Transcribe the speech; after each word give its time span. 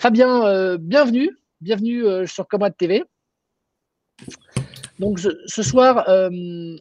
Fabien, 0.00 0.46
euh, 0.46 0.78
bienvenue. 0.80 1.28
Bienvenue 1.60 2.06
euh, 2.06 2.26
sur 2.26 2.48
Comrade 2.48 2.74
TV. 2.74 3.04
Donc 4.98 5.18
ce 5.18 5.62
soir, 5.62 6.08
euh, 6.08 6.30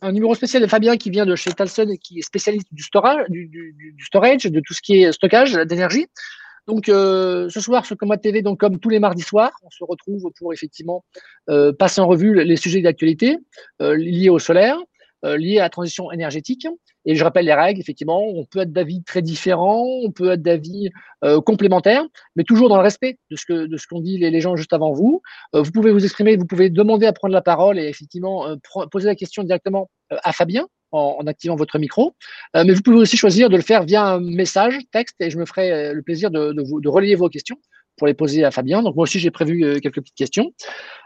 un 0.01 0.11
numéro 0.13 0.33
spécial 0.35 0.63
de 0.63 0.67
Fabien 0.67 0.95
qui 0.95 1.09
vient 1.09 1.25
de 1.25 1.35
chez 1.35 1.51
Talson 1.51 1.89
et 1.89 1.97
qui 1.97 2.19
est 2.19 2.21
spécialiste 2.21 2.69
du 2.71 2.81
storage, 2.81 3.25
de 3.27 4.59
tout 4.61 4.73
ce 4.73 4.81
qui 4.81 5.03
est 5.03 5.11
stockage 5.11 5.51
d'énergie. 5.51 6.07
Donc 6.65 6.85
ce 6.85 7.59
soir 7.59 7.85
sur 7.85 7.97
Comrade 7.97 8.21
TV, 8.21 8.41
comme 8.57 8.79
tous 8.79 8.89
les 8.89 8.99
mardis 8.99 9.23
soirs, 9.23 9.51
on 9.63 9.69
se 9.69 9.83
retrouve 9.83 10.31
pour 10.37 10.53
effectivement 10.53 11.03
passer 11.77 11.99
en 11.99 12.07
revue 12.07 12.41
les 12.41 12.55
sujets 12.55 12.81
d'actualité 12.81 13.37
liés 13.81 14.29
au 14.29 14.39
solaire, 14.39 14.77
liés 15.23 15.59
à 15.59 15.63
la 15.63 15.69
transition 15.69 16.11
énergétique 16.11 16.67
et 17.05 17.15
je 17.15 17.23
rappelle 17.23 17.45
les 17.45 17.53
règles, 17.53 17.79
effectivement, 17.79 18.23
on 18.23 18.45
peut 18.45 18.59
être 18.59 18.73
d'avis 18.73 19.03
très 19.03 19.21
différents, 19.21 19.83
on 20.03 20.11
peut 20.11 20.31
être 20.31 20.41
d'avis 20.41 20.89
euh, 21.23 21.39
complémentaires, 21.41 22.05
mais 22.35 22.43
toujours 22.43 22.69
dans 22.69 22.75
le 22.75 22.83
respect 22.83 23.17
de 23.31 23.35
ce 23.35 23.45
que 23.45 23.65
de 23.65 23.77
ce 23.77 23.87
qu'ont 23.87 24.01
dit 24.01 24.17
les, 24.17 24.41
gens 24.41 24.55
juste 24.55 24.73
avant 24.73 24.91
vous. 24.91 25.21
Euh, 25.55 25.61
vous 25.61 25.71
pouvez 25.71 25.91
vous 25.91 26.03
exprimer, 26.03 26.35
vous 26.35 26.45
pouvez 26.45 26.69
demander 26.69 27.05
à 27.07 27.13
prendre 27.13 27.33
la 27.33 27.41
parole 27.41 27.79
et 27.79 27.87
effectivement 27.87 28.47
euh, 28.47 28.55
poser 28.91 29.07
la 29.07 29.15
question 29.15 29.43
directement 29.43 29.89
à 30.11 30.33
Fabien 30.33 30.67
en, 30.91 31.25
activant 31.27 31.55
votre 31.55 31.77
micro. 31.77 32.15
mais 32.55 32.73
vous 32.73 32.81
pouvez 32.81 32.97
aussi 32.97 33.15
choisir 33.15 33.49
de 33.49 33.55
le 33.55 33.61
faire 33.61 33.83
via 33.83 34.05
un 34.05 34.19
message, 34.19 34.77
texte, 34.91 35.15
et 35.19 35.29
je 35.29 35.37
me 35.37 35.45
ferai 35.45 35.93
le 35.93 36.01
plaisir 36.01 36.31
de, 36.31 36.51
de, 36.51 36.63
vous, 36.63 36.81
de 36.81 36.89
relayer 36.89 37.15
vos 37.15 37.29
questions 37.29 37.57
pour 37.97 38.07
les 38.07 38.15
poser 38.15 38.43
à 38.43 38.49
Fabien. 38.49 38.81
Donc 38.81 38.95
moi 38.95 39.03
aussi 39.03 39.19
j'ai 39.19 39.29
prévu 39.29 39.79
quelques 39.81 40.01
petites 40.01 40.15
questions. 40.15 40.51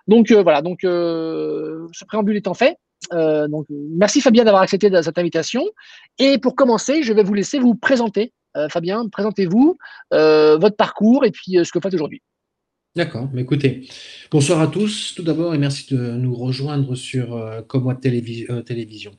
Donc 0.08 0.32
voilà, 0.32 0.62
donc 0.62 0.80
ce 0.84 2.06
préambule 2.06 2.38
étant 2.38 2.54
fait, 2.54 2.78
euh, 3.12 3.48
donc, 3.48 3.66
merci 3.70 4.22
Fabien 4.22 4.44
d'avoir 4.44 4.64
accepté 4.64 4.90
cette 5.02 5.18
invitation. 5.18 5.64
Et 6.20 6.38
pour 6.38 6.56
commencer, 6.56 7.04
je 7.04 7.14
vais 7.14 7.24
vous 7.24 7.34
laisser 7.34 7.60
vous 7.60 7.76
présenter. 7.76 8.34
Euh, 8.56 8.70
Fabien, 8.70 9.08
présentez-vous, 9.10 9.78
euh, 10.14 10.58
votre 10.58 10.76
parcours 10.76 11.26
et 11.26 11.32
puis 11.32 11.58
ce 11.64 11.72
que 11.72 11.80
vous 11.80 11.82
faites 11.82 11.94
aujourd'hui. 11.94 12.22
D'accord, 12.96 13.28
écoutez, 13.36 13.90
bonsoir 14.30 14.62
à 14.62 14.68
tous 14.68 15.16
tout 15.16 15.24
d'abord 15.24 15.56
et 15.56 15.58
merci 15.58 15.92
de 15.92 16.12
nous 16.12 16.36
rejoindre 16.36 16.94
sur 16.94 17.64
Comwa 17.68 17.96
Télévision. 17.96 19.14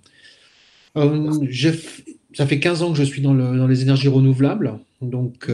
ça 0.94 2.46
fait 2.46 2.60
15 2.60 2.82
ans 2.84 2.92
que 2.92 2.98
je 2.98 3.02
suis 3.02 3.20
dans, 3.20 3.34
les 3.66 3.82
énergies 3.82 4.06
renouvelables, 4.06 4.78
donc 5.02 5.50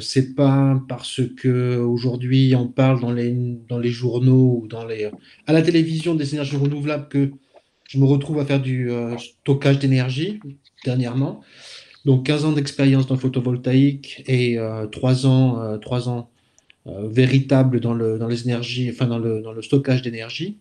c'est 0.00 0.34
pas 0.34 0.78
parce 0.90 1.22
que 1.38 1.78
aujourd'hui 1.78 2.54
on 2.54 2.68
parle 2.68 3.00
dans 3.00 3.12
les, 3.12 3.32
dans 3.66 3.78
les 3.78 3.88
journaux 3.88 4.60
ou 4.62 4.68
dans 4.68 4.84
les, 4.84 5.10
à 5.46 5.54
la 5.54 5.62
télévision 5.62 6.14
des 6.14 6.34
énergies 6.34 6.56
renouvelables 6.56 7.08
que 7.08 7.30
je 7.94 8.00
me 8.00 8.06
retrouve 8.06 8.40
à 8.40 8.44
faire 8.44 8.60
du 8.60 8.90
euh, 8.90 9.16
stockage 9.18 9.78
d'énergie 9.78 10.40
dernièrement. 10.84 11.42
Donc 12.04 12.26
15 12.26 12.44
ans 12.44 12.52
d'expérience 12.52 13.06
dans 13.06 13.14
le 13.14 13.20
photovoltaïque 13.20 14.24
et 14.26 14.58
euh, 14.58 14.86
3 14.86 15.26
ans, 15.26 15.60
euh, 15.60 15.78
3 15.78 16.08
ans 16.08 16.28
euh, 16.86 17.08
véritables 17.08 17.80
dans, 17.80 17.94
le, 17.94 18.18
les 18.28 18.42
énergies, 18.42 18.90
enfin 18.90 19.06
dans 19.06 19.18
le, 19.18 19.62
stockage 19.62 20.02
d'énergie, 20.02 20.58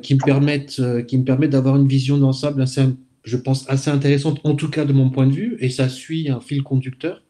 qui 0.00 0.14
me 0.14 0.24
permettent, 0.24 0.80
qui 1.06 1.18
me 1.18 1.24
permettent 1.24 1.50
d'avoir 1.50 1.76
une 1.76 1.86
vision 1.86 2.16
d'ensemble 2.16 2.62
assez, 2.62 2.82
je 3.24 3.36
pense, 3.36 3.68
assez 3.68 3.90
intéressante, 3.90 4.40
en 4.44 4.54
tout 4.54 4.70
cas 4.70 4.86
de 4.86 4.94
mon 4.94 5.10
point 5.10 5.26
de 5.26 5.32
vue, 5.32 5.56
et 5.60 5.68
ça 5.68 5.90
suit 5.90 6.30
un 6.30 6.40
fil 6.40 6.62
conducteur. 6.62 7.20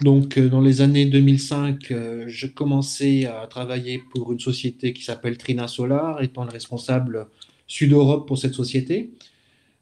Donc, 0.00 0.38
dans 0.38 0.62
les 0.62 0.80
années 0.80 1.04
2005, 1.04 1.92
je 2.26 2.46
commençais 2.46 3.26
à 3.26 3.46
travailler 3.50 4.00
pour 4.14 4.32
une 4.32 4.40
société 4.40 4.94
qui 4.94 5.04
s'appelle 5.04 5.36
Trina 5.36 5.68
Solar, 5.68 6.22
étant 6.22 6.44
le 6.44 6.50
responsable 6.50 7.26
Sud-Europe 7.66 8.26
pour 8.26 8.38
cette 8.38 8.54
société. 8.54 9.12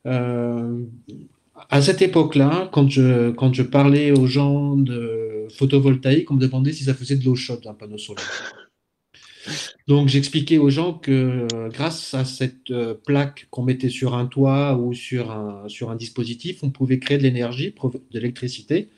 Euh, 0.07 0.85
à 1.71 1.83
cette 1.83 2.03
époque-là, 2.03 2.69
quand 2.73 2.89
je, 2.91 3.31
quand 3.31 3.55
je 3.55 3.63
parlais 3.63 4.11
aux 4.11 4.27
gens 4.27 4.77
de 4.77 5.47
photovoltaïque, 5.57 6.31
on 6.31 6.35
me 6.35 6.41
demandait 6.41 6.73
si 6.73 6.85
ça 6.85 6.95
faisait 6.95 7.17
de 7.17 7.25
l'eau 7.25 7.37
chaude 7.37 7.63
d'un 7.63 7.75
panneau 7.75 7.99
solaire. 7.99 8.25
Donc 9.89 10.09
j'expliquais 10.09 10.59
aux 10.59 10.71
gens 10.71 10.95
que 10.95 11.47
grâce 11.71 12.15
à 12.15 12.25
cette 12.25 12.71
euh, 12.71 12.95
plaque 12.95 13.48
qu'on 13.51 13.65
mettait 13.65 13.89
sur 13.89 14.15
un 14.15 14.27
toit 14.27 14.77
ou 14.77 14.95
sur 14.95 15.33
un, 15.33 15.69
sur 15.69 15.91
un 15.91 15.97
dispositif, 15.97 16.63
on 16.63 16.71
pouvait 16.71 16.98
créer 16.98 17.19
de 17.19 17.25
l'énergie, 17.25 17.75
de 17.83 18.19
l'électricité, 18.19 18.89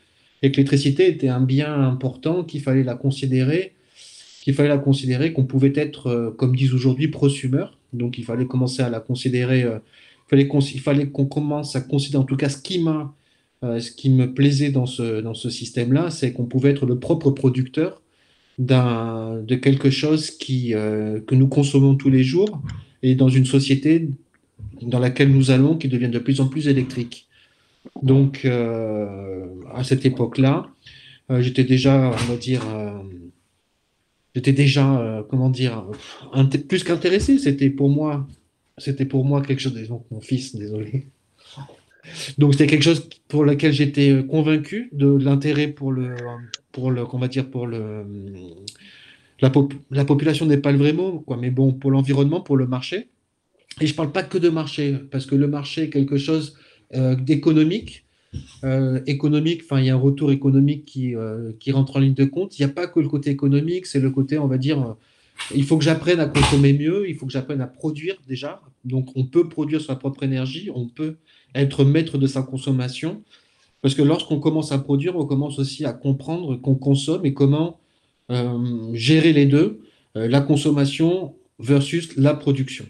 et 0.42 0.50
que 0.50 0.56
l'électricité 0.58 1.08
était 1.08 1.28
un 1.28 1.40
bien 1.40 1.72
important 1.72 2.44
qu'il 2.44 2.60
fallait 2.60 2.84
la 2.84 2.94
considérer, 2.94 3.72
qu'il 4.42 4.52
fallait 4.52 4.68
la 4.68 4.78
considérer, 4.78 5.32
qu'on 5.32 5.46
pouvait 5.46 5.72
être, 5.74 6.08
euh, 6.08 6.30
comme 6.30 6.54
disent 6.54 6.74
aujourd'hui, 6.74 7.08
prosumeur, 7.08 7.78
donc 7.94 8.18
il 8.18 8.24
fallait 8.24 8.46
commencer 8.46 8.82
à 8.82 8.90
la 8.90 9.00
considérer, 9.00 9.62
euh, 9.62 9.78
il 10.32 10.80
fallait 10.80 11.08
qu'on 11.08 11.26
commence 11.26 11.76
à 11.76 11.80
considérer, 11.80 12.22
en 12.22 12.26
tout 12.26 12.36
cas 12.36 12.48
ce 12.48 12.58
qui 12.58 12.84
euh, 13.62 13.80
ce 13.80 13.90
qui 13.90 14.10
me 14.10 14.34
plaisait 14.34 14.70
dans 14.70 14.86
ce, 14.86 15.20
dans 15.20 15.34
ce 15.34 15.48
système-là, 15.48 16.10
c'est 16.10 16.32
qu'on 16.32 16.44
pouvait 16.44 16.70
être 16.70 16.86
le 16.86 16.98
propre 16.98 17.30
producteur 17.30 18.02
de 18.58 19.54
quelque 19.56 19.90
chose 19.90 20.30
qui, 20.30 20.74
euh, 20.74 21.20
que 21.20 21.34
nous 21.34 21.48
consommons 21.48 21.96
tous 21.96 22.10
les 22.10 22.22
jours 22.22 22.62
et 23.02 23.14
dans 23.14 23.28
une 23.28 23.46
société 23.46 24.08
dans 24.82 24.98
laquelle 24.98 25.32
nous 25.32 25.50
allons 25.50 25.76
qui 25.76 25.88
devient 25.88 26.08
de 26.08 26.18
plus 26.18 26.40
en 26.40 26.46
plus 26.46 26.68
électrique. 26.68 27.28
Donc 28.02 28.44
à 28.44 29.84
cette 29.84 30.06
époque-là, 30.06 30.66
j'étais 31.40 31.64
déjà, 31.64 32.10
on 32.10 32.32
va 32.32 32.36
dire, 32.36 32.62
j'étais 34.34 34.52
déjà, 34.52 35.00
euh, 35.00 35.22
comment 35.28 35.50
dire, 35.50 35.84
plus 36.68 36.84
qu'intéressé. 36.84 37.38
C'était 37.38 37.70
pour 37.70 37.88
moi, 37.88 38.26
c'était 38.78 39.06
pour 39.06 39.24
moi 39.24 39.42
quelque 39.42 39.60
chose. 39.60 39.74
Donc 39.88 40.04
mon 40.10 40.20
fils, 40.20 40.54
désolé. 40.54 41.06
Donc 42.36 42.52
c'était 42.52 42.66
quelque 42.66 42.82
chose 42.82 43.08
pour 43.28 43.44
lequel 43.44 43.72
j'étais 43.72 44.10
euh, 44.10 44.22
convaincu 44.22 44.90
de 44.92 45.06
l'intérêt 45.06 45.68
pour 45.68 45.90
le, 45.90 46.14
pour 46.70 46.90
le, 46.90 47.06
qu'on 47.06 47.18
va 47.18 47.28
dire 47.28 47.48
pour 47.50 47.66
le, 47.66 48.04
la, 49.40 49.50
la 49.90 50.04
population 50.04 50.44
n'est 50.44 50.58
pas 50.58 50.72
le 50.72 50.78
vrai 50.78 50.92
mot, 50.92 51.20
quoi, 51.20 51.38
mais 51.38 51.50
bon 51.50 51.72
pour 51.72 51.90
l'environnement, 51.90 52.40
pour 52.42 52.56
le 52.56 52.66
marché. 52.66 53.08
Et 53.80 53.86
je 53.86 53.94
parle 53.94 54.12
pas 54.12 54.22
que 54.22 54.38
de 54.38 54.50
marché, 54.50 54.96
parce 55.10 55.26
que 55.26 55.34
le 55.34 55.48
marché 55.48 55.84
est 55.84 55.90
quelque 55.90 56.18
chose 56.18 56.56
euh, 56.94 57.16
d'économique 57.16 58.03
euh, 58.64 59.00
économique, 59.06 59.62
enfin 59.64 59.80
il 59.80 59.86
y 59.86 59.90
a 59.90 59.94
un 59.94 59.98
retour 59.98 60.32
économique 60.32 60.84
qui, 60.84 61.14
euh, 61.14 61.52
rentre 61.72 61.96
en 61.96 62.00
ligne 62.00 62.14
de 62.14 62.24
compte. 62.24 62.58
Il 62.58 62.62
n'y 62.64 62.70
a 62.70 62.74
pas 62.74 62.86
que 62.86 63.00
le 63.00 63.08
côté 63.08 63.30
économique, 63.30 63.86
c'est 63.86 64.00
le 64.00 64.10
côté, 64.10 64.38
on 64.38 64.46
va 64.46 64.58
dire, 64.58 64.80
euh, 64.80 64.94
il 65.54 65.64
faut 65.64 65.76
que 65.76 65.84
j'apprenne 65.84 66.20
à 66.20 66.26
consommer 66.26 66.72
mieux, 66.72 67.08
il 67.08 67.16
faut 67.16 67.26
que 67.26 67.32
j'apprenne 67.32 67.60
à 67.60 67.66
produire 67.66 68.16
déjà. 68.28 68.60
Donc 68.84 69.10
on 69.16 69.24
peut 69.24 69.48
produire 69.48 69.80
sa 69.80 69.96
propre 69.96 70.22
énergie, 70.22 70.70
on 70.74 70.88
peut 70.88 71.16
être 71.54 71.84
maître 71.84 72.18
de 72.18 72.26
sa 72.26 72.42
consommation. 72.42 73.22
Parce 73.82 73.94
que 73.94 74.02
lorsqu'on 74.02 74.40
commence 74.40 74.72
à 74.72 74.78
produire, 74.78 75.16
on 75.16 75.26
commence 75.26 75.58
aussi 75.58 75.84
à 75.84 75.92
comprendre 75.92 76.56
qu'on 76.56 76.74
consomme 76.74 77.26
et 77.26 77.34
comment 77.34 77.78
gérer 78.94 79.34
les 79.34 79.44
deux, 79.44 79.80
la 80.14 80.40
consommation 80.40 81.34
versus 81.58 82.16
la 82.16 82.32
production. 82.32 82.86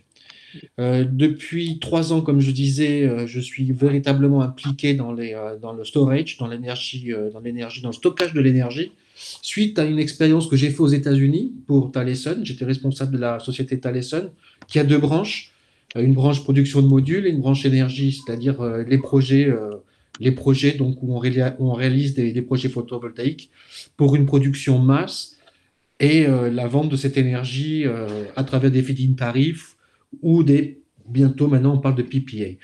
Euh, 0.80 1.04
depuis 1.04 1.78
trois 1.78 2.12
ans, 2.12 2.20
comme 2.20 2.40
je 2.40 2.50
disais, 2.50 3.02
euh, 3.02 3.26
je 3.26 3.40
suis 3.40 3.72
véritablement 3.72 4.42
impliqué 4.42 4.94
dans, 4.94 5.16
euh, 5.16 5.56
le 5.76 5.84
storage, 5.84 6.36
dans 6.38 6.46
l'énergie, 6.46 7.12
dans 7.32 7.40
l'énergie, 7.40 7.82
dans 7.82 7.88
le 7.88 7.94
stockage 7.94 8.32
de 8.32 8.40
l'énergie, 8.40 8.92
suite 9.14 9.78
à 9.78 9.84
une 9.84 9.98
expérience 9.98 10.48
que 10.48 10.56
j'ai 10.56 10.70
faite 10.70 10.80
aux 10.80 10.88
États-Unis 10.88 11.52
pour 11.66 11.92
Taleson. 11.92 12.38
J'étais 12.42 12.64
responsable 12.64 13.12
de 13.12 13.18
la 13.18 13.38
société 13.40 13.78
Taleson, 13.78 14.30
qui 14.68 14.78
a 14.78 14.84
deux 14.84 14.98
branches, 14.98 15.52
une 15.96 16.14
branche 16.14 16.42
production 16.42 16.82
de 16.82 16.88
modules 16.88 17.26
et 17.26 17.30
une 17.30 17.40
branche 17.40 17.64
énergie, 17.64 18.12
c'est-à-dire 18.12 18.60
les 18.88 18.98
projets, 18.98 19.48
les 20.18 20.32
projets 20.32 20.72
donc 20.72 21.00
où 21.02 21.14
on, 21.14 21.18
réalise, 21.18 22.14
des, 22.14 22.32
des, 22.32 22.42
projets 22.42 22.68
photovoltaïques 22.68 23.50
pour 23.96 24.16
une 24.16 24.26
production 24.26 24.80
masse 24.80 25.38
et 26.00 26.26
la 26.26 26.66
vente 26.66 26.88
de 26.88 26.96
cette 26.96 27.16
énergie 27.16 27.84
à 28.34 28.42
travers 28.42 28.72
des 28.72 28.82
feed-in 28.82 29.12
tarifs 29.12 29.73
ou 30.22 30.42
des, 30.42 30.82
bientôt 31.08 31.48
maintenant 31.48 31.74
on 31.74 31.78
parle 31.78 31.96
de 31.96 32.02
PPA. 32.02 32.58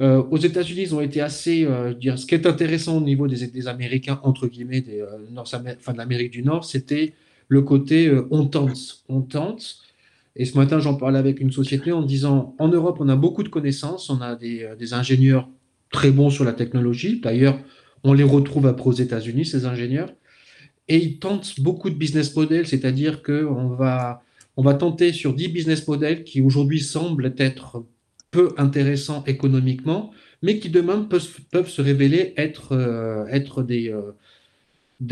Euh, 0.00 0.22
aux 0.30 0.36
États-Unis, 0.36 0.82
ils 0.82 0.94
ont 0.94 1.00
été 1.00 1.20
assez, 1.20 1.64
euh, 1.64 1.92
dire, 1.92 2.18
ce 2.18 2.26
qui 2.26 2.34
est 2.34 2.46
intéressant 2.46 2.98
au 2.98 3.00
niveau 3.00 3.26
des, 3.26 3.66
Américains, 3.66 4.20
entre 4.22 4.46
guillemets, 4.46 4.80
des, 4.80 5.00
euh, 5.00 5.18
enfin, 5.36 5.58
de 5.58 5.98
l'Amérique 5.98 6.30
du 6.30 6.42
Nord, 6.42 6.64
c'était 6.64 7.14
le 7.48 7.62
côté 7.62 8.12
on 8.30 8.46
tente, 8.46 9.02
on 9.08 9.22
tente. 9.22 9.78
Et 10.36 10.44
ce 10.44 10.56
matin, 10.56 10.78
j'en 10.78 10.94
parlais 10.94 11.18
avec 11.18 11.40
une 11.40 11.50
société 11.50 11.90
en 11.90 12.02
disant, 12.02 12.54
en 12.58 12.68
Europe, 12.68 12.98
on 13.00 13.08
a 13.08 13.16
beaucoup 13.16 13.42
de 13.42 13.48
connaissances, 13.48 14.08
on 14.08 14.20
a 14.20 14.36
des, 14.36 14.68
des 14.78 14.92
ingénieurs 14.94 15.48
très 15.90 16.12
bons 16.12 16.30
sur 16.30 16.44
la 16.44 16.52
technologie. 16.52 17.20
D'ailleurs, 17.20 17.58
on 18.04 18.12
les 18.12 18.22
retrouve 18.22 18.66
après 18.66 18.86
aux 18.86 18.92
États-Unis, 18.92 19.46
ces 19.46 19.64
ingénieurs. 19.64 20.12
Et 20.86 20.98
ils 20.98 21.18
tentent 21.18 21.58
beaucoup 21.58 21.90
de 21.90 21.96
business 21.96 22.36
models, 22.36 22.68
c'est-à-dire 22.68 23.22
qu'on 23.22 23.68
va 23.70 24.22
on 24.58 24.62
va 24.62 24.74
tenter 24.74 25.12
sur 25.12 25.34
10 25.34 25.48
business 25.48 25.86
models 25.86 26.24
qui 26.24 26.40
aujourd'hui 26.40 26.80
semblent 26.80 27.32
être 27.38 27.84
peu 28.32 28.50
intéressants 28.58 29.22
économiquement, 29.24 30.10
mais 30.42 30.58
qui 30.58 30.68
demain 30.68 31.08
peuvent, 31.08 31.68
se 31.68 31.80
révéler 31.80 32.34
être, 32.36 32.72
euh, 32.72 33.24
euh, 33.32 34.12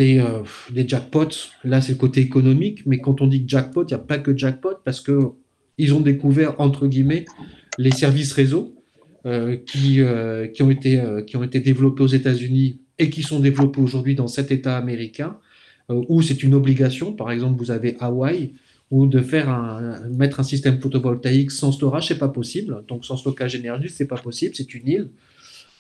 euh, 0.01 0.43
des, 0.69 0.89
jackpots. 0.89 1.53
Là, 1.63 1.81
c'est 1.81 1.93
le 1.93 1.99
côté 1.99 2.23
économique, 2.23 2.85
mais 2.87 2.99
quand 2.99 3.21
on 3.21 3.29
dit 3.29 3.45
jackpot, 3.47 3.85
il 3.85 3.87
n'y 3.87 3.95
a 3.95 4.01
pas 4.01 4.19
que 4.19 4.37
jackpot 4.37 4.79
parce 4.85 5.01
qu'ils 5.01 5.95
ont 5.95 6.01
découvert, 6.01 6.61
entre 6.61 6.89
guillemets, 6.89 7.25
les 7.79 7.93
services 7.93 8.33
réseau 8.33 8.75
qui, 9.65 10.03
ont 10.03 10.71
été, 10.71 11.03
qui 11.25 11.37
ont 11.37 11.45
été 11.45 11.61
développés 11.61 12.03
aux 12.03 12.09
États-Unis 12.09 12.81
et 12.99 13.11
qui 13.11 13.23
sont 13.23 13.39
développés 13.39 13.81
aujourd'hui 13.81 14.17
dans 14.17 14.29
cet 14.29 14.51
État 14.51 14.77
américain 14.77 15.39
ou 15.89 16.21
c'est 16.23 16.43
une 16.43 16.55
obligation. 16.55 17.13
Par 17.13 17.31
exemple, 17.31 17.59
vous 17.59 17.71
avez 17.71 17.97
Hawaï, 18.01 18.55
ou 18.91 19.07
de 19.07 19.21
faire 19.21 19.49
un, 19.49 20.01
mettre 20.11 20.41
un 20.41 20.45
système 20.45 20.81
photovoltaïque 20.81 21.51
sans 21.51 21.73
storage, 21.73 22.09
c'est 22.09 22.19
pas 22.19 22.29
possible. 22.29 22.85
Donc 22.89 23.05
sans 23.05 23.17
stockage 23.17 23.53
d'énergie, 23.53 23.89
c'est 23.89 24.07
pas 24.07 24.17
possible, 24.17 24.55
c'est 24.55 24.75
une 24.75 24.89
île. 24.89 25.09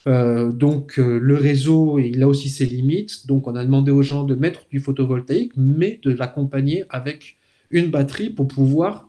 Euh, 0.08 0.52
donc 0.52 0.98
euh, 0.98 1.18
le 1.18 1.34
réseau, 1.34 1.98
il 1.98 2.22
a 2.22 2.28
aussi 2.28 2.48
ses 2.48 2.66
limites. 2.66 3.26
Donc 3.26 3.46
on 3.46 3.54
a 3.56 3.64
demandé 3.64 3.90
aux 3.90 4.02
gens 4.02 4.24
de 4.24 4.34
mettre 4.34 4.66
du 4.70 4.80
photovoltaïque, 4.80 5.52
mais 5.56 6.00
de 6.02 6.12
l'accompagner 6.12 6.84
avec 6.88 7.36
une 7.70 7.90
batterie 7.90 8.30
pour 8.30 8.48
pouvoir 8.48 9.08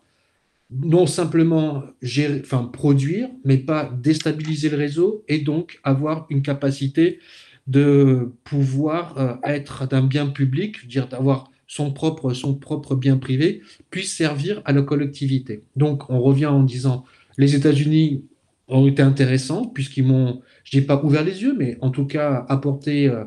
non 0.69 1.05
simplement 1.05 1.83
gérer, 2.01 2.41
enfin, 2.43 2.65
produire, 2.65 3.29
mais 3.45 3.57
pas 3.57 3.89
déstabiliser 4.01 4.69
le 4.69 4.77
réseau 4.77 5.23
et 5.27 5.39
donc 5.39 5.79
avoir 5.83 6.25
une 6.29 6.41
capacité 6.41 7.19
de 7.67 8.31
pouvoir 8.43 9.17
euh, 9.17 9.33
être 9.43 9.87
d'un 9.87 10.03
bien 10.03 10.27
public, 10.27 10.87
dire 10.87 11.07
d'avoir 11.07 11.51
son 11.67 11.91
propre, 11.91 12.33
son 12.33 12.55
propre 12.55 12.95
bien 12.95 13.17
privé, 13.17 13.61
puisse 13.91 14.15
servir 14.15 14.61
à 14.65 14.71
la 14.71 14.81
collectivité. 14.81 15.63
Donc 15.75 16.09
on 16.09 16.21
revient 16.21 16.45
en 16.47 16.63
disant 16.63 17.03
les 17.37 17.55
États-Unis 17.55 18.23
ont 18.69 18.87
été 18.87 19.01
intéressants 19.01 19.67
puisqu'ils 19.67 20.05
m'ont, 20.05 20.41
je 20.63 20.77
n'ai 20.77 20.85
pas 20.85 21.01
ouvert 21.03 21.23
les 21.23 21.41
yeux, 21.41 21.55
mais 21.57 21.77
en 21.81 21.89
tout 21.91 22.05
cas 22.05 22.45
apporté, 22.49 23.07
euh, 23.07 23.25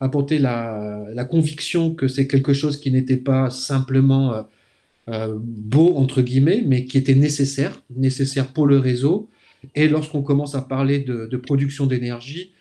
apporté 0.00 0.38
la, 0.38 1.04
la, 1.14 1.24
conviction 1.24 1.94
que 1.94 2.08
c'est 2.08 2.26
quelque 2.26 2.52
chose 2.54 2.78
qui 2.78 2.90
n'était 2.90 3.16
pas 3.16 3.50
simplement 3.50 4.34
euh, 4.34 4.42
euh, 5.08 5.38
beau, 5.38 5.96
entre 5.96 6.22
guillemets, 6.22 6.62
mais 6.66 6.84
qui 6.84 6.98
était 6.98 7.14
nécessaire, 7.14 7.82
nécessaire 7.94 8.48
pour 8.48 8.66
le 8.66 8.78
réseau. 8.78 9.30
Et 9.74 9.88
lorsqu'on 9.88 10.22
commence 10.22 10.54
à 10.54 10.62
parler 10.62 10.98
de, 10.98 11.26
de 11.26 11.36
production 11.36 11.86
d'énergie, 11.86 12.52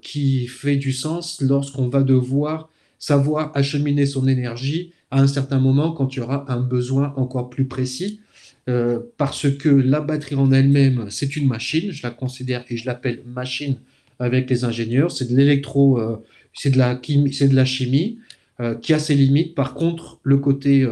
qui 0.00 0.46
fait 0.46 0.76
du 0.76 0.94
sens 0.94 1.42
lorsqu'on 1.42 1.90
va 1.90 2.02
devoir 2.02 2.70
savoir 2.98 3.52
acheminer 3.54 4.06
son 4.06 4.26
énergie 4.28 4.92
à 5.10 5.20
un 5.20 5.26
certain 5.26 5.58
moment 5.60 5.92
quand 5.92 6.14
il 6.14 6.18
y 6.18 6.22
aura 6.22 6.44
un 6.48 6.60
besoin 6.60 7.14
encore 7.16 7.50
plus 7.50 7.66
précis. 7.66 8.20
Euh, 8.68 9.00
parce 9.18 9.50
que 9.50 9.68
la 9.68 10.00
batterie 10.00 10.36
en 10.36 10.50
elle-même, 10.50 11.06
c'est 11.10 11.36
une 11.36 11.46
machine, 11.46 11.92
je 11.92 12.02
la 12.02 12.10
considère 12.10 12.64
et 12.70 12.78
je 12.78 12.86
l'appelle 12.86 13.20
machine 13.26 13.76
avec 14.18 14.48
les 14.48 14.64
ingénieurs, 14.64 15.12
c'est 15.12 15.30
de 15.30 15.36
l'électro, 15.36 15.98
euh, 15.98 16.16
c'est 16.54 16.70
de, 16.70 16.78
la 16.78 16.98
c'est 17.32 17.48
de 17.48 17.54
la 17.54 17.66
chimie 17.66 18.18
euh, 18.60 18.74
qui 18.74 18.94
a 18.94 18.98
ses 18.98 19.14
limites. 19.14 19.54
Par 19.54 19.74
contre, 19.74 20.18
le 20.22 20.38
côté, 20.38 20.86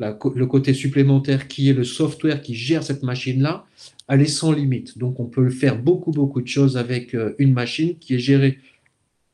le 0.00 0.46
côté 0.46 0.72
supplémentaire 0.72 1.48
qui 1.48 1.68
est 1.68 1.74
le 1.74 1.84
software 1.84 2.40
qui 2.40 2.54
gère 2.54 2.82
cette 2.82 3.02
machine-là, 3.02 3.66
elle 4.08 4.22
est 4.22 4.26
sans 4.26 4.52
limite. 4.52 4.96
Donc 4.96 5.20
on 5.20 5.26
peut 5.26 5.50
faire 5.50 5.78
beaucoup, 5.78 6.12
beaucoup 6.12 6.40
de 6.40 6.48
choses 6.48 6.78
avec 6.78 7.14
une 7.38 7.52
machine 7.52 7.94
qui 7.98 8.14
est 8.14 8.18
gérée 8.18 8.58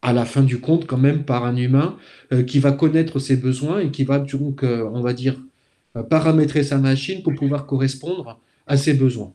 à 0.03 0.13
la 0.13 0.25
fin 0.25 0.43
du 0.43 0.61
compte 0.61 0.87
quand 0.87 0.99
même 0.99 1.25
par 1.25 1.45
un 1.45 1.57
humain 1.57 1.97
qui 2.47 2.61
va 2.61 2.73
connaître 2.73 3.19
ses 3.19 3.37
besoins 3.37 3.81
et 3.81 3.91
qui 3.91 4.05
va 4.05 4.21
donc, 4.21 4.63
on 4.63 5.01
va 5.01 5.13
dire, 5.13 5.37
euh, 5.99 6.03
paramétrer 6.03 6.63
sa 6.65 6.79
machine 6.79 7.23
pour 7.23 7.35
pouvoir 7.35 7.67
correspondre 7.67 8.39
à 8.67 8.77
ses 8.77 8.95
besoins. 8.95 9.33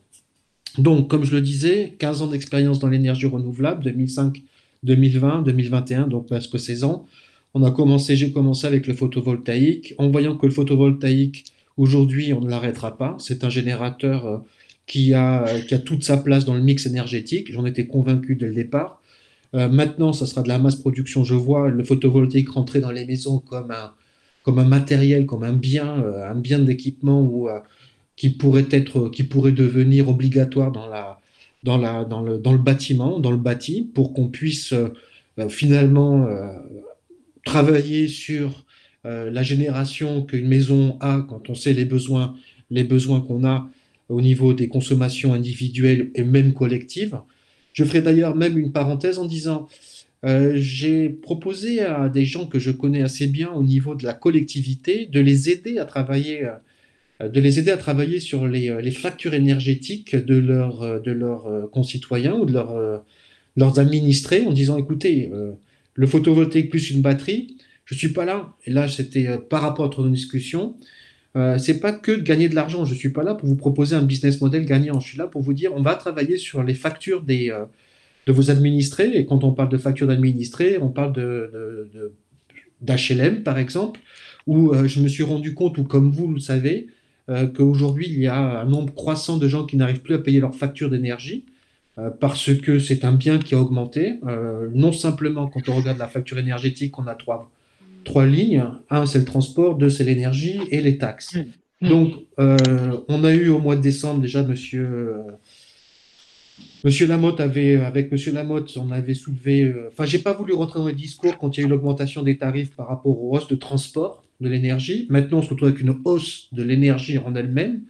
Donc, 0.78 1.08
comme 1.08 1.24
je 1.24 1.32
le 1.34 1.40
disais, 1.40 1.94
15 1.98 2.22
ans 2.22 2.26
d'expérience 2.28 2.78
dans 2.78 2.88
l'énergie 2.88 3.26
renouvelable, 3.26 3.82
2005, 3.84 4.42
2020, 4.82 5.42
2021, 5.42 6.06
donc 6.06 6.26
presque 6.26 6.58
16 6.58 6.84
ans. 6.84 7.06
On 7.54 7.62
a 7.64 7.70
commencé, 7.70 8.16
j'ai 8.16 8.32
commencé 8.32 8.66
avec 8.66 8.86
le 8.86 8.94
photovoltaïque, 8.94 9.94
en 9.98 10.10
voyant 10.10 10.36
que 10.36 10.46
le 10.46 10.52
photovoltaïque, 10.52 11.44
aujourd'hui, 11.76 12.32
on 12.32 12.40
ne 12.40 12.50
l'arrêtera 12.50 12.96
pas. 12.96 13.16
C'est 13.18 13.44
un 13.44 13.50
générateur 13.50 14.26
euh, 14.26 14.38
qui 14.86 15.14
a 15.14 15.44
toute 15.84 16.04
sa 16.04 16.16
place 16.16 16.44
dans 16.44 16.54
le 16.54 16.62
mix 16.62 16.86
énergétique. 16.86 17.52
J'en 17.52 17.64
étais 17.66 17.86
convaincu 17.86 18.36
dès 18.36 18.46
le 18.46 18.54
départ. 18.54 19.00
Euh, 19.54 19.68
maintenant, 19.68 20.12
ça 20.12 20.26
sera 20.26 20.42
de 20.42 20.48
la 20.48 20.58
masse 20.58 20.76
production. 20.76 21.24
Je 21.24 21.34
vois 21.34 21.70
le 21.70 21.84
photovoltaïque 21.84 22.50
rentrer 22.50 22.80
dans 22.80 22.90
les 22.90 23.06
maisons 23.06 23.38
comme 23.38 23.70
un, 23.70 23.92
comme 24.42 24.58
un 24.58 24.64
matériel, 24.64 25.26
comme 25.26 25.44
un 25.44 25.52
bien, 25.52 26.02
euh, 26.02 26.28
un 26.28 26.34
bien 26.34 26.58
d'équipement 26.58 27.46
euh, 27.48 27.60
qui 28.16 28.30
pourrait 28.30 28.66
être, 28.70 29.08
qui 29.10 29.22
pourrait 29.22 29.52
devenir 29.52 30.08
obligatoire 30.08 30.72
dans 30.72 30.88
la, 30.88 31.20
dans 31.62 31.78
la, 31.78 32.04
dans 32.04 32.22
le, 32.22 32.38
dans 32.38 32.52
le 32.52 32.58
bâtiment, 32.58 33.20
dans 33.20 33.30
le 33.30 33.36
bâti, 33.36 33.88
pour 33.94 34.12
qu'on 34.12 34.28
puisse 34.28 34.74
finalement 35.48 36.28
travailler 37.44 38.06
sur 38.06 38.64
la 39.02 39.42
génération 39.42 40.22
qu'une 40.22 40.46
maison 40.46 40.96
a 41.00 41.26
quand 41.28 41.50
on 41.50 41.54
sait 41.56 41.72
les 41.72 41.84
besoins, 41.84 42.36
les 42.70 42.84
besoins 42.84 43.20
qu'on 43.20 43.44
a 43.44 43.68
au 44.08 44.20
niveau 44.20 44.52
des 44.52 44.68
consommations 44.68 45.32
individuelles 45.32 46.10
et 46.14 46.22
même 46.22 46.52
collectives. 46.52 47.18
Je 47.74 47.84
ferai 47.84 48.00
d'ailleurs 48.00 48.34
même 48.34 48.56
une 48.56 48.72
parenthèse 48.72 49.18
en 49.18 49.26
disant, 49.26 49.68
euh, 50.24 50.54
j'ai 50.56 51.10
proposé 51.10 51.80
à 51.80 52.08
des 52.08 52.24
gens 52.24 52.46
que 52.46 52.58
je 52.58 52.70
connais 52.70 53.02
assez 53.02 53.26
bien 53.26 53.50
au 53.52 53.62
niveau 53.62 53.94
de 53.94 54.04
la 54.04 54.14
collectivité 54.14 55.06
de 55.06 55.20
les 55.20 55.50
aider 55.50 55.78
à 55.78 55.84
travailler, 55.84 56.46
euh, 57.20 57.28
de 57.28 57.40
les 57.40 57.58
aider 57.58 57.72
à 57.72 57.76
travailler 57.76 58.20
sur 58.20 58.46
les, 58.46 58.70
euh, 58.70 58.90
factures 58.92 59.34
énergétiques 59.34 60.16
de, 60.16 60.40
de 60.40 61.12
leurs 61.12 61.70
concitoyens 61.72 62.34
ou 62.34 62.46
de 62.46 62.52
leur, 62.52 63.02
leurs 63.56 63.78
administrés 63.80 64.46
en 64.46 64.52
disant 64.52 64.78
écoutez, 64.78 65.30
le 65.94 66.06
photovoltaïque 66.06 66.70
plus 66.70 66.90
une 66.90 67.02
batterie, 67.02 67.56
je 67.84 67.94
ne 67.94 67.98
suis 67.98 68.08
pas 68.08 68.24
là, 68.24 68.54
et 68.64 68.70
là 68.70 68.88
c'était 68.88 69.38
par 69.38 69.62
rapport 69.62 69.86
à 69.86 69.88
notre 69.88 70.08
discussion, 70.08 70.76
euh, 71.36 71.58
c'est 71.58 71.80
pas 71.80 71.92
que 71.92 72.12
de 72.12 72.22
gagner 72.22 72.48
de 72.48 72.54
l'argent. 72.54 72.84
Je 72.84 72.94
suis 72.94 73.10
pas 73.10 73.22
là 73.22 73.34
pour 73.34 73.48
vous 73.48 73.56
proposer 73.56 73.96
un 73.96 74.02
business 74.02 74.40
model 74.40 74.64
gagnant. 74.64 75.00
Je 75.00 75.08
suis 75.08 75.18
là 75.18 75.26
pour 75.26 75.42
vous 75.42 75.54
dire, 75.54 75.72
on 75.74 75.82
va 75.82 75.94
travailler 75.94 76.36
sur 76.36 76.62
les 76.62 76.74
factures 76.74 77.22
des, 77.22 77.52
de 78.26 78.32
vos 78.32 78.50
administrés. 78.50 79.16
Et 79.16 79.26
quand 79.26 79.44
on 79.44 79.52
parle 79.52 79.68
de 79.68 79.78
factures 79.78 80.06
d'administrés, 80.06 80.78
on 80.80 80.90
parle 80.90 81.12
de, 81.12 81.90
d'HLM, 82.80 83.42
par 83.42 83.58
exemple, 83.58 84.00
où 84.46 84.72
euh, 84.72 84.86
je 84.86 85.00
me 85.00 85.08
suis 85.08 85.22
rendu 85.22 85.54
compte, 85.54 85.78
ou 85.78 85.84
comme 85.84 86.10
vous 86.10 86.28
le 86.28 86.40
savez, 86.40 86.88
euh, 87.30 87.46
qu'aujourd'hui, 87.46 88.06
il 88.08 88.20
y 88.20 88.26
a 88.26 88.60
un 88.60 88.64
nombre 88.64 88.92
croissant 88.94 89.38
de 89.38 89.48
gens 89.48 89.64
qui 89.64 89.76
n'arrivent 89.76 90.02
plus 90.02 90.14
à 90.14 90.18
payer 90.18 90.40
leurs 90.40 90.54
factures 90.54 90.90
d'énergie 90.90 91.44
euh, 91.98 92.10
parce 92.10 92.54
que 92.54 92.78
c'est 92.78 93.04
un 93.04 93.12
bien 93.12 93.38
qui 93.38 93.54
a 93.54 93.60
augmenté. 93.60 94.20
non 94.72 94.92
simplement, 94.92 95.48
quand 95.48 95.68
on 95.68 95.76
regarde 95.76 95.98
la 95.98 96.08
facture 96.08 96.38
énergétique, 96.38 96.98
on 96.98 97.06
a 97.06 97.14
trois, 97.14 97.50
trois 98.04 98.26
lignes. 98.26 98.64
Un, 98.90 99.06
c'est 99.06 99.18
le 99.18 99.24
transport, 99.24 99.76
deux, 99.76 99.90
c'est 99.90 100.04
l'énergie 100.04 100.60
et 100.70 100.80
les 100.80 100.98
taxes. 100.98 101.36
Mmh. 101.80 101.88
Donc, 101.88 102.12
on 102.38 103.24
a 103.24 103.32
eu 103.34 103.48
au 103.48 103.58
mois 103.58 103.76
de 103.76 103.82
décembre 103.82 104.20
déjà, 104.20 104.42
monsieur 104.42 105.16
Monsieur 106.84 107.06
Lamotte 107.06 107.40
avait, 107.40 107.76
avec 107.76 108.12
Monsieur 108.12 108.30
Lamotte, 108.30 108.76
on 108.76 108.90
avait 108.90 109.14
soulevé. 109.14 109.62
Euh, 109.62 109.88
enfin, 109.90 110.04
j'ai 110.04 110.18
pas 110.18 110.34
voulu 110.34 110.52
rentrer 110.52 110.80
dans 110.80 110.86
les 110.86 110.92
discours 110.92 111.38
quand 111.38 111.56
il 111.56 111.60
y 111.60 111.64
a 111.64 111.66
eu 111.66 111.70
l'augmentation 111.70 112.22
des 112.22 112.36
tarifs 112.36 112.76
par 112.76 112.88
rapport 112.88 113.18
aux 113.18 113.34
hausses 113.34 113.48
de 113.48 113.54
transport 113.54 114.22
de 114.42 114.50
l'énergie. 114.50 115.06
Maintenant, 115.08 115.38
on 115.38 115.42
se 115.42 115.48
retrouve 115.48 115.68
avec 115.68 115.80
une 115.80 115.96
hausse 116.04 116.48
de 116.52 116.62
l'énergie 116.62 117.16
en 117.16 117.34
elle-même. 117.34 117.80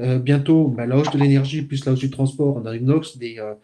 Euh, 0.00 0.20
bientôt, 0.20 0.68
bah, 0.68 0.86
la 0.86 0.96
hausse 0.96 1.10
de 1.10 1.18
l'énergie 1.18 1.62
plus 1.62 1.84
la 1.84 1.92
hausse 1.92 1.98
du 1.98 2.10
transport, 2.10 2.56
on 2.56 2.64
a 2.64 2.76
une 2.76 2.92
hausse 2.92 3.18
des, 3.18 3.40
euh, 3.40 3.54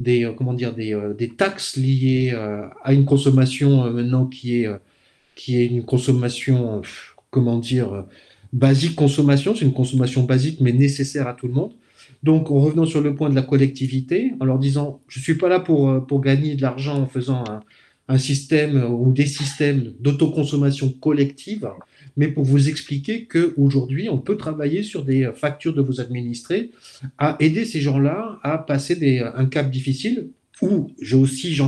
des 0.00 0.28
comment 0.36 0.54
dire, 0.54 0.74
des, 0.74 1.00
des 1.16 1.28
taxes 1.28 1.76
liées 1.76 2.34
à 2.82 2.92
une 2.92 3.04
consommation 3.04 3.88
maintenant 3.92 4.26
qui 4.26 4.62
est, 4.62 4.68
qui 5.34 5.60
est 5.60 5.66
une 5.66 5.84
consommation, 5.84 6.82
comment 7.30 7.58
dire, 7.58 8.04
basique 8.52 8.94
consommation. 8.94 9.54
C'est 9.54 9.64
une 9.64 9.72
consommation 9.72 10.24
basique 10.24 10.60
mais 10.60 10.72
nécessaire 10.72 11.26
à 11.28 11.34
tout 11.34 11.46
le 11.46 11.54
monde. 11.54 11.72
Donc, 12.22 12.50
en 12.50 12.60
revenant 12.60 12.86
sur 12.86 13.00
le 13.00 13.14
point 13.14 13.30
de 13.30 13.34
la 13.34 13.42
collectivité, 13.42 14.32
en 14.40 14.44
leur 14.44 14.58
disant, 14.58 15.00
je 15.08 15.18
ne 15.18 15.22
suis 15.22 15.34
pas 15.34 15.48
là 15.48 15.58
pour, 15.58 15.90
euh, 15.90 16.00
pour 16.00 16.20
gagner 16.20 16.54
de 16.54 16.62
l'argent 16.62 17.02
en 17.02 17.06
faisant 17.06 17.42
un, 17.44 17.60
système 18.18 18.84
ou 18.92 19.10
des 19.10 19.24
systèmes 19.24 19.94
d'autoconsommation 19.98 20.90
collective, 20.90 21.70
mais 22.18 22.28
pour 22.28 22.44
vous 22.44 22.68
expliquer 22.68 23.24
qu'aujourd'hui, 23.24 24.10
on 24.10 24.18
peut 24.18 24.36
travailler 24.36 24.82
sur 24.82 25.02
des 25.02 25.30
factures 25.34 25.72
de 25.72 25.80
vos 25.80 25.98
administrés, 25.98 26.72
à 27.16 27.36
aider 27.40 27.64
ces 27.64 27.80
gens-là 27.80 28.38
à 28.42 28.58
passer 28.58 28.96
des, 28.96 29.20
un 29.20 29.46
cap 29.46 29.70
difficile, 29.70 30.28
ou 30.60 30.90
j'ai 31.00 31.16
aussi, 31.16 31.58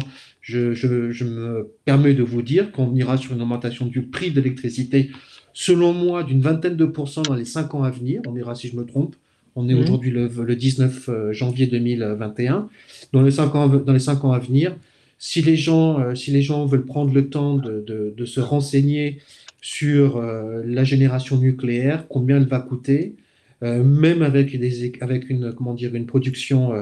je, 0.45 0.75
je, 0.75 1.11
je, 1.11 1.25
me 1.25 1.71
permets 1.87 2.13
de 2.13 2.23
vous 2.23 2.43
dire 2.43 2.71
qu'on 2.71 2.95
ira 2.95 3.17
sur 3.17 3.33
une 3.33 3.41
augmentation 3.41 3.87
du 3.87 4.03
prix 4.03 4.31
de 4.31 4.43
l'électricité, 4.43 5.11
selon 5.55 5.95
moi, 5.95 6.23
d'une 6.23 6.43
vingtaine 6.43 6.77
de 6.77 6.85
pourcents 6.85 7.23
dans 7.23 7.35
les 7.35 7.47
cinq 7.47 7.75
ans 7.75 7.83
à 7.83 7.91
venir, 7.91 8.21
on 8.27 8.33
verra 8.33 8.55
si 8.55 8.69
je 8.69 8.77
me 8.77 8.85
trompe, 8.85 9.17
on 9.57 9.71
est 9.71 9.75
mhm. 9.75 9.81
aujourd'hui 9.81 10.11
le, 10.11 10.29
19 10.29 11.09
euh, 11.09 11.33
janvier 11.33 11.67
2021. 11.67 12.69
Dans 13.15 13.23
les 13.23 13.31
cinq 13.31 13.55
ans, 13.55 13.69
dans 13.69 13.93
les 13.93 13.99
cinq 13.99 14.23
ans 14.23 14.33
à 14.33 14.39
venir, 14.39 14.77
si 15.19 15.41
les 15.41 15.57
gens, 15.57 15.99
euh, 15.99 16.15
si 16.15 16.31
les 16.31 16.43
gens 16.43 16.67
veulent 16.67 16.85
prendre 16.85 17.15
le 17.15 17.31
temps 17.31 17.57
de, 17.57 18.25
se 18.27 18.41
renseigner 18.41 19.21
sur 19.63 20.19
euh, 20.19 20.63
la 20.67 20.85
génération 20.85 21.39
nucléaire, 21.39 22.07
combien 22.07 22.37
elle 22.37 22.47
va 22.47 22.61
coûter, 22.61 23.15
même 23.63 24.21
avec, 24.21 24.61
des, 24.61 24.93
avec 25.01 25.31
une, 25.31 25.55
comment 25.55 25.73
dire, 25.73 25.95
une 25.95 26.05
production 26.05 26.75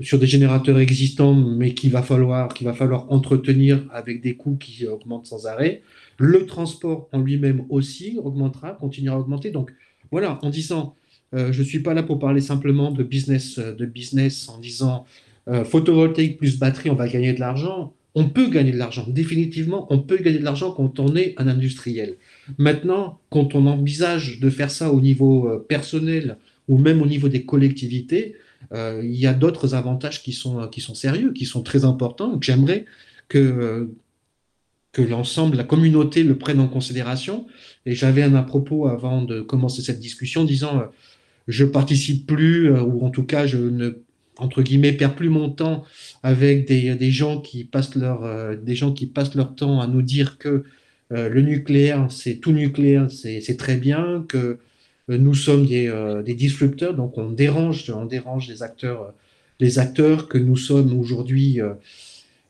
sur 0.00 0.18
des 0.18 0.26
générateurs 0.26 0.78
existants, 0.78 1.34
mais 1.34 1.74
qu'il 1.74 1.90
va 1.90 2.02
falloir, 2.02 2.52
qu'il 2.52 2.66
va 2.66 2.74
falloir 2.74 3.10
entretenir 3.10 3.82
avec 3.92 4.20
des 4.20 4.34
coûts 4.34 4.56
qui 4.56 4.86
augmentent 4.86 5.26
sans 5.26 5.46
arrêt. 5.46 5.82
Le 6.18 6.46
transport 6.46 7.08
en 7.12 7.20
lui-même 7.20 7.64
aussi 7.68 8.18
augmentera, 8.22 8.72
continuera 8.72 9.16
à 9.16 9.20
augmenter. 9.20 9.50
Donc 9.50 9.72
voilà, 10.10 10.38
en 10.42 10.50
disant 10.50 10.94
euh, 11.34 11.52
je 11.52 11.60
ne 11.60 11.66
suis 11.66 11.80
pas 11.80 11.94
là 11.94 12.02
pour 12.02 12.18
parler 12.18 12.40
simplement 12.40 12.90
de 12.90 13.02
business, 13.02 13.58
euh, 13.58 13.72
de 13.72 13.84
business 13.86 14.48
en 14.48 14.58
disant 14.58 15.06
euh, 15.48 15.64
photovoltaïque 15.64 16.38
plus 16.38 16.58
batterie, 16.58 16.90
on 16.90 16.94
va 16.94 17.08
gagner 17.08 17.32
de 17.32 17.40
l'argent. 17.40 17.92
on 18.14 18.28
peut 18.28 18.48
gagner 18.48 18.72
de 18.72 18.78
l'argent. 18.78 19.04
Définitivement, 19.08 19.86
on 19.90 19.98
peut 19.98 20.16
gagner 20.16 20.38
de 20.38 20.44
l'argent 20.44 20.72
quand 20.72 21.00
on 21.00 21.14
est 21.16 21.34
un 21.36 21.48
industriel. 21.48 22.16
Maintenant, 22.58 23.20
quand 23.30 23.54
on 23.54 23.66
envisage 23.66 24.40
de 24.40 24.48
faire 24.48 24.70
ça 24.70 24.90
au 24.90 25.00
niveau 25.02 25.58
personnel 25.68 26.38
ou 26.66 26.78
même 26.78 27.02
au 27.02 27.06
niveau 27.06 27.28
des 27.28 27.44
collectivités, 27.44 28.34
euh, 28.72 29.00
il 29.04 29.16
y 29.16 29.26
a 29.26 29.34
d'autres 29.34 29.74
avantages 29.74 30.22
qui 30.22 30.32
sont, 30.32 30.68
qui 30.68 30.80
sont 30.80 30.94
sérieux, 30.94 31.32
qui 31.32 31.46
sont 31.46 31.62
très 31.62 31.84
importants. 31.84 32.38
J'aimerais 32.40 32.84
que, 33.28 33.38
euh, 33.38 33.86
que 34.92 35.02
l'ensemble, 35.02 35.56
la 35.56 35.64
communauté 35.64 36.22
le 36.22 36.36
prenne 36.38 36.60
en 36.60 36.68
considération. 36.68 37.46
Et 37.84 37.94
j'avais 37.94 38.22
un 38.22 38.34
à 38.34 38.42
propos 38.42 38.86
avant 38.86 39.22
de 39.22 39.40
commencer 39.40 39.82
cette 39.82 40.00
discussion 40.00 40.44
disant 40.44 40.84
je 41.48 41.64
participe 41.64 42.26
plus, 42.26 42.70
ou 42.72 43.04
en 43.04 43.10
tout 43.10 43.22
cas, 43.22 43.46
je 43.46 43.58
ne 43.58 44.02
entre 44.38 44.62
guillemets, 44.62 44.92
perds 44.92 45.14
plus 45.14 45.28
mon 45.28 45.50
temps 45.50 45.84
avec 46.22 46.66
des, 46.66 46.94
des 46.94 47.10
gens 47.10 47.40
qui 47.40 47.64
passent 47.64 47.94
leur, 47.94 48.24
euh, 48.24 48.56
des 48.56 48.74
gens 48.74 48.92
qui 48.92 49.06
passent 49.06 49.34
leur 49.34 49.54
temps 49.54 49.80
à 49.80 49.86
nous 49.86 50.02
dire 50.02 50.38
que 50.38 50.64
euh, 51.12 51.28
le 51.28 51.42
nucléaire, 51.42 52.08
c'est 52.10 52.36
tout 52.36 52.52
nucléaire, 52.52 53.08
c'est 53.10 53.56
très 53.56 53.76
bien, 53.76 54.24
que 54.28 54.36
euh, 54.38 54.58
nous 55.08 55.34
sommes 55.34 55.66
des, 55.66 55.92
des, 56.24 56.34
disrupteurs, 56.34 56.94
donc 56.94 57.16
on 57.16 57.30
dérange, 57.30 57.90
on 57.90 58.06
dérange 58.06 58.48
les 58.48 58.62
acteurs, 58.62 59.12
les 59.60 59.78
acteurs 59.78 60.28
que 60.28 60.38
nous 60.38 60.56
sommes 60.56 60.98
aujourd'hui. 60.98 61.60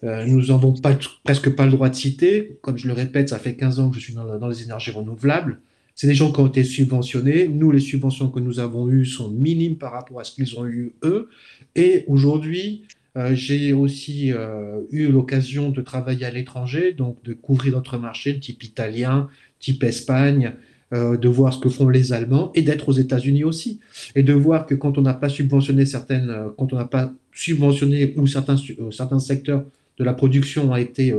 nous 0.03 0.47
n'avons 0.47 0.73
pas, 0.73 0.99
presque 1.23 1.55
pas 1.55 1.67
le 1.67 1.73
droit 1.73 1.91
de 1.91 1.95
citer. 1.95 2.59
Comme 2.63 2.79
je 2.79 2.87
le 2.87 2.95
répète, 2.95 3.29
ça 3.29 3.39
fait 3.39 3.57
15 3.57 3.81
ans 3.81 3.91
que 3.91 3.97
je 3.97 4.01
suis 4.01 4.15
dans, 4.15 4.49
les 4.49 4.63
énergies 4.63 4.91
renouvelables. 4.91 5.61
C'est 5.95 6.07
des 6.07 6.15
gens 6.15 6.31
qui 6.31 6.41
ont 6.41 6.47
été 6.47 6.63
subventionnés. 6.63 7.49
Nous, 7.49 7.71
les 7.71 7.81
subventions 7.81 8.31
que 8.31 8.41
nous 8.41 8.59
avons 8.59 8.89
eues 8.89 9.07
sont 9.07 9.31
minimes 9.31 9.77
par 9.77 9.93
rapport 9.93 10.21
à 10.21 10.25
ce 10.25 10.33
qu'ils 10.33 10.59
ont 10.59 10.67
eu 10.67 10.93
eux. 11.03 11.31
Et 11.75 12.05
aujourd'hui, 12.07 12.85
euh, 13.17 13.35
j'ai 13.35 13.73
aussi 13.73 14.33
euh, 14.33 14.83
eu 14.91 15.09
l'occasion 15.09 15.71
de 15.71 15.81
travailler 15.81 16.27
à 16.27 16.31
l'étranger, 16.31 16.93
donc 16.93 17.23
de 17.25 17.33
couvrir 17.33 17.73
d'autres 17.73 17.97
marchés, 17.97 18.39
type 18.39 18.63
italien, 18.63 19.29
type 19.59 19.83
Espagne, 19.85 20.53
euh, 20.93 21.17
de 21.17 21.29
voir 21.29 21.53
ce 21.53 21.59
que 21.59 21.69
font 21.69 21.89
les 21.89 22.13
Allemands 22.13 22.53
et 22.55 22.63
d'être 22.63 22.89
aux 22.89 22.93
États-Unis 22.93 23.45
aussi. 23.45 23.81
Et 24.15 24.23
de 24.23 24.33
voir 24.33 24.67
que 24.67 24.75
quand 24.75 24.99
on 24.99 25.03
n'a 25.03 25.15
pas 25.15 25.29
subventionné 25.29 25.87
certaines, 25.87 26.35
quand 26.57 26.73
on 26.73 26.77
n'a 26.77 26.85
pas 26.85 27.13
subventionné 27.35 28.15
ou 28.17 28.27
certains, 28.27 28.57
certains 28.91 29.21
secteurs 29.21 29.65
de 29.99 30.05
la 30.05 30.15
production 30.15 30.71
ont 30.71 30.77
été, 30.77 31.15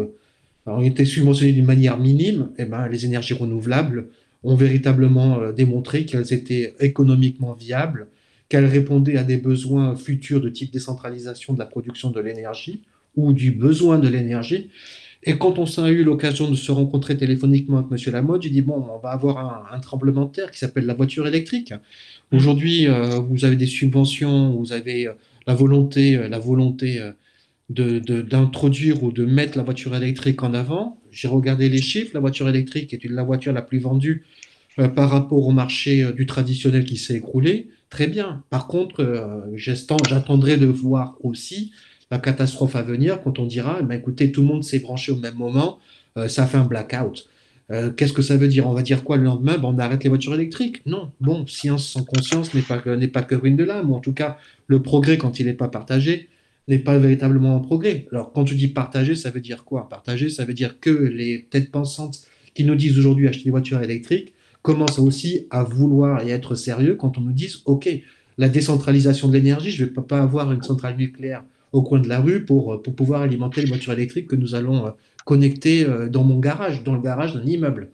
été 0.83 1.05
subventionnés 1.05 1.51
d'une 1.51 1.65
manière 1.65 1.97
minime, 1.97 2.49
et 2.57 2.63
eh 2.63 2.65
ben, 2.65 2.87
les 2.87 3.05
énergies 3.05 3.33
renouvelables 3.33 4.07
ont 4.43 4.55
véritablement 4.55 5.39
euh, 5.39 5.51
démontré 5.51 6.05
qu'elles 6.05 6.33
étaient 6.33 6.75
économiquement 6.79 7.53
viables, 7.53 8.07
qu'elles 8.49 8.65
répondaient 8.65 9.17
à 9.17 9.23
des 9.23 9.37
besoins 9.37 9.95
futurs 9.95 10.41
de 10.41 10.49
type 10.49 10.71
décentralisation 10.71 11.53
de 11.53 11.59
la 11.59 11.65
production 11.65 12.11
de 12.11 12.19
l'énergie 12.21 12.81
ou 13.15 13.33
du 13.33 13.51
besoin 13.51 13.99
de 13.99 14.07
l'énergie. 14.07 14.69
Et 15.23 15.37
quand 15.37 15.59
on 15.59 15.65
s'est 15.65 15.81
eu 15.89 16.03
l'occasion 16.03 16.49
de 16.49 16.55
se 16.55 16.71
rencontrer 16.71 17.17
téléphoniquement 17.17 17.79
avec 17.79 17.91
M. 17.91 18.13
Lamotte, 18.13 18.43
j'ai 18.43 18.49
dit, 18.49 18.61
bon, 18.61 18.85
on 18.89 18.99
va 18.99 19.09
avoir 19.09 19.73
un, 19.73 19.79
tremblement 19.79 20.25
de 20.25 20.31
terre 20.31 20.51
qui 20.51 20.59
s'appelle 20.59 20.85
la 20.85 20.93
voiture 20.93 21.27
électrique. 21.27 21.73
Aujourd'hui, 22.31 22.87
euh, 22.87 23.19
vous 23.19 23.43
avez 23.43 23.55
des 23.55 23.65
subventions, 23.65 24.51
vous 24.51 24.73
avez 24.73 25.07
euh, 25.07 25.13
la 25.47 25.55
volonté, 25.55 26.27
la 26.29 26.39
volonté 26.39 27.01
d'introduire 27.69 29.03
ou 29.03 29.11
de 29.11 29.25
mettre 29.25 29.57
la 29.57 29.63
voiture 29.63 29.95
électrique 29.95 30.43
en 30.43 30.53
avant. 30.53 30.99
J'ai 31.11 31.27
regardé 31.27 31.69
les 31.69 31.81
chiffres, 31.81 32.11
la 32.13 32.19
voiture 32.19 32.47
électrique 32.47 32.93
est 32.93 33.03
la 33.09 33.23
voiture 33.23 33.53
la 33.53 33.61
plus 33.61 33.79
vendue 33.79 34.25
euh, 34.79 34.87
par 34.87 35.09
rapport 35.09 35.47
au 35.47 35.51
marché 35.51 36.03
euh, 36.03 36.11
du 36.11 36.27
traditionnel 36.27 36.85
qui 36.85 36.97
s'est 36.97 37.15
écroulé. 37.15 37.69
Très 37.89 38.05
bien. 38.05 38.43
Par 38.51 38.67
contre, 38.67 39.01
euh, 39.01 39.41
j'attendrai 39.55 40.57
de 40.57 40.67
voir 40.67 41.17
aussi 41.21 41.71
la 42.11 42.19
catastrophe 42.19 42.75
à 42.75 42.81
venir 42.81 43.21
quand 43.23 43.39
on 43.39 43.45
dira, 43.45 43.79
eh 43.81 43.95
écoutez, 43.95 44.31
tout 44.31 44.41
le 44.41 44.47
monde 44.47 44.63
s'est 44.63 44.79
branché 44.79 45.11
au 45.11 45.17
même 45.17 45.35
moment, 45.35 45.79
ça 46.27 46.47
fait 46.47 46.57
un 46.57 46.65
blackout. 46.65 47.27
Qu'est-ce 47.69 48.13
que 48.13 48.21
ça 48.21 48.37
veut 48.37 48.47
dire? 48.47 48.65
On 48.67 48.73
va 48.73 48.81
dire 48.81 49.03
quoi 49.03 49.17
le 49.17 49.23
lendemain? 49.23 49.57
Ben, 49.57 49.65
On 49.65 49.77
arrête 49.77 50.03
les 50.03 50.09
voitures 50.09 50.33
électriques 50.33 50.85
Non. 50.85 51.11
Bon, 51.19 51.45
science 51.47 51.85
sans 51.85 52.03
conscience 52.03 52.53
n'est 52.53 52.61
pas, 52.61 52.79
pas 52.79 53.23
que 53.23 53.35
ruine 53.35 53.57
de 53.57 53.65
l'âme, 53.65 53.91
en 53.91 53.99
tout 53.99 54.13
cas, 54.13 54.37
le 54.67 54.81
progrès, 54.81 55.17
quand 55.17 55.39
il 55.39 55.47
n'est 55.47 55.53
pas 55.53 55.67
partagé, 55.67 56.29
n'est 56.69 56.79
pas 56.79 56.97
véritablement 56.97 57.57
un 57.57 57.59
progrès. 57.59 58.07
Alors, 58.11 58.31
quand 58.31 58.45
tu 58.45 58.55
dis 58.55 58.67
partager, 58.69 59.15
ça 59.15 59.29
veut 59.29 59.41
dire 59.41 59.63
quoi? 59.65 59.89
Partager, 59.89 60.29
ça 60.29 60.45
veut 60.45 60.53
dire 60.53 60.79
que 60.79 60.89
les 60.89 61.45
têtes 61.49 61.71
pensantes 61.71 62.21
qui 62.53 62.63
nous 62.63 62.75
disent 62.75 62.97
aujourd'hui 62.97 63.27
acheter 63.27 63.45
des 63.45 63.51
voitures 63.51 63.81
électriques 63.81 64.33
commencent 64.61 64.99
aussi 64.99 65.45
à 65.49 65.63
vouloir 65.63 66.25
et 66.25 66.29
être 66.29 66.55
sérieux 66.55 66.95
quand 66.95 67.17
on 67.17 67.21
nous 67.21 67.31
dit 67.31 67.61
OK, 67.65 67.89
la 68.37 68.49
décentralisation 68.49 69.27
de 69.27 69.33
l'énergie, 69.33 69.71
je 69.71 69.83
ne 69.83 69.89
vais 69.89 70.01
pas 70.01 70.21
avoir 70.21 70.51
une 70.51 70.61
centrale 70.63 70.97
nucléaire 70.97 71.43
au 71.71 71.81
coin 71.81 71.99
de 71.99 72.07
la 72.07 72.19
rue 72.19 72.45
pour, 72.45 72.81
pour 72.81 72.95
pouvoir 72.95 73.21
alimenter 73.21 73.61
les 73.61 73.67
voitures 73.67 73.93
électriques 73.93 74.27
que 74.27 74.35
nous 74.35 74.55
allons 74.55 74.87
euh, 74.87 74.91
connecter 75.27 75.85
euh, 75.85 76.09
dans 76.09 76.23
mon 76.23 76.39
garage, 76.39 76.83
dans 76.83 76.95
le 76.95 77.01
garage 77.01 77.33
d'un 77.33 77.43
immeuble. 77.43 77.91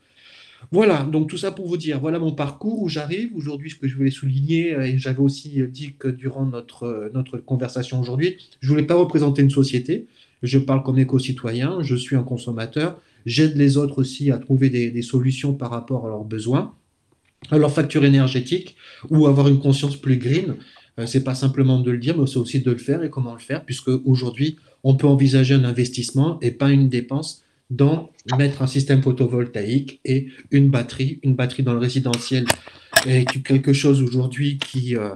Voilà, 0.71 1.03
donc 1.03 1.29
tout 1.29 1.37
ça 1.37 1.51
pour 1.51 1.67
vous 1.67 1.77
dire, 1.77 1.99
voilà 1.99 2.19
mon 2.19 2.31
parcours 2.31 2.81
où 2.81 2.87
j'arrive. 2.87 3.35
Aujourd'hui, 3.35 3.69
ce 3.69 3.75
que 3.75 3.87
je 3.87 3.95
voulais 3.95 4.11
souligner, 4.11 4.73
euh, 4.73 4.85
et 4.85 4.97
j'avais 4.97 5.19
aussi 5.19 5.61
dit 5.67 5.95
que 5.97 6.07
durant 6.07 6.45
notre, 6.45 6.83
euh, 6.83 7.09
notre 7.13 7.37
conversation 7.37 7.99
aujourd'hui, 7.99 8.37
je 8.61 8.67
ne 8.67 8.73
voulais 8.73 8.85
pas 8.85 8.95
représenter 8.95 9.41
une 9.41 9.49
société. 9.49 10.07
Je 10.43 10.59
parle 10.59 10.83
comme 10.83 10.99
éco-citoyen, 10.99 11.81
je 11.81 11.95
suis 11.95 12.15
un 12.15 12.23
consommateur. 12.23 12.99
J'aide 13.25 13.57
les 13.57 13.77
autres 13.77 13.99
aussi 13.99 14.31
à 14.31 14.37
trouver 14.37 14.69
des, 14.69 15.01
solutions 15.01 15.53
par 15.53 15.71
rapport 15.71 16.05
à 16.05 16.09
leurs 16.09 16.25
besoins, 16.25 16.75
à 17.49 17.57
leur 17.57 17.71
facture 17.71 18.03
énergétique 18.03 18.75
ou 19.09 19.27
avoir 19.27 19.47
une 19.47 19.59
conscience 19.59 19.95
plus 19.95 20.17
green. 20.17 20.55
Euh, 20.99 21.05
c'est 21.05 21.23
pas 21.23 21.35
simplement 21.35 21.79
de 21.79 21.91
le 21.91 21.97
dire, 21.97 22.17
mais 22.17 22.27
c'est 22.27 22.37
aussi 22.37 22.61
de 22.61 22.71
le 22.71 22.77
faire 22.77 23.03
et 23.03 23.09
comment 23.09 23.33
le 23.33 23.39
faire, 23.39 23.65
puisque 23.65 23.89
aujourd'hui, 24.05 24.57
on 24.83 24.95
peut 24.95 25.07
envisager 25.07 25.53
un 25.53 25.63
investissement 25.63 26.39
et 26.41 26.51
pas 26.51 26.71
une 26.71 26.89
dépense 26.89 27.43
dans 27.69 28.11
mettre 28.37 28.61
un 28.61 28.67
système 28.67 29.01
photovoltaïque 29.01 29.99
et 30.05 30.27
une 30.51 30.69
batterie, 30.69 31.19
une 31.23 31.33
batterie 31.33 31.63
dans 31.63 31.73
le 31.73 31.79
résidentiel 31.79 32.45
est 33.07 33.41
quelque 33.41 33.73
chose 33.73 34.01
aujourd'hui 34.01 34.59
qui, 34.59 34.95
euh, 34.95 35.15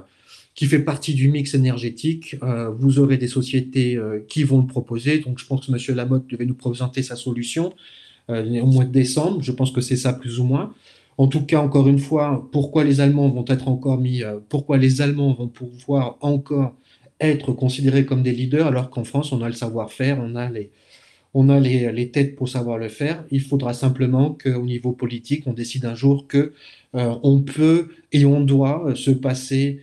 qui 0.54 0.66
fait 0.66 0.80
partie 0.80 1.14
du 1.14 1.28
mix 1.28 1.54
énergétique. 1.54 2.36
Euh, 2.42 2.70
vous 2.70 2.98
aurez 2.98 3.16
des 3.16 3.28
sociétés 3.28 3.98
qui 4.28 4.42
vont 4.42 4.60
le 4.60 4.66
proposer. 4.66 5.18
Donc, 5.18 5.38
je 5.38 5.46
pense 5.46 5.66
que 5.66 5.72
M. 5.72 5.96
Lamotte 5.96 6.26
devait 6.28 6.46
nous 6.46 6.54
présenter 6.54 7.02
sa 7.02 7.14
solution 7.14 7.72
au 8.28 8.66
mois 8.66 8.84
de 8.84 8.92
décembre. 8.92 9.42
Je 9.42 9.52
pense 9.52 9.70
que 9.70 9.80
c'est 9.80 9.96
ça 9.96 10.12
plus 10.12 10.38
ou 10.40 10.44
moins. 10.44 10.74
En 11.18 11.26
tout 11.26 11.44
cas, 11.44 11.60
encore 11.60 11.88
une 11.88 11.98
fois, 11.98 12.48
pourquoi 12.52 12.84
les 12.84 13.00
Allemands 13.00 13.28
vont 13.28 13.44
être 13.48 13.68
encore 13.68 13.98
mis, 13.98 14.22
pourquoi 14.48 14.78
les 14.78 15.00
Allemands 15.00 15.34
vont 15.34 15.48
pouvoir 15.48 16.16
encore 16.20 16.74
être 17.20 17.52
considérés 17.52 18.06
comme 18.06 18.22
des 18.22 18.32
leaders 18.32 18.66
alors 18.66 18.90
qu'en 18.90 19.04
France, 19.04 19.32
on 19.32 19.42
a 19.42 19.48
le 19.48 19.54
savoir-faire, 19.54 20.18
on 20.20 20.36
a 20.36 20.48
les, 20.48 20.70
on 21.34 21.48
a 21.48 21.60
les, 21.60 22.10
têtes 22.10 22.36
pour 22.36 22.48
savoir 22.48 22.78
le 22.78 22.88
faire. 22.88 23.24
Il 23.30 23.40
faudra 23.40 23.74
simplement 23.74 24.36
qu'au 24.40 24.62
niveau 24.62 24.92
politique, 24.92 25.46
on 25.46 25.52
décide 25.52 25.84
un 25.84 25.94
jour 25.94 26.26
que 26.26 26.52
euh, 26.94 27.14
on 27.22 27.40
peut 27.40 27.88
et 28.12 28.24
on 28.24 28.40
doit 28.40 28.94
se 28.94 29.10
passer 29.10 29.80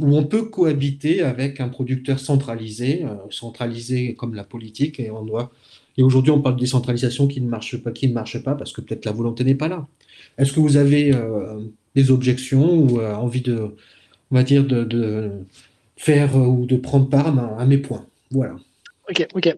ou 0.00 0.16
on 0.16 0.24
peut 0.24 0.46
cohabiter 0.46 1.22
avec 1.22 1.60
un 1.60 1.68
producteur 1.68 2.18
centralisé, 2.18 3.04
euh, 3.04 3.14
centralisé 3.30 4.14
comme 4.14 4.34
la 4.34 4.44
politique, 4.44 4.98
et 4.98 5.10
on 5.10 5.24
doit. 5.24 5.52
Et 5.96 6.02
aujourd'hui, 6.02 6.32
on 6.32 6.40
parle 6.40 6.56
de 6.56 6.60
décentralisation 6.60 7.28
qui 7.28 7.40
ne 7.40 7.48
marche 7.48 7.76
pas, 7.76 7.92
qui 7.92 8.08
ne 8.08 8.12
marche 8.12 8.42
pas 8.42 8.56
parce 8.56 8.72
que 8.72 8.80
peut-être 8.80 9.04
la 9.04 9.12
volonté 9.12 9.44
n'est 9.44 9.54
pas 9.54 9.68
là. 9.68 9.86
Est-ce 10.38 10.52
que 10.52 10.60
vous 10.60 10.76
avez 10.76 11.14
euh, 11.14 11.60
des 11.94 12.10
objections 12.10 12.74
ou 12.74 13.00
envie 13.00 13.40
de, 13.40 13.74
on 14.30 14.34
va 14.34 14.42
dire, 14.42 14.64
de, 14.64 15.30
faire 15.96 16.36
ou 16.36 16.66
de 16.66 16.76
prendre 16.76 17.08
part 17.08 17.28
à 17.58 17.64
mes 17.66 17.78
points? 17.78 18.06
Voilà. 18.30 18.56
Ok, 19.10 19.26
ok. 19.34 19.54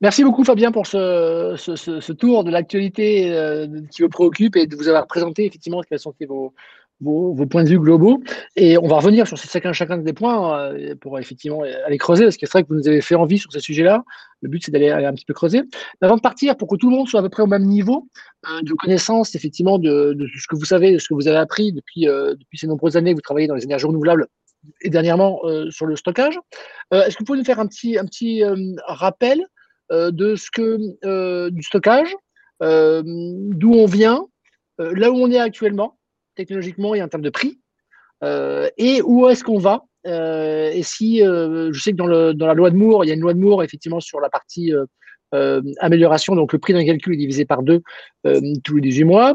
Merci 0.00 0.24
beaucoup 0.24 0.42
Fabien 0.42 0.72
pour 0.72 0.86
ce, 0.86 1.54
ce, 1.56 2.12
tour 2.12 2.44
de 2.44 2.50
l'actualité 2.50 3.30
euh, 3.30 3.66
qui 3.90 4.00
vous 4.00 4.08
préoccupe 4.08 4.56
et 4.56 4.66
de 4.66 4.74
vous 4.74 4.88
avoir 4.88 5.06
présenté 5.06 5.44
effectivement 5.44 5.82
quels 5.82 5.98
sont 5.98 6.14
vos, 6.26 6.54
vos, 7.00 7.34
points 7.46 7.64
de 7.64 7.68
vue 7.68 7.78
globaux. 7.78 8.22
Et 8.56 8.78
on 8.78 8.88
va 8.88 8.96
revenir 8.96 9.26
sur 9.26 9.36
chacun, 9.36 9.72
chacun 9.72 9.98
des 9.98 10.12
points 10.12 10.58
euh, 10.58 10.94
pour 10.94 11.18
effectivement 11.18 11.62
aller 11.62 11.98
creuser, 11.98 12.24
parce 12.24 12.36
que 12.36 12.46
c'est 12.46 12.52
vrai 12.52 12.62
que 12.62 12.68
vous 12.68 12.76
nous 12.76 12.88
avez 12.88 13.00
fait 13.00 13.14
envie 13.14 13.38
sur 13.38 13.52
ce 13.52 13.60
sujet-là. 13.60 14.04
Le 14.42 14.48
but, 14.48 14.64
c'est 14.64 14.70
d'aller 14.70 14.90
un 14.90 15.12
petit 15.14 15.24
peu 15.24 15.34
creuser. 15.34 15.62
Mais 16.00 16.06
avant 16.06 16.16
de 16.16 16.20
partir, 16.20 16.56
pour 16.56 16.68
que 16.68 16.76
tout 16.76 16.90
le 16.90 16.96
monde 16.96 17.08
soit 17.08 17.20
à 17.20 17.22
peu 17.22 17.28
près 17.28 17.42
au 17.42 17.46
même 17.46 17.64
niveau 17.64 18.08
euh, 18.50 18.62
de 18.62 18.72
connaissance, 18.74 19.34
effectivement, 19.34 19.78
de, 19.78 20.16
ce 20.38 20.46
que 20.48 20.56
vous 20.56 20.64
savez, 20.64 20.92
de 20.92 20.98
ce 20.98 21.08
que 21.08 21.14
vous 21.14 21.28
avez 21.28 21.38
appris 21.38 21.72
depuis, 21.72 22.06
depuis 22.06 22.58
ces 22.58 22.66
nombreuses 22.66 22.96
années 22.96 23.12
que 23.12 23.16
vous 23.16 23.22
travaillez 23.22 23.48
dans 23.48 23.54
les 23.54 23.64
énergies 23.64 23.86
renouvelables 23.86 24.26
et 24.82 24.90
dernièrement 24.90 25.40
euh, 25.44 25.70
sur 25.70 25.86
le 25.86 25.96
stockage. 25.96 26.38
Euh, 26.92 27.04
est-ce 27.04 27.16
que 27.16 27.20
vous 27.20 27.26
pouvez 27.26 27.38
nous 27.38 27.44
faire 27.44 27.60
un 27.60 27.66
petit, 27.66 27.98
un 27.98 28.04
petit 28.04 28.42
euh, 28.42 28.74
rappel 28.86 29.44
de 29.90 30.34
ce 30.34 30.50
que 30.50 31.48
du 31.50 31.62
stockage, 31.62 32.12
d'où 32.60 33.72
on 33.72 33.86
vient, 33.86 34.26
là 34.78 35.12
où 35.12 35.14
on 35.14 35.30
est 35.30 35.38
actuellement, 35.38 35.95
technologiquement 36.36 36.94
et 36.94 37.02
en 37.02 37.08
termes 37.08 37.22
de 37.22 37.30
prix, 37.30 37.60
et 38.22 39.02
où 39.02 39.28
est-ce 39.28 39.44
qu'on 39.44 39.58
va 39.58 39.84
Et 40.04 40.82
si, 40.82 41.18
je 41.18 41.78
sais 41.78 41.92
que 41.92 41.96
dans, 41.96 42.06
le, 42.06 42.32
dans 42.32 42.46
la 42.46 42.54
loi 42.54 42.70
de 42.70 42.76
Moore, 42.76 43.04
il 43.04 43.08
y 43.08 43.10
a 43.10 43.14
une 43.14 43.20
loi 43.20 43.34
de 43.34 43.38
Moore 43.38 43.62
effectivement 43.62 44.00
sur 44.00 44.20
la 44.20 44.30
partie 44.30 44.72
amélioration, 45.80 46.34
donc 46.36 46.52
le 46.52 46.58
prix 46.58 46.72
d'un 46.72 46.84
calcul 46.84 47.14
est 47.14 47.18
divisé 47.18 47.44
par 47.44 47.62
deux 47.62 47.82
tous 48.62 48.76
les 48.76 48.82
18 48.82 49.04
mois. 49.04 49.34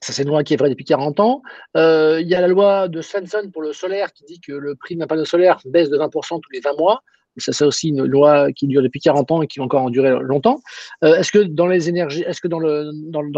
Ça, 0.00 0.12
c'est 0.12 0.22
une 0.22 0.28
loi 0.28 0.44
qui 0.44 0.54
est 0.54 0.56
vraie 0.56 0.70
depuis 0.70 0.84
40 0.84 1.20
ans. 1.20 1.42
Euh, 1.76 2.20
il 2.20 2.28
y 2.28 2.34
a 2.34 2.40
la 2.40 2.48
loi 2.48 2.88
de 2.88 3.00
Svensson 3.00 3.50
pour 3.52 3.62
le 3.62 3.72
solaire 3.72 4.12
qui 4.12 4.24
dit 4.24 4.40
que 4.40 4.52
le 4.52 4.74
prix 4.74 4.96
d'un 4.96 5.06
panneau 5.06 5.24
solaire 5.24 5.58
baisse 5.64 5.90
de 5.90 5.98
20% 5.98 6.40
tous 6.40 6.50
les 6.52 6.60
20 6.60 6.76
mois. 6.78 7.02
Ça, 7.38 7.52
c'est 7.52 7.64
aussi 7.64 7.88
une 7.88 8.04
loi 8.04 8.52
qui 8.52 8.66
dure 8.66 8.82
depuis 8.82 9.00
40 9.00 9.30
ans 9.30 9.42
et 9.42 9.46
qui 9.46 9.58
va 9.58 9.64
encore 9.64 9.82
en 9.82 9.90
durer 9.90 10.18
longtemps. 10.22 10.60
est-ce 11.02 11.32
que 11.32 11.38
dans 11.38 11.66
les 11.66 11.88
énergies, 11.88 12.22
est-ce 12.26 12.40
que 12.40 12.48
dans 12.48 12.58
le, 12.58 12.90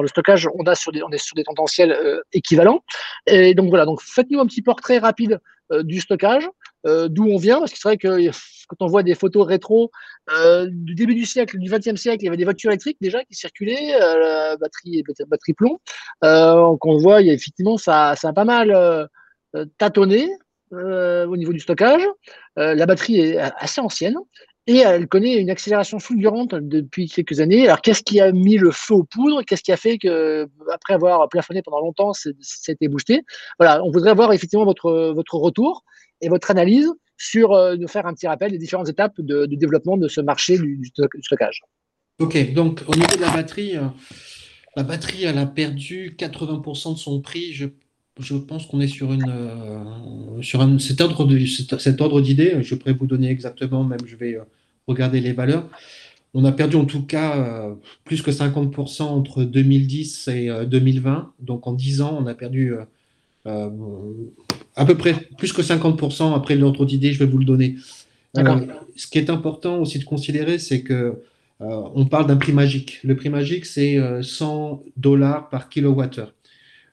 stockage, 0.07 0.49
on, 0.59 0.64
a 0.64 0.75
sur 0.75 0.92
des, 0.92 1.02
on 1.02 1.11
est 1.11 1.19
sur 1.19 1.35
des 1.35 1.45
potentiels 1.45 1.97
équivalents? 2.33 2.83
Et 3.26 3.54
donc 3.54 3.69
voilà, 3.69 3.85
donc 3.85 4.00
faites-nous 4.02 4.40
un 4.40 4.47
petit 4.47 4.62
portrait 4.62 4.99
rapide 4.99 5.40
du 5.83 6.00
stockage, 6.00 6.49
d'où 6.85 7.25
on 7.25 7.37
vient, 7.37 7.59
parce 7.61 7.73
que 7.73 7.78
c'est 7.78 7.88
vrai 7.88 7.97
que 7.97 8.30
quand 8.69 8.85
on 8.85 8.87
voit 8.87 9.02
des 9.02 9.14
photos 9.14 9.47
rétro 9.47 9.90
du 10.69 10.95
début 10.95 11.14
du 11.14 11.26
siècle, 11.26 11.59
du 11.59 11.71
XXe 11.71 12.00
siècle, 12.00 12.23
il 12.23 12.26
y 12.26 12.28
avait 12.28 12.37
des 12.37 12.45
voitures 12.45 12.71
électriques 12.71 12.99
déjà 13.00 13.25
qui 13.25 13.35
circulaient, 13.35 13.92
batterie, 14.61 15.02
batterie 15.28 15.54
plomb. 15.54 15.78
qu'on 16.23 16.97
voit, 16.99 17.21
il 17.21 17.28
y 17.28 17.30
a, 17.30 17.35
effectivement, 17.35 17.78
ça, 17.78 18.14
ça 18.16 18.28
a 18.28 18.33
pas 18.33 18.45
mal 18.45 19.09
tâtonné. 19.78 20.30
Euh, 20.72 21.26
au 21.26 21.36
niveau 21.36 21.52
du 21.52 21.58
stockage. 21.58 22.02
Euh, 22.56 22.76
la 22.76 22.86
batterie 22.86 23.18
est 23.18 23.38
assez 23.38 23.80
ancienne 23.80 24.14
et 24.68 24.76
elle 24.76 25.08
connaît 25.08 25.36
une 25.40 25.50
accélération 25.50 25.98
fulgurante 25.98 26.54
depuis 26.54 27.08
quelques 27.08 27.40
années. 27.40 27.66
Alors, 27.66 27.80
qu'est-ce 27.80 28.04
qui 28.04 28.20
a 28.20 28.30
mis 28.30 28.56
le 28.56 28.70
feu 28.70 28.94
aux 28.94 29.02
poudres? 29.02 29.44
Qu'est-ce 29.44 29.64
qui 29.64 29.72
a 29.72 29.76
fait 29.76 29.98
que, 29.98 30.48
après 30.72 30.94
avoir 30.94 31.28
plafonné 31.28 31.60
pendant 31.62 31.80
longtemps, 31.80 32.12
c'était 32.12 32.86
boosté? 32.86 33.22
Voilà, 33.58 33.82
on 33.82 33.90
voudrait 33.90 34.12
avoir 34.12 34.32
effectivement 34.32 34.64
votre, 34.64 35.12
votre 35.12 35.34
retour 35.34 35.82
et 36.20 36.28
votre 36.28 36.52
analyse 36.52 36.92
sur 37.16 37.52
euh, 37.52 37.74
nous 37.74 37.88
faire 37.88 38.06
un 38.06 38.14
petit 38.14 38.28
rappel 38.28 38.52
des 38.52 38.58
différentes 38.58 38.88
étapes 38.88 39.20
de, 39.20 39.46
développement 39.46 39.96
de 39.96 40.06
ce 40.06 40.20
marché 40.20 40.56
du, 40.56 40.92
stockage. 41.20 41.62
Ok, 42.20 42.52
donc 42.52 42.84
au 42.86 42.94
niveau 42.94 43.16
de 43.16 43.22
la 43.22 43.30
batterie, 43.30 43.74
la 44.76 44.84
batterie, 44.84 45.24
elle 45.24 45.38
a 45.38 45.46
perdu 45.46 46.14
80% 46.16 46.94
de 46.94 46.98
son 46.98 47.20
prix. 47.20 47.54
Je 47.54 47.66
je 48.20 48.34
pense 48.34 48.66
qu'on 48.66 48.80
est 48.80 48.88
sur, 48.88 49.12
une, 49.12 49.28
euh, 49.28 50.42
sur 50.42 50.60
un, 50.60 50.78
cet 50.78 51.00
ordre 51.00 52.20
d'idée. 52.20 52.62
Je 52.62 52.74
pourrais 52.74 52.92
vous 52.92 53.06
donner 53.06 53.30
exactement, 53.30 53.84
même 53.84 54.00
je 54.06 54.16
vais 54.16 54.34
euh, 54.34 54.42
regarder 54.86 55.20
les 55.20 55.32
valeurs. 55.32 55.68
On 56.32 56.44
a 56.44 56.52
perdu 56.52 56.76
en 56.76 56.84
tout 56.84 57.02
cas 57.02 57.36
euh, 57.36 57.74
plus 58.04 58.22
que 58.22 58.30
50% 58.30 59.02
entre 59.02 59.42
2010 59.44 60.28
et 60.28 60.50
2020. 60.66 61.32
Donc 61.40 61.66
en 61.66 61.72
10 61.72 62.02
ans, 62.02 62.18
on 62.20 62.26
a 62.26 62.34
perdu 62.34 62.74
à 63.44 64.84
peu 64.86 64.96
près 64.96 65.14
plus 65.38 65.52
que 65.52 65.62
50%. 65.62 66.34
Après 66.34 66.54
l'ordre 66.54 66.86
d'idée, 66.86 67.12
je 67.12 67.18
vais 67.18 67.26
vous 67.26 67.38
le 67.38 67.44
donner. 67.44 67.76
ce 68.34 69.06
qui 69.08 69.18
est 69.18 69.28
important 69.28 69.78
aussi 69.80 69.98
de 69.98 70.04
considérer, 70.04 70.58
c'est 70.58 70.82
que 70.82 71.20
on 71.58 72.06
parle 72.06 72.26
d'un 72.26 72.36
prix 72.36 72.52
magique. 72.52 73.00
Le 73.02 73.16
prix 73.16 73.28
magique, 73.28 73.66
c'est 73.66 73.98
100 74.22 74.84
dollars 74.96 75.48
par 75.48 75.68
kilowattheure. 75.68 76.32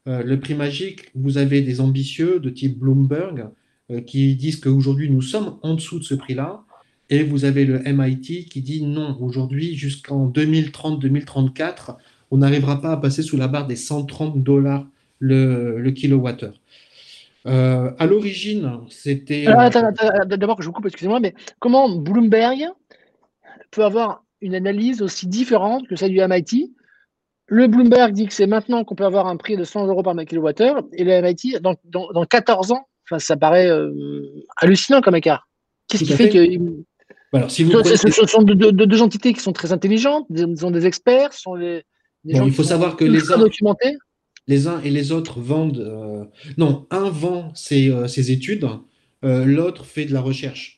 Euh, 0.08 0.24
le 0.24 0.40
prix 0.40 0.54
magique, 0.54 1.10
vous 1.16 1.38
avez 1.38 1.62
des 1.62 1.82
ambitieux 1.82 2.40
de 2.40 2.50
type 2.50 2.80
Bloomberg 2.80 3.50
euh, 3.92 4.02
qui 4.02 4.36
disent 4.36 4.60
qu'aujourd'hui 4.60 5.10
nous 5.10 5.22
sommes 5.22 5.58
en 5.64 5.74
dessous 5.74 6.00
de 6.00 6.04
ce 6.04 6.16
prix-là. 6.16 6.64
Et 7.10 7.24
vous 7.24 7.46
avez 7.46 7.66
le 7.66 7.80
MIT 7.80 8.46
qui 8.50 8.62
dit 8.62 8.84
non, 8.84 9.18
aujourd'hui, 9.22 9.76
jusqu'en 9.76 10.30
2030-2034, 10.30 11.96
on 12.32 12.38
n'arrivera 12.38 12.82
pas 12.82 12.92
à 12.92 12.98
passer 12.98 13.22
sous 13.22 13.38
la 13.38 13.48
barre 13.48 13.66
des 13.66 13.78
130 13.78 14.44
dollars 14.44 14.86
le, 15.20 15.80
le 15.80 15.92
kilowattheure. 15.92 16.54
Euh, 17.46 17.92
à 17.98 18.06
l'origine, 18.06 18.80
c'était. 18.90 19.46
D'abord, 19.46 20.62
je 20.62 20.68
vous 20.68 20.74
coupe, 20.74 20.88
excusez-moi, 20.88 21.22
mais 21.22 21.34
comment 21.60 21.90
Bloomberg 21.90 22.66
peut 23.72 23.86
avoir 23.86 24.24
une 24.42 24.54
analyse 24.54 25.02
aussi 25.02 25.28
différente 25.28 25.88
que 25.88 25.96
celle 25.96 26.12
du 26.12 26.20
MIT 26.20 26.74
le 27.48 27.68
Bloomberg 27.68 28.14
dit 28.14 28.28
que 28.28 28.34
c'est 28.34 28.48
maintenant 28.48 28.84
qu'on 28.84 28.96
peut 28.96 29.06
avoir 29.06 29.28
un 29.28 29.38
prix 29.38 29.56
de 29.56 29.64
100 29.64 29.88
euros 29.88 30.04
par 30.04 30.16
kilowattheure 30.26 30.84
et 30.94 31.04
le 31.04 31.22
MIT, 31.22 31.60
dans, 31.62 31.76
dans, 31.86 32.26
14 32.26 32.72
ans, 32.74 32.88
enfin, 33.06 33.20
ça 33.20 33.38
paraît 33.38 33.70
euh, 33.70 34.44
hallucinant 34.58 35.02
comme 35.02 35.16
écart. 35.16 35.48
Qu'est-ce 35.88 36.04
qui 36.04 36.14
fait, 36.14 36.30
que. 36.30 36.40
Alors, 37.34 37.50
si 37.50 37.64
vous 37.64 37.72
ce, 37.84 38.26
sont 38.26 38.42
deux, 38.42 39.02
entités 39.02 39.34
qui 39.34 39.40
sont 39.40 39.54
très 39.54 39.72
intelligentes, 39.72 40.26
ils 40.30 40.58
sont 40.58 40.72
des 40.72 40.86
experts, 40.86 41.34
sont 41.34 41.56
les, 41.56 41.84
il 42.26 42.52
faut 42.52 42.64
savoir 42.64 42.98
que 42.98 43.06
les 43.06 43.32
uns, 43.32 43.46
les 44.48 44.68
uns 44.68 44.82
et 44.82 44.90
les 44.90 45.12
autres 45.14 45.40
vendent. 45.40 45.80
Euh, 45.80 46.26
non, 46.58 46.86
un 46.90 47.10
vend 47.10 47.54
ses, 47.54 47.90
euh, 47.90 48.08
ses 48.08 48.32
études, 48.32 48.68
l'autre 49.24 49.86
fait 49.86 50.06
de 50.06 50.14
la 50.14 50.22
recherche. 50.22 50.77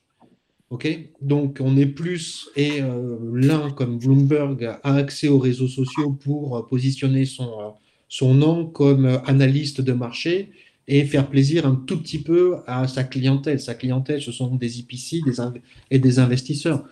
Donc 1.22 1.58
on 1.62 1.78
est 1.78 1.88
plus 1.88 2.50
et 2.56 2.82
euh, 2.82 3.18
l'un 3.34 3.72
comme 3.72 3.98
Bloomberg 3.98 4.78
a 4.84 4.94
accès 4.96 5.28
aux 5.28 5.40
réseaux 5.40 5.68
sociaux 5.68 6.12
pour 6.12 6.58
euh, 6.58 6.62
positionner 6.62 7.26
son, 7.26 7.48
euh, 7.60 7.70
son 8.08 8.36
nom 8.36 8.68
comme 8.68 9.20
analyste 9.26 9.82
de 9.82 9.94
marché 9.94 10.52
et 10.88 11.06
faire 11.06 11.28
plaisir 11.28 11.66
un 11.66 11.76
tout 11.76 12.00
petit 12.00 12.20
peu 12.20 12.58
à 12.68 12.88
sa 12.88 13.04
clientèle. 13.04 13.60
Sa 13.60 13.74
clientèle, 13.74 14.22
ce 14.22 14.32
sont 14.32 14.56
des 14.56 14.80
IPC 14.80 15.22
et 15.90 16.00
des 16.00 16.20
investisseurs. 16.20 16.84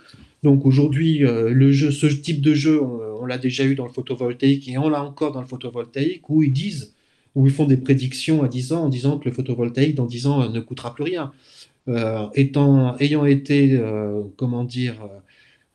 Donc 0.44 0.66
aujourd'hui, 0.68 1.22
ce 1.22 2.06
type 2.08 2.42
de 2.42 2.54
jeu, 2.54 2.80
on, 2.80 3.26
l'a 3.26 3.40
déjà 3.40 3.64
eu 3.64 3.74
dans 3.74 3.88
le 3.88 3.92
photovoltaïque 3.92 4.70
et 4.70 4.78
on 4.78 4.88
l'a 4.88 5.04
encore 5.04 5.32
dans 5.32 5.42
le 5.42 5.48
photovoltaïque 5.48 6.30
où 6.30 6.44
ils 6.44 6.54
disent, 6.54 6.94
où 7.34 7.48
ils 7.48 7.52
font 7.52 7.66
des 7.66 7.78
prédictions 7.78 8.44
à 8.44 8.48
10 8.48 8.74
ans 8.74 8.84
en 8.84 8.90
disant 8.90 9.18
que 9.18 9.28
le 9.28 9.34
photovoltaïque 9.34 9.96
dans 9.96 10.06
10 10.06 10.28
ans 10.28 10.50
ne 10.50 10.60
coûtera 10.60 10.94
plus 10.94 11.04
rien. 11.04 11.34
Euh, 11.90 12.28
étant, 12.36 12.98
ayant 12.98 13.26
été, 13.26 13.72
euh, 13.74 14.24
comment 14.36 14.66
dire, 14.66 14.96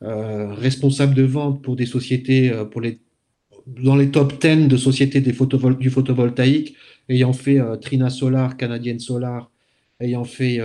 euh, 0.03 0.53
responsable 0.53 1.15
de 1.15 1.23
vente 1.23 1.63
pour 1.63 1.75
des 1.75 1.87
sociétés, 1.87 2.51
pour 2.71 2.81
les, 2.81 2.99
dans 3.67 3.95
les 3.95 4.11
top 4.11 4.39
10 4.39 4.67
de 4.67 4.77
sociétés 4.77 5.21
des 5.21 5.33
photovol 5.33 5.77
du 5.77 5.89
photovoltaïque, 5.89 6.75
ayant 7.09 7.33
fait 7.33 7.59
Trina 7.81 8.09
Solar, 8.09 8.57
Canadian 8.57 8.99
Solar, 8.99 9.51
ayant 9.99 10.23
fait 10.23 10.59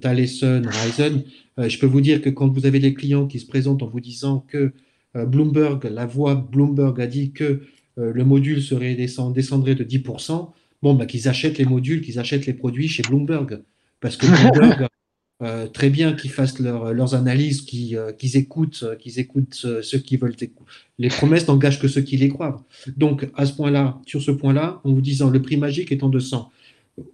Thales 0.00 0.28
Sun, 0.28 0.66
Horizon, 0.66 1.24
je 1.58 1.78
peux 1.78 1.86
vous 1.86 2.00
dire 2.00 2.22
que 2.22 2.30
quand 2.30 2.48
vous 2.48 2.66
avez 2.66 2.78
des 2.78 2.94
clients 2.94 3.26
qui 3.26 3.40
se 3.40 3.46
présentent 3.46 3.82
en 3.82 3.88
vous 3.88 4.00
disant 4.00 4.44
que 4.48 4.72
Bloomberg, 5.14 5.84
la 5.84 6.06
voix 6.06 6.34
Bloomberg 6.34 7.00
a 7.00 7.06
dit 7.06 7.32
que 7.32 7.62
le 7.96 8.24
module 8.24 8.62
serait 8.62 8.94
descend, 8.94 9.34
descendrait 9.34 9.74
de 9.74 9.84
10%, 9.84 10.52
bon, 10.82 10.94
bah, 10.94 11.06
qu'ils 11.06 11.28
achètent 11.28 11.58
les 11.58 11.64
modules, 11.64 12.00
qu'ils 12.02 12.18
achètent 12.20 12.46
les 12.46 12.54
produits 12.54 12.88
chez 12.88 13.02
Bloomberg. 13.02 13.62
Parce 14.04 14.18
que 14.18 14.26
Bloomberg, 14.26 14.86
euh, 15.42 15.66
très 15.66 15.88
bien 15.88 16.12
qu'ils 16.12 16.30
fassent 16.30 16.58
leurs 16.58 17.14
analyses, 17.14 17.62
qu'ils 17.62 17.96
euh, 17.96 18.12
écoutent, 18.20 18.82
euh, 18.82 18.96
qu'ils 18.96 19.18
écoutent 19.18 19.54
ceux 19.54 19.98
qui 19.98 20.18
veulent 20.18 20.36
écouter. 20.38 20.70
Les 20.98 21.08
promesses 21.08 21.48
n'engagent 21.48 21.80
que 21.80 21.88
ceux 21.88 22.02
qui 22.02 22.18
les 22.18 22.28
croient. 22.28 22.66
Donc, 22.98 23.26
à 23.34 23.46
ce 23.46 23.54
point-là, 23.54 23.98
sur 24.04 24.20
ce 24.20 24.30
point-là, 24.30 24.82
en 24.84 24.92
vous 24.92 25.00
disant 25.00 25.30
le 25.30 25.40
prix 25.40 25.56
magique 25.56 25.90
est 25.90 26.02
en 26.02 26.10
200. 26.10 26.52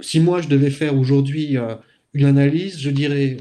Si 0.00 0.18
moi, 0.18 0.42
je 0.42 0.48
devais 0.48 0.70
faire 0.70 0.98
aujourd'hui 0.98 1.56
une 2.12 2.26
analyse, 2.26 2.80
je 2.80 2.90
dirais, 2.90 3.36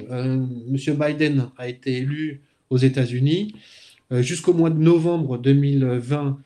Monsieur 0.69 0.93
Biden 0.93 1.47
a 1.57 1.67
été 1.67 1.97
élu 1.97 2.41
aux 2.69 2.77
États-Unis. 2.77 3.55
Jusqu'au 4.11 4.53
mois 4.53 4.69
de 4.69 4.79
novembre 4.79 5.39
2020, 5.39 6.37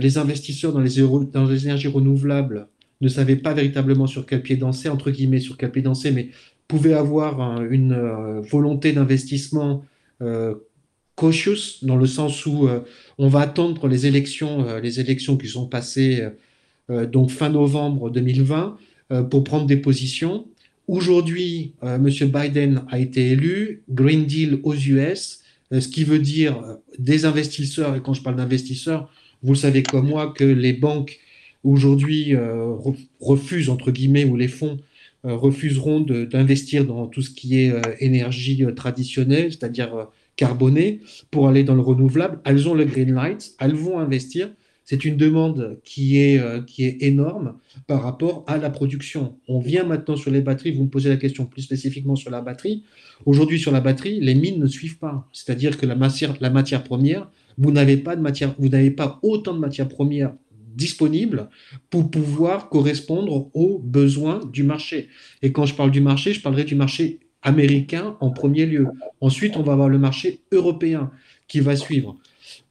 les 0.00 0.18
investisseurs 0.18 0.72
dans 0.72 0.80
les, 0.80 0.96
dans 1.32 1.46
les 1.46 1.64
énergies 1.64 1.88
renouvelables 1.88 2.66
ne 3.00 3.08
savaient 3.08 3.36
pas 3.36 3.54
véritablement 3.54 4.06
sur 4.06 4.26
quel 4.26 4.42
pied 4.42 4.56
danser, 4.56 4.88
entre 4.88 5.10
guillemets, 5.10 5.40
sur 5.40 5.56
quel 5.56 5.70
pied 5.70 5.82
danser, 5.82 6.10
mais 6.10 6.30
pouvaient 6.68 6.94
avoir 6.94 7.62
une 7.64 7.92
euh, 7.92 8.40
volonté 8.40 8.92
d'investissement 8.92 9.84
euh, 10.20 10.54
cautious, 11.14 11.78
dans 11.82 11.96
le 11.96 12.06
sens 12.06 12.44
où 12.46 12.68
euh, 12.68 12.80
on 13.16 13.28
va 13.28 13.40
attendre 13.40 13.88
les 13.88 14.06
élections, 14.06 14.78
les 14.80 15.00
élections 15.00 15.36
qui 15.36 15.48
sont 15.48 15.66
passées 15.66 16.28
donc 16.88 17.30
fin 17.30 17.50
novembre 17.50 18.08
2020 18.08 18.78
pour 19.28 19.44
prendre 19.44 19.66
des 19.66 19.76
positions. 19.76 20.46
Aujourd'hui, 20.86 21.74
M. 21.82 22.08
Biden 22.08 22.82
a 22.88 22.98
été 22.98 23.32
élu, 23.32 23.82
Green 23.90 24.24
Deal 24.24 24.60
aux 24.62 24.74
US, 24.74 25.40
ce 25.70 25.88
qui 25.88 26.04
veut 26.04 26.18
dire 26.18 26.78
des 26.98 27.26
investisseurs, 27.26 27.94
et 27.94 28.00
quand 28.00 28.14
je 28.14 28.22
parle 28.22 28.36
d'investisseurs, 28.36 29.12
vous 29.42 29.52
le 29.52 29.58
savez 29.58 29.82
comme 29.82 30.08
moi 30.08 30.32
que 30.34 30.44
les 30.44 30.72
banques 30.72 31.18
aujourd'hui 31.68 32.34
euh, 32.34 32.74
refusent, 33.20 33.68
entre 33.68 33.90
guillemets, 33.90 34.24
ou 34.24 34.36
les 34.36 34.48
fonds 34.48 34.78
euh, 35.24 35.34
refuseront 35.34 36.00
d'investir 36.00 36.84
dans 36.84 37.06
tout 37.06 37.22
ce 37.22 37.30
qui 37.30 37.60
est 37.60 37.70
euh, 37.70 37.80
énergie 38.00 38.64
traditionnelle, 38.74 39.52
c'est-à-dire 39.52 40.08
carbonée, 40.36 41.00
pour 41.30 41.48
aller 41.48 41.64
dans 41.64 41.74
le 41.74 41.80
renouvelable. 41.80 42.40
Elles 42.44 42.68
ont 42.68 42.74
le 42.74 42.84
green 42.84 43.12
light, 43.12 43.54
elles 43.60 43.74
vont 43.74 43.98
investir. 43.98 44.50
C'est 44.84 45.04
une 45.04 45.18
demande 45.18 45.78
qui 45.84 46.16
est, 46.16 46.40
qui 46.64 46.84
est 46.84 47.02
énorme 47.02 47.58
par 47.86 48.02
rapport 48.02 48.42
à 48.46 48.56
la 48.56 48.70
production. 48.70 49.36
On 49.46 49.60
vient 49.60 49.84
maintenant 49.84 50.16
sur 50.16 50.30
les 50.30 50.40
batteries, 50.40 50.70
vous 50.70 50.84
me 50.84 50.88
posez 50.88 51.10
la 51.10 51.18
question 51.18 51.44
plus 51.44 51.60
spécifiquement 51.60 52.16
sur 52.16 52.30
la 52.30 52.40
batterie. 52.40 52.84
Aujourd'hui, 53.26 53.58
sur 53.58 53.70
la 53.70 53.82
batterie, 53.82 54.18
les 54.18 54.34
mines 54.34 54.58
ne 54.58 54.66
suivent 54.66 54.96
pas. 54.96 55.28
C'est-à-dire 55.34 55.76
que 55.76 55.84
la 55.84 55.94
matière, 55.94 56.32
la 56.40 56.48
matière 56.48 56.84
première, 56.84 57.28
vous 57.58 57.70
n'avez 57.70 57.98
pas 57.98 58.16
pas 58.16 59.18
autant 59.22 59.52
de 59.52 59.58
matière 59.58 59.88
première 59.88 60.32
disponible 60.78 61.50
pour 61.90 62.10
pouvoir 62.10 62.70
correspondre 62.70 63.50
aux 63.52 63.78
besoins 63.78 64.40
du 64.46 64.62
marché. 64.62 65.08
Et 65.42 65.52
quand 65.52 65.66
je 65.66 65.74
parle 65.74 65.90
du 65.90 66.00
marché, 66.00 66.32
je 66.32 66.40
parlerai 66.40 66.64
du 66.64 66.76
marché 66.76 67.18
américain 67.42 68.16
en 68.20 68.30
premier 68.30 68.64
lieu. 68.64 68.86
Ensuite, 69.20 69.56
on 69.56 69.62
va 69.62 69.72
avoir 69.72 69.88
le 69.88 69.98
marché 69.98 70.40
européen 70.52 71.10
qui 71.48 71.60
va 71.60 71.76
suivre. 71.76 72.16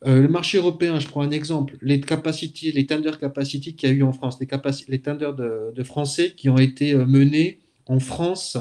Euh, 0.06 0.22
le 0.22 0.28
marché 0.28 0.58
européen, 0.58 1.00
je 1.00 1.08
prends 1.08 1.22
un 1.22 1.32
exemple, 1.32 1.78
les 1.82 2.00
capacités, 2.00 2.72
les 2.72 2.86
tenders 2.86 3.20
capacity 3.20 3.76
qu'il 3.76 3.89
y 3.89 3.91
a 3.91 3.96
eu 3.96 4.04
en 4.04 4.13
France, 4.13 4.39
les, 4.39 4.48
les 4.88 5.00
tenders 5.00 5.36
de, 5.36 5.84
français 5.84 6.34
qui 6.36 6.50
ont 6.50 6.58
été 6.58 6.93
euh, 6.93 7.06
menés 7.06 7.60
en 7.86 8.00
France 8.00 8.58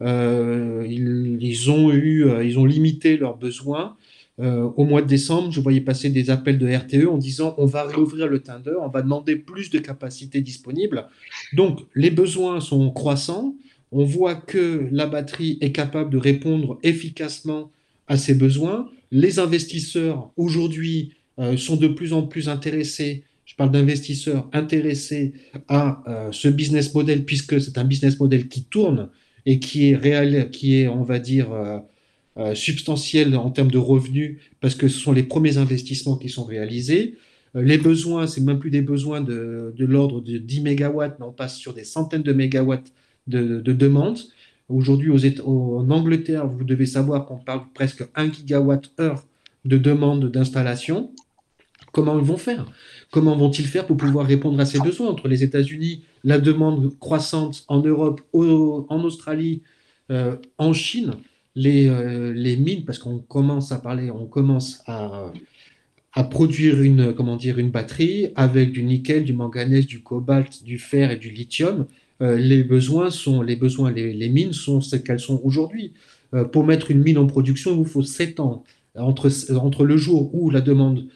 ils, 0.00 1.70
ont 1.70 1.90
eu, 1.90 2.26
ils 2.44 2.58
ont 2.58 2.66
limité 2.66 3.16
leurs 3.16 3.38
besoins. 3.38 3.96
Au 4.38 4.84
mois 4.84 5.00
de 5.00 5.06
décembre, 5.06 5.50
je 5.50 5.60
voyais 5.60 5.80
passer 5.80 6.10
des 6.10 6.28
appels 6.28 6.58
de 6.58 6.66
RTE 6.66 7.08
en 7.08 7.16
disant 7.16 7.54
on 7.56 7.64
va 7.64 7.84
réouvrir 7.84 8.28
le 8.28 8.40
tender, 8.40 8.74
on 8.82 8.88
va 8.88 9.00
demander 9.00 9.36
plus 9.36 9.70
de 9.70 9.78
capacité 9.78 10.42
disponible. 10.42 11.06
Donc 11.54 11.80
les 11.94 12.10
besoins 12.10 12.60
sont 12.60 12.90
croissants. 12.90 13.54
On 13.92 14.04
voit 14.04 14.34
que 14.34 14.88
la 14.90 15.06
batterie 15.06 15.56
est 15.60 15.72
capable 15.72 16.10
de 16.10 16.18
répondre 16.18 16.78
efficacement 16.82 17.70
à 18.08 18.16
ces 18.16 18.34
besoins. 18.34 18.90
Les 19.10 19.38
investisseurs 19.38 20.30
aujourd'hui 20.36 21.12
euh, 21.38 21.56
sont 21.56 21.76
de 21.76 21.88
plus 21.88 22.12
en 22.12 22.22
plus 22.22 22.48
intéressés, 22.48 23.24
je 23.44 23.54
parle 23.54 23.70
d'investisseurs 23.70 24.48
intéressés 24.52 25.34
à 25.68 26.02
euh, 26.08 26.32
ce 26.32 26.48
business 26.48 26.92
model, 26.94 27.24
puisque 27.24 27.60
c'est 27.60 27.78
un 27.78 27.84
business 27.84 28.18
model 28.18 28.48
qui 28.48 28.64
tourne 28.64 29.08
et 29.44 29.60
qui 29.60 29.90
est 29.90 29.96
réel, 29.96 30.50
qui 30.50 30.80
est, 30.80 30.88
on 30.88 31.04
va 31.04 31.20
dire, 31.20 31.48
euh, 32.38 32.54
substantiel 32.54 33.36
en 33.36 33.50
termes 33.50 33.70
de 33.70 33.78
revenus, 33.78 34.38
parce 34.60 34.74
que 34.74 34.88
ce 34.88 34.98
sont 34.98 35.12
les 35.12 35.22
premiers 35.22 35.58
investissements 35.58 36.16
qui 36.16 36.28
sont 36.28 36.44
réalisés. 36.44 37.16
les 37.54 37.78
besoins, 37.78 38.26
c'est 38.26 38.42
même 38.42 38.58
plus 38.58 38.70
des 38.70 38.82
besoins 38.82 39.22
de, 39.22 39.74
l'ordre 39.78 40.20
de 40.20 40.36
10 40.38 40.60
mégawatts, 40.60 41.18
mais 41.18 41.26
on 41.26 41.32
passe 41.32 41.56
sur 41.56 41.72
des 41.72 41.84
centaines 41.84 42.22
de 42.22 42.32
mégawatts 42.32 42.92
de, 43.26 43.60
de 43.60 43.72
demandes. 43.72 44.18
Aujourd'hui, 44.68 45.10
en 45.44 45.90
Angleterre, 45.90 46.46
vous 46.48 46.64
devez 46.64 46.86
savoir 46.86 47.24
qu'on 47.26 47.38
parle 47.38 47.62
presque 47.72 48.04
1 48.16 48.32
gigawatt-heure 48.32 49.24
de 49.64 49.78
demande 49.78 50.30
d'installation. 50.30 51.12
Comment 51.92 52.18
ils 52.18 52.24
vont 52.24 52.36
faire? 52.36 52.66
Comment 53.10 53.36
vont-ils 53.36 53.66
faire 53.66 53.86
pour 53.86 53.96
pouvoir 53.96 54.26
répondre 54.26 54.58
à 54.60 54.66
ces 54.66 54.80
besoins? 54.80 55.08
Entre 55.08 55.28
les 55.28 55.44
États-Unis, 55.44 56.02
la 56.24 56.38
demande 56.38 56.98
croissante 56.98 57.64
en 57.68 57.80
Europe, 57.80 58.20
en 58.32 59.04
Australie, 59.04 59.62
euh, 60.10 60.36
en 60.58 60.72
Chine, 60.72 61.12
les, 61.56 61.88
euh, 61.88 62.32
les 62.32 62.56
mines, 62.56 62.84
parce 62.84 62.98
qu'on 62.98 63.18
commence 63.18 63.72
à 63.72 63.78
parler, 63.78 64.10
on 64.10 64.26
commence 64.26 64.82
à, 64.86 65.32
à 66.12 66.22
produire 66.22 66.82
une, 66.82 67.14
comment 67.14 67.36
dire, 67.36 67.58
une 67.58 67.70
batterie 67.70 68.28
avec 68.36 68.70
du 68.70 68.82
nickel, 68.82 69.24
du 69.24 69.32
manganèse, 69.32 69.86
du 69.86 70.02
cobalt, 70.02 70.62
du 70.62 70.78
fer 70.78 71.10
et 71.10 71.16
du 71.16 71.30
lithium. 71.30 71.86
Euh, 72.22 72.36
les 72.36 72.62
besoins 72.62 73.10
sont 73.10 73.42
les 73.42 73.56
besoins, 73.56 73.90
les, 73.90 74.28
mines 74.28 74.52
sont 74.52 74.80
ce 74.80 74.96
qu'elles 74.96 75.20
sont 75.20 75.40
aujourd'hui. 75.42 75.94
Euh, 76.34 76.44
pour 76.44 76.64
mettre 76.64 76.90
une 76.90 77.02
mine 77.02 77.18
en 77.18 77.26
production, 77.26 77.72
il 77.72 77.78
vous 77.78 77.84
faut 77.84 78.02
7 78.02 78.38
ans. 78.40 78.62
Entre, 78.94 79.30
entre 79.56 79.84
le 79.84 79.96
jour 79.96 80.34
où 80.34 80.48
la 80.48 80.62
demande 80.62 81.06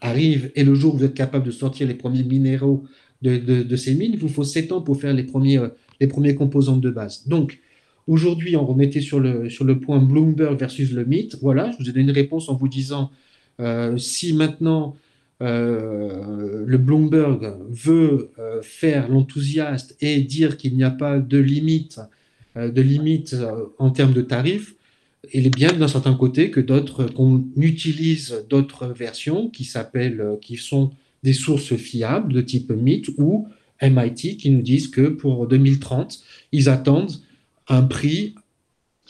arrive 0.00 0.50
et 0.56 0.64
le 0.64 0.74
jour 0.74 0.94
où 0.94 0.98
vous 0.98 1.04
êtes 1.04 1.14
capable 1.14 1.46
de 1.46 1.52
sortir 1.52 1.86
les 1.86 1.94
premiers 1.94 2.24
minéraux 2.24 2.84
de, 3.22 3.76
ces 3.76 3.94
mines, 3.94 4.12
il 4.14 4.18
vous 4.18 4.28
faut 4.28 4.44
7 4.44 4.72
ans 4.72 4.80
pour 4.80 5.00
faire 5.00 5.14
les 5.14 5.22
premiers, 5.22 5.60
les 6.00 6.08
premiers 6.08 6.34
composantes 6.34 6.80
de 6.80 6.90
base. 6.90 7.28
Donc, 7.28 7.60
aujourd'hui, 8.10 8.56
on 8.56 8.66
remettait 8.66 9.00
sur 9.00 9.20
le, 9.20 9.48
sur 9.48 9.64
le 9.64 9.78
point 9.78 9.98
Bloomberg 9.98 10.58
versus 10.58 10.92
le 10.92 11.04
mythe. 11.04 11.36
Voilà, 11.40 11.70
je 11.72 11.78
vous 11.78 11.88
ai 11.88 11.92
donné 11.92 12.04
une 12.04 12.10
réponse 12.10 12.48
en 12.48 12.54
vous 12.54 12.68
disant 12.68 13.10
si 13.98 14.32
maintenant 14.32 14.96
euh, 15.42 16.64
le 16.66 16.78
Bloomberg 16.78 17.54
veut 17.70 18.30
euh, 18.38 18.60
faire 18.62 19.08
l'enthousiaste 19.08 19.96
et 20.00 20.20
dire 20.20 20.56
qu'il 20.56 20.76
n'y 20.76 20.84
a 20.84 20.90
pas 20.90 21.18
de 21.18 21.38
limite, 21.38 22.00
euh, 22.56 22.70
de 22.70 22.82
limite 22.82 23.34
en 23.78 23.90
termes 23.90 24.12
de 24.12 24.20
tarifs, 24.20 24.74
il 25.32 25.46
est 25.46 25.54
bien 25.54 25.72
d'un 25.72 25.88
certain 25.88 26.14
côté 26.14 26.50
que 26.50 26.60
d'autres, 26.60 27.04
qu'on 27.04 27.44
utilise 27.56 28.44
d'autres 28.48 28.86
versions 28.88 29.48
qui 29.48 29.64
s'appellent, 29.64 30.38
qui 30.40 30.56
sont 30.56 30.90
des 31.22 31.34
sources 31.34 31.76
fiables 31.76 32.32
de 32.32 32.40
type 32.40 32.70
MIT 32.70 33.14
ou 33.18 33.46
MIT 33.82 34.36
qui 34.36 34.50
nous 34.50 34.62
disent 34.62 34.88
que 34.88 35.08
pour 35.08 35.46
2030, 35.46 36.20
ils 36.52 36.68
attendent 36.68 37.12
un 37.68 37.82
prix 37.82 38.34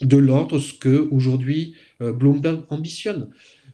de 0.00 0.16
l'ordre 0.16 0.58
ce 0.58 0.72
que 0.72 1.08
aujourd'hui 1.10 1.74
Bloomberg 2.00 2.62
ambitionne. 2.70 3.30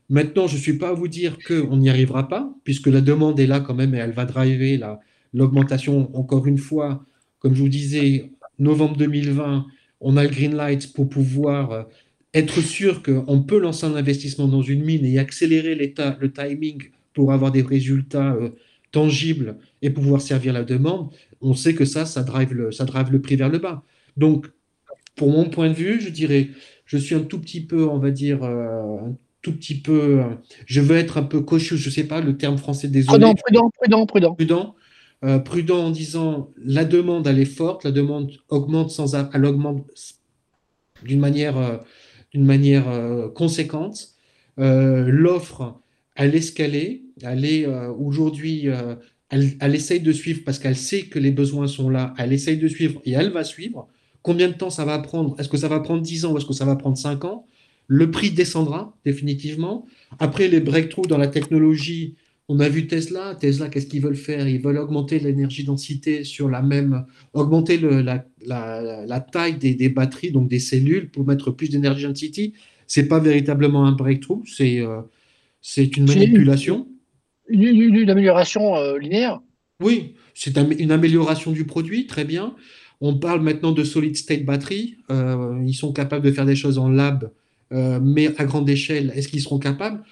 Maintenant, 0.09 0.47
je 0.47 0.57
ne 0.57 0.61
suis 0.61 0.79
pas 0.79 0.91
à 0.91 0.93
vous 0.93 1.09
dire 1.09 1.37
qu'on 1.39 1.77
n'y 1.77 1.91
arrivera 1.91 2.29
pas, 2.29 2.53
puisque 2.65 2.87
la 2.87 3.01
demande 3.01 3.41
est 3.41 3.47
là 3.47 3.61
quand 3.61 3.75
même 3.75 3.95
et 3.95 3.99
elle 3.99 4.12
va 4.12 4.25
driver 4.25 4.99
l'augmentation. 5.35 6.17
Encore 6.17 6.47
une 6.47 6.59
fois, 6.59 7.05
comme 7.41 7.55
je 7.55 7.62
vous 7.62 7.69
disais, 7.69 8.31
novembre 8.59 8.97
2020, 8.97 9.67
on 10.01 10.17
a 10.17 10.23
le 10.23 10.29
green 10.29 10.55
light 10.55 10.93
pour 10.93 11.09
pouvoir 11.09 11.73
euh, 11.73 11.83
être 12.35 12.61
sûr 12.61 13.03
qu'on 13.03 13.43
peut 13.43 13.59
lancer 13.59 13.87
un 13.87 13.95
investissement 13.95 14.47
dans 14.47 14.62
une 14.62 14.85
mine 14.85 15.05
et 15.05 15.19
accélérer 15.19 15.75
le 15.75 16.33
timing 16.33 16.91
pour 17.15 17.33
avoir 17.33 17.51
des 17.51 17.62
résultats 17.62 18.35
euh, 18.35 18.51
tangibles 18.93 19.57
et 19.83 19.91
pouvoir 19.91 20.21
servir 20.21 20.53
la 20.53 20.62
demande. 20.62 21.11
On 21.41 21.55
sait 21.55 21.75
que 21.75 21.85
ça, 21.85 22.07
ça 22.07 22.23
drive 22.23 22.53
le, 22.55 22.73
ça 22.73 22.85
drive 22.85 23.11
le 23.11 23.21
prix 23.21 23.37
vers 23.37 23.49
le 23.49 23.59
bas. 23.59 23.83
Donc, 24.17 24.47
pour 25.16 25.31
mon 25.31 25.50
point 25.50 25.68
de 25.68 25.74
vue, 25.74 26.00
je 26.00 26.11
dirais, 26.11 26.50
je 26.85 26.96
suis 26.96 27.14
un 27.14 27.20
tout 27.20 27.40
petit 27.40 27.61
peu, 27.61 27.88
on 27.88 27.98
va 27.98 28.11
dire, 28.11 28.44
euh, 28.44 28.98
tout 29.46 29.52
petit 29.52 29.76
peu. 29.76 30.20
Euh, 30.20 30.24
je 30.66 30.81
veux 30.81 30.96
être 30.96 31.18
un 31.18 31.22
peu 31.22 31.40
cautieux, 31.40 31.76
je 31.76 31.88
ne 31.88 31.94
sais 31.94 32.05
pas 32.05 32.20
le 32.20 32.37
terme 32.37 32.59
français 32.59 32.88
des 32.88 33.05
Prudent, 33.05 33.35
prudent, 33.35 33.70
prudent, 33.70 34.07
prudent. 34.07 34.35
Prudent, 34.35 34.74
euh, 35.24 35.38
prudent 35.38 35.85
en 35.87 35.90
disant 35.90 36.50
la 36.57 36.85
demande, 36.85 37.29
elle 37.29 37.38
est 37.38 37.44
forte, 37.44 37.85
la 37.85 37.92
demande 37.92 38.33
augmente 38.48 38.90
sans. 38.90 39.14
Elle 39.33 39.44
augmente 39.44 39.87
d'une 41.05 41.20
manière, 41.20 41.57
euh, 41.57 41.76
d'une 42.33 42.44
manière 42.44 42.87
conséquente. 43.35 44.09
L'offre, 44.59 45.81
elle 46.16 46.35
est 46.35 46.38
escalée. 46.38 47.05
Elle 47.22 47.44
est 47.44 47.66
aujourd'hui. 47.66 48.66
Elle, 49.29 49.52
elle, 49.61 49.74
essaye 49.74 50.00
de 50.00 50.12
suivre 50.12 50.40
parce 50.44 50.59
qu'elle 50.59 50.76
sait 50.76 51.02
que 51.02 51.18
les 51.18 51.31
besoins 51.31 51.68
sont 51.68 51.88
là. 51.88 52.14
Elle 52.18 52.33
essaye 52.33 52.59
de 52.59 52.68
suivre 52.68 53.00
et 53.05 53.12
elle 53.12 53.31
va 53.31 53.44
suivre. 53.44 53.88
Combien 54.27 54.49
de 54.49 54.55
temps 54.55 54.71
ça 54.71 54.85
va 54.85 54.99
prendre? 54.99 55.39
Est-ce 55.39 55.49
que 55.49 55.57
ça 55.57 55.69
va 55.69 55.79
prendre 55.79 56.03
10 56.03 56.25
ans 56.25 56.33
ou 56.33 56.37
est-ce 56.37 56.47
que 56.47 56.53
ça 56.53 56.65
va 56.65 56.75
prendre 56.75 56.99
5 56.99 57.25
ans? 57.25 57.47
Le 57.87 58.11
prix 58.11 58.33
descendra 58.33 58.93
définitivement. 59.05 59.87
Après, 60.19 60.49
les 60.49 60.59
breakthroughs 60.59 61.07
dans 61.07 61.17
la 61.17 61.29
technologie, 61.29 62.17
on 62.49 62.59
a 62.59 62.69
vu 62.69 62.89
Tesla. 62.89 63.37
Tesla, 63.37 63.69
qu'est-ce 63.69 63.87
qu'ils 63.87 64.03
veulent 64.03 64.17
faire? 64.17 64.49
Ils 64.49 64.61
veulent 64.61 64.79
augmenter 64.79 65.21
l'énergie 65.21 65.62
densité 65.62 66.25
sur 66.25 66.49
la 66.49 66.61
même, 66.61 67.07
augmenter 67.35 67.79
la, 67.79 69.21
taille 69.21 69.59
des, 69.59 69.89
batteries, 69.91 70.33
donc 70.33 70.49
des 70.49 70.59
cellules, 70.59 71.09
pour 71.09 71.25
mettre 71.25 71.53
plus 71.53 71.69
d'énergie 71.69 72.09
density. 72.09 72.53
C'est 72.89 73.07
pas 73.07 73.21
véritablement 73.21 73.87
un 73.87 73.93
breakthrough, 73.93 74.43
c'est 74.45 74.81
euh, 74.81 75.03
c'est 75.61 75.97
une 75.97 76.07
manipulation. 76.07 76.89
Une, 77.47 78.11
amélioration 78.11 78.75
euh, 78.75 78.99
linéaire. 78.99 79.41
Oui, 79.81 80.15
c'est 80.35 80.57
une 80.57 80.91
amélioration 80.91 81.53
du 81.53 81.65
produit, 81.65 82.09
très 82.09 82.25
bien. 82.25 82.57
On 83.01 83.19
parle 83.19 83.43
maintenant 83.43 83.73
de 83.73 83.85
solid 83.85 84.17
state 84.17 84.45
battery. 84.45 84.97
Euh, 85.11 85.63
ils 85.67 85.75
sont 85.75 85.93
capables 85.93 86.25
de 86.25 86.33
faire 86.33 86.47
des 86.47 86.57
choses 86.57 86.79
en 86.79 86.89
lab 86.89 87.31
euh, 87.73 87.99
mais 88.01 88.29
à 88.39 88.45
grande 88.45 88.69
échelle, 88.69 89.13
est-ce 89.15 89.29
qu'ils 89.29 89.41
seront 89.41 89.59
capables? 89.59 90.03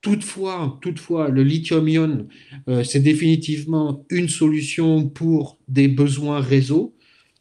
Toutefois, 0.00 0.78
toutefois, 0.80 1.28
le 1.28 1.42
lithium-ion, 1.44 2.26
euh, 2.68 2.82
c'est 2.82 3.00
définitivement 3.00 4.04
une 4.10 4.28
solution 4.28 5.08
pour 5.08 5.58
des 5.68 5.88
besoins 5.88 6.40
réseau. 6.40 6.96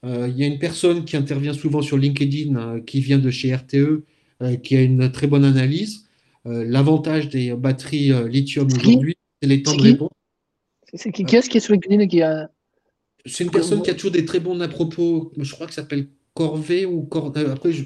Euh, 0.05 0.27
il 0.29 0.37
y 0.37 0.43
a 0.43 0.47
une 0.47 0.59
personne 0.59 1.05
qui 1.05 1.17
intervient 1.17 1.53
souvent 1.53 1.81
sur 1.81 1.97
LinkedIn, 1.97 2.81
qui 2.81 3.01
vient 3.01 3.19
de 3.19 3.31
chez 3.31 3.53
RTE, 3.55 4.03
qui 4.63 4.75
a 4.75 4.81
une 4.81 5.11
très 5.11 5.27
bonne 5.27 5.45
analyse. 5.45 6.07
L'avantage 6.45 7.29
des 7.29 7.53
batteries 7.53 8.11
lithium 8.27 8.67
aujourd'hui, 8.67 9.15
c'est 9.39 9.47
les 9.47 9.61
temps 9.61 9.75
de 9.75 9.83
réponse. 9.83 10.09
C'est 10.95 11.11
qui, 11.11 11.23
est-ce 11.35 11.49
qui 11.49 11.57
est 11.57 11.61
sur 11.61 11.73
LinkedIn 11.73 12.07
qui 12.07 12.23
a... 12.23 12.49
C'est 13.25 13.43
une 13.43 13.51
personne 13.51 13.81
qui 13.81 13.89
a 13.89 13.93
toujours 13.93 14.11
des 14.11 14.25
très 14.25 14.39
bons 14.39 14.59
à 14.61 14.67
propos. 14.67 15.31
Je 15.37 15.51
crois 15.53 15.67
que 15.67 15.73
ça 15.73 15.81
s'appelle 15.81 16.07
Corvée 16.33 16.85
ou 16.85 17.03
Corvée. 17.03 17.45
Après, 17.45 17.71
je, 17.71 17.83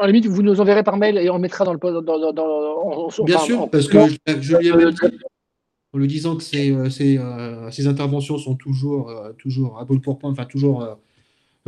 à 0.00 0.06
la 0.06 0.12
limite, 0.12 0.26
vous 0.26 0.42
nous 0.42 0.60
enverrez 0.60 0.82
par 0.82 0.96
mail 0.96 1.18
et 1.18 1.28
on 1.30 1.38
mettra 1.38 1.64
dans 1.64 1.74
le 1.74 1.78
dans, 1.78 2.02
dans, 2.02 2.32
dans 2.32 3.24
Bien 3.24 3.38
sûr, 3.38 3.68
parce 3.70 3.86
que 3.86 3.98
je, 4.40 4.56
lui 4.56 4.68
ai 4.68 4.72
même 4.72 4.90
dit, 4.90 4.98
en 5.92 5.98
lui 5.98 6.06
disant 6.06 6.36
que 6.36 6.44
euh, 6.56 6.88
euh, 7.00 7.70
ces, 7.70 7.86
interventions 7.86 8.38
sont 8.38 8.54
toujours, 8.54 9.10
euh, 9.10 9.32
toujours 9.32 9.78
à 9.78 9.84
bout 9.84 9.98
pour 9.98 10.18
point, 10.18 10.30
enfin 10.30 10.44
toujours 10.44 10.96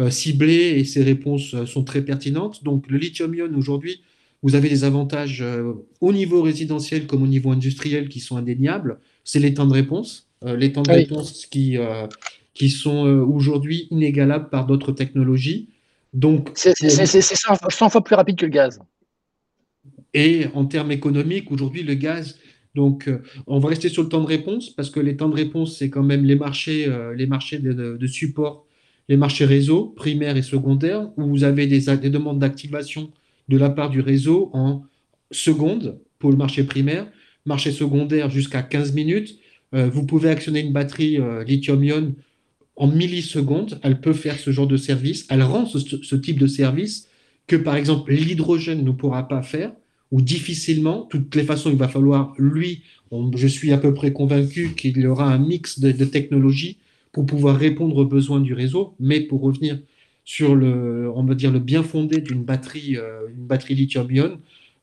ciblées 0.09 0.79
et 0.79 0.85
ses 0.85 1.03
réponses 1.03 1.65
sont 1.67 1.85
très 1.85 2.03
pertinentes. 2.03 2.65
Donc 2.65 2.89
le 2.89 2.97
lithium-ion 2.97 3.53
aujourd'hui, 3.57 4.03
vous 4.43 4.55
avez 4.55 4.69
des 4.69 4.85
avantages 4.85 5.45
au 6.01 6.13
niveau 6.13 6.43
résidentiel 6.43 7.07
comme 7.07 7.23
au 7.23 7.27
niveau 7.27 7.51
industriel 7.51 8.09
qui 8.09 8.21
sont 8.21 8.37
indéniables. 8.37 8.99
C'est 9.23 9.39
les 9.39 9.55
temps 9.55 9.67
de 9.67 9.75
réponse, 9.75 10.29
les 10.45 10.73
temps 10.73 10.83
de 10.83 10.93
réponse 10.93 11.47
qui, 11.47 11.77
qui 12.55 12.71
sont 12.71 13.07
aujourd'hui 13.07 13.89
inégalables 13.91 14.49
par 14.49 14.67
d'autres 14.67 14.93
technologies. 14.93 15.69
Donc, 16.13 16.51
c'est 16.55 16.75
100, 16.75 17.89
fois 17.89 18.05
plus 18.05 18.15
rapide 18.15 18.37
que 18.37 18.47
le 18.47 18.53
gaz. 18.53 18.81
Et 20.15 20.47
en 20.55 20.67
termes 20.67 20.93
économiques, 20.93 21.51
aujourd'hui, 21.51 21.83
le 21.83 21.95
gaz, 21.95 22.39
donc, 22.75 23.09
euh, 23.09 23.23
on 23.47 23.59
va 23.59 23.69
rester 23.69 23.89
sur 23.89 24.03
le 24.03 24.09
temps 24.09 24.21
de 24.21 24.27
réponse 24.27 24.71
parce 24.71 24.91
que 24.91 25.01
les 25.01 25.17
temps 25.17 25.29
de 25.29 25.35
réponse, 25.35 25.77
c'est 25.77 25.91
quand 25.91 26.03
même 26.03 26.25
les 26.25 26.37
marchés, 26.37 26.87
euh, 26.89 27.15
les 27.15 27.27
marchés 27.27 27.59
de, 27.59 28.07
support, 28.07 28.67
les 29.09 29.17
marchés 29.17 29.45
réseau, 29.45 29.87
primaires 29.87 30.37
et 30.37 30.43
secondaires, 30.43 31.09
où 31.17 31.27
vous 31.27 31.45
avez 31.45 31.67
des, 31.67 31.81
demandes 31.81 32.39
d'activation 32.39 33.11
de 33.49 33.59
la 33.59 33.71
part 33.71 33.91
du 33.91 34.01
réseau 34.01 34.51
en 34.55 34.85
secondes 35.31 35.99
pour 36.19 36.31
le 36.31 36.37
marché 36.37 36.65
primaire, 36.65 37.07
marché 37.45 37.73
secondaire 37.73 38.31
jusqu'à 38.31 38.63
15 38.63 38.93
minutes. 38.93 39.39
Euh, 39.75 39.89
vous 39.89 40.05
pouvez 40.05 40.31
actionner 40.31 40.61
une 40.61 40.73
batterie 40.73 41.19
lithium-ion 41.47 42.15
en 42.77 42.87
millisecondes, 42.87 43.79
elle 43.83 44.01
peut 44.01 44.13
faire 44.13 44.39
ce 44.39 44.51
genre 44.51 44.67
de 44.67 44.77
service. 44.77 45.27
Elle 45.29 45.43
rend 45.43 45.67
ce, 45.67 46.17
type 46.17 46.39
de 46.39 46.47
service 46.47 47.09
que, 47.47 47.57
par 47.57 47.77
exemple, 47.77 48.13
l'hydrogène 48.13 48.85
ne 48.85 48.91
pourra 48.91 49.29
pas 49.29 49.43
faire, 49.43 49.73
ou 50.11 50.23
difficilement. 50.23 51.07
Toutes 51.11 51.35
les 51.35 51.45
façons, 51.45 51.71
il 51.71 51.77
va 51.77 51.89
falloir, 51.89 52.35
lui, 52.39 52.83
je 53.35 53.47
suis 53.47 53.73
à 53.73 53.79
peu 53.79 53.93
près 53.93 54.13
convaincu 54.13 54.75
qu'il 54.75 54.99
y 54.99 55.07
aura 55.07 55.33
un 55.33 55.39
mix 55.39 55.81
de, 55.81 56.05
technologies 56.05 56.79
pour 57.13 57.27
pouvoir 57.27 57.57
répondre 57.57 57.97
aux 57.97 58.07
besoins 58.07 58.41
du 58.41 58.55
réseau. 58.55 58.95
Mais 58.99 59.21
pour 59.21 59.43
revenir 59.43 59.79
sur 60.25 60.55
le, 60.55 61.11
on 61.15 61.25
va 61.25 61.35
dire, 61.35 61.51
le 61.51 61.59
bien 61.59 61.83
fondé 61.83 62.21
d'une 62.21 62.43
batterie, 62.43 62.97
euh, 62.97 63.27
batterie 63.37 63.75
lithium-ion, 63.75 64.39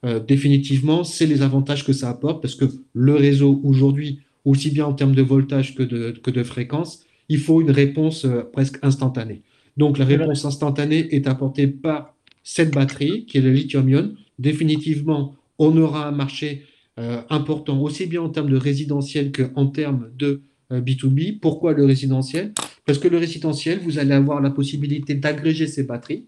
euh, 0.06 0.20
définitivement, 0.20 1.04
c'est 1.04 1.26
les 1.26 1.42
avantages 1.42 1.86
que 1.86 1.94
ça 1.94 2.10
apporte 2.10 2.42
parce 2.42 2.56
que 2.56 2.66
le 2.94 3.16
réseau 3.16 3.60
aujourd'hui, 3.64 4.20
aussi 4.46 4.72
bien 4.72 4.86
en 4.86 4.94
termes 4.94 5.16
de 5.16 5.22
voltage 5.22 5.76
que 5.76 5.84
de, 5.84 6.12
que 6.12 6.32
de 6.32 6.44
fréquence, 6.44 7.04
il 7.30 7.40
faut 7.40 7.62
une 7.62 7.72
réponse 7.72 8.26
euh, 8.26 8.44
presque 8.52 8.80
instantanée. 8.82 9.42
Donc 9.78 9.98
la 9.98 10.06
réponse 10.06 10.46
instantanée 10.46 11.14
est 11.16 11.28
apportée 11.28 11.68
par 11.68 12.16
cette 12.44 12.74
batterie 12.74 13.26
qui 13.26 13.38
est 13.38 13.42
le 13.42 13.52
lithium-ion. 13.52 14.14
Définitivement, 14.40 15.36
on 15.58 15.78
aura 15.78 16.08
un 16.08 16.12
marché 16.12 16.66
euh, 17.00 17.22
important 17.30 17.80
aussi 17.82 18.06
bien 18.08 18.22
en 18.22 18.30
termes 18.30 18.50
de 18.50 18.58
résidentiel 18.58 19.32
qu'en 19.32 19.68
termes 19.68 20.10
de 20.18 20.42
B2B. 20.72 21.40
Pourquoi 21.40 21.74
le 21.74 21.86
résidentiel? 21.86 22.54
Parce 22.86 23.00
que 23.00 23.08
le 23.08 23.18
résidentiel, 23.18 23.80
vous 23.80 23.98
allez 23.98 24.14
avoir 24.14 24.42
la 24.42 24.52
possibilité 24.52 25.16
d'agréger 25.16 25.66
ces 25.66 25.84
batteries 25.84 26.26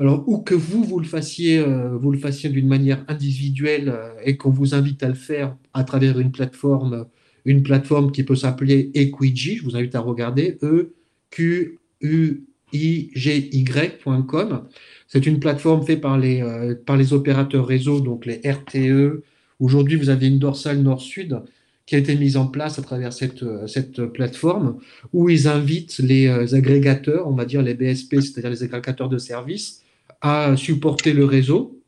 alors, 0.00 0.28
ou 0.28 0.38
que 0.38 0.54
vous, 0.54 0.82
vous 0.82 0.98
le 0.98 1.06
fassiez, 1.06 1.58
euh, 1.58 1.96
vous 1.96 2.10
le 2.10 2.18
fassiez 2.18 2.50
d'une 2.50 2.66
manière 2.66 3.04
individuelle 3.06 3.88
euh, 3.90 4.10
et 4.24 4.36
qu'on 4.36 4.50
vous 4.50 4.74
invite 4.74 5.02
à 5.04 5.08
le 5.08 5.14
faire 5.14 5.56
à 5.72 5.84
travers 5.84 6.18
une 6.18 6.32
plateforme, 6.32 7.06
une 7.44 7.62
plateforme 7.62 8.12
qui 8.12 8.22
peut 8.22 8.36
s'appeler 8.36 8.90
Equigi, 8.94 9.56
je 9.56 9.64
vous 9.64 9.76
invite 9.76 9.94
à 9.94 10.00
regarder, 10.00 10.58
e 10.62 10.94
q 11.30 11.78
u 12.00 12.44
i 12.72 13.10
g 13.14 13.48
y.com. 13.52 14.64
C'est 15.06 15.26
une 15.26 15.38
plateforme 15.38 15.84
faite 15.84 16.00
par 16.00 16.18
les, 16.18 16.42
euh, 16.42 16.74
par 16.74 16.96
les 16.96 17.12
opérateurs 17.12 17.66
réseau, 17.66 18.00
donc 18.00 18.26
les 18.26 18.40
RTE. 18.44 19.22
Aujourd'hui, 19.60 19.96
vous 19.96 20.08
avez 20.08 20.26
une 20.26 20.38
dorsale 20.38 20.78
nord-sud 20.78 21.40
qui 21.86 21.94
a 21.94 21.98
été 21.98 22.16
mise 22.16 22.36
en 22.36 22.46
place 22.46 22.78
à 22.78 22.82
travers 22.82 23.12
cette, 23.12 23.44
cette 23.68 24.06
plateforme 24.06 24.78
où 25.12 25.28
ils 25.28 25.46
invitent 25.46 25.98
les 25.98 26.54
agrégateurs, 26.54 27.28
on 27.28 27.34
va 27.34 27.44
dire 27.44 27.62
les 27.62 27.74
BSP, 27.74 28.20
c'est-à-dire 28.20 28.50
les 28.50 28.62
agrégateurs 28.62 29.10
de 29.10 29.18
services, 29.18 29.82
à 30.22 30.56
supporter 30.56 31.12
le 31.12 31.26
réseau. 31.26 31.78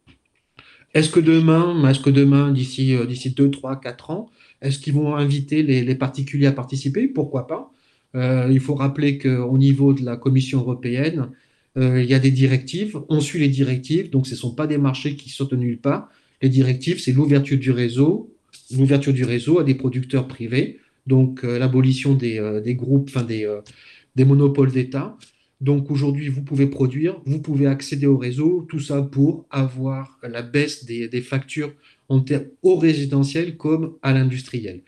Est-ce 0.97 1.11
que 1.11 1.21
demain, 1.21 1.87
est-ce 1.89 2.09
demain, 2.09 2.53
d'ici 2.53 2.95
euh, 2.95 3.07
d'ici 3.07 3.31
2, 3.31 3.51
3, 3.51 3.81
4 3.81 4.11
ans, 4.11 4.31
est-ce 4.63 4.79
qu'ils 4.79 4.95
vont 4.95 5.17
inviter 5.17 5.63
les, 5.63 5.95
particuliers 5.95 6.47
à 6.47 6.53
participer? 6.53 7.09
Pourquoi 7.09 7.47
pas? 7.47 7.73
Euh, 8.15 8.49
Il 8.51 8.61
faut 8.61 8.75
rappeler 8.75 9.19
qu'au 9.19 9.59
niveau 9.59 9.93
de 9.93 10.05
la 10.05 10.17
Commission 10.17 10.61
européenne, 10.61 11.31
euh, 11.77 12.03
il 12.03 12.09
y 12.09 12.15
a 12.15 12.19
des 12.19 12.31
directives. 12.31 12.99
On 13.09 13.21
suit 13.21 13.39
les 13.39 13.49
directives, 13.49 14.11
donc 14.11 14.27
ce 14.27 14.33
ne 14.33 14.39
sont 14.39 14.55
pas 14.55 14.67
des 14.67 14.79
marchés 14.79 15.17
qui 15.17 15.29
sortent 15.31 15.53
de 15.53 15.57
nulle 15.57 15.79
part. 15.79 16.09
Les 16.43 16.49
directives, 16.49 17.01
c'est 17.01 17.13
l'ouverture 17.13 17.59
du 17.59 17.71
réseau, 17.71 18.35
l'ouverture 18.75 19.13
du 19.13 19.25
réseau 19.25 19.59
à 19.59 19.65
des 19.65 19.75
producteurs 19.75 20.27
privés, 20.29 20.81
donc 21.07 21.43
l'abolition 21.43 22.15
des, 22.15 22.75
groupes, 22.75 23.11
enfin 23.15 23.25
des 23.25 24.25
monopoles 24.25 24.73
d'État. 24.73 25.17
Donc 25.61 25.91
aujourd'hui, 25.91 26.29
vous 26.29 26.43
pouvez 26.43 26.67
produire, 26.67 27.19
vous 27.25 27.41
pouvez 27.41 27.67
accéder 27.67 28.07
au 28.07 28.19
réseau, 28.19 28.67
tout 28.69 28.81
ça 28.81 29.01
pour 29.01 29.47
avoir 29.51 30.19
la 30.23 30.43
baisse 30.43 30.85
des, 30.85 31.21
factures 31.23 31.73
au 32.09 32.77
résidentiel 32.77 33.57
comme 33.57 33.95
à 34.03 34.13
l'industriel. 34.13 34.83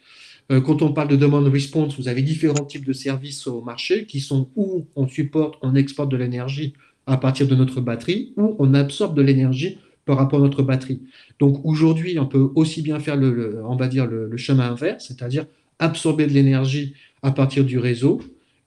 Euh, 0.51 0.61
quand 0.61 0.83
on 0.83 0.93
parle 0.93 1.09
de 1.09 1.17
demande 1.17 1.47
response, 1.49 1.99
vous 1.99 2.09
avez 2.09 2.23
différents 2.23 2.65
types 2.65 2.87
de 2.87 2.93
services 2.93 3.47
au 3.47 3.61
marché 3.61 4.07
qui 4.07 4.21
sont 4.21 4.49
où 4.57 4.87
on 4.97 5.07
supporte, 5.07 5.57
on 5.63 5.75
exporte 5.75 6.11
de 6.11 6.17
l'énergie 6.17 6.73
à 7.07 7.17
partir 7.17 7.47
de 7.47 7.55
notre 7.55 7.81
batterie, 7.81 8.33
ou 8.37 8.57
on 8.59 8.75
absorbe 8.75 9.17
de 9.17 9.23
l'énergie 9.23 9.79
par 10.05 10.17
rapport 10.17 10.41
à 10.41 10.43
notre 10.43 10.63
batterie. 10.63 11.01
Donc 11.39 11.65
aujourd'hui, 11.65 12.19
on 12.19 12.27
peut 12.27 12.51
aussi 12.55 12.83
bien 12.83 12.99
faire 12.99 13.17
le, 13.17 13.63
on 13.65 13.77
va 13.77 13.89
dire 13.89 14.07
le 14.07 14.37
chemin 14.37 14.71
inverse, 14.71 15.07
c'est-à-dire 15.09 15.47
absorber 15.79 16.27
de 16.27 16.33
l'énergie 16.33 16.95
à 17.23 17.31
partir 17.31 17.65
du 17.65 17.79
réseau, 17.79 18.21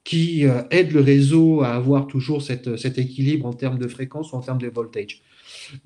qui 0.03 0.45
euh, 0.45 0.63
aide 0.71 0.91
le 0.91 1.01
réseau 1.01 1.61
à 1.61 1.69
avoir 1.69 2.07
toujours 2.07 2.41
cet 2.41 2.97
équilibre 2.97 3.45
en 3.45 3.53
termes 3.53 3.77
de 3.77 3.87
fréquence 3.87 4.31
ou 4.31 4.35
en 4.35 4.41
termes 4.41 4.61
de 4.61 4.67
voltage. 4.67 5.21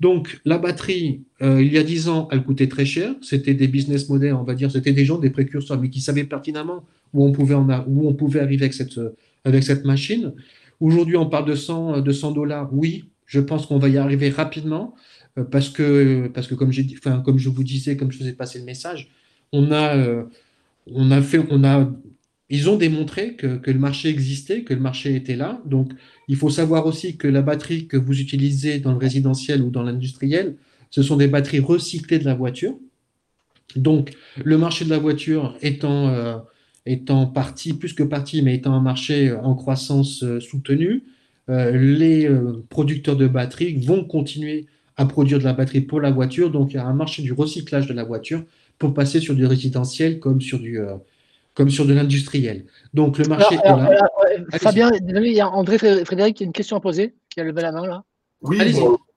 Donc, 0.00 0.40
la 0.44 0.58
batterie, 0.58 1.22
euh, 1.42 1.62
il 1.62 1.72
y 1.72 1.78
a 1.78 1.82
10 1.82 2.08
ans, 2.08 2.28
elle 2.30 2.42
coûtait 2.42 2.68
très 2.68 2.84
cher. 2.84 3.14
C'était 3.22 3.54
des 3.54 3.68
business 3.68 4.08
models, 4.08 4.34
on 4.34 4.42
va 4.42 4.54
dire, 4.54 4.70
c'était 4.70 4.92
des 4.92 5.04
gens, 5.04 5.18
des 5.18 5.30
précurseurs, 5.30 5.80
mais 5.80 5.90
qui 5.90 6.00
savaient 6.00 6.24
pertinemment 6.24 6.84
où 7.12 7.24
on 7.24 7.32
pouvait, 7.32 7.54
en 7.54 7.68
où 7.86 8.08
on 8.08 8.14
pouvait 8.14 8.40
arriver 8.40 8.64
avec 8.64 8.74
cette, 8.74 9.00
avec 9.44 9.62
cette 9.62 9.84
machine. 9.84 10.32
Aujourd'hui, 10.80 11.16
on 11.16 11.26
parle 11.26 11.46
de 11.46 11.54
100, 11.54 12.00
de 12.00 12.12
100 12.12 12.32
dollars. 12.32 12.68
Oui, 12.72 13.04
je 13.26 13.40
pense 13.40 13.66
qu'on 13.66 13.78
va 13.78 13.88
y 13.88 13.98
arriver 13.98 14.30
rapidement 14.30 14.94
euh, 15.38 15.44
parce 15.44 15.70
que, 15.70 16.30
comme 16.54 16.72
je 16.72 17.48
vous 17.48 17.64
disais, 17.64 17.96
comme 17.96 18.12
je 18.12 18.18
faisais 18.18 18.32
passer 18.32 18.58
le 18.58 18.64
message, 18.64 19.10
on 19.52 19.70
a, 19.72 20.24
on 20.86 21.10
a, 21.10 21.22
fait, 21.22 21.40
on 21.50 21.62
a 21.64 21.88
ils 22.48 22.70
ont 22.70 22.76
démontré 22.76 23.34
que, 23.34 23.60
le 23.64 23.78
marché 23.78 24.08
existait, 24.08 24.62
que 24.62 24.72
le 24.72 24.80
marché 24.80 25.16
était 25.16 25.36
là. 25.36 25.60
Donc, 25.64 25.92
il 26.28 26.36
faut 26.36 26.50
savoir 26.50 26.86
aussi 26.86 27.16
que 27.16 27.26
la 27.26 27.42
batterie 27.42 27.86
que 27.86 27.96
vous 27.96 28.20
utilisez 28.20 28.78
dans 28.78 28.92
le 28.92 28.98
résidentiel 28.98 29.62
ou 29.62 29.70
dans 29.70 29.82
l'industriel, 29.82 30.56
ce 30.90 31.02
sont 31.02 31.16
des 31.16 31.26
batteries 31.26 31.58
recyclées 31.58 32.18
de 32.18 32.24
la 32.24 32.34
voiture. 32.34 32.74
Donc, 33.74 34.12
le 34.44 34.58
marché 34.58 34.84
de 34.84 34.90
la 34.90 34.98
voiture 34.98 35.56
étant, 35.60 36.08
euh, 36.08 36.38
étant 36.86 37.26
parti, 37.26 37.74
plus 37.74 37.92
que 37.94 38.04
parti, 38.04 38.42
mais 38.42 38.54
étant 38.54 38.74
un 38.74 38.80
marché 38.80 39.32
en 39.32 39.54
croissance 39.56 40.22
euh, 40.22 40.38
soutenue, 40.38 41.02
euh, 41.48 41.72
les 41.76 42.28
producteurs 42.70 43.16
de 43.16 43.26
batteries 43.26 43.74
vont 43.84 44.04
continuer 44.04 44.66
à 44.96 45.04
produire 45.04 45.38
de 45.38 45.44
la 45.44 45.52
batterie 45.52 45.80
pour 45.80 46.00
la 46.00 46.12
voiture. 46.12 46.50
Donc, 46.50 46.72
il 46.72 46.76
y 46.76 46.78
a 46.78 46.86
un 46.86 46.94
marché 46.94 47.22
du 47.22 47.32
recyclage 47.32 47.88
de 47.88 47.92
la 47.92 48.04
voiture 48.04 48.44
pour 48.78 48.94
passer 48.94 49.18
sur 49.18 49.34
du 49.34 49.46
résidentiel 49.46 50.20
comme 50.20 50.40
sur 50.40 50.60
du, 50.60 50.78
comme 51.56 51.70
sur 51.70 51.86
de 51.86 51.94
l'industriel. 51.94 52.66
Donc 52.94 53.18
le 53.18 53.24
marché 53.24 53.56
est 53.56 53.64
là. 53.64 53.98
Fabien, 54.60 54.90
il 54.92 55.32
y 55.32 55.40
a 55.40 55.48
André 55.48 55.78
Frédéric 55.78 56.36
qui 56.36 56.42
a 56.44 56.46
une 56.46 56.52
question 56.52 56.76
à 56.76 56.80
poser, 56.80 57.16
qui 57.30 57.40
a 57.40 57.44
levé 57.44 57.62
la 57.62 57.72
main 57.72 57.86
là. 57.86 58.04
Oui, 58.42 58.58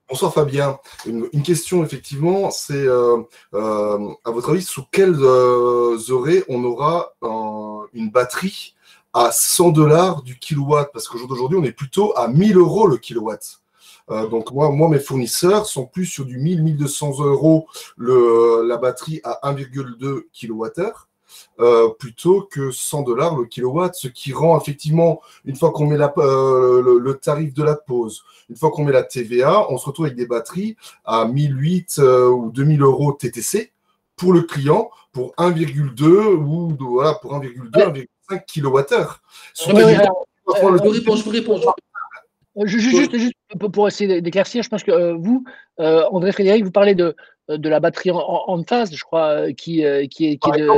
bonsoir 0.08 0.32
Fabien. 0.32 0.78
Une, 1.06 1.28
question 1.42 1.84
effectivement, 1.84 2.50
c'est 2.50 2.72
euh, 2.72 3.18
euh, 3.54 4.08
à 4.24 4.30
votre 4.30 4.50
avis, 4.50 4.62
sous 4.62 4.84
quelles 4.90 5.14
euh, 5.20 5.98
on 6.48 6.64
aura 6.64 7.12
une 7.92 8.10
batterie 8.10 8.74
à 9.12 9.30
100 9.30 9.70
dollars 9.70 10.22
du 10.22 10.38
kilowatt? 10.38 10.90
Parce 10.92 11.08
qu'aujourd'hui, 11.08 11.58
on 11.58 11.64
est 11.64 11.72
plutôt 11.72 12.16
à 12.16 12.26
1000 12.28 12.56
euros 12.56 12.86
le 12.86 12.96
kilowatt. 12.96 13.60
donc 14.08 14.50
moi, 14.52 14.70
moi, 14.70 14.88
mes 14.88 14.98
fournisseurs 14.98 15.66
sont 15.66 15.84
plus 15.84 16.06
sur 16.06 16.24
du 16.24 16.38
1000-1200 16.38 17.22
euros 17.22 17.68
le, 17.98 18.66
la 18.66 18.78
batterie 18.78 19.20
à 19.24 19.52
1,2 19.52 20.22
kWh. 20.32 21.09
Euh, 21.60 21.90
plutôt 21.98 22.42
que 22.50 22.70
100 22.70 23.02
dollars 23.02 23.36
le 23.36 23.44
kilowatt, 23.44 23.94
ce 23.94 24.08
qui 24.08 24.32
rend 24.32 24.58
effectivement, 24.58 25.20
une 25.44 25.56
fois 25.56 25.72
qu'on 25.72 25.86
met 25.86 25.98
la, 25.98 26.12
euh, 26.16 27.00
le, 27.00 27.14
tarif 27.18 27.52
de 27.52 27.62
la 27.62 27.76
pause, 27.76 28.24
une 28.48 28.56
fois 28.56 28.70
qu'on 28.70 28.84
met 28.84 28.92
la 28.92 29.02
TVA, 29.02 29.66
on 29.70 29.76
se 29.76 29.84
retrouve 29.84 30.06
avec 30.06 30.16
des 30.16 30.26
batteries 30.26 30.76
à 31.04 31.26
1008 31.26 31.96
euh, 31.98 32.28
ou 32.28 32.50
2000 32.50 32.80
euros 32.80 33.12
TTC 33.12 33.72
pour 34.16 34.32
le 34.32 34.42
client 34.42 34.90
pour 35.12 35.34
1,2 35.36 36.06
ou 36.06 36.76
voilà, 36.78 37.14
pour 37.14 37.34
1,2, 37.34 38.06
1,5 38.30 38.44
kilowattheure. 38.46 39.20
je 39.54 39.70
réponds, 40.90 41.16
je 41.16 41.28
réponds. 41.28 41.60
Juste, 42.64 43.16
juste, 43.16 43.34
pour 43.72 43.88
essayer 43.88 44.20
d'éclaircir, 44.20 44.62
je 44.62 44.68
pense 44.68 44.82
que 44.82 45.12
vous, 45.12 45.44
André 45.78 46.32
Frédéric, 46.32 46.64
vous 46.64 46.70
parlez 46.70 46.94
de, 46.94 47.14
de 47.48 47.68
la 47.68 47.80
batterie 47.80 48.10
en, 48.12 48.62
phase, 48.64 48.94
je 48.94 49.04
crois, 49.04 49.52
qui, 49.52 49.84
qui, 50.10 50.26
est, 50.26 50.36
qui, 50.36 50.50
de, 50.50 50.68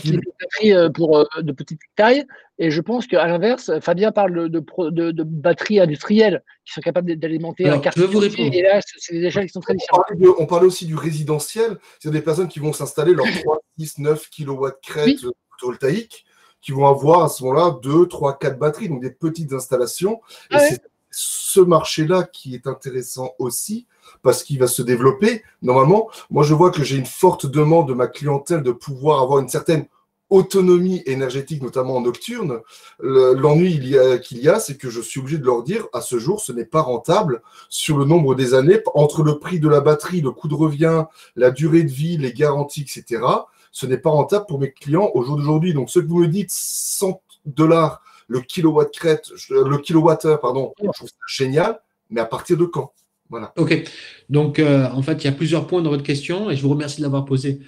qui, 0.00 0.08
est 0.08 0.12
une 0.12 0.20
batterie 0.40 0.92
pour 0.92 1.26
de 1.40 1.52
petite 1.52 1.80
taille. 1.96 2.24
Et 2.58 2.70
je 2.70 2.80
pense 2.80 3.06
qu'à 3.06 3.26
l'inverse, 3.26 3.70
Fabien 3.80 4.12
parle 4.12 4.48
de, 4.48 4.64
de, 4.90 5.10
de, 5.10 5.22
batteries 5.24 5.80
industrielles 5.80 6.42
qui 6.64 6.72
sont 6.72 6.80
capables 6.80 7.16
d'alimenter 7.16 7.68
un 7.68 7.78
quartier. 7.78 8.02
Je 8.02 8.06
vous 8.06 8.18
répondre. 8.18 8.54
Et 8.54 8.62
là, 8.62 8.80
c'est 8.84 9.14
des 9.14 9.24
échelles 9.24 9.46
qui 9.46 9.52
sont 9.52 9.60
très 9.60 9.74
différentes. 9.74 10.04
On 10.38 10.46
parlait, 10.46 10.66
aussi 10.66 10.86
du 10.86 10.94
résidentiel. 10.94 11.78
C'est 11.98 12.10
des 12.10 12.20
personnes 12.20 12.48
qui 12.48 12.60
vont 12.60 12.72
s'installer 12.72 13.12
leurs 13.12 13.26
3, 13.42 13.58
6, 13.78 13.98
9 13.98 14.30
kW 14.30 14.68
crête 14.82 15.18
photovoltaïque 15.50 16.24
qui 16.60 16.72
vont 16.72 16.86
avoir 16.86 17.24
à 17.24 17.28
ce 17.28 17.42
moment-là 17.44 17.78
2, 17.82 18.06
3, 18.06 18.38
4 18.38 18.58
batteries, 18.58 18.88
donc 18.88 19.02
des 19.02 19.10
petites 19.10 19.52
installations. 19.52 20.20
et 20.50 20.54
ah 20.54 20.58
c'est 20.60 20.80
ce 21.16 21.60
marché-là 21.60 22.24
qui 22.24 22.54
est 22.54 22.66
intéressant 22.66 23.32
aussi 23.38 23.86
parce 24.22 24.42
qu'il 24.42 24.58
va 24.58 24.66
se 24.66 24.82
développer. 24.82 25.42
Normalement, 25.62 26.08
moi, 26.30 26.42
je 26.42 26.54
vois 26.54 26.70
que 26.70 26.82
j'ai 26.82 26.96
une 26.96 27.06
forte 27.06 27.46
demande 27.46 27.88
de 27.88 27.94
ma 27.94 28.06
clientèle 28.06 28.62
de 28.62 28.72
pouvoir 28.72 29.22
avoir 29.22 29.38
une 29.38 29.48
certaine 29.48 29.86
autonomie 30.30 31.02
énergétique, 31.06 31.62
notamment 31.62 31.96
en 31.96 32.00
nocturne. 32.00 32.60
L'ennui 32.98 33.78
qu'il 34.22 34.38
y 34.38 34.48
a, 34.48 34.58
c'est 34.58 34.76
que 34.76 34.90
je 34.90 35.00
suis 35.00 35.20
obligé 35.20 35.38
de 35.38 35.44
leur 35.44 35.62
dire, 35.62 35.86
à 35.92 36.00
ce 36.00 36.18
jour, 36.18 36.40
ce 36.40 36.50
n'est 36.50 36.64
pas 36.64 36.80
rentable 36.80 37.42
sur 37.68 37.98
le 37.98 38.04
nombre 38.04 38.34
des 38.34 38.54
années, 38.54 38.80
entre 38.94 39.22
le 39.22 39.38
prix 39.38 39.60
de 39.60 39.68
la 39.68 39.80
batterie, 39.80 40.22
le 40.22 40.32
coût 40.32 40.48
de 40.48 40.54
revient, 40.54 41.04
la 41.36 41.50
durée 41.50 41.84
de 41.84 41.90
vie, 41.90 42.16
les 42.16 42.32
garanties, 42.32 42.82
etc. 42.82 43.22
Ce 43.70 43.86
n'est 43.86 43.98
pas 43.98 44.10
rentable 44.10 44.46
pour 44.46 44.58
mes 44.58 44.72
clients 44.72 45.10
au 45.14 45.22
jour 45.22 45.36
d'aujourd'hui. 45.36 45.74
Donc, 45.74 45.90
ce 45.90 46.00
que 46.00 46.06
vous 46.06 46.20
me 46.20 46.28
dites, 46.28 46.50
100 46.50 47.20
dollars 47.46 48.02
le 48.28 48.40
kilowatt 48.40 48.90
crête, 48.92 49.30
le 49.50 49.78
kilowattheure, 49.78 50.40
pardon, 50.40 50.72
je 50.80 50.88
trouve 50.90 51.08
ça 51.08 51.14
génial, 51.28 51.80
mais 52.10 52.20
à 52.20 52.26
partir 52.26 52.56
de 52.56 52.64
quand? 52.64 52.92
Voilà. 53.30 53.52
Ok. 53.56 53.84
Donc, 54.28 54.60
en 54.60 55.02
fait, 55.02 55.22
il 55.22 55.24
y 55.24 55.28
a 55.28 55.32
plusieurs 55.32 55.66
points 55.66 55.82
dans 55.82 55.90
votre 55.90 56.02
question 56.02 56.50
et 56.50 56.56
je 56.56 56.62
vous 56.62 56.68
remercie 56.68 56.98
de 56.98 57.02
l'avoir 57.02 57.24
posé. 57.24 57.60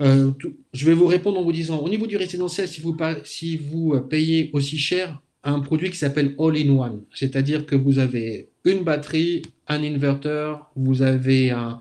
je 0.00 0.86
vais 0.86 0.94
vous 0.94 1.06
répondre 1.06 1.38
en 1.38 1.42
vous 1.42 1.52
disant, 1.52 1.78
au 1.78 1.88
niveau 1.88 2.06
du 2.06 2.16
résidentiel, 2.16 2.68
si 2.68 2.80
vous, 2.80 2.96
si 3.24 3.56
vous 3.56 4.00
payez 4.00 4.50
aussi 4.52 4.78
cher 4.78 5.20
un 5.44 5.60
produit 5.60 5.90
qui 5.90 5.96
s'appelle 5.96 6.34
All-in-One, 6.38 7.02
c'est-à-dire 7.12 7.66
que 7.66 7.74
vous 7.74 7.98
avez 7.98 8.50
une 8.64 8.84
batterie, 8.84 9.42
un 9.68 9.82
inverteur, 9.82 10.70
vous 10.76 11.02
avez 11.02 11.50
un, 11.50 11.80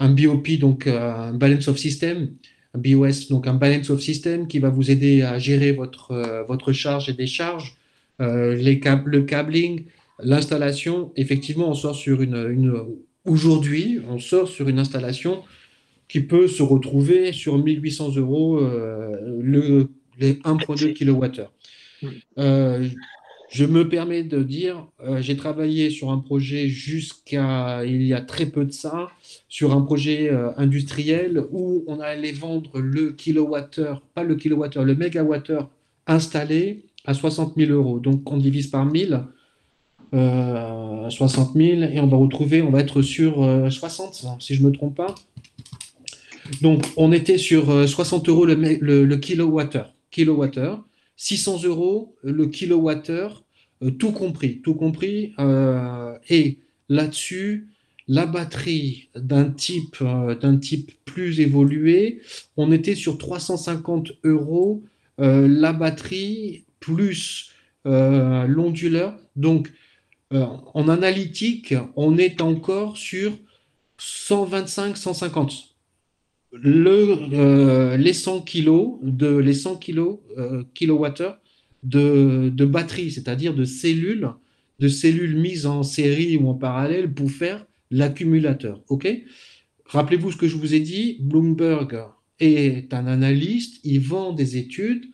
un 0.00 0.08
BOP, 0.10 0.58
donc 0.58 0.86
euh, 0.86 1.28
un 1.28 1.34
Balance 1.34 1.68
of 1.68 1.78
System, 1.78 2.30
BOS, 2.76 3.28
donc 3.28 3.46
un 3.46 3.54
Balance 3.54 3.90
of 3.90 4.00
System 4.00 4.46
qui 4.46 4.58
va 4.58 4.68
vous 4.68 4.90
aider 4.90 5.22
à 5.22 5.38
gérer 5.38 5.72
votre, 5.72 6.12
euh, 6.12 6.42
votre 6.44 6.72
charge 6.72 7.08
et 7.08 7.12
décharge, 7.12 7.76
euh, 8.20 8.54
les 8.54 8.80
le 9.04 9.22
cabling, 9.22 9.84
l'installation. 10.22 11.12
Effectivement, 11.16 11.68
on 11.68 11.74
sort 11.74 11.94
sur 11.94 12.22
une, 12.22 12.36
une 12.50 12.84
aujourd'hui, 13.24 14.00
on 14.08 14.18
sort 14.18 14.48
sur 14.48 14.68
une 14.68 14.78
installation 14.78 15.42
qui 16.08 16.20
peut 16.20 16.48
se 16.48 16.62
retrouver 16.62 17.32
sur 17.32 17.56
1800 17.56 18.16
euros 18.16 18.60
le, 18.60 19.88
les 20.18 20.34
1.2 20.34 20.92
kWh. 20.92 21.46
Euh, 22.38 22.88
je 23.50 23.64
me 23.64 23.88
permets 23.88 24.22
de 24.22 24.42
dire, 24.42 24.86
euh, 25.04 25.20
j'ai 25.20 25.36
travaillé 25.36 25.90
sur 25.90 26.10
un 26.10 26.18
projet 26.18 26.68
jusqu'à 26.68 27.84
il 27.84 28.02
y 28.02 28.14
a 28.14 28.20
très 28.20 28.46
peu 28.46 28.64
de 28.64 28.72
ça, 28.72 29.10
sur 29.48 29.72
un 29.72 29.82
projet 29.82 30.30
euh, 30.30 30.50
industriel 30.56 31.42
où 31.50 31.82
on 31.88 31.98
allait 31.98 32.30
vendre 32.32 32.78
le 32.78 33.10
kilowattheure, 33.10 34.02
pas 34.14 34.22
le 34.22 34.36
kilowattheure, 34.36 34.84
le 34.84 34.94
mégawattheure 34.94 35.68
installé 36.06 36.84
à 37.04 37.14
60 37.14 37.54
000 37.56 37.72
euros. 37.72 37.98
Donc 37.98 38.30
on 38.30 38.36
divise 38.36 38.68
par 38.68 38.86
1000, 38.86 39.20
60 40.12 41.54
000, 41.54 41.82
et 41.82 42.00
on 42.00 42.06
va 42.06 42.16
retrouver, 42.16 42.62
on 42.62 42.70
va 42.70 42.80
être 42.80 43.02
sur 43.02 43.34
60, 43.70 44.40
si 44.40 44.54
je 44.54 44.62
ne 44.62 44.68
me 44.68 44.72
trompe 44.72 44.96
pas. 44.96 45.14
Donc 46.62 46.84
on 46.96 47.12
était 47.12 47.38
sur 47.38 47.88
60 47.88 48.28
euros 48.28 48.44
le, 48.44 48.54
le, 48.54 49.04
le 49.04 49.16
kilowattheure. 49.16 49.92
kilowattheure 50.10 50.84
600 51.20 51.64
euros 51.64 52.16
le 52.22 52.46
kilowattheure, 52.46 53.44
euh, 53.82 53.90
tout 53.90 54.10
compris, 54.10 54.62
tout 54.62 54.74
compris. 54.74 55.34
Euh, 55.38 56.16
et 56.30 56.60
là-dessus, 56.88 57.68
la 58.08 58.24
batterie 58.24 59.10
d'un 59.14 59.50
type, 59.50 59.98
euh, 60.00 60.34
d'un 60.34 60.56
type 60.56 60.92
plus 61.04 61.40
évolué, 61.40 62.22
on 62.56 62.72
était 62.72 62.94
sur 62.94 63.18
350 63.18 64.12
euros 64.24 64.82
la 65.18 65.74
batterie 65.74 66.64
plus 66.80 67.52
l'onduleur. 67.84 69.18
Donc, 69.36 69.70
en 70.30 70.88
analytique, 70.88 71.74
on 71.94 72.16
est 72.16 72.40
encore 72.40 72.96
sur 72.96 73.36
125-150 73.98 75.69
euh, 76.52 77.96
les 77.96 78.12
100 78.12 78.40
kg 78.42 78.98
de 79.02 79.36
les 79.36 79.54
100 79.54 79.76
kg, 79.76 80.18
euh, 80.36 80.64
de, 81.82 82.48
de, 82.50 82.64
batterie, 82.64 83.10
c'est-à-dire 83.10 83.54
de 83.54 83.64
cellules, 83.64 84.28
de 84.80 84.88
cellules 84.88 85.36
mises 85.36 85.66
en 85.66 85.82
série 85.82 86.36
ou 86.36 86.48
en 86.48 86.54
parallèle 86.54 87.12
pour 87.12 87.30
faire 87.30 87.66
l'accumulateur. 87.90 88.82
Ok? 88.88 89.08
Rappelez-vous 89.86 90.32
ce 90.32 90.36
que 90.36 90.48
je 90.48 90.56
vous 90.56 90.74
ai 90.74 90.80
dit. 90.80 91.18
Bloomberg 91.20 92.04
est 92.38 92.92
un 92.92 93.06
analyste, 93.06 93.80
il 93.84 94.00
vend 94.00 94.32
des 94.32 94.56
études. 94.56 95.06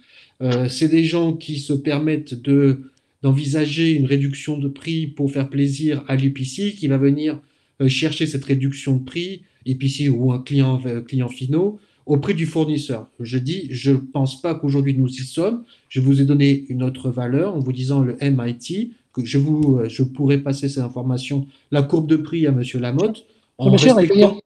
Euh, 0.42 0.68
c'est 0.68 0.88
des 0.88 1.05
gens 1.05 1.35
qui 1.35 1.59
se 1.59 1.72
permettent 1.72 2.35
de 2.35 2.90
d'envisager 3.22 3.92
une 3.92 4.05
réduction 4.05 4.59
de 4.59 4.68
prix 4.68 5.07
pour 5.07 5.33
faire 5.33 5.49
plaisir 5.49 6.05
à 6.07 6.16
l'UPC, 6.16 6.75
qui 6.77 6.87
va 6.87 6.99
venir 6.99 7.40
chercher 7.88 8.27
cette 8.27 8.44
réduction 8.44 8.96
de 8.96 9.05
prix 9.05 9.42
EPC 9.66 10.09
ou 10.09 10.33
un 10.33 10.38
client, 10.38 10.81
euh, 10.87 11.00
client 11.00 11.29
finaux 11.29 11.79
au 12.07 12.18
prix 12.18 12.35
du 12.35 12.46
fournisseur. 12.46 13.09
Je 13.18 13.37
dis, 13.38 13.66
je 13.70 13.90
ne 13.90 13.96
pense 13.96 14.40
pas 14.40 14.55
qu'aujourd'hui 14.55 14.94
nous 14.94 15.09
y 15.09 15.24
sommes. 15.24 15.64
Je 15.88 16.00
vous 16.00 16.20
ai 16.20 16.24
donné 16.24 16.64
une 16.68 16.83
autre 16.83 17.11
valeur 17.11 17.55
en 17.57 17.59
vous 17.59 17.72
disant 17.72 18.00
le 18.00 18.16
MIT, 18.22 18.92
que 19.12 19.24
je, 19.24 19.38
vous, 19.38 19.79
euh, 19.79 19.88
je 19.88 20.02
pourrais 20.02 20.38
passer 20.38 20.68
ces 20.68 20.81
informations, 20.81 21.46
la 21.70 21.83
courbe 21.83 22.07
de 22.07 22.16
prix 22.16 22.46
à 22.46 22.50
M. 22.50 22.62
Lamotte, 22.74 23.26
en, 23.59 23.70
respectant, 23.70 24.38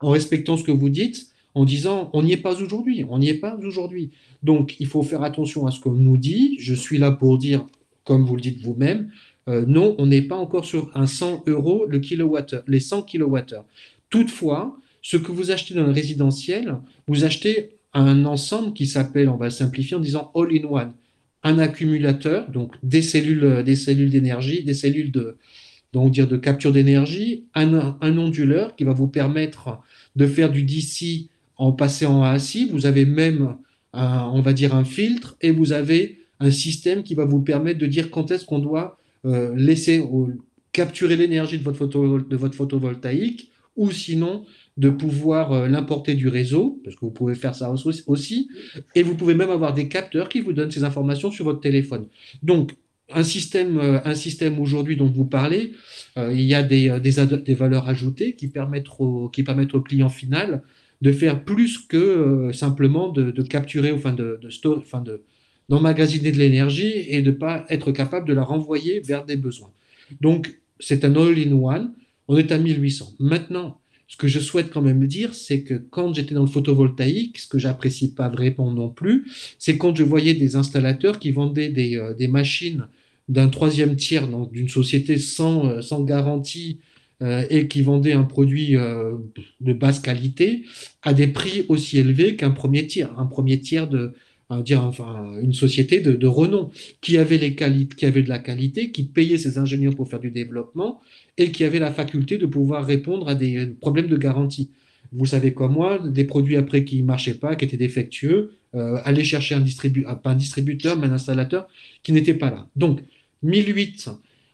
en 0.00 0.10
respectant 0.10 0.56
ce 0.56 0.64
que 0.64 0.72
vous 0.72 0.88
dites, 0.88 1.26
en 1.54 1.64
disant 1.64 2.08
on 2.12 2.22
n'y 2.22 2.32
est 2.32 2.38
pas 2.38 2.60
aujourd'hui, 2.62 3.04
on 3.08 3.18
n'y 3.18 3.28
est 3.28 3.34
pas 3.34 3.58
aujourd'hui. 3.62 4.10
Donc 4.42 4.76
il 4.80 4.86
faut 4.86 5.02
faire 5.02 5.22
attention 5.22 5.66
à 5.66 5.70
ce 5.70 5.80
qu'on 5.80 5.92
nous 5.92 6.16
dit. 6.16 6.56
Je 6.60 6.74
suis 6.74 6.98
là 6.98 7.10
pour 7.10 7.36
dire, 7.36 7.66
comme 8.04 8.24
vous 8.24 8.36
le 8.36 8.42
dites 8.42 8.60
vous-même, 8.62 9.10
euh, 9.48 9.64
non, 9.66 9.96
on 9.98 10.06
n'est 10.06 10.22
pas 10.22 10.36
encore 10.36 10.64
sur 10.64 10.90
un 10.94 11.06
100 11.06 11.44
euros 11.48 11.84
le 11.88 11.98
kilowattheure, 11.98 12.62
les 12.68 12.80
100 12.80 13.02
kilowattheures. 13.02 13.64
Toutefois, 14.12 14.78
ce 15.00 15.16
que 15.16 15.32
vous 15.32 15.50
achetez 15.50 15.72
dans 15.72 15.86
le 15.86 15.90
résidentiel, 15.90 16.76
vous 17.08 17.24
achetez 17.24 17.70
un 17.94 18.26
ensemble 18.26 18.74
qui 18.74 18.86
s'appelle, 18.86 19.30
on 19.30 19.36
va 19.36 19.48
simplifier 19.48 19.96
en 19.96 20.00
disant 20.00 20.30
all-in-one, 20.34 20.92
un 21.42 21.58
accumulateur, 21.58 22.50
donc 22.50 22.74
des 22.82 23.00
cellules, 23.00 23.62
des 23.64 23.74
cellules 23.74 24.10
d'énergie, 24.10 24.64
des 24.64 24.74
cellules 24.74 25.10
de, 25.10 25.38
donc 25.94 26.12
dire 26.12 26.28
de 26.28 26.36
capture 26.36 26.72
d'énergie, 26.72 27.46
un, 27.54 27.96
un, 28.02 28.18
onduleur 28.18 28.76
qui 28.76 28.84
va 28.84 28.92
vous 28.92 29.08
permettre 29.08 29.78
de 30.14 30.26
faire 30.26 30.50
du 30.50 30.62
DC 30.62 31.30
en 31.56 31.72
passant 31.72 32.20
en 32.20 32.22
AC. 32.22 32.68
Vous 32.70 32.84
avez 32.84 33.06
même, 33.06 33.56
on 33.94 34.42
va 34.42 34.52
dire, 34.52 34.74
un 34.74 34.84
filtre 34.84 35.36
et 35.40 35.52
vous 35.52 35.72
avez 35.72 36.18
un 36.38 36.50
système 36.50 37.02
qui 37.02 37.14
va 37.14 37.24
vous 37.24 37.40
permettre 37.40 37.78
de 37.78 37.86
dire 37.86 38.10
quand 38.10 38.30
est-ce 38.30 38.44
qu'on 38.44 38.58
doit 38.58 38.98
euh, 39.24 39.54
laisser 39.56 40.04
capturer 40.72 41.16
l'énergie 41.16 41.58
de, 41.58 41.64
de 41.64 42.36
votre 42.36 42.54
photovoltaïque 42.54 43.51
ou 43.76 43.90
sinon 43.90 44.44
de 44.76 44.90
pouvoir 44.90 45.52
euh, 45.52 45.68
l'importer 45.68 46.14
du 46.14 46.28
réseau, 46.28 46.80
parce 46.84 46.96
que 46.96 47.00
vous 47.02 47.10
pouvez 47.10 47.34
faire 47.34 47.54
ça 47.54 47.72
aussi, 48.06 48.48
et 48.94 49.02
vous 49.02 49.14
pouvez 49.14 49.34
même 49.34 49.50
avoir 49.50 49.74
des 49.74 49.88
capteurs 49.88 50.28
qui 50.28 50.40
vous 50.40 50.52
donnent 50.52 50.70
ces 50.70 50.84
informations 50.84 51.30
sur 51.30 51.44
votre 51.44 51.60
téléphone. 51.60 52.06
Donc, 52.42 52.72
un 53.10 53.22
système, 53.22 53.78
euh, 53.78 53.98
un 54.04 54.14
système 54.14 54.58
aujourd'hui 54.58 54.96
dont 54.96 55.06
vous 55.06 55.26
parlez, 55.26 55.72
euh, 56.16 56.32
il 56.32 56.42
y 56.42 56.54
a 56.54 56.62
des, 56.62 56.88
valeurs 57.54 57.88
ajoutées 57.88 58.34
qui 58.34 58.48
permettent, 58.48 58.86
au, 58.98 59.28
qui 59.28 59.42
permettent 59.42 59.74
au 59.74 59.82
client 59.82 60.08
final 60.08 60.62
de 61.02 61.12
faire 61.12 61.44
plus 61.44 61.78
que 61.78 62.50
simplement 62.54 63.08
de, 63.08 63.30
capturer, 63.42 63.90
enfin 63.92 64.12
de, 64.12 64.38
de, 64.40 64.68
enfin 64.78 65.00
de 65.00 65.22
d'emmagasiner 65.68 66.32
de 66.32 66.38
l'énergie 66.38 66.92
et 67.08 67.22
de 67.22 67.30
ne 67.30 67.36
pas 67.36 67.64
être 67.68 67.92
capable 67.92 68.28
de 68.28 68.34
la 68.34 68.42
renvoyer 68.42 69.00
vers 69.00 69.24
des 69.24 69.36
besoins. 69.36 69.70
Donc, 70.20 70.60
c'est 70.78 71.04
un 71.04 71.14
all-in-one 71.16 71.92
on 72.32 72.38
est 72.38 72.50
à 72.50 72.58
1800. 72.58 73.12
Maintenant, 73.20 73.78
ce 74.08 74.16
que 74.16 74.26
je 74.26 74.40
souhaite 74.40 74.70
quand 74.70 74.80
même 74.80 75.06
dire, 75.06 75.34
c'est 75.34 75.62
que 75.62 75.74
quand 75.74 76.14
j'étais 76.14 76.34
dans 76.34 76.42
le 76.42 76.46
photovoltaïque, 76.46 77.38
ce 77.38 77.46
que 77.46 77.58
j'apprécie 77.58 78.14
pas 78.14 78.30
vraiment 78.30 78.70
non 78.72 78.88
plus, 78.88 79.26
c'est 79.58 79.76
quand 79.76 79.94
je 79.94 80.02
voyais 80.02 80.32
des 80.32 80.56
installateurs 80.56 81.18
qui 81.18 81.30
vendaient 81.30 81.68
des, 81.68 81.96
euh, 81.96 82.28
machines 82.28 82.86
d'un 83.28 83.48
troisième 83.48 83.96
tiers, 83.96 84.26
d'une 84.50 84.68
société 84.70 85.18
sans, 85.18 85.66
euh, 85.66 85.82
sans 85.82 86.02
garantie 86.04 86.78
euh, 87.22 87.44
et 87.50 87.68
qui 87.68 87.82
vendaient 87.82 88.14
un 88.14 88.24
produit 88.24 88.76
de 89.60 89.72
basse 89.72 90.00
qualité 90.00 90.64
à 91.02 91.12
des 91.12 91.26
prix 91.26 91.66
aussi 91.68 91.98
élevés 91.98 92.36
qu'un 92.36 92.50
premier 92.50 92.86
tiers, 92.86 93.10
un 93.18 93.26
premier 93.26 93.60
tiers 93.60 93.88
de, 93.88 94.14
dire, 94.60 94.92
une 95.40 95.54
société 95.54 96.00
de, 96.00 96.26
renom 96.26 96.70
qui 97.00 97.18
avait, 97.18 97.38
les 97.38 97.54
qui 97.54 98.06
avait 98.06 98.22
de 98.22 98.28
la 98.28 98.38
qualité, 98.38 98.90
qui 98.90 99.04
payait 99.04 99.38
ses 99.38 99.58
ingénieurs 99.58 99.94
pour 99.94 100.08
faire 100.08 100.20
du 100.20 100.30
développement 100.30 101.00
et 101.38 101.50
qui 101.50 101.64
avait 101.64 101.78
la 101.78 101.92
faculté 101.92 102.38
de 102.38 102.46
pouvoir 102.46 102.84
répondre 102.84 103.28
à 103.28 103.34
des 103.34 103.66
problèmes 103.80 104.08
de 104.08 104.16
garantie. 104.16 104.70
Vous 105.12 105.26
savez 105.26 105.52
comme 105.52 105.72
moi, 105.72 105.98
des 105.98 106.24
produits 106.24 106.56
après 106.56 106.84
qui 106.84 107.00
ne 107.02 107.06
marchaient 107.06 107.34
pas, 107.34 107.56
qui 107.56 107.64
étaient 107.64 107.76
défectueux, 107.76 108.56
euh, 108.74 108.98
aller 109.04 109.24
chercher 109.24 109.54
un 109.54 109.60
distributeur, 109.60 110.20
pas 110.20 110.30
un 110.30 110.34
distributeur, 110.34 110.96
mais 110.96 111.06
un 111.06 111.12
installateur 111.12 111.68
qui 112.02 112.12
n'était 112.12 112.34
pas 112.34 112.50
là. 112.50 112.66
Donc, 112.76 113.00
1008, 113.42 114.10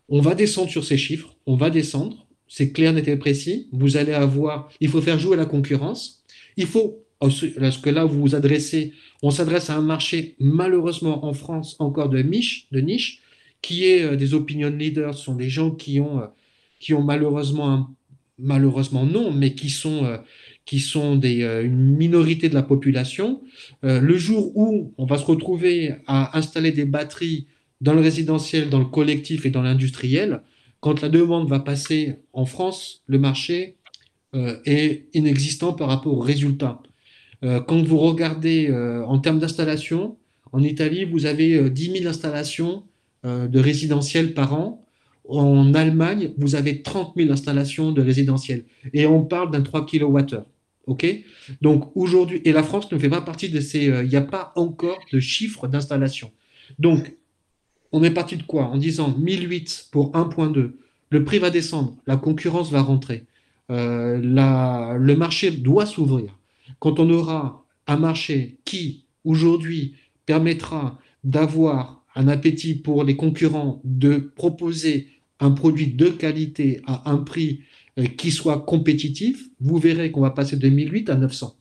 on 0.08 0.20
va 0.20 0.34
descendre 0.34 0.70
sur 0.70 0.84
ces 0.84 0.96
chiffres, 0.96 1.36
on 1.46 1.56
va 1.56 1.70
descendre, 1.70 2.26
c'est 2.48 2.72
clair, 2.72 2.92
net 2.92 3.06
et 3.06 3.16
précis. 3.16 3.68
Vous 3.72 3.96
allez 3.96 4.14
avoir, 4.14 4.70
il 4.80 4.88
faut 4.88 5.02
faire 5.02 5.18
jouer 5.18 5.36
la 5.36 5.44
concurrence. 5.44 6.24
Il 6.56 6.66
faut, 6.66 7.04
lorsque 7.56 7.86
là 7.86 8.04
vous 8.04 8.20
vous 8.20 8.34
adressez, 8.34 8.92
on 9.22 9.30
s'adresse 9.30 9.70
à 9.70 9.76
un 9.76 9.82
marché 9.82 10.36
malheureusement 10.38 11.24
en 11.24 11.32
France 11.32 11.76
encore 11.78 12.08
de 12.08 12.20
niche, 12.22 12.68
qui 13.62 13.86
est 13.86 14.02
euh, 14.02 14.16
des 14.16 14.34
opinion 14.34 14.70
leaders, 14.70 15.14
ce 15.14 15.24
sont 15.24 15.34
des 15.34 15.48
gens 15.48 15.70
qui 15.70 16.00
ont 16.00 16.20
euh, 16.20 16.26
qui 16.80 16.94
ont 16.94 17.02
malheureusement, 17.02 17.90
malheureusement 18.38 19.04
non, 19.04 19.32
mais 19.32 19.54
qui 19.54 19.68
sont, 19.68 20.04
euh, 20.04 20.18
une 21.64 21.96
minorité 21.96 22.48
de 22.48 22.54
la 22.54 22.62
population, 22.62 23.42
le 23.82 24.16
jour 24.16 24.56
où 24.56 24.92
on 24.96 25.06
va 25.06 25.18
se 25.18 25.24
retrouver 25.24 25.96
à 26.06 26.38
installer 26.38 26.70
des 26.70 26.84
batteries 26.84 27.48
dans 27.80 27.94
le 27.94 28.00
résidentiel, 28.00 28.68
dans 28.68 28.78
le 28.78 28.84
collectif 28.84 29.44
et 29.44 29.50
dans 29.50 29.62
l'industriel, 29.62 30.42
quand 30.78 31.00
la 31.00 31.08
demande 31.08 31.48
va 31.48 31.58
passer 31.58 32.16
en 32.32 32.44
France, 32.44 33.02
le 33.06 33.18
marché 33.18 33.76
est 34.34 35.08
inexistant 35.14 35.72
par 35.72 35.88
rapport 35.88 36.12
aux 36.12 36.20
résultats. 36.20 36.80
Quand 37.42 37.82
vous 37.82 37.98
regardez 37.98 38.72
en 39.06 39.18
termes 39.18 39.38
d'installation, 39.38 40.16
en 40.52 40.62
Italie, 40.62 41.04
vous 41.04 41.26
avez 41.26 41.70
10 41.70 41.98
000 41.98 42.08
installations 42.08 42.84
de 43.24 43.60
résidentiels 43.60 44.34
par 44.34 44.54
an. 44.54 44.84
En 45.28 45.74
Allemagne, 45.74 46.32
vous 46.38 46.54
avez 46.54 46.82
30 46.82 47.12
000 47.16 47.30
installations 47.30 47.92
de 47.92 48.00
résidentiels. 48.02 48.64
Et 48.92 49.06
on 49.06 49.24
parle 49.24 49.50
d'un 49.50 49.62
3 49.62 49.86
kWh. 49.86 50.42
Donc 51.60 51.92
aujourd'hui, 51.94 52.40
et 52.44 52.52
la 52.52 52.62
France 52.62 52.90
ne 52.90 52.98
fait 52.98 53.10
pas 53.10 53.20
partie 53.20 53.50
de 53.50 53.60
ces. 53.60 53.84
Il 53.84 54.08
n'y 54.08 54.16
a 54.16 54.22
pas 54.22 54.52
encore 54.56 54.98
de 55.12 55.20
chiffre 55.20 55.68
d'installation. 55.68 56.32
Donc, 56.78 57.14
on 57.92 58.02
est 58.02 58.10
parti 58.10 58.36
de 58.36 58.42
quoi? 58.42 58.66
En 58.66 58.76
disant 58.76 59.14
1008 59.16 59.88
pour 59.90 60.12
1.2, 60.12 60.72
le 61.10 61.24
prix 61.24 61.38
va 61.38 61.50
descendre, 61.50 61.96
la 62.06 62.16
concurrence 62.16 62.70
va 62.70 62.82
rentrer, 62.82 63.24
euh, 63.70 64.18
le 64.98 65.14
marché 65.16 65.50
doit 65.50 65.86
s'ouvrir. 65.86 66.36
Quand 66.78 66.98
on 67.00 67.10
aura 67.10 67.64
un 67.86 67.96
marché 67.96 68.58
qui, 68.64 69.06
aujourd'hui, 69.24 69.94
permettra 70.26 70.98
d'avoir 71.24 72.04
un 72.14 72.28
appétit 72.28 72.74
pour 72.74 73.04
les 73.04 73.16
concurrents 73.16 73.80
de 73.84 74.16
proposer 74.34 75.08
un 75.40 75.52
produit 75.52 75.88
de 75.88 76.08
qualité 76.08 76.80
à 76.86 77.10
un 77.10 77.18
prix 77.18 77.60
euh, 77.98 78.06
qui 78.06 78.30
soit 78.30 78.60
compétitif, 78.60 79.48
vous 79.60 79.78
verrez 79.78 80.10
qu'on 80.10 80.20
va 80.20 80.30
passer 80.30 80.56
de 80.56 80.68
1008 80.68 81.10
à 81.10 81.16
900. 81.16 81.56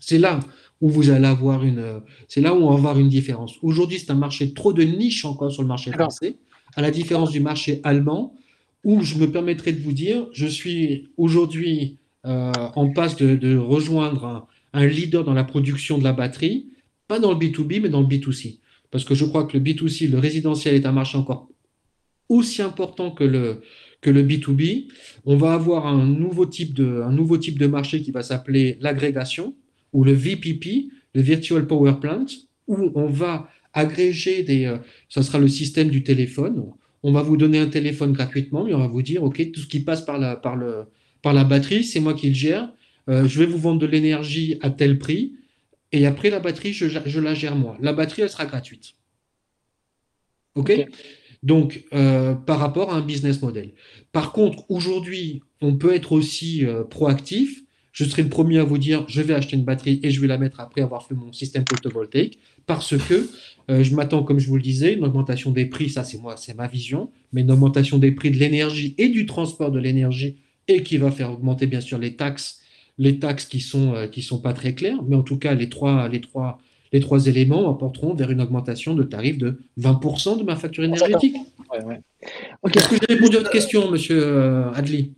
C'est 0.00 0.18
là 0.18 0.40
où 0.80 0.88
vous 0.88 1.10
allez 1.10 1.26
avoir 1.26 1.64
une, 1.64 2.00
c'est 2.28 2.40
là 2.40 2.54
où 2.54 2.58
on 2.58 2.70
va 2.70 2.76
avoir 2.76 2.98
une 2.98 3.08
différence. 3.08 3.54
Aujourd'hui, 3.62 3.98
c'est 3.98 4.10
un 4.10 4.16
marché 4.16 4.52
trop 4.52 4.72
de 4.72 4.82
niche 4.82 5.24
encore 5.24 5.50
sur 5.50 5.62
le 5.62 5.68
marché 5.68 5.92
français, 5.92 6.36
à 6.74 6.82
la 6.82 6.90
différence 6.90 7.30
du 7.30 7.40
marché 7.40 7.80
allemand, 7.84 8.36
où 8.84 9.02
je 9.02 9.16
me 9.16 9.30
permettrai 9.30 9.72
de 9.72 9.82
vous 9.82 9.92
dire, 9.92 10.26
je 10.32 10.46
suis 10.46 11.08
aujourd'hui 11.16 11.98
euh, 12.02 12.05
en 12.26 12.90
passe 12.90 13.16
de, 13.16 13.56
rejoindre 13.56 14.48
un, 14.72 14.86
leader 14.86 15.24
dans 15.24 15.34
la 15.34 15.44
production 15.44 15.98
de 15.98 16.04
la 16.04 16.12
batterie, 16.12 16.68
pas 17.08 17.18
dans 17.18 17.32
le 17.32 17.38
B2B, 17.38 17.80
mais 17.80 17.88
dans 17.88 18.00
le 18.00 18.06
B2C. 18.06 18.58
Parce 18.90 19.04
que 19.04 19.14
je 19.14 19.24
crois 19.24 19.44
que 19.44 19.56
le 19.56 19.62
B2C, 19.62 20.10
le 20.10 20.18
résidentiel, 20.18 20.74
est 20.74 20.86
un 20.86 20.92
marché 20.92 21.16
encore 21.16 21.48
aussi 22.28 22.62
important 22.62 23.10
que 23.10 23.24
le, 23.24 23.62
que 24.00 24.10
le 24.10 24.22
B2B. 24.22 24.88
On 25.24 25.36
va 25.36 25.54
avoir 25.54 25.86
un 25.86 26.06
nouveau 26.06 26.46
type 26.46 26.74
de, 26.74 27.02
un 27.02 27.12
nouveau 27.12 27.38
type 27.38 27.58
de 27.58 27.66
marché 27.66 28.02
qui 28.02 28.10
va 28.10 28.22
s'appeler 28.22 28.76
l'agrégation 28.80 29.54
ou 29.92 30.04
le 30.04 30.12
VPP, 30.12 30.90
le 31.14 31.20
Virtual 31.22 31.66
Power 31.66 31.94
Plant, 32.00 32.26
où 32.66 32.90
on 32.94 33.06
va 33.06 33.48
agréger 33.72 34.42
des. 34.42 34.66
Euh, 34.66 34.78
ça 35.08 35.22
sera 35.22 35.38
le 35.38 35.48
système 35.48 35.88
du 35.88 36.02
téléphone. 36.02 36.64
On 37.02 37.12
va 37.12 37.22
vous 37.22 37.36
donner 37.36 37.58
un 37.58 37.68
téléphone 37.68 38.12
gratuitement, 38.12 38.64
mais 38.64 38.74
on 38.74 38.78
va 38.78 38.88
vous 38.88 39.02
dire 39.02 39.22
OK, 39.22 39.52
tout 39.52 39.60
ce 39.60 39.66
qui 39.66 39.80
passe 39.80 40.02
par 40.02 40.18
la, 40.18 40.34
par 40.34 40.56
le, 40.56 40.86
par 41.22 41.32
la 41.32 41.44
batterie, 41.44 41.84
c'est 41.84 42.00
moi 42.00 42.14
qui 42.14 42.28
le 42.28 42.34
gère. 42.34 42.70
Euh, 43.08 43.26
je 43.26 43.38
vais 43.38 43.46
vous 43.46 43.58
vendre 43.58 43.80
de 43.80 43.86
l'énergie 43.86 44.58
à 44.62 44.70
tel 44.70 44.98
prix. 44.98 45.34
Et 45.92 46.06
après, 46.06 46.30
la 46.30 46.40
batterie, 46.40 46.72
je, 46.72 47.20
la 47.20 47.34
gère 47.34 47.56
moi. 47.56 47.76
La 47.80 47.92
batterie, 47.92 48.22
elle 48.22 48.30
sera 48.30 48.46
gratuite. 48.46 48.94
OK, 50.54 50.72
Donc, 51.42 51.84
euh, 51.92 52.34
par 52.34 52.58
rapport 52.58 52.92
à 52.92 52.96
un 52.96 53.02
business 53.02 53.42
model. 53.42 53.72
Par 54.12 54.32
contre, 54.32 54.64
aujourd'hui, 54.70 55.42
on 55.60 55.76
peut 55.76 55.94
être 55.94 56.12
aussi 56.12 56.64
proactif 56.90 57.62
je 57.96 58.04
serai 58.04 58.22
le 58.22 58.28
premier 58.28 58.58
à 58.58 58.64
vous 58.64 58.76
dire, 58.76 59.06
je 59.08 59.22
vais 59.22 59.32
acheter 59.32 59.56
une 59.56 59.64
batterie 59.64 60.00
et 60.02 60.10
je 60.10 60.20
vais 60.20 60.26
la 60.26 60.36
mettre 60.36 60.60
après 60.60 60.82
avoir 60.82 61.06
fait 61.06 61.14
mon 61.14 61.32
système 61.32 61.64
photovoltaïque, 61.66 62.38
parce 62.66 62.94
que 62.94 63.26
euh, 63.70 63.82
je 63.82 63.94
m'attends, 63.94 64.22
comme 64.22 64.38
je 64.38 64.48
vous 64.48 64.56
le 64.56 64.62
disais, 64.62 64.92
une 64.92 65.02
augmentation 65.02 65.50
des 65.50 65.64
prix, 65.64 65.88
ça 65.88 66.04
c'est 66.04 66.18
moi, 66.18 66.36
c'est 66.36 66.52
ma 66.52 66.66
vision, 66.66 67.10
mais 67.32 67.40
une 67.40 67.50
augmentation 67.50 67.96
des 67.96 68.12
prix 68.12 68.30
de 68.30 68.36
l'énergie 68.36 68.94
et 68.98 69.08
du 69.08 69.24
transport 69.24 69.70
de 69.70 69.78
l'énergie 69.78 70.36
et 70.68 70.82
qui 70.82 70.98
va 70.98 71.10
faire 71.10 71.32
augmenter 71.32 71.66
bien 71.66 71.80
sûr 71.80 71.98
les 71.98 72.16
taxes, 72.16 72.60
les 72.98 73.18
taxes 73.18 73.46
qui 73.46 73.60
sont 73.60 73.94
euh, 73.94 74.06
qui 74.06 74.22
sont 74.22 74.38
pas 74.38 74.52
très 74.52 74.74
claires, 74.74 75.02
mais 75.06 75.16
en 75.16 75.22
tout 75.22 75.38
cas 75.38 75.54
les 75.54 75.68
trois 75.68 76.08
les 76.08 76.20
trois 76.20 76.58
les 76.92 77.00
trois 77.00 77.26
éléments 77.26 77.70
apporteront 77.70 78.14
vers 78.14 78.30
une 78.30 78.40
augmentation 78.40 78.94
de 78.94 79.02
tarif 79.02 79.38
de 79.38 79.58
20% 79.78 80.38
de 80.38 80.44
ma 80.44 80.56
facture 80.56 80.84
énergétique. 80.84 81.36
Est-ce 81.74 82.88
que 82.88 82.96
j'ai 82.96 83.14
répondu 83.14 83.36
à 83.36 83.40
votre 83.40 83.50
question, 83.50 83.90
Monsieur 83.90 84.22
euh, 84.22 84.72
Adli? 84.72 85.14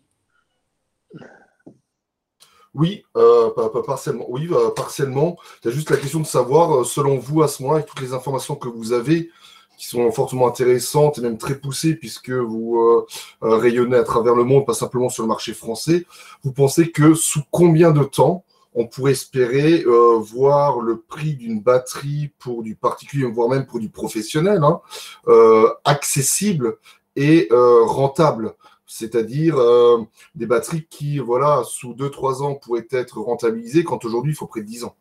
Oui, 2.75 3.05
euh, 3.17 3.51
partiellement. 3.87 4.27
Oui, 4.29 4.49
euh, 4.51 4.71
partiellement. 4.71 5.37
Il 5.63 5.69
y 5.69 5.71
a 5.71 5.75
juste 5.75 5.91
la 5.91 5.97
question 5.97 6.21
de 6.21 6.27
savoir, 6.27 6.85
selon 6.87 7.19
vous, 7.19 7.43
à 7.43 7.49
ce 7.49 7.63
moment, 7.63 7.75
avec 7.75 7.87
toutes 7.87 8.01
les 8.01 8.13
informations 8.13 8.55
que 8.55 8.69
vous 8.69 8.93
avez, 8.93 9.31
qui 9.79 9.87
sont 9.87 10.11
fortement 10.11 10.49
intéressantes 10.49 11.19
et 11.19 11.21
même 11.23 11.39
très 11.39 11.55
poussées, 11.55 11.95
puisque 11.95 12.31
vous 12.31 13.07
rayonnez 13.41 13.97
à 13.97 14.03
travers 14.03 14.35
le 14.35 14.45
monde, 14.45 14.67
pas 14.67 14.75
simplement 14.75 15.09
sur 15.09 15.23
le 15.23 15.29
marché 15.29 15.55
français, 15.55 16.05
vous 16.43 16.53
pensez 16.53 16.91
que 16.91 17.15
sous 17.15 17.43
combien 17.51 17.93
de 17.93 18.03
temps 18.05 18.45
on 18.75 18.87
pourrait 18.87 19.13
espérer 19.13 19.85
voir 20.21 20.81
le 20.81 21.01
prix 21.01 21.35
d'une 21.35 21.61
batterie 21.61 22.33
pour 22.39 22.63
du 22.63 22.75
particulier, 22.75 23.25
voire 23.25 23.49
même 23.49 23.67
pour 23.67 23.79
du 23.79 23.89
professionnel, 23.89 24.63
hein, 24.63 24.81
accessible 25.85 26.77
et 27.17 27.49
rentable? 27.51 28.55
C'est-à-dire 28.89 29.59
euh, 29.59 30.03
des 30.35 30.47
batteries 30.47 30.87
qui, 30.89 31.19
voilà, 31.19 31.63
sous 31.65 31.93
2-3 31.93 32.43
ans 32.43 32.55
pourraient 32.55 32.89
être 32.91 33.21
rentabilisées, 33.21 33.85
quand 33.85 34.05
aujourd'hui 34.05 34.33
il 34.33 34.35
faut 34.35 34.47
près 34.47 34.63
de 34.63 34.67
10 34.67 34.85
ans. 34.85 34.97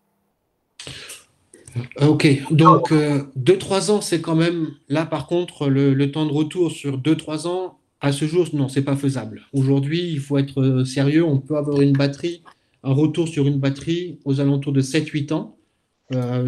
Euh, 2.01 2.07
ok, 2.07 2.27
donc 2.51 2.91
2-3 2.91 2.93
euh, 2.93 3.93
ans, 3.93 4.01
c'est 4.01 4.21
quand 4.21 4.35
même, 4.35 4.71
là 4.89 5.05
par 5.05 5.27
contre, 5.27 5.67
le, 5.67 6.11
temps 6.11 6.25
de 6.25 6.31
retour 6.31 6.71
sur 6.71 6.97
2-3 6.97 7.47
ans, 7.47 7.79
à 7.99 8.11
ce 8.11 8.25
jour, 8.25 8.47
non, 8.53 8.69
c'est 8.69 8.83
pas 8.83 8.95
faisable. 8.95 9.41
Aujourd'hui, 9.53 10.11
il 10.11 10.19
faut 10.19 10.37
être 10.37 10.83
sérieux, 10.85 11.23
on 11.23 11.39
peut 11.39 11.57
avoir 11.57 11.81
une 11.81 11.93
batterie, 11.93 12.43
un 12.83 12.93
retour 12.93 13.27
sur 13.27 13.47
une 13.47 13.57
batterie 13.57 14.19
aux 14.23 14.39
alentours 14.39 14.71
de 14.71 14.81
7-8 14.81 15.33
ans. 15.33 15.57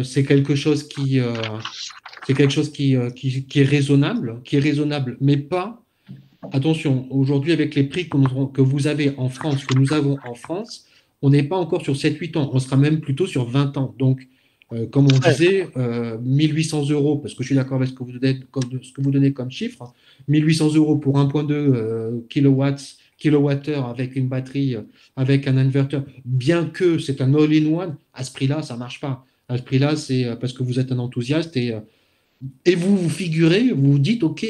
c'est 0.04 0.24
quelque 0.24 0.54
chose 0.54 0.86
qui, 0.86 1.18
c'est 2.26 2.34
quelque 2.34 2.52
chose 2.52 2.70
qui, 2.70 2.94
est 2.94 3.62
raisonnable, 3.64 4.40
qui 4.44 4.56
est 4.56 4.60
raisonnable, 4.60 5.16
mais 5.20 5.36
pas 5.36 5.82
attention, 6.52 7.06
aujourd'hui, 7.10 7.52
avec 7.52 7.74
les 7.74 7.84
prix 7.84 8.08
que, 8.08 8.60
vous 8.60 8.86
avez 8.86 9.14
en 9.18 9.28
France, 9.28 9.64
que 9.64 9.78
nous 9.78 9.92
avons 9.92 10.18
en 10.26 10.34
France, 10.34 10.86
on 11.22 11.30
n'est 11.30 11.42
pas 11.42 11.56
encore 11.56 11.82
sur 11.82 11.94
7-8 11.94 12.38
ans, 12.38 12.50
on 12.52 12.58
sera 12.58 12.76
même 12.76 13.00
plutôt 13.00 13.26
sur 13.26 13.44
20 13.44 13.76
ans. 13.76 13.94
Donc, 13.98 14.26
euh, 14.72 14.86
comme 14.86 15.06
on 15.06 15.18
disait, 15.30 15.68
1800 16.22 16.90
euh, 16.90 16.94
euros, 16.94 17.18
parce 17.18 17.34
que 17.34 17.42
je 17.42 17.48
suis 17.48 17.56
d'accord 17.56 17.76
avec 17.76 17.88
ce 17.88 17.94
que, 17.94 18.04
vous 18.04 18.12
donnez, 18.12 18.40
ce 18.82 18.92
que 18.92 19.00
vous 19.00 19.10
donnez 19.10 19.32
comme 19.32 19.50
chiffre, 19.50 19.92
1800 20.28 20.74
euros 20.74 20.96
pour 20.96 21.18
1.2 21.18 21.52
euh, 21.52 22.20
kWh 22.28 23.72
avec 23.84 24.16
une 24.16 24.28
batterie, 24.28 24.76
avec 25.16 25.46
un 25.46 25.58
inverteur, 25.58 26.04
bien 26.24 26.64
que 26.64 26.98
c'est 26.98 27.20
un 27.20 27.34
all-in-one, 27.34 27.96
à 28.14 28.24
ce 28.24 28.32
prix-là, 28.32 28.62
ça 28.62 28.74
ne 28.74 28.78
marche 28.78 29.00
pas. 29.00 29.26
À 29.48 29.58
ce 29.58 29.62
prix-là, 29.62 29.96
c'est 29.96 30.26
parce 30.40 30.54
que 30.54 30.62
vous 30.62 30.78
êtes 30.78 30.90
un 30.90 30.98
enthousiaste 30.98 31.54
et, 31.56 31.74
et 32.64 32.74
vous 32.74 32.96
vous 32.96 33.10
figurez, 33.10 33.72
vous 33.72 33.92
vous 33.92 33.98
dites, 33.98 34.22
OK, 34.22 34.46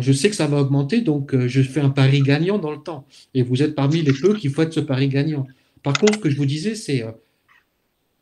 je 0.00 0.12
sais 0.12 0.30
que 0.30 0.36
ça 0.36 0.46
va 0.46 0.60
augmenter, 0.60 1.00
donc 1.02 1.34
euh, 1.34 1.48
je 1.48 1.62
fais 1.62 1.80
un 1.80 1.90
pari 1.90 2.20
gagnant 2.22 2.58
dans 2.58 2.70
le 2.70 2.78
temps. 2.78 3.06
Et 3.34 3.42
vous 3.42 3.62
êtes 3.62 3.74
parmi 3.74 4.02
les 4.02 4.12
peu 4.12 4.34
qui 4.34 4.48
font 4.48 4.70
ce 4.70 4.80
pari 4.80 5.08
gagnant. 5.08 5.46
Par 5.82 5.98
contre, 5.98 6.14
ce 6.14 6.18
que 6.18 6.30
je 6.30 6.36
vous 6.36 6.46
disais, 6.46 6.74
c'est 6.74 7.02
euh, 7.02 7.12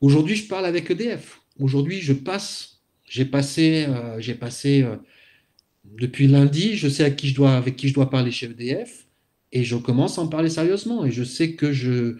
aujourd'hui, 0.00 0.36
je 0.36 0.46
parle 0.46 0.66
avec 0.66 0.90
EDF. 0.90 1.40
Aujourd'hui, 1.60 2.00
je 2.00 2.12
passe, 2.12 2.80
j'ai 3.06 3.24
passé, 3.24 3.86
euh, 3.88 4.20
j'ai 4.20 4.34
passé 4.34 4.84
depuis 5.98 6.26
lundi, 6.26 6.76
je 6.76 6.88
sais 6.88 7.04
à 7.04 7.10
qui 7.10 7.28
je 7.28 7.34
dois, 7.34 7.56
avec 7.56 7.76
qui 7.76 7.88
je 7.88 7.94
dois 7.94 8.10
parler 8.10 8.30
chez 8.30 8.46
EDF, 8.46 9.06
et 9.52 9.64
je 9.64 9.76
commence 9.76 10.18
à 10.18 10.22
en 10.22 10.28
parler 10.28 10.50
sérieusement. 10.50 11.04
Et 11.04 11.10
je 11.10 11.22
sais 11.22 11.52
que 11.52 11.72
je, 11.72 12.16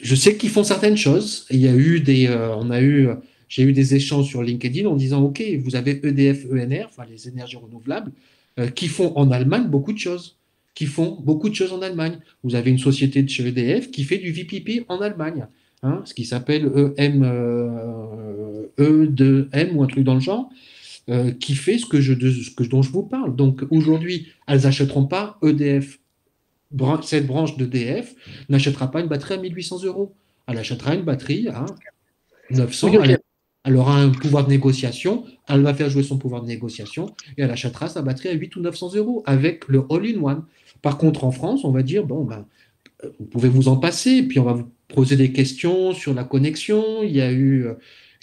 je 0.00 0.14
sais 0.14 0.36
qu'ils 0.36 0.50
font 0.50 0.64
certaines 0.64 0.96
choses. 0.96 1.46
il 1.50 1.60
y 1.60 1.68
a 1.68 1.74
eu 1.74 2.00
des, 2.00 2.28
on 2.30 2.70
a 2.70 2.80
eu 2.80 3.08
j'ai 3.52 3.64
eu 3.64 3.74
des 3.74 3.94
échanges 3.94 4.28
sur 4.28 4.42
LinkedIn 4.42 4.88
en 4.88 4.96
disant, 4.96 5.22
OK, 5.22 5.42
vous 5.62 5.76
avez 5.76 6.00
EDF, 6.02 6.46
ENR, 6.50 6.88
les 7.10 7.28
énergies 7.28 7.58
renouvelables, 7.58 8.10
euh, 8.58 8.68
qui 8.68 8.88
font 8.88 9.14
en 9.14 9.30
Allemagne 9.30 9.68
beaucoup 9.68 9.92
de 9.92 9.98
choses, 9.98 10.38
qui 10.74 10.86
font 10.86 11.20
beaucoup 11.20 11.50
de 11.50 11.54
choses 11.54 11.70
en 11.70 11.82
Allemagne. 11.82 12.18
Vous 12.42 12.54
avez 12.54 12.70
une 12.70 12.78
société 12.78 13.22
de 13.22 13.28
chez 13.28 13.46
EDF 13.46 13.90
qui 13.90 14.04
fait 14.04 14.16
du 14.16 14.32
VPP 14.32 14.86
en 14.88 15.02
Allemagne, 15.02 15.46
hein, 15.82 16.02
ce 16.04 16.14
qui 16.14 16.24
s'appelle 16.24 16.70
EM, 16.96 17.22
euh, 17.24 18.66
E2M 18.78 19.72
ou 19.74 19.82
un 19.82 19.86
truc 19.86 20.04
dans 20.04 20.14
le 20.14 20.20
genre. 20.20 20.50
Euh, 21.08 21.32
qui 21.32 21.56
fait 21.56 21.78
ce 21.78 21.86
que 21.86 22.00
je, 22.00 22.14
ce 22.14 22.50
que, 22.50 22.62
dont 22.62 22.80
je 22.80 22.92
vous 22.92 23.02
parle. 23.02 23.34
Donc 23.34 23.64
aujourd'hui, 23.70 24.28
elles 24.46 24.60
n'achèteront 24.60 25.06
pas 25.06 25.36
EDF. 25.42 25.98
Cette 27.02 27.26
branche 27.26 27.56
d'EDF 27.56 28.14
n'achètera 28.48 28.88
pas 28.88 29.00
une 29.00 29.08
batterie 29.08 29.34
à 29.34 29.38
1800 29.38 29.82
euros. 29.82 30.14
Elle 30.46 30.58
achètera 30.58 30.94
une 30.94 31.02
batterie 31.02 31.48
à 31.48 31.66
900 32.50 32.92
elle 33.64 33.76
aura 33.76 33.96
un 33.96 34.10
pouvoir 34.10 34.44
de 34.44 34.50
négociation, 34.50 35.24
elle 35.48 35.62
va 35.62 35.72
faire 35.72 35.88
jouer 35.88 36.02
son 36.02 36.18
pouvoir 36.18 36.42
de 36.42 36.48
négociation 36.48 37.14
et 37.36 37.42
elle 37.42 37.50
achètera 37.50 37.88
sa 37.88 38.02
batterie 38.02 38.28
à 38.30 38.32
8 38.32 38.56
ou 38.56 38.60
900 38.60 38.94
euros 38.96 39.22
avec 39.24 39.68
le 39.68 39.84
all-in-one. 39.88 40.44
Par 40.82 40.98
contre, 40.98 41.24
en 41.24 41.30
France, 41.30 41.64
on 41.64 41.70
va 41.70 41.82
dire, 41.82 42.04
bon, 42.04 42.24
ben, 42.24 42.44
euh, 43.04 43.10
vous 43.20 43.26
pouvez 43.26 43.48
vous 43.48 43.68
en 43.68 43.76
passer, 43.76 44.24
puis 44.24 44.40
on 44.40 44.44
va 44.44 44.54
vous 44.54 44.68
poser 44.92 45.16
des 45.16 45.32
questions 45.32 45.92
sur 45.92 46.14
la 46.14 46.24
connexion. 46.24 47.02
Il 47.02 47.10
y 47.10 47.20
a 47.20 47.32
eu 47.32 47.66
euh, 47.66 47.74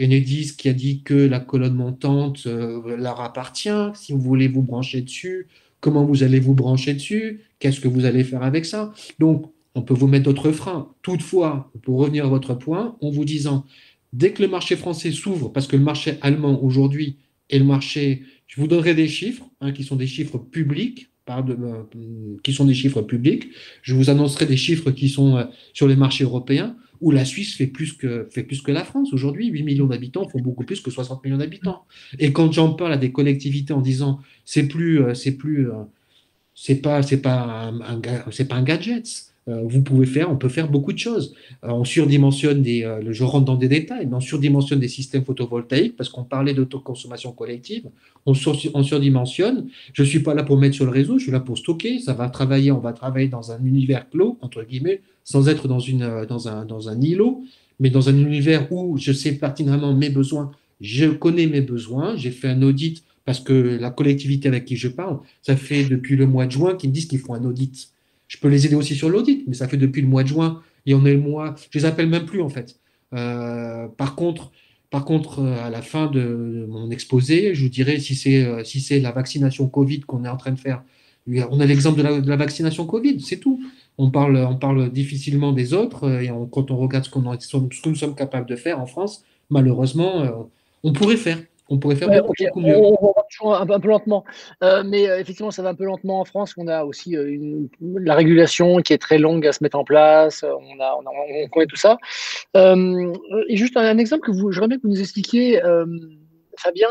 Enedis 0.01 0.55
qui 0.57 0.69
a 0.69 0.73
dit 0.73 1.03
que 1.03 1.13
la 1.13 1.39
colonne 1.39 1.73
montante 1.75 2.43
euh, 2.47 2.95
leur 2.97 3.21
appartient. 3.21 3.91
Si 3.95 4.13
vous 4.13 4.21
voulez 4.21 4.47
vous 4.47 4.61
brancher 4.61 5.01
dessus, 5.01 5.47
comment 5.81 6.05
vous 6.05 6.23
allez 6.23 6.39
vous 6.39 6.53
brancher 6.53 6.93
dessus? 6.93 7.41
Qu'est-ce 7.59 7.79
que 7.79 7.87
vous 7.87 8.05
allez 8.05 8.23
faire 8.23 8.43
avec 8.43 8.65
ça? 8.65 8.93
Donc, 9.19 9.51
on 9.75 9.81
peut 9.81 9.93
vous 9.93 10.07
mettre 10.07 10.25
d'autres 10.25 10.51
freins. 10.51 10.89
Toutefois, 11.01 11.71
pour 11.83 11.99
revenir 11.99 12.25
à 12.25 12.29
votre 12.29 12.55
point, 12.55 12.97
en 13.01 13.11
vous 13.11 13.25
disant, 13.25 13.65
Dès 14.11 14.33
que 14.33 14.41
le 14.41 14.47
marché 14.47 14.75
français 14.75 15.11
s'ouvre, 15.11 15.49
parce 15.49 15.67
que 15.67 15.75
le 15.75 15.83
marché 15.83 16.15
allemand 16.21 16.63
aujourd'hui 16.63 17.17
et 17.49 17.59
le 17.59 17.65
marché 17.65 18.23
Je 18.47 18.59
vous 18.59 18.67
donnerai 18.67 18.95
des 18.95 19.07
chiffres, 19.07 19.45
hein, 19.61 19.71
qui 19.71 19.83
sont 19.83 19.95
des 19.95 20.07
chiffres 20.07 20.39
publics, 20.39 21.08
euh, 21.29 21.83
qui 22.43 22.53
sont 22.53 22.65
des 22.65 22.73
chiffres 22.73 23.01
publics. 23.01 23.49
Je 23.81 23.93
vous 23.93 24.09
annoncerai 24.09 24.45
des 24.45 24.57
chiffres 24.57 24.91
qui 24.91 25.09
sont 25.09 25.37
euh, 25.37 25.43
sur 25.73 25.87
les 25.87 25.95
marchés 25.95 26.23
européens, 26.23 26.75
où 27.01 27.11
la 27.11 27.23
Suisse 27.25 27.55
fait 27.55 27.67
plus 27.67 27.93
que, 27.93 28.27
fait 28.31 28.43
plus 28.43 28.61
que 28.61 28.71
la 28.71 28.83
France. 28.83 29.13
Aujourd'hui, 29.13 29.47
8 29.47 29.63
millions 29.63 29.85
d'habitants 29.85 30.27
font 30.27 30.39
beaucoup 30.39 30.65
plus 30.65 30.81
que 30.81 30.91
60 30.91 31.23
millions 31.23 31.37
d'habitants. 31.37 31.85
Et 32.17 32.33
quand 32.33 32.51
j'en 32.51 32.73
parle 32.73 32.93
à 32.93 32.97
des 32.97 33.11
collectivités 33.11 33.73
en 33.73 33.81
disant 33.81 34.19
c'est 34.43 34.67
plus, 34.67 35.01
euh, 35.01 35.13
c'est 35.13 35.37
plus, 35.37 35.69
c'est 36.55 36.81
pas, 36.81 37.01
c'est 37.03 37.21
pas 37.21 37.73
c'est 38.31 38.47
pas 38.47 38.55
un 38.55 38.63
gadget, 38.63 39.28
vous 39.65 39.81
pouvez 39.81 40.05
faire, 40.05 40.31
on 40.31 40.35
peut 40.35 40.49
faire 40.49 40.69
beaucoup 40.69 40.93
de 40.93 40.97
choses. 40.97 41.33
Euh, 41.63 41.69
on 41.69 41.83
surdimensionne 41.83 42.61
des, 42.61 42.83
euh, 42.83 43.01
je 43.11 43.23
rentre 43.23 43.45
dans 43.45 43.55
des 43.55 43.67
détails, 43.67 44.07
on 44.11 44.19
surdimensionne 44.19 44.79
des 44.79 44.87
systèmes 44.87 45.23
photovoltaïques 45.23 45.95
parce 45.95 46.09
qu'on 46.09 46.23
parlait 46.23 46.53
d'autoconsommation 46.53 47.31
collective. 47.31 47.89
On, 48.25 48.33
surdimensionne. 48.33 49.67
Je 49.93 50.03
suis 50.03 50.19
pas 50.19 50.33
là 50.33 50.43
pour 50.43 50.57
mettre 50.57 50.75
sur 50.75 50.85
le 50.85 50.91
réseau, 50.91 51.17
je 51.17 51.23
suis 51.23 51.31
là 51.31 51.39
pour 51.39 51.57
stocker. 51.57 51.99
Ça 51.99 52.13
va 52.13 52.29
travailler, 52.29 52.71
on 52.71 52.79
va 52.79 52.93
travailler 52.93 53.27
dans 53.27 53.51
un 53.51 53.63
univers 53.63 54.09
clos 54.09 54.37
entre 54.41 54.63
guillemets, 54.63 55.01
sans 55.23 55.47
être 55.49 55.67
dans 55.67 55.79
une, 55.79 56.25
dans 56.27 56.47
un, 56.47 56.65
dans 56.65 56.89
un 56.89 57.01
îlot, 57.01 57.43
mais 57.79 57.89
dans 57.89 58.09
un 58.09 58.17
univers 58.17 58.71
où 58.71 58.97
je 58.97 59.11
sais 59.11 59.33
pertinemment 59.33 59.93
mes 59.93 60.09
besoins. 60.09 60.51
Je 60.81 61.07
connais 61.07 61.47
mes 61.47 61.61
besoins. 61.61 62.15
J'ai 62.15 62.31
fait 62.31 62.49
un 62.49 62.61
audit 62.61 63.03
parce 63.25 63.39
que 63.39 63.77
la 63.79 63.91
collectivité 63.91 64.47
avec 64.47 64.65
qui 64.65 64.75
je 64.75 64.87
parle, 64.87 65.19
ça 65.41 65.55
fait 65.55 65.85
depuis 65.85 66.15
le 66.15 66.25
mois 66.25 66.45
de 66.45 66.51
juin 66.51 66.75
qu'ils 66.75 66.89
me 66.89 66.95
disent 66.95 67.05
qu'ils 67.05 67.19
font 67.19 67.33
un 67.33 67.45
audit. 67.45 67.91
Je 68.29 68.37
peux 68.37 68.47
les 68.47 68.65
aider 68.65 68.75
aussi 68.75 68.95
sur 68.95 69.09
l'audit, 69.09 69.43
mais 69.47 69.55
ça 69.55 69.67
fait 69.67 69.75
depuis 69.75 70.01
le 70.01 70.07
mois 70.07 70.23
de 70.23 70.29
juin 70.29 70.61
et 70.85 70.93
on 70.93 71.05
est 71.05 71.13
le 71.13 71.19
mois. 71.19 71.55
Je 71.71 71.79
les 71.79 71.85
appelle 71.85 72.07
même 72.07 72.25
plus 72.25 72.41
en 72.41 72.47
fait. 72.47 72.79
Euh, 73.13 73.87
par 73.87 74.15
contre, 74.15 74.51
par 74.91 75.03
contre, 75.03 75.39
euh, 75.39 75.65
à 75.65 75.69
la 75.71 75.81
fin 75.81 76.07
de, 76.07 76.65
mon 76.69 76.91
exposé, 76.91 77.55
je 77.55 77.63
vous 77.63 77.69
dirai 77.69 77.99
si 77.99 78.15
c'est 78.15 78.45
euh, 78.45 78.63
si 78.63 78.81
c'est 78.81 78.99
la 78.99 79.11
vaccination 79.11 79.67
Covid 79.67 80.01
qu'on 80.01 80.23
est 80.25 80.29
en 80.29 80.37
train 80.37 80.51
de 80.51 80.59
faire. 80.59 80.83
On 81.27 81.59
a 81.59 81.65
l'exemple 81.65 81.97
de 81.97 82.27
la, 82.27 82.35
vaccination 82.37 82.85
Covid, 82.85 83.19
c'est 83.19 83.37
tout. 83.37 83.61
On 83.97 84.09
parle, 84.09 84.37
on 84.37 84.55
parle 84.55 84.91
difficilement 84.91 85.51
des 85.51 85.73
autres 85.73 86.09
et 86.21 86.31
quand 86.51 86.71
on 86.71 86.77
regarde 86.77 87.05
ce, 87.05 87.09
qu'on 87.11 87.39
ce 87.39 87.57
que 87.81 87.89
nous 87.89 87.95
sommes 87.95 88.15
capables 88.15 88.47
de 88.47 88.55
faire 88.55 88.79
en 88.79 88.87
France, 88.87 89.23
malheureusement, 89.51 90.49
on 90.81 90.91
pourrait 90.91 91.17
faire. 91.17 91.37
On 91.69 91.77
pourrait 91.77 91.95
faire 91.95 92.09
beaucoup, 92.09 92.59
mieux. 92.59 92.75
On, 92.75 93.13
va 93.15 93.23
toujours 93.29 93.55
un, 93.55 93.79
peu 93.79 93.87
lentement. 93.87 94.23
Euh, 94.63 94.83
mais 94.83 95.07
euh, 95.07 95.19
effectivement, 95.19 95.51
ça 95.51 95.61
va 95.61 95.69
un 95.69 95.75
peu 95.75 95.85
lentement 95.85 96.19
en 96.19 96.25
France. 96.25 96.55
On 96.57 96.67
a 96.67 96.83
aussi 96.83 97.15
euh, 97.15 97.67
la 97.79 98.15
régulation 98.15 98.77
qui 98.77 98.93
est 98.93 98.97
très 98.97 99.19
longue 99.19 99.45
à 99.45 99.51
se 99.51 99.63
mettre 99.63 99.77
en 99.77 99.83
place. 99.83 100.43
On, 100.43 100.79
a, 100.79 100.97
on, 100.97 101.47
connaît 101.49 101.67
tout 101.67 101.75
ça. 101.75 101.97
et 102.55 103.55
juste 103.55 103.77
un, 103.77 103.97
exemple 103.97 104.25
que 104.25 104.31
vous, 104.31 104.51
je 104.51 104.59
bien 104.65 104.77
que 104.77 104.83
vous 104.83 104.89
nous 104.89 105.01
expliquiez, 105.01 105.61
Fabien. 106.57 106.89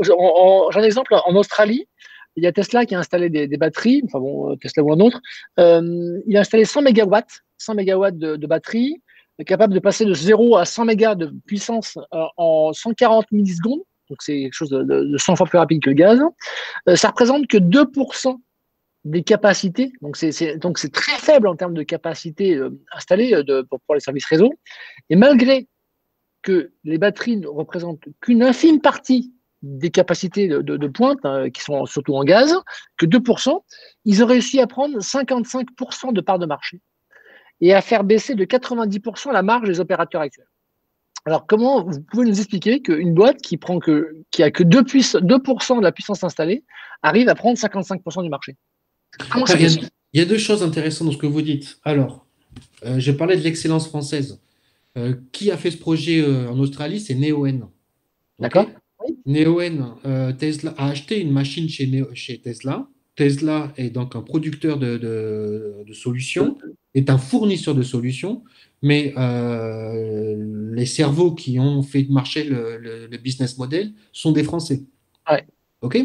J'ai 0.00 0.12
un 0.12 0.82
exemple 0.82 1.14
en 1.14 1.36
Australie. 1.36 1.86
Il 2.36 2.42
y 2.42 2.48
a 2.48 2.52
Tesla 2.52 2.84
qui 2.84 2.96
a 2.96 2.98
installé 2.98 3.30
des, 3.30 3.56
batteries, 3.56 4.02
enfin 4.06 4.18
bon, 4.18 4.56
Tesla 4.56 4.82
ou 4.82 4.92
un 4.92 5.00
autre. 5.00 5.20
il 5.58 6.36
a 6.36 6.40
installé 6.40 6.64
100 6.64 6.82
MW, 6.82 7.14
100 7.58 7.74
MW 7.74 8.10
de, 8.12 8.36
de 8.36 8.46
batteries 8.46 9.00
capable 9.42 9.74
de 9.74 9.80
passer 9.80 10.04
de 10.04 10.14
0 10.14 10.56
à 10.56 10.64
100 10.64 10.84
mégas 10.84 11.14
de 11.16 11.32
puissance 11.46 11.98
euh, 12.14 12.24
en 12.36 12.72
140 12.72 13.32
millisecondes. 13.32 13.80
Donc 14.08 14.18
c'est 14.20 14.42
quelque 14.42 14.54
chose 14.54 14.70
de, 14.70 15.16
100 15.16 15.36
fois 15.36 15.46
plus 15.46 15.58
rapide 15.58 15.82
que 15.82 15.90
le 15.90 15.96
gaz. 15.96 16.20
Euh, 16.88 16.94
ça 16.94 17.08
représente 17.08 17.46
que 17.48 17.56
2% 17.56 18.38
des 19.04 19.22
capacités. 19.22 19.92
Donc 20.00 20.16
c'est 20.16 20.92
très 20.92 21.18
faible 21.18 21.48
en 21.48 21.56
termes 21.56 21.74
de 21.74 21.82
capacité 21.82 22.54
euh, 22.54 22.70
installée 22.92 23.34
pour, 23.68 23.94
les 23.94 24.00
services 24.00 24.26
réseau. 24.26 24.52
Et 25.10 25.16
malgré 25.16 25.66
que 26.42 26.70
les 26.84 26.98
batteries 26.98 27.38
ne 27.38 27.48
représentent 27.48 28.04
qu'une 28.20 28.42
infime 28.42 28.80
partie 28.80 29.32
des 29.62 29.90
capacités 29.90 30.46
de, 30.46 30.86
pointe, 30.88 31.18
hein, 31.24 31.48
qui 31.48 31.62
sont 31.62 31.86
surtout 31.86 32.14
en 32.14 32.22
gaz, 32.22 32.54
que 32.98 33.06
2%, 33.06 33.62
ils 34.04 34.22
ont 34.22 34.26
réussi 34.26 34.60
à 34.60 34.66
prendre 34.66 34.98
55% 34.98 36.12
de 36.12 36.20
part 36.20 36.38
de 36.38 36.44
marché 36.44 36.80
et 37.60 37.74
à 37.74 37.80
faire 37.80 38.04
baisser 38.04 38.34
de 38.34 38.44
90% 38.44 39.32
la 39.32 39.42
marge 39.42 39.68
des 39.68 39.80
opérateurs 39.80 40.20
actuels. 40.20 40.46
Alors, 41.26 41.46
comment 41.46 41.84
vous 41.84 42.02
pouvez 42.02 42.26
nous 42.26 42.38
expliquer 42.38 42.82
qu'une 42.82 43.14
boîte 43.14 43.40
qui 43.40 43.56
prend 43.56 43.78
que, 43.78 44.16
qui 44.30 44.42
a 44.42 44.50
que 44.50 44.62
2%, 44.62 45.78
de 45.78 45.82
la 45.82 45.92
puissance 45.92 46.22
installée 46.22 46.64
arrive 47.02 47.28
à 47.28 47.34
prendre 47.34 47.58
55% 47.58 48.22
du 48.22 48.28
marché? 48.28 48.56
Il, 49.36 49.88
y 50.12 50.20
a, 50.20 50.24
deux 50.26 50.38
choses 50.38 50.62
intéressantes 50.62 51.06
dans 51.06 51.12
ce 51.12 51.18
que 51.18 51.26
vous 51.26 51.40
dites. 51.40 51.78
Alors, 51.82 52.26
euh, 52.84 52.98
je 52.98 53.10
parlais 53.10 53.36
de 53.36 53.42
l'excellence 53.42 53.88
française. 53.88 54.40
Euh, 54.96 55.14
qui 55.32 55.50
a 55.50 55.56
fait 55.56 55.72
ce 55.72 55.78
projet 55.78 56.20
euh, 56.20 56.48
en 56.50 56.58
Australie? 56.58 57.00
C'est 57.00 57.14
Neoen. 57.14 57.68
D'accord. 58.38 58.68
Neoen, 59.26 59.96
Tesla 60.38 60.74
a 60.76 60.88
acheté 60.88 61.20
une 61.20 61.32
machine 61.32 61.68
chez, 61.68 62.04
chez 62.14 62.38
Tesla. 62.38 62.86
Tesla 63.16 63.72
est 63.76 63.90
donc 63.90 64.16
un 64.16 64.22
producteur 64.22 64.78
de, 64.78 64.96
de 65.86 65.92
solutions 65.92 66.56
est 66.94 67.10
un 67.10 67.18
fournisseur 67.18 67.74
de 67.74 67.82
solutions, 67.82 68.42
mais 68.82 69.14
euh, 69.16 70.72
les 70.74 70.86
cerveaux 70.86 71.32
qui 71.32 71.58
ont 71.58 71.82
fait 71.82 72.06
marcher 72.08 72.44
le, 72.44 73.08
business 73.22 73.58
model 73.58 73.92
sont 74.12 74.32
des 74.32 74.44
Français. 74.44 74.82
Ouais. 75.30 75.44
OK? 75.82 75.98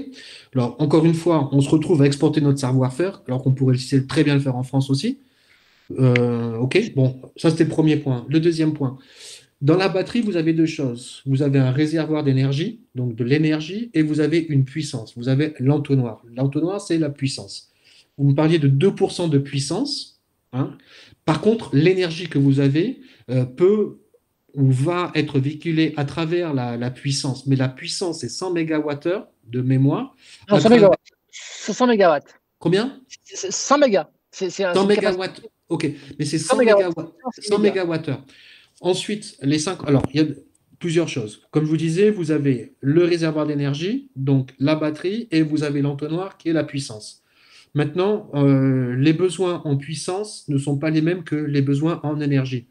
Alors, 0.53 0.75
encore 0.79 1.05
une 1.05 1.13
fois, 1.13 1.49
on 1.51 1.61
se 1.61 1.69
retrouve 1.69 2.01
à 2.01 2.05
exporter 2.05 2.41
notre 2.41 2.59
savoir-faire, 2.59 3.21
alors 3.27 3.43
qu'on 3.43 3.53
pourrait 3.53 3.77
très 4.07 4.23
bien 4.23 4.35
le 4.35 4.41
faire 4.41 4.55
en 4.55 4.63
France 4.63 4.89
aussi. 4.89 5.19
Euh, 5.97 6.57
OK? 6.57 6.93
Bon, 6.95 7.19
ça, 7.37 7.49
c'était 7.49 7.63
le 7.63 7.69
premier 7.69 7.97
point. 7.97 8.25
Le 8.29 8.39
deuxième 8.39 8.73
point. 8.73 8.97
Dans 9.61 9.75
la 9.75 9.89
batterie, 9.89 10.21
vous 10.21 10.37
avez 10.37 10.53
deux 10.53 10.65
choses. 10.65 11.21
Vous 11.25 11.41
avez 11.41 11.59
un 11.59 11.71
réservoir 11.71 12.23
d'énergie, 12.23 12.81
donc 12.95 13.15
de 13.15 13.25
l'énergie, 13.25 13.91
et 13.93 14.03
vous 14.03 14.21
avez 14.21 14.39
une 14.39 14.63
puissance. 14.63 15.17
Vous 15.17 15.27
avez 15.27 15.53
l'entonnoir. 15.59 16.23
L'entonnoir, 16.33 16.79
c'est 16.79 16.97
la 16.97 17.09
puissance. 17.09 17.69
Vous 18.17 18.29
me 18.29 18.35
parliez 18.35 18.59
de 18.59 18.69
2% 18.69 19.29
de 19.29 19.37
puissance. 19.37 20.18
Hein? 20.53 20.77
Par 21.25 21.41
contre, 21.41 21.75
l'énergie 21.75 22.27
que 22.27 22.39
vous 22.39 22.59
avez 22.59 23.01
euh, 23.29 23.45
peut 23.45 23.99
ou 24.55 24.71
va 24.71 25.11
être 25.15 25.39
véhiculée 25.39 25.93
à 25.95 26.05
travers 26.05 26.53
la, 26.53 26.91
puissance. 26.91 27.45
Mais 27.45 27.55
la 27.55 27.69
puissance, 27.69 28.21
c'est 28.21 28.29
100 28.29 28.53
MWh 28.53 29.25
de 29.45 29.61
mémoire. 29.61 30.15
Non, 30.49 30.59
100 30.59 30.69
MW. 30.69 30.87
100 31.31 31.87
MW. 31.87 32.19
Combien? 32.57 32.99
100 33.23 33.77
MW. 33.77 33.99
100 34.31 34.85
MW. 34.85 35.23
Ok, 35.69 35.87
mais 36.17 36.25
c'est 36.25 36.39
100, 36.39 36.57
100 37.41 37.59
MWh. 37.59 38.13
Ensuite, 38.81 39.37
les 39.41 39.59
5. 39.59 39.87
Alors, 39.87 40.03
il 40.13 40.21
y 40.21 40.23
a 40.23 40.27
plusieurs 40.79 41.07
choses. 41.07 41.43
Comme 41.51 41.65
je 41.65 41.69
vous 41.69 41.77
disais, 41.77 42.09
vous 42.09 42.31
avez 42.31 42.75
le 42.79 43.03
réservoir 43.03 43.45
d'énergie, 43.45 44.09
donc 44.15 44.51
la 44.59 44.75
batterie, 44.75 45.27
et 45.31 45.41
vous 45.41 45.63
avez 45.63 45.81
l'entonnoir 45.81 46.37
qui 46.37 46.49
est 46.49 46.53
la 46.53 46.63
puissance. 46.63 47.23
Maintenant, 47.73 48.29
euh, 48.33 48.95
les 48.95 49.13
besoins 49.13 49.61
en 49.63 49.77
puissance 49.77 50.45
ne 50.47 50.57
sont 50.57 50.77
pas 50.77 50.89
les 50.89 51.01
mêmes 51.01 51.23
que 51.23 51.35
les 51.35 51.61
besoins 51.61 51.99
en 52.03 52.19
énergie. 52.19 52.65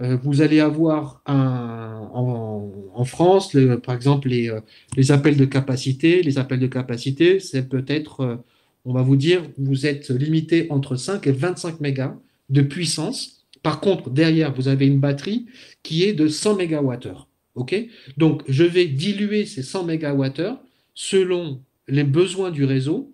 Euh, 0.00 0.16
vous 0.22 0.42
allez 0.42 0.60
avoir 0.60 1.22
en, 1.26 3.04
France, 3.04 3.56
par 3.84 3.94
exemple, 3.94 4.28
les, 4.28 4.50
euh, 4.50 4.60
les, 4.96 5.12
appels 5.12 5.36
de 5.36 5.44
capacité. 5.44 6.22
Les 6.22 6.38
appels 6.38 6.60
de 6.60 6.66
capacité, 6.66 7.40
c'est 7.40 7.68
peut-être, 7.68 8.42
on 8.84 8.92
va 8.92 9.02
vous 9.02 9.16
dire, 9.16 9.42
vous 9.58 9.86
êtes 9.86 10.10
limité 10.10 10.66
entre 10.70 10.96
5 10.96 11.26
et 11.26 11.32
25 11.32 11.80
mégas 11.80 12.16
de 12.48 12.62
puissance. 12.62 13.46
Par 13.62 13.80
contre, 13.80 14.10
derrière, 14.10 14.52
vous 14.54 14.68
avez 14.68 14.86
une 14.86 15.00
batterie 15.00 15.46
qui 15.82 16.04
est 16.04 16.12
de 16.12 16.28
100 16.28 16.56
mégawattheures. 16.56 17.28
OK? 17.54 17.74
Donc, 18.16 18.42
je 18.48 18.64
vais 18.64 18.86
diluer 18.86 19.46
ces 19.46 19.62
100 19.62 19.84
mégawattheures 19.84 20.60
selon 20.94 21.60
les 21.88 22.04
besoins 22.04 22.50
du 22.50 22.64
réseau 22.64 23.12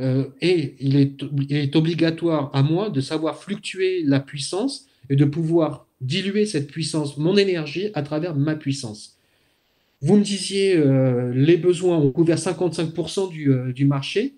euh, 0.00 0.24
et 0.40 0.74
il 0.80 0.96
est, 0.96 1.76
obligatoire 1.76 2.50
à 2.54 2.62
moi 2.62 2.90
de 2.90 3.00
savoir 3.00 3.38
fluctuer 3.38 4.02
la 4.04 4.20
puissance 4.20 4.86
et 5.10 5.16
de 5.16 5.24
pouvoir 5.24 5.86
diluer 6.00 6.46
cette 6.46 6.68
puissance, 6.70 7.18
mon 7.18 7.36
énergie, 7.36 7.90
à 7.94 8.02
travers 8.02 8.34
ma 8.34 8.56
puissance. 8.56 9.18
Vous 10.00 10.16
me 10.16 10.24
disiez, 10.24 10.76
euh, 10.76 11.32
les 11.34 11.56
besoins 11.56 11.98
ont 11.98 12.10
couvert 12.10 12.38
55% 12.38 13.30
du, 13.30 13.52
euh, 13.52 13.72
du, 13.72 13.84
marché, 13.84 14.34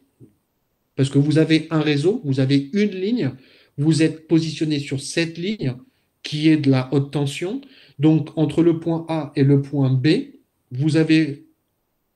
parce 0.96 1.08
que 1.08 1.18
vous 1.18 1.38
avez 1.38 1.66
un 1.70 1.80
réseau, 1.80 2.20
vous 2.24 2.40
avez 2.40 2.70
une 2.72 2.90
ligne, 2.90 3.32
vous 3.78 4.02
êtes 4.02 4.28
positionné 4.28 4.78
sur 4.78 5.00
cette 5.00 5.38
ligne 5.38 5.74
qui 6.22 6.48
est 6.48 6.56
de 6.56 6.70
la 6.70 6.92
haute 6.92 7.12
tension. 7.12 7.60
Donc, 7.98 8.36
entre 8.36 8.62
le 8.62 8.78
point 8.78 9.06
A 9.08 9.32
et 9.36 9.44
le 9.44 9.62
point 9.62 9.90
B, 9.90 10.08
vous 10.70 10.96
avez 10.96 11.46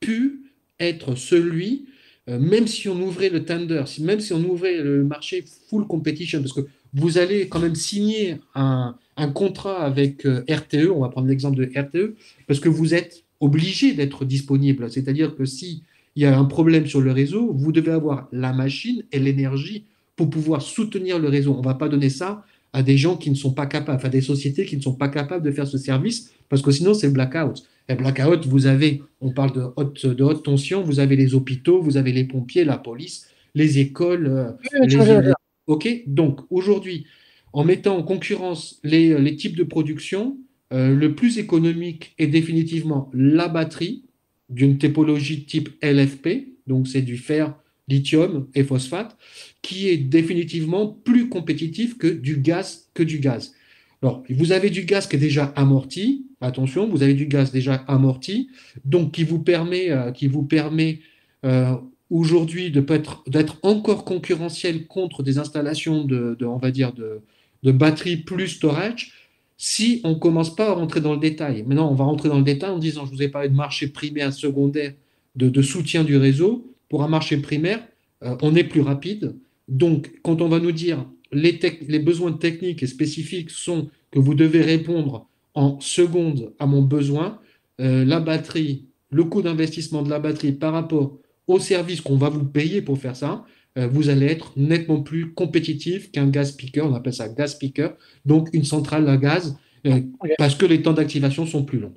pu 0.00 0.52
être 0.80 1.14
celui 1.14 1.87
même 2.28 2.66
si 2.66 2.88
on 2.88 3.00
ouvrait 3.00 3.30
le 3.30 3.44
tender, 3.44 3.82
même 4.00 4.20
si 4.20 4.32
on 4.32 4.44
ouvrait 4.44 4.82
le 4.82 5.04
marché 5.04 5.44
full 5.68 5.86
competition, 5.86 6.40
parce 6.40 6.52
que 6.52 6.66
vous 6.94 7.18
allez 7.18 7.48
quand 7.48 7.60
même 7.60 7.74
signer 7.74 8.36
un, 8.54 8.94
contrat 9.34 9.82
avec 9.84 10.26
euh, 10.26 10.44
RTE, 10.48 10.90
on 10.94 11.00
va 11.00 11.08
prendre 11.08 11.28
l'exemple 11.28 11.56
de 11.56 11.70
RTE, 11.78 12.14
parce 12.46 12.60
que 12.60 12.68
vous 12.68 12.94
êtes 12.94 13.24
obligé 13.40 13.92
d'être 13.92 14.24
disponible. 14.24 14.90
C'est-à-dire 14.90 15.34
que 15.36 15.44
s'il 15.44 15.80
y 16.16 16.24
a 16.24 16.38
un 16.38 16.44
problème 16.44 16.86
sur 16.86 17.00
le 17.00 17.12
réseau, 17.12 17.52
vous 17.52 17.72
devez 17.72 17.92
avoir 17.92 18.28
la 18.32 18.52
machine 18.52 19.02
et 19.12 19.18
l'énergie 19.18 19.84
pour 20.16 20.30
pouvoir 20.30 20.62
soutenir 20.62 21.18
le 21.18 21.28
réseau. 21.28 21.54
On 21.54 21.60
ne 21.60 21.64
va 21.64 21.74
pas 21.74 21.88
donner 21.88 22.10
ça 22.10 22.44
à 22.72 22.82
des 22.82 22.96
gens 22.96 23.16
qui 23.16 23.30
ne 23.30 23.34
sont 23.34 23.52
pas 23.52 23.66
capables, 23.66 24.04
à 24.04 24.08
des 24.08 24.20
sociétés 24.20 24.64
qui 24.64 24.76
ne 24.76 24.82
sont 24.82 24.94
pas 24.94 25.08
capables 25.08 25.44
de 25.44 25.50
faire 25.50 25.66
ce 25.66 25.78
service, 25.78 26.32
parce 26.48 26.62
que 26.62 26.70
sinon 26.70 26.94
c'est 26.94 27.12
blackout. 27.12 27.62
Et 27.88 27.94
blackout, 27.94 28.46
vous 28.46 28.66
avez, 28.66 29.02
on 29.20 29.32
parle 29.32 29.52
de 29.52 29.64
haute, 29.76 30.06
de 30.06 30.22
haute 30.22 30.44
tension, 30.44 30.82
vous 30.82 31.00
avez 31.00 31.16
les 31.16 31.34
hôpitaux, 31.34 31.80
vous 31.80 31.96
avez 31.96 32.12
les 32.12 32.24
pompiers, 32.24 32.64
la 32.64 32.76
police, 32.76 33.28
les 33.54 33.78
écoles. 33.78 34.26
Euh, 34.26 35.32
ok, 35.66 35.88
donc 36.06 36.40
aujourd'hui, 36.50 37.06
en 37.52 37.64
mettant 37.64 37.96
en 37.96 38.02
concurrence 38.02 38.78
les, 38.84 39.18
les 39.18 39.36
types 39.36 39.56
de 39.56 39.64
production, 39.64 40.36
euh, 40.72 40.94
le 40.94 41.14
plus 41.14 41.38
économique 41.38 42.14
est 42.18 42.26
définitivement 42.26 43.10
la 43.14 43.48
batterie 43.48 44.04
d'une 44.50 44.78
typologie 44.78 45.44
type 45.44 45.70
LFP, 45.82 46.58
donc 46.66 46.88
c'est 46.88 47.02
du 47.02 47.16
fer, 47.16 47.54
lithium 47.88 48.46
et 48.54 48.64
phosphate, 48.64 49.16
qui 49.62 49.88
est 49.88 49.96
définitivement 49.96 50.86
plus 50.86 51.28
compétitif 51.28 51.98
que 51.98 52.06
du 52.06 52.38
gaz 52.38 52.88
que 52.94 53.02
du 53.02 53.18
gaz. 53.18 53.54
Alors, 54.02 54.22
vous 54.30 54.52
avez 54.52 54.70
du 54.70 54.82
gaz 54.82 55.08
qui 55.08 55.16
est 55.16 55.20
déjà 55.20 55.46
amorti, 55.56 56.26
attention, 56.40 56.88
vous 56.88 57.02
avez 57.02 57.14
du 57.14 57.26
gaz 57.26 57.50
déjà 57.50 57.74
amorti, 57.88 58.48
donc 58.84 59.12
qui 59.12 59.24
vous 59.24 59.40
permet, 59.40 59.90
euh, 59.90 60.12
permet 60.48 61.00
euh, 61.44 61.74
aujourd'hui 62.10 62.70
d'être 62.70 63.58
encore 63.62 64.04
concurrentiel 64.04 64.86
contre 64.86 65.22
des 65.22 65.38
installations 65.38 66.04
de, 66.04 66.36
on 66.42 66.58
va 66.58 66.70
dire, 66.70 66.92
de, 66.92 67.20
de 67.64 67.72
batterie 67.72 68.18
plus 68.18 68.48
storage, 68.48 69.12
si 69.56 70.00
on 70.04 70.10
ne 70.10 70.14
commence 70.14 70.54
pas 70.54 70.70
à 70.70 70.72
rentrer 70.72 71.00
dans 71.00 71.12
le 71.12 71.18
détail. 71.18 71.64
Maintenant, 71.64 71.90
on 71.90 71.94
va 71.94 72.04
rentrer 72.04 72.28
dans 72.28 72.38
le 72.38 72.44
détail 72.44 72.70
en 72.70 72.78
disant, 72.78 73.04
je 73.04 73.10
vous 73.10 73.22
ai 73.22 73.28
parlé 73.28 73.48
de 73.48 73.54
marché 73.54 73.88
primaire, 73.88 74.32
secondaire, 74.32 74.94
de, 75.34 75.62
soutien 75.62 76.04
du 76.04 76.16
réseau. 76.16 76.72
Pour 76.88 77.02
un 77.02 77.08
marché 77.08 77.36
primaire, 77.38 77.86
euh, 78.22 78.36
on 78.42 78.54
est 78.54 78.64
plus 78.64 78.80
rapide. 78.80 79.36
Donc, 79.68 80.10
quand 80.22 80.40
on 80.40 80.48
va 80.48 80.60
nous 80.60 80.72
dire 80.72 81.04
les, 81.32 81.58
les 81.86 81.98
besoins 81.98 82.32
techniques 82.32 82.82
et 82.82 82.86
spécifiques 82.86 83.50
sont 83.50 83.90
que 84.10 84.18
vous 84.18 84.34
devez 84.34 84.62
répondre 84.62 85.28
en 85.54 85.80
secondes 85.80 86.54
à 86.58 86.66
mon 86.66 86.82
besoin, 86.82 87.40
euh, 87.80 88.04
la 88.04 88.20
batterie, 88.20 88.86
le 89.10 89.24
coût 89.24 89.42
d'investissement 89.42 90.02
de 90.02 90.10
la 90.10 90.18
batterie 90.18 90.52
par 90.52 90.72
rapport 90.72 91.18
au 91.46 91.58
service 91.58 92.00
qu'on 92.00 92.16
va 92.16 92.28
vous 92.28 92.44
payer 92.44 92.82
pour 92.82 92.98
faire 92.98 93.16
ça, 93.16 93.44
euh, 93.76 93.86
vous 93.86 94.08
allez 94.08 94.26
être 94.26 94.52
nettement 94.56 95.02
plus 95.02 95.32
compétitif 95.34 96.10
qu'un 96.10 96.26
gas 96.26 96.52
picker, 96.56 96.82
on 96.82 96.94
appelle 96.94 97.14
ça 97.14 97.28
gas 97.28 97.56
picker, 97.58 97.90
donc 98.24 98.48
une 98.52 98.64
centrale 98.64 99.08
à 99.08 99.16
gaz, 99.16 99.56
euh, 99.86 100.00
parce 100.38 100.54
que 100.54 100.66
les 100.66 100.82
temps 100.82 100.92
d'activation 100.92 101.46
sont 101.46 101.64
plus 101.64 101.78
longs. 101.78 101.94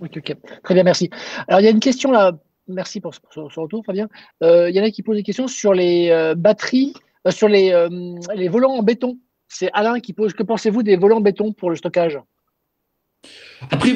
Ok, 0.00 0.16
ok. 0.16 0.36
Très 0.64 0.74
bien, 0.74 0.84
merci. 0.84 1.10
Alors, 1.48 1.60
il 1.60 1.64
y 1.64 1.66
a 1.66 1.70
une 1.70 1.80
question 1.80 2.10
là, 2.10 2.38
merci 2.68 3.00
pour 3.00 3.14
ce, 3.14 3.60
retour, 3.60 3.84
Fabien. 3.84 4.08
Euh, 4.42 4.70
il 4.70 4.76
y 4.76 4.80
en 4.80 4.84
a 4.84 4.90
qui 4.90 5.02
posent 5.02 5.16
des 5.16 5.22
questions 5.22 5.48
sur 5.48 5.74
les 5.74 6.32
batteries, 6.36 6.94
sur 7.30 7.48
les, 7.48 7.88
les 8.34 8.48
volants 8.48 8.74
en 8.74 8.82
béton. 8.82 9.18
C'est 9.48 9.70
Alain 9.74 10.00
qui 10.00 10.12
pose, 10.14 10.32
que 10.32 10.42
pensez-vous 10.42 10.82
des 10.82 10.96
volants 10.96 11.18
en 11.18 11.20
béton 11.20 11.52
pour 11.52 11.70
le 11.70 11.76
stockage? 11.76 12.18
Après, 13.70 13.92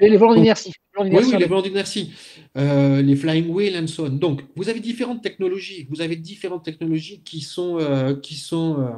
les, 0.00 0.16
volants 0.16 0.34
d'inertie. 0.34 0.72
Oui, 0.98 1.08
oui, 1.12 1.36
les 1.38 1.46
volants 1.46 1.62
d'inertie, 1.62 2.12
euh, 2.56 3.02
les 3.02 3.16
flying 3.16 3.48
wheel 3.48 3.76
and 3.76 3.86
so 3.86 4.06
on. 4.06 4.10
Donc, 4.10 4.42
vous 4.56 4.68
avez 4.68 4.80
différentes 4.80 5.22
technologies. 5.22 5.86
Vous 5.90 6.00
avez 6.00 6.16
différentes 6.16 6.64
technologies 6.64 7.20
qui 7.24 7.40
sont, 7.40 7.78
euh, 7.80 8.14
qui 8.14 8.34
sont, 8.34 8.80
euh, 8.80 8.90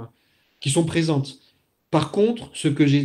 qui 0.60 0.70
sont 0.70 0.84
présentes. 0.84 1.38
Par 1.96 2.10
contre, 2.10 2.50
ce 2.52 2.68
que, 2.68 2.86
je 2.86 2.98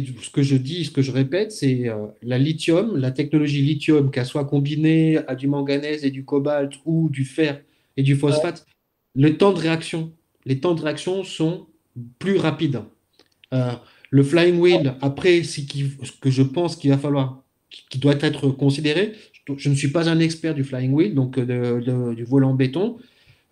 dis, 0.58 0.84
ce 0.84 0.92
que 0.92 1.02
je 1.02 1.12
répète, 1.14 1.54
c'est 1.54 1.90
la 2.22 2.38
lithium, 2.38 2.98
la 2.98 3.12
technologie 3.12 3.62
lithium, 3.62 4.12
qu'elle 4.12 4.26
soit 4.26 4.44
combinée 4.44 5.18
à 5.30 5.36
du 5.36 5.48
manganèse 5.48 6.04
et 6.04 6.12
du 6.12 6.26
cobalt 6.26 6.74
ou 6.84 7.10
du 7.10 7.24
fer 7.24 7.62
et 7.96 8.04
du 8.04 8.18
phosphate, 8.18 8.66
le 9.16 9.38
temps 9.38 9.54
de 9.54 9.60
réaction, 9.60 10.12
les 10.44 10.60
temps 10.60 10.74
de 10.74 10.82
réaction 10.82 11.24
sont 11.24 11.68
plus 12.20 12.36
rapides. 12.36 12.82
le 14.10 14.24
flying 14.24 14.60
wheel, 14.60 14.96
après, 15.00 15.44
ce 15.44 15.62
que 16.20 16.30
je 16.30 16.44
pense 16.44 16.76
qu'il 16.76 16.90
va 16.90 16.98
falloir 16.98 17.46
qui 17.70 17.98
doit 17.98 18.18
être 18.20 18.50
considéré. 18.50 19.14
Je 19.56 19.70
ne 19.70 19.76
suis 19.76 19.94
pas 19.94 20.10
un 20.10 20.20
expert 20.20 20.54
du 20.54 20.66
flying 20.66 20.92
wheel, 20.92 21.16
donc 21.16 21.38
euh, 21.38 22.14
du 22.14 22.26
volant 22.26 22.54
béton. 22.56 22.98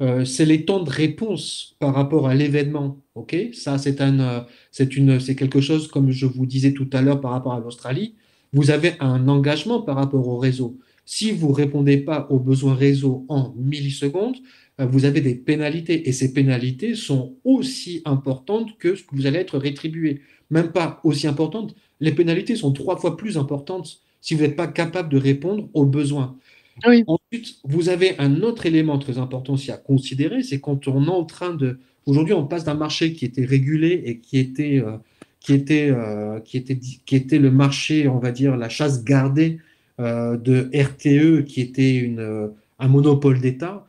Euh, 0.02 0.24
c'est 0.24 0.45
les 0.45 0.66
temps 0.66 0.82
de 0.82 0.89
réponse 0.89 1.76
par 1.80 1.93
rapport 1.93 2.28
à 2.28 2.36
l'événement. 2.36 3.02
Ok, 3.16 3.36
ça 3.54 3.78
c'est 3.78 4.00
un, 4.02 4.20
euh, 4.20 5.20
quelque 5.36 5.60
chose 5.60 5.88
comme 5.89 6.12
je 6.12 6.26
vous 6.26 6.45
disais 6.45 6.74
tout 6.74 6.89
à 6.93 7.02
l'heure 7.02 7.20
par 7.20 7.32
rapport 7.32 7.54
à 7.54 7.60
l'Australie. 7.60 8.16
Vous 8.54 8.72
avez 8.72 8.93
un 9.00 9.28
engagement 9.28 9.82
par 9.82 9.95
rapport 9.95 10.28
au 10.28 10.38
réseau. 10.38 10.80
Si 11.06 11.32
vous 11.32 11.52
répondez 11.52 11.97
pas 11.97 12.28
aux 12.30 12.39
besoins 12.39 12.76
réseau 12.76 13.26
en 13.30 13.54
millisecondes, 13.58 14.38
vous 14.78 15.06
avez 15.06 15.22
des 15.22 15.36
pénalités 15.36 16.08
et 16.08 16.14
ces 16.14 16.34
pénalités 16.34 16.95
sont 16.95 17.36
aussi 17.43 18.02
importantes 18.06 18.78
que 18.78 18.95
ce 18.95 19.04
que 19.04 19.16
vous 19.16 19.26
allez 19.26 19.39
être 19.39 19.58
rétribué. 19.58 20.22
Même 20.50 20.72
pas 20.72 21.00
aussi 21.04 21.28
importantes. 21.28 21.76
Les 22.00 22.14
pénalités 22.14 22.56
sont 22.56 22.72
trois 22.72 22.97
fois 22.97 23.18
plus 23.18 23.38
importantes 23.38 24.02
si 24.22 24.36
vous 24.36 24.41
n'êtes 24.41 24.56
pas 24.56 24.68
capable 24.68 25.10
de 25.10 25.18
répondre 25.18 25.70
aux 25.74 25.86
besoins. 25.86 26.38
Ensuite, 26.86 27.57
vous 27.63 27.89
avez 27.89 28.17
un 28.19 28.41
autre 28.41 28.65
élément 28.65 28.97
très 28.99 29.17
important 29.17 29.53
aussi 29.53 29.71
à 29.71 29.77
considérer, 29.77 30.43
c'est 30.43 30.59
quand 30.59 30.88
on 30.88 31.05
est 31.05 31.09
en 31.09 31.25
train 31.25 31.53
de... 31.53 31.80
Aujourd'hui, 32.05 32.34
on 32.34 32.45
passe 32.45 32.63
d'un 32.63 32.73
marché 32.73 33.13
qui 33.13 33.25
était 33.25 33.45
régulé 33.45 34.01
et 34.05 34.19
qui 34.19 34.39
était, 34.39 34.82
euh, 34.84 34.97
qui, 35.39 35.53
était, 35.53 35.89
euh, 35.91 36.39
qui, 36.39 36.57
était, 36.57 36.77
qui 36.77 37.15
était 37.15 37.39
le 37.39 37.51
marché, 37.51 38.07
on 38.07 38.19
va 38.19 38.32
dire, 38.32 38.57
la 38.57 38.69
chasse 38.69 39.03
gardée 39.03 39.59
euh, 39.99 40.38
de 40.38 40.69
RTE, 40.73 41.45
qui 41.45 41.61
était 41.61 41.95
une, 41.95 42.51
un 42.80 42.88
monopole 42.88 43.39
d'État. 43.39 43.86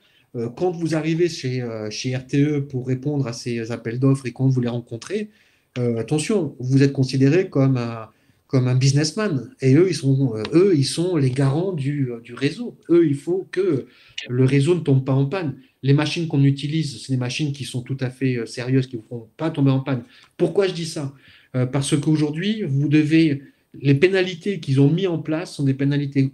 quand 0.57 0.71
vous 0.71 0.95
arrivez 0.95 1.29
chez, 1.29 1.65
chez 1.91 2.17
RTE 2.17 2.61
pour 2.69 2.87
répondre 2.87 3.27
à 3.27 3.33
ces 3.33 3.73
appels 3.73 3.99
d'offres 3.99 4.27
et 4.27 4.33
quand 4.33 4.49
vous 4.49 4.61
les 4.61 4.69
rencontrez, 4.69 5.29
attention, 5.77 6.55
vous 6.59 6.83
êtes 6.83 6.93
considéré 6.93 7.49
comme 7.49 7.77
un 7.77 8.09
comme 8.51 8.67
un 8.67 8.75
businessman. 8.75 9.55
Et 9.61 9.75
eux, 9.77 9.87
ils 9.89 9.95
sont, 9.95 10.35
euh, 10.35 10.43
eux, 10.53 10.73
ils 10.77 10.85
sont 10.85 11.17
les 11.17 11.31
garants 11.31 11.73
du, 11.73 12.11
euh, 12.11 12.21
du, 12.21 12.35
réseau. 12.35 12.77
Eux, 12.91 13.07
il 13.07 13.15
faut 13.15 13.47
que 13.53 13.87
le 14.29 14.45
réseau 14.45 14.75
ne 14.75 14.81
tombe 14.81 15.05
pas 15.05 15.13
en 15.13 15.27
panne. 15.27 15.55
Les 15.85 15.93
machines 15.93 16.27
qu'on 16.27 16.43
utilise, 16.43 17.01
c'est 17.01 17.13
des 17.13 17.17
machines 17.17 17.53
qui 17.53 17.65
sont 17.65 17.83
tout 17.83 17.97
à 18.01 18.11
fait 18.11 18.39
euh, 18.39 18.47
sérieuses, 18.47 18.89
qui 18.89 18.97
ne 18.97 19.03
vont 19.09 19.29
pas 19.37 19.51
tomber 19.51 19.71
en 19.71 19.79
panne. 19.79 20.03
Pourquoi 20.37 20.67
je 20.67 20.73
dis 20.75 20.85
ça? 20.85 21.15
Parce 21.73 21.97
qu'aujourd'hui, 21.97 22.63
vous 22.63 22.89
devez. 22.89 23.43
Les 23.81 23.95
pénalités 23.95 24.61
qu'ils 24.61 24.81
ont 24.81 24.91
mis 24.91 25.09
en 25.09 25.19
place 25.19 25.57
sont 25.57 25.65
des 25.65 25.75
pénalités 25.75 26.33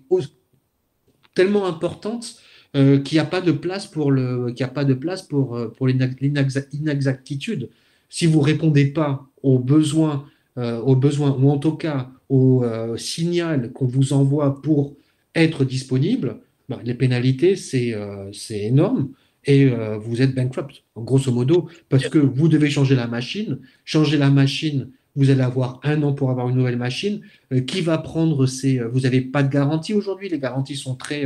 tellement 1.35 1.67
importantes 1.67 2.37
qu'il 2.75 3.13
n'y 3.13 3.19
a 3.19 3.25
pas 3.25 3.41
de 3.41 3.53
place 3.53 3.87
pour 3.87 4.11
le, 4.11 4.53
qu'il 4.53 4.65
a 4.65 4.69
pas 4.69 4.85
de 4.85 4.93
place 4.93 5.23
pour, 5.23 5.59
pour 5.75 5.87
l'inexactitude. 5.87 7.71
Si 8.11 8.27
vous 8.27 8.41
répondez 8.41 8.87
pas 8.87 9.27
aux 9.43 9.59
besoins 9.59 10.27
euh, 10.59 10.81
aux 10.81 10.97
besoins, 10.97 11.37
ou 11.39 11.51
en 11.51 11.59
tout 11.59 11.77
cas 11.77 12.09
au 12.31 12.65
euh, 12.65 12.97
signal 12.97 13.73
qu'on 13.73 13.85
vous 13.85 14.15
envoie 14.15 14.63
pour 14.63 14.97
être 15.35 15.67
disponible, 15.67 16.39
bah, 16.71 16.81
les 16.83 16.95
pénalités, 16.95 17.57
c'est 17.57 17.93
euh, 17.93 18.33
énorme 18.49 19.11
et 19.45 19.71
vous 20.01 20.23
êtes 20.23 20.35
bankrupt, 20.35 20.83
grosso 20.97 21.31
modo, 21.31 21.69
parce 21.89 22.09
que 22.09 22.19
vous 22.19 22.49
devez 22.49 22.69
changer 22.69 22.97
la 22.97 23.07
machine. 23.07 23.59
Changer 23.85 24.19
la 24.19 24.29
machine, 24.29 24.89
vous 25.15 25.31
allez 25.31 25.43
avoir 25.43 25.79
un 25.85 26.03
an 26.03 26.15
pour 26.15 26.33
avoir 26.33 26.49
une 26.49 26.57
nouvelle 26.57 26.79
machine. 26.79 27.21
qui 27.69 27.81
va 27.81 27.99
prendre 27.99 28.47
ces. 28.47 28.81
Vous 28.81 29.01
n'avez 29.01 29.21
pas 29.21 29.45
de 29.45 29.53
garantie 29.53 29.95
aujourd'hui. 29.95 30.29
Les 30.29 30.41
garanties 30.41 30.75
sont 30.75 30.97
très. 30.97 31.23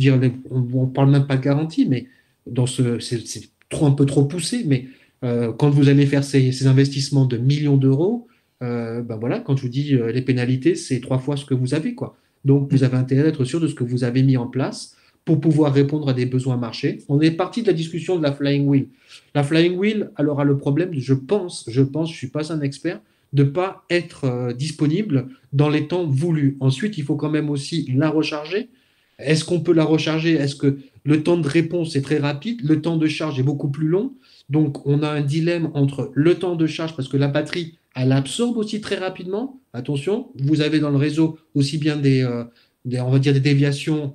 je 0.00 0.10
veux 0.10 0.18
dire, 0.18 0.32
on 0.50 0.62
ne 0.62 0.86
parle 0.86 1.10
même 1.10 1.28
pas 1.28 1.36
de 1.36 1.44
garantie, 1.44 1.86
mais 1.86 2.08
dans 2.44 2.66
ce, 2.66 2.98
c'est 2.98 3.50
un 3.80 3.92
peu 3.92 4.04
trop 4.04 4.24
poussé. 4.24 4.64
Mais 4.66 4.88
quand 5.22 5.70
vous 5.70 5.88
allez 5.88 6.06
faire 6.06 6.24
ces, 6.24 6.50
ces 6.50 6.66
investissements 6.66 7.26
de 7.26 7.36
millions 7.36 7.76
d'euros, 7.76 8.26
ben 8.60 9.16
voilà, 9.16 9.40
quand 9.40 9.56
je 9.56 9.62
vous 9.62 9.68
dis 9.68 9.94
euh, 9.94 10.12
les 10.12 10.22
pénalités, 10.22 10.74
c'est 10.74 11.00
trois 11.00 11.18
fois 11.18 11.36
ce 11.36 11.44
que 11.44 11.54
vous 11.54 11.74
avez. 11.74 11.94
Quoi. 11.94 12.16
Donc, 12.44 12.70
vous 12.70 12.84
avez 12.84 12.96
intérêt 12.96 13.22
d'être 13.22 13.44
sûr 13.44 13.60
de 13.60 13.68
ce 13.68 13.74
que 13.74 13.84
vous 13.84 14.04
avez 14.04 14.22
mis 14.22 14.36
en 14.36 14.46
place 14.46 14.96
pour 15.24 15.40
pouvoir 15.40 15.72
répondre 15.72 16.08
à 16.08 16.12
des 16.12 16.26
besoins 16.26 16.56
marchés. 16.56 16.98
On 17.08 17.20
est 17.20 17.30
parti 17.30 17.62
de 17.62 17.66
la 17.68 17.72
discussion 17.72 18.16
de 18.16 18.22
la 18.22 18.32
flying 18.32 18.66
wheel. 18.66 18.88
La 19.34 19.42
flying 19.42 19.76
wheel, 19.76 20.10
elle 20.18 20.28
aura 20.28 20.44
le 20.44 20.56
problème, 20.56 20.90
je 20.94 21.14
pense, 21.14 21.64
je 21.68 21.82
pense, 21.82 22.08
je 22.08 22.14
ne 22.14 22.18
suis 22.18 22.26
pas 22.28 22.52
un 22.52 22.60
expert, 22.60 23.00
de 23.32 23.44
ne 23.44 23.48
pas 23.48 23.84
être 23.90 24.24
euh, 24.24 24.52
disponible 24.52 25.28
dans 25.52 25.68
les 25.68 25.86
temps 25.86 26.06
voulus. 26.06 26.56
Ensuite, 26.60 26.98
il 26.98 27.04
faut 27.04 27.16
quand 27.16 27.30
même 27.30 27.50
aussi 27.50 27.90
la 27.94 28.10
recharger. 28.10 28.70
Est-ce 29.18 29.44
qu'on 29.44 29.60
peut 29.60 29.74
la 29.74 29.84
recharger? 29.84 30.32
Est-ce 30.32 30.56
que 30.56 30.78
le 31.04 31.22
temps 31.22 31.36
de 31.36 31.46
réponse 31.46 31.94
est 31.94 32.02
très 32.02 32.18
rapide? 32.18 32.60
Le 32.64 32.80
temps 32.80 32.96
de 32.96 33.06
charge 33.06 33.38
est 33.38 33.44
beaucoup 33.44 33.68
plus 33.68 33.86
long 33.86 34.14
Donc, 34.48 34.86
on 34.86 35.02
a 35.02 35.10
un 35.10 35.20
dilemme 35.20 35.70
entre 35.74 36.10
le 36.14 36.34
temps 36.36 36.56
de 36.56 36.66
charge, 36.66 36.96
parce 36.96 37.08
que 37.08 37.16
la 37.16 37.28
batterie, 37.28 37.78
elle 37.94 38.12
absorbe 38.12 38.56
aussi 38.56 38.80
très 38.80 38.96
rapidement. 38.96 39.60
Attention, 39.72 40.30
vous 40.36 40.60
avez 40.60 40.80
dans 40.80 40.90
le 40.90 40.96
réseau 40.96 41.38
aussi 41.54 41.78
bien 41.78 41.96
des, 41.96 42.22
euh, 42.22 42.44
on 42.84 43.10
va 43.10 43.18
dire 43.18 43.32
des 43.32 43.40
déviations 43.40 44.14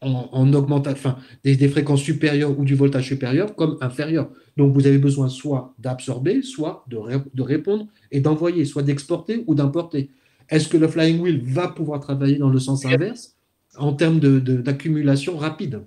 en, 0.00 0.28
en 0.32 0.52
augmentation, 0.52 0.98
enfin, 0.98 1.18
des, 1.44 1.68
fréquences 1.68 2.02
supérieures 2.02 2.58
ou 2.58 2.64
du 2.64 2.74
voltage 2.74 3.06
supérieur 3.06 3.56
comme 3.56 3.78
inférieur. 3.80 4.30
Donc, 4.56 4.74
vous 4.74 4.86
avez 4.86 4.98
besoin 4.98 5.28
soit 5.28 5.74
d'absorber, 5.78 6.42
soit 6.42 6.84
de, 6.88 6.98
de, 7.32 7.42
répondre 7.42 7.86
et 8.12 8.20
d'envoyer, 8.20 8.64
soit 8.64 8.82
d'exporter 8.82 9.44
ou 9.46 9.54
d'importer. 9.54 10.10
Est-ce 10.48 10.68
que 10.68 10.76
le 10.76 10.88
flying 10.88 11.20
wheel 11.20 11.42
va 11.42 11.68
pouvoir 11.68 12.00
travailler 12.00 12.36
dans 12.36 12.50
le 12.50 12.58
sens 12.58 12.84
inverse 12.84 13.34
en 13.76 13.94
termes 13.94 14.20
d'accumulation 14.20 15.34
de, 15.34 15.38
rapide? 15.38 15.82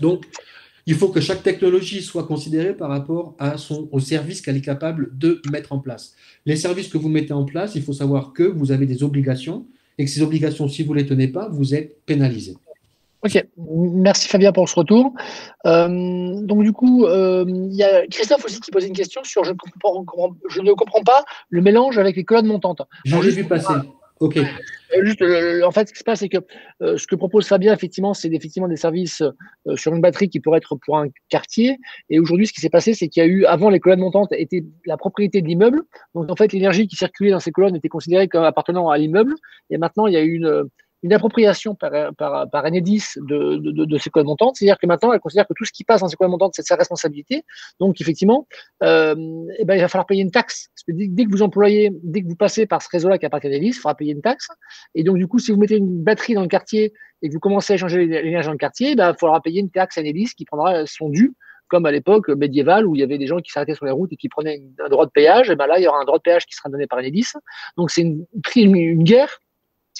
Donc, 0.00 0.26
Il 0.86 0.94
faut 0.94 1.08
que 1.08 1.20
chaque 1.20 1.42
technologie 1.42 2.02
soit 2.02 2.24
considérée 2.24 2.74
par 2.74 2.88
rapport 2.88 3.34
à 3.38 3.56
son, 3.56 3.88
au 3.92 4.00
service 4.00 4.40
qu'elle 4.40 4.56
est 4.56 4.64
capable 4.64 5.16
de 5.16 5.40
mettre 5.50 5.72
en 5.72 5.78
place. 5.78 6.14
Les 6.44 6.56
services 6.56 6.88
que 6.88 6.98
vous 6.98 7.08
mettez 7.08 7.32
en 7.32 7.44
place, 7.44 7.74
il 7.74 7.82
faut 7.82 7.92
savoir 7.92 8.32
que 8.32 8.42
vous 8.42 8.72
avez 8.72 8.86
des 8.86 9.02
obligations 9.02 9.66
et 9.98 10.04
que 10.04 10.10
ces 10.10 10.22
obligations, 10.22 10.68
si 10.68 10.82
vous 10.82 10.94
ne 10.94 10.98
les 10.98 11.06
tenez 11.06 11.28
pas, 11.28 11.48
vous 11.48 11.74
êtes 11.74 12.04
pénalisé. 12.04 12.56
Ok, 13.24 13.40
merci 13.56 14.26
Fabien 14.26 14.50
pour 14.50 14.68
ce 14.68 14.74
retour. 14.74 15.14
Euh, 15.64 16.40
donc 16.40 16.64
du 16.64 16.72
coup, 16.72 17.04
euh, 17.04 17.44
il 17.46 17.72
y 17.72 17.84
a 17.84 18.04
Christophe 18.08 18.44
aussi 18.44 18.60
qui 18.60 18.72
posait 18.72 18.88
une 18.88 18.96
question 18.96 19.22
sur 19.22 19.44
je, 19.44 19.52
je, 20.48 20.60
ne 20.60 20.72
comprends 20.72 21.02
pas 21.04 21.24
le 21.48 21.62
mélange 21.62 21.98
avec 21.98 22.16
les 22.16 22.24
colonnes 22.24 22.46
montantes. 22.46 22.82
J'en 23.04 23.22
ai 23.22 23.30
vu 23.30 23.44
passer. 23.44 23.74
Ok. 24.22 24.38
Euh, 24.38 25.62
en 25.64 25.70
fait, 25.70 25.88
ce 25.88 25.92
qui 25.92 25.98
se 25.98 26.04
passe, 26.04 26.20
c'est 26.20 26.28
que 26.28 26.36
ce 26.80 27.06
que 27.06 27.14
propose 27.14 27.46
Fabien, 27.46 27.72
effectivement, 27.72 28.12
c'est 28.12 28.28
effectivement 28.28 28.68
des 28.68 28.76
services 28.76 29.22
sur 29.74 29.94
une 29.94 30.00
batterie 30.00 30.28
qui 30.28 30.38
pourrait 30.38 30.58
être 30.58 30.76
pour 30.76 30.98
un 30.98 31.08
quartier. 31.30 31.78
Et 32.10 32.20
aujourd'hui, 32.20 32.46
ce 32.46 32.52
qui 32.52 32.60
s'est 32.60 32.70
passé, 32.70 32.92
c'est 32.92 33.08
qu'il 33.08 33.22
y 33.22 33.26
a 33.26 33.28
eu, 33.28 33.46
avant, 33.46 33.70
les 33.70 33.80
colonnes 33.80 34.00
montantes 34.00 34.28
étaient 34.32 34.64
la 34.84 34.98
propriété 34.98 35.40
de 35.40 35.48
l'immeuble. 35.48 35.80
Donc, 36.14 36.30
en 36.30 36.36
fait, 36.36 36.52
l'énergie 36.52 36.86
qui 36.86 36.96
circulait 36.96 37.30
dans 37.30 37.40
ces 37.40 37.52
colonnes 37.52 37.74
était 37.74 37.88
considérée 37.88 38.28
comme 38.28 38.44
appartenant 38.44 38.90
à 38.90 38.98
l'immeuble. 38.98 39.34
Et 39.70 39.78
maintenant, 39.78 40.06
il 40.06 40.12
y 40.12 40.18
a 40.18 40.22
eu 40.22 40.34
une, 40.34 40.68
une 41.02 41.12
appropriation 41.12 41.74
par, 41.74 41.90
par, 42.16 42.48
par 42.50 42.64
Enedis 42.64 43.14
de, 43.16 43.56
de, 43.56 43.84
de, 43.84 43.98
ces 43.98 44.10
codes 44.10 44.26
montantes. 44.26 44.56
C'est-à-dire 44.56 44.78
que 44.78 44.86
maintenant, 44.86 45.12
elle 45.12 45.20
considère 45.20 45.46
que 45.46 45.54
tout 45.56 45.64
ce 45.64 45.72
qui 45.72 45.84
passe 45.84 46.00
dans 46.00 46.08
ces 46.08 46.16
codes 46.16 46.30
montantes, 46.30 46.52
c'est 46.54 46.62
sa 46.62 46.76
responsabilité. 46.76 47.44
Donc, 47.80 48.00
effectivement, 48.00 48.46
euh, 48.82 49.14
eh 49.58 49.64
ben, 49.64 49.74
il 49.74 49.80
va 49.80 49.88
falloir 49.88 50.06
payer 50.06 50.22
une 50.22 50.30
taxe. 50.30 50.68
Parce 50.74 50.84
que 50.84 50.92
dès, 50.92 51.24
que 51.24 51.30
vous 51.30 51.42
employez, 51.42 51.90
dès 52.02 52.22
que 52.22 52.28
vous 52.28 52.36
passez 52.36 52.66
par 52.66 52.82
ce 52.82 52.88
réseau-là 52.90 53.18
qui 53.18 53.26
appartient 53.26 53.48
à 53.48 53.50
Enedis, 53.50 53.68
il 53.68 53.74
faudra 53.74 53.94
payer 53.94 54.12
une 54.12 54.22
taxe. 54.22 54.48
Et 54.94 55.02
donc, 55.02 55.18
du 55.18 55.26
coup, 55.26 55.38
si 55.38 55.50
vous 55.50 55.58
mettez 55.58 55.76
une 55.76 56.02
batterie 56.02 56.34
dans 56.34 56.42
le 56.42 56.48
quartier 56.48 56.92
et 57.22 57.28
que 57.28 57.32
vous 57.32 57.40
commencez 57.40 57.72
à 57.72 57.76
échanger 57.76 58.06
l'énergie 58.06 58.46
dans 58.46 58.52
le 58.52 58.58
quartier, 58.58 58.94
ben, 58.94 59.12
il 59.12 59.18
faudra 59.18 59.40
payer 59.40 59.60
une 59.60 59.70
taxe 59.70 59.98
à 59.98 60.02
Enedis 60.02 60.34
qui 60.36 60.44
prendra 60.44 60.86
son 60.86 61.08
dû 61.08 61.34
comme 61.68 61.86
à 61.86 61.90
l'époque 61.90 62.28
médiévale 62.28 62.86
où 62.86 62.94
il 62.94 63.00
y 63.00 63.02
avait 63.02 63.16
des 63.16 63.26
gens 63.26 63.38
qui 63.38 63.50
s'arrêtaient 63.50 63.74
sur 63.74 63.86
les 63.86 63.92
routes 63.92 64.12
et 64.12 64.16
qui 64.16 64.28
prenaient 64.28 64.60
un 64.84 64.90
droit 64.90 65.06
de 65.06 65.10
péage, 65.10 65.48
et 65.48 65.56
ben 65.56 65.66
là, 65.66 65.78
il 65.78 65.84
y 65.84 65.88
aura 65.88 65.98
un 66.02 66.04
droit 66.04 66.18
de 66.18 66.22
péage 66.22 66.44
qui 66.44 66.54
sera 66.54 66.68
donné 66.68 66.86
par 66.86 66.98
Enedis. 66.98 67.32
Donc, 67.78 67.90
c'est 67.90 68.02
une, 68.02 68.26
une 68.54 69.04
guerre 69.04 69.38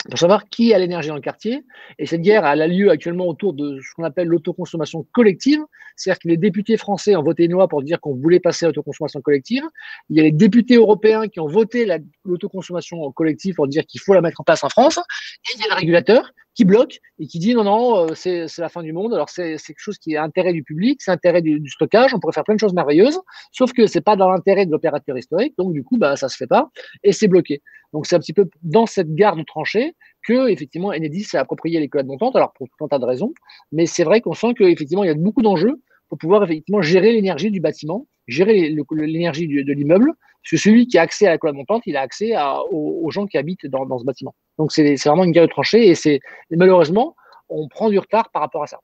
pour 0.08 0.18
savoir 0.18 0.48
qui 0.48 0.74
a 0.74 0.78
l'énergie 0.78 1.08
dans 1.08 1.14
le 1.14 1.20
quartier. 1.20 1.64
Et 1.98 2.06
cette 2.06 2.22
guerre 2.22 2.44
elle 2.46 2.62
a 2.62 2.66
lieu 2.66 2.90
actuellement 2.90 3.26
autour 3.26 3.52
de 3.52 3.78
ce 3.80 3.94
qu'on 3.94 4.04
appelle 4.04 4.28
l'autoconsommation 4.28 5.06
collective. 5.12 5.60
C'est-à-dire 5.96 6.18
que 6.20 6.28
les 6.28 6.36
députés 6.36 6.76
français 6.76 7.14
ont 7.14 7.22
voté 7.22 7.44
une 7.44 7.52
loi 7.52 7.68
pour 7.68 7.82
dire 7.82 8.00
qu'on 8.00 8.14
voulait 8.14 8.40
passer 8.40 8.64
à 8.64 8.68
l'autoconsommation 8.68 9.20
collective. 9.20 9.62
Il 10.10 10.16
y 10.16 10.20
a 10.20 10.22
les 10.24 10.32
députés 10.32 10.76
européens 10.76 11.28
qui 11.28 11.40
ont 11.40 11.46
voté 11.46 11.86
l'autoconsommation 12.24 13.12
collective 13.12 13.54
pour 13.54 13.68
dire 13.68 13.84
qu'il 13.86 14.00
faut 14.00 14.14
la 14.14 14.20
mettre 14.20 14.40
en 14.40 14.44
place 14.44 14.64
en 14.64 14.68
France. 14.68 14.98
Et 14.98 15.56
il 15.56 15.60
y 15.60 15.64
a 15.64 15.68
le 15.74 15.76
régulateur 15.76 16.32
qui 16.54 16.64
bloque 16.64 17.00
et 17.18 17.26
qui 17.26 17.38
dit 17.38 17.54
non, 17.54 17.64
non, 17.64 18.10
euh, 18.10 18.14
c'est 18.14 18.46
la 18.58 18.68
fin 18.68 18.82
du 18.82 18.92
monde. 18.92 19.14
Alors 19.14 19.28
c'est 19.28 19.56
quelque 19.56 19.78
chose 19.78 19.98
qui 19.98 20.14
est 20.14 20.16
intérêt 20.16 20.52
du 20.52 20.62
public, 20.62 21.00
c'est 21.02 21.10
intérêt 21.10 21.42
du, 21.42 21.62
stockage. 21.68 22.14
On 22.14 22.20
pourrait 22.20 22.32
faire 22.32 22.44
plein 22.44 22.54
de 22.54 22.60
choses 22.60 22.74
merveilleuses, 22.74 23.20
sauf 23.52 23.72
que 23.72 23.86
c'est 23.86 24.00
pas 24.00 24.16
dans 24.16 24.28
l'intérêt 24.30 24.66
de 24.66 24.70
l'opérateur 24.70 25.16
historique. 25.16 25.54
Donc 25.58 25.72
du 25.72 25.82
coup, 25.82 25.98
bah 25.98 26.16
ça 26.16 26.28
se 26.28 26.36
fait 26.36 26.46
pas 26.46 26.70
et 27.02 27.12
c'est 27.12 27.28
bloqué. 27.28 27.62
Donc 27.92 28.06
c'est 28.06 28.16
un 28.16 28.20
petit 28.20 28.32
peu 28.32 28.48
dans 28.62 28.86
cette 28.86 29.14
garde 29.14 29.44
tranchée 29.46 29.94
que 30.26 30.48
effectivement 30.48 30.88
Enedis 30.88 31.24
s'est 31.24 31.38
approprié 31.38 31.80
les 31.80 31.88
codes 31.88 32.06
montantes. 32.06 32.36
Alors 32.36 32.52
pour 32.52 32.68
tout 32.68 32.84
un 32.84 32.88
tas 32.88 32.98
de 32.98 33.04
raisons, 33.04 33.32
mais 33.70 33.86
c'est 33.86 34.04
vrai 34.04 34.20
qu'on 34.20 34.34
sent 34.34 34.54
qu'effectivement 34.56 35.04
il 35.04 35.08
y 35.08 35.10
a 35.10 35.14
beaucoup 35.14 35.42
d'enjeux 35.42 35.80
pour 36.12 36.18
pouvoir 36.18 36.44
effectivement 36.44 36.82
gérer 36.82 37.10
l'énergie 37.10 37.50
du 37.50 37.60
bâtiment, 37.60 38.06
gérer 38.28 38.68
l'énergie 38.90 39.48
de 39.48 39.72
l'immeuble, 39.72 40.12
parce 40.42 40.50
que 40.50 40.56
celui 40.58 40.86
qui 40.86 40.98
a 40.98 41.00
accès 41.00 41.26
à 41.26 41.30
la 41.30 41.38
colonne 41.38 41.56
montante, 41.56 41.84
il 41.86 41.96
a 41.96 42.02
accès 42.02 42.34
aux, 42.70 43.10
gens 43.10 43.26
qui 43.26 43.38
habitent 43.38 43.64
dans, 43.64 43.98
ce 43.98 44.04
bâtiment. 44.04 44.34
Donc 44.58 44.72
c'est 44.72 44.94
vraiment 45.06 45.24
une 45.24 45.32
guerre 45.32 45.46
de 45.46 45.50
tranchée 45.50 45.88
et 45.88 45.94
c'est 45.94 46.20
malheureusement 46.50 47.16
on 47.48 47.66
prend 47.66 47.88
du 47.88 47.98
retard 47.98 48.30
par 48.30 48.42
rapport 48.42 48.62
à 48.62 48.66
ça. 48.66 48.80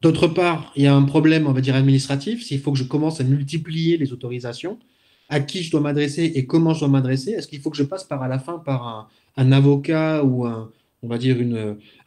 D'autre 0.00 0.26
part, 0.26 0.72
il 0.74 0.82
y 0.82 0.88
a 0.88 0.94
un 0.96 1.04
problème, 1.04 1.46
on 1.46 1.52
va 1.52 1.60
dire 1.60 1.76
administratif. 1.76 2.44
S'il 2.44 2.58
faut 2.58 2.72
que 2.72 2.78
je 2.78 2.84
commence 2.84 3.20
à 3.20 3.24
multiplier 3.24 3.96
les 3.96 4.12
autorisations, 4.12 4.80
à 5.28 5.38
qui 5.38 5.62
je 5.62 5.70
dois 5.70 5.80
m'adresser 5.80 6.24
et 6.24 6.44
comment 6.44 6.74
je 6.74 6.80
dois 6.80 6.88
m'adresser? 6.88 7.34
Est-ce 7.34 7.46
qu'il 7.46 7.60
faut 7.60 7.70
que 7.70 7.76
je 7.76 7.84
passe 7.84 8.02
par 8.02 8.20
à 8.20 8.26
la 8.26 8.40
fin 8.40 8.58
par 8.58 9.08
un, 9.36 9.52
avocat 9.52 10.24
ou 10.24 10.44
un, 10.44 10.72
on 11.04 11.08
va 11.08 11.18
dire 11.18 11.36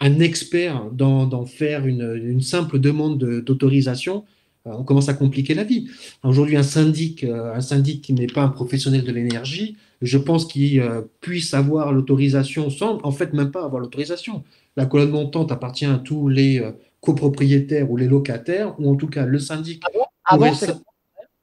un 0.01 0.19
expert 0.19 0.91
d'en 0.91 1.45
faire 1.45 1.87
une, 1.87 2.41
simple 2.41 2.79
demande 2.79 3.17
d'autorisation? 3.17 4.25
On 4.65 4.83
commence 4.83 5.09
à 5.09 5.13
compliquer 5.13 5.53
la 5.53 5.63
vie. 5.63 5.89
Aujourd'hui, 6.23 6.57
un 6.57 6.63
syndic, 6.63 7.23
euh, 7.23 7.53
un 7.53 7.61
syndic 7.61 8.01
qui 8.01 8.13
n'est 8.13 8.27
pas 8.27 8.43
un 8.43 8.49
professionnel 8.49 9.03
de 9.03 9.11
l'énergie, 9.11 9.75
je 10.01 10.17
pense 10.17 10.45
qu'il 10.45 10.79
euh, 10.79 11.01
puisse 11.19 11.53
avoir 11.53 11.91
l'autorisation 11.91 12.69
sans, 12.69 12.99
en 13.03 13.11
fait, 13.11 13.33
même 13.33 13.51
pas 13.51 13.63
avoir 13.63 13.81
l'autorisation. 13.81 14.43
La 14.77 14.85
colonne 14.85 15.11
montante 15.11 15.51
appartient 15.51 15.85
à 15.85 15.97
tous 15.97 16.27
les 16.29 16.63
copropriétaires 17.01 17.91
ou 17.91 17.97
les 17.97 18.07
locataires, 18.07 18.73
ou 18.79 18.89
en 18.89 18.95
tout 18.95 19.07
cas 19.07 19.25
le 19.25 19.37
syndic 19.37 19.83
ah 20.23 20.37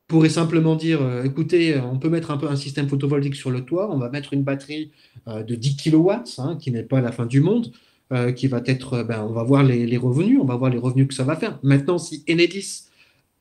pourrait, 0.07 0.31
simplement 0.31 0.77
dire, 0.77 1.01
écoutez, 1.23 1.79
on 1.79 1.99
peut 1.99 2.09
mettre 2.09 2.31
un 2.31 2.39
peu 2.39 2.49
un 2.49 2.57
système 2.57 2.89
photovoltaïque 2.89 3.37
sur 3.37 3.51
le 3.51 3.66
toit, 3.66 3.93
on 3.93 3.99
va 3.99 4.09
mettre 4.09 4.33
une 4.33 4.45
batterie 4.45 4.93
de 5.27 5.55
10 5.55 5.77
kW, 5.77 6.11
hein, 6.39 6.57
qui 6.59 6.71
n'est 6.71 6.85
pas 6.85 7.03
la 7.03 7.12
fin 7.12 7.27
du 7.27 7.43
monde, 7.43 7.71
qui 8.35 8.47
va 8.47 8.62
être, 8.64 9.03
ben, 9.03 9.27
on 9.29 9.33
va 9.33 9.43
voir 9.43 9.62
les, 9.62 9.85
les, 9.85 9.99
revenus, 9.99 10.39
on 10.41 10.47
va 10.47 10.57
voir 10.57 10.71
les 10.71 10.79
revenus 10.79 11.07
que 11.07 11.12
ça 11.12 11.25
va 11.25 11.37
faire. 11.37 11.59
Maintenant, 11.62 11.99
si 11.99 12.25
Enedis 12.27 12.88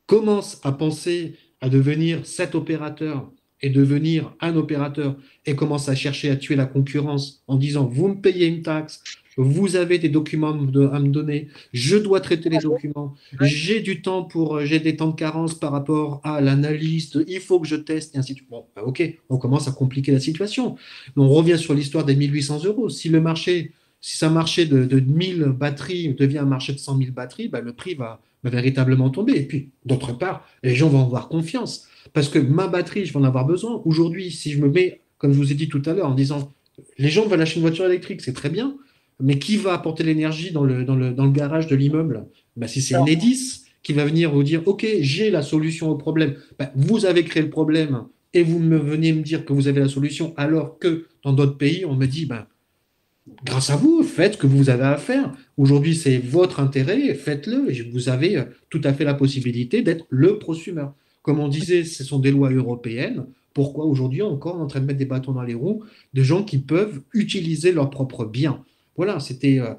commence 0.08 0.60
à 0.64 0.72
penser 0.72 1.36
à 1.62 1.70
devenir 1.70 2.26
cet 2.26 2.56
opérateur 2.56 3.32
et 3.62 3.70
devenir 3.70 4.34
un 4.40 4.56
opérateur 4.56 5.18
et 5.46 5.56
commence 5.56 5.90
à 5.90 5.96
chercher 5.96 6.30
à 6.30 6.36
tuer 6.36 6.56
la 6.56 6.66
concurrence 6.66 7.44
en 7.48 7.56
disant 7.56 7.86
vous 7.86 8.08
me 8.10 8.22
payez 8.22 8.48
une 8.48 8.62
taxe, 8.62 9.02
vous 9.36 9.76
avez 9.76 10.00
des 10.00 10.10
documents 10.10 10.52
à 10.52 11.00
me 11.00 11.10
donner, 11.10 11.48
je 11.74 11.96
dois 11.96 12.22
traiter 12.22 12.50
les 12.50 12.58
documents, 12.58 13.14
j'ai 13.42 13.82
du 13.82 14.02
temps 14.02 14.24
pour, 14.24 14.62
j'ai 14.66 14.80
des 14.80 14.96
temps 14.96 15.10
de 15.10 15.16
carence 15.16 15.54
par 15.54 15.72
rapport 15.72 16.22
à 16.24 16.42
l'analyste, 16.42 17.20
il 17.28 17.40
faut 17.40 17.60
que 17.60 17.68
je 17.68 17.76
teste, 17.76 18.16
et 18.16 18.18
ainsi 18.18 18.34
de 18.34 18.38
suite. 18.40 18.50
Bon, 18.50 18.66
bah, 18.76 18.84
ok, 18.84 19.04
on 19.30 19.38
commence 19.38 19.68
à 19.68 19.72
compliquer 19.72 20.12
la 20.12 20.20
situation. 20.20 20.76
On 21.16 21.30
revient 21.30 21.58
sur 21.58 21.76
l'histoire 21.76 22.04
des 22.04 22.16
1800 22.16 22.64
euros. 22.66 22.90
Si 22.90 23.10
le 23.10 23.22
marché, 23.22 23.74
si 24.02 24.24
un 24.26 24.30
marché 24.30 24.66
de, 24.66 24.86
de 24.86 25.00
1000 25.00 25.44
batteries 25.56 26.16
devient 26.16 26.40
un 26.40 26.46
marché 26.46 26.74
de 26.74 26.80
100 26.80 26.98
000 26.98 27.12
batteries, 27.12 27.48
bah, 27.48 27.62
le 27.62 27.74
prix 27.74 27.94
va, 27.94 28.22
véritablement 28.44 29.10
tomber. 29.10 29.34
Et 29.34 29.44
puis, 29.44 29.72
d'autre 29.86 30.18
part, 30.18 30.48
les 30.64 30.76
gens 30.76 30.90
vont 30.90 31.04
avoir 31.04 31.28
confiance. 31.30 31.88
Parce 32.14 32.30
que 32.30 32.40
ma 32.40 32.68
batterie, 32.68 33.06
je 33.06 33.14
vais 33.14 33.20
en 33.20 33.24
avoir 33.24 33.46
besoin. 33.46 33.82
Aujourd'hui, 33.86 34.32
si 34.32 34.52
je 34.52 34.62
me 34.62 34.70
mets, 34.70 35.02
comme 35.18 35.34
je 35.34 35.38
vous 35.38 35.52
ai 35.52 35.56
dit 35.56 35.68
tout 35.68 35.82
à 35.86 35.94
l'heure, 35.94 36.10
en 36.10 36.16
disant, 36.16 36.54
les 36.98 37.10
gens 37.10 37.28
veulent 37.28 37.42
acheter 37.42 37.60
une 37.60 37.66
voiture 37.66 37.86
électrique, 37.86 38.22
c'est 38.22 38.34
très 38.34 38.50
bien, 38.50 38.78
mais 39.20 39.40
qui 39.40 39.58
va 39.58 39.74
apporter 39.74 40.04
l'énergie 40.04 40.52
dans 40.52 40.64
le, 40.64 40.86
dans, 40.86 40.96
le, 40.96 41.12
dans 41.12 41.26
le 41.26 41.32
garage 41.32 41.68
de 41.68 41.76
l'immeuble 41.76 42.26
ben, 42.56 42.68
Si 42.68 42.82
c'est 42.82 42.96
Enedis 42.96 43.64
qui 43.84 43.94
va 43.94 44.06
venir 44.06 44.32
vous 44.32 44.44
dire, 44.44 44.62
OK, 44.66 44.86
j'ai 45.00 45.32
la 45.32 45.42
solution 45.42 45.90
au 45.90 45.96
problème. 45.96 46.36
Ben, 46.60 46.70
vous 46.76 47.06
avez 47.06 47.24
créé 47.24 47.42
le 47.42 47.50
problème 47.50 48.04
et 48.34 48.44
vous 48.44 48.60
me 48.60 48.78
venez 48.78 49.14
me 49.14 49.22
dire 49.22 49.46
que 49.46 49.54
vous 49.54 49.68
avez 49.68 49.80
la 49.80 49.88
solution, 49.88 50.34
alors 50.38 50.78
que 50.78 51.08
dans 51.24 51.34
d'autres 51.34 51.58
pays, 51.58 51.86
on 51.86 51.96
me 51.96 52.06
dit, 52.06 52.26
ben, 52.26 52.46
grâce 53.44 53.70
à 53.70 53.76
vous, 53.76 54.04
faites 54.04 54.34
ce 54.34 54.38
que 54.38 54.48
vous 54.48 54.70
avez 54.70 54.84
à 54.84 54.98
faire. 54.98 55.32
Aujourd'hui, 55.58 55.96
c'est 55.96 56.18
votre 56.18 56.60
intérêt, 56.60 57.14
faites-le. 57.14 57.72
Vous 57.92 58.10
avez 58.10 58.38
euh, 58.38 58.44
tout 58.70 58.82
à 58.84 58.94
fait 58.94 59.04
la 59.04 59.14
possibilité 59.14 59.82
d'être 59.82 60.06
le 60.10 60.40
prosumer. 60.40 60.88
Comme 61.22 61.40
on 61.40 61.48
disait, 61.48 61.84
ce 61.84 62.04
sont 62.04 62.20
des 62.20 62.32
lois 62.32 62.50
européennes. 62.50 63.26
Pourquoi 63.54 63.86
aujourd'hui 63.86 64.22
encore 64.22 64.56
on 64.58 64.62
en 64.62 64.68
train 64.68 64.80
de 64.80 64.86
mettre 64.86 65.00
des 65.00 65.06
bâtons 65.06 65.34
dans 65.34 65.42
les 65.42 65.56
roues 65.56 65.84
de 66.14 66.24
gens 66.24 66.44
qui 66.44 66.60
peuvent 66.60 67.02
utiliser 67.14 67.72
leurs 67.72 67.90
propres 67.90 68.26
biens? 68.26 68.64
Voilà, 68.98 69.20
c'était. 69.20 69.60
Euh, 69.60 69.76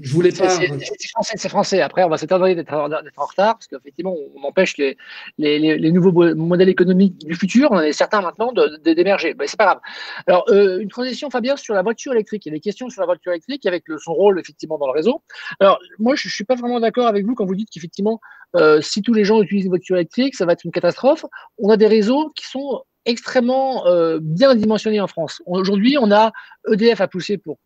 je 0.00 0.12
voulais 0.12 0.30
pas. 0.30 0.48
C'est 0.48 0.68
français, 1.08 1.34
c'est 1.36 1.48
français. 1.48 1.80
Après, 1.80 2.04
on 2.04 2.08
va 2.08 2.16
s'étonner 2.16 2.54
d'être 2.54 2.72
en 2.72 2.84
retard 3.26 3.54
parce 3.56 3.66
qu'effectivement, 3.66 4.14
on 4.36 4.44
empêche 4.44 4.76
les, 4.78 4.96
les, 5.38 5.90
nouveaux 5.90 6.12
modèles 6.36 6.68
économiques 6.68 7.18
du 7.18 7.34
futur. 7.34 7.72
On 7.72 7.78
en 7.78 7.80
est 7.80 7.92
certains 7.92 8.20
maintenant 8.20 8.52
d'émerger. 8.84 9.34
Mais 9.36 9.48
c'est 9.48 9.56
pas 9.56 9.64
grave. 9.64 9.80
Alors, 10.28 10.44
euh, 10.50 10.78
une 10.78 10.88
transition, 10.88 11.30
Fabien, 11.30 11.56
sur 11.56 11.74
la 11.74 11.82
voiture 11.82 12.12
électrique. 12.12 12.46
Il 12.46 12.50
y 12.50 12.52
a 12.52 12.54
des 12.54 12.60
questions 12.60 12.88
sur 12.90 13.00
la 13.00 13.06
voiture 13.06 13.32
électrique 13.32 13.66
avec 13.66 13.84
son 13.98 14.12
rôle 14.12 14.38
effectivement 14.38 14.78
dans 14.78 14.86
le 14.86 14.92
réseau. 14.92 15.20
Alors, 15.58 15.80
moi, 15.98 16.14
je, 16.14 16.28
ne 16.28 16.30
suis 16.30 16.44
pas 16.44 16.54
vraiment 16.54 16.78
d'accord 16.78 17.08
avec 17.08 17.26
vous 17.26 17.34
quand 17.34 17.46
vous 17.46 17.56
dites 17.56 17.70
qu'effectivement, 17.72 18.20
euh, 18.54 18.80
si 18.80 19.02
tous 19.02 19.14
les 19.14 19.24
gens 19.24 19.42
utilisent 19.42 19.64
une 19.64 19.70
voiture 19.70 19.96
électrique, 19.96 20.36
ça 20.36 20.46
va 20.46 20.52
être 20.52 20.64
une 20.64 20.70
catastrophe. 20.70 21.26
On 21.58 21.70
a 21.70 21.76
des 21.76 21.88
réseaux 21.88 22.30
qui 22.36 22.46
sont 22.46 22.84
extrêmement 23.04 23.84
bien 24.20 24.54
dimensionnés 24.54 25.00
en 25.00 25.08
France. 25.08 25.42
Aujourd'hui, 25.46 25.96
on 25.98 26.12
a 26.12 26.30
EDF 26.70 27.00
à 27.00 27.08
pousser 27.08 27.38
pour 27.38 27.58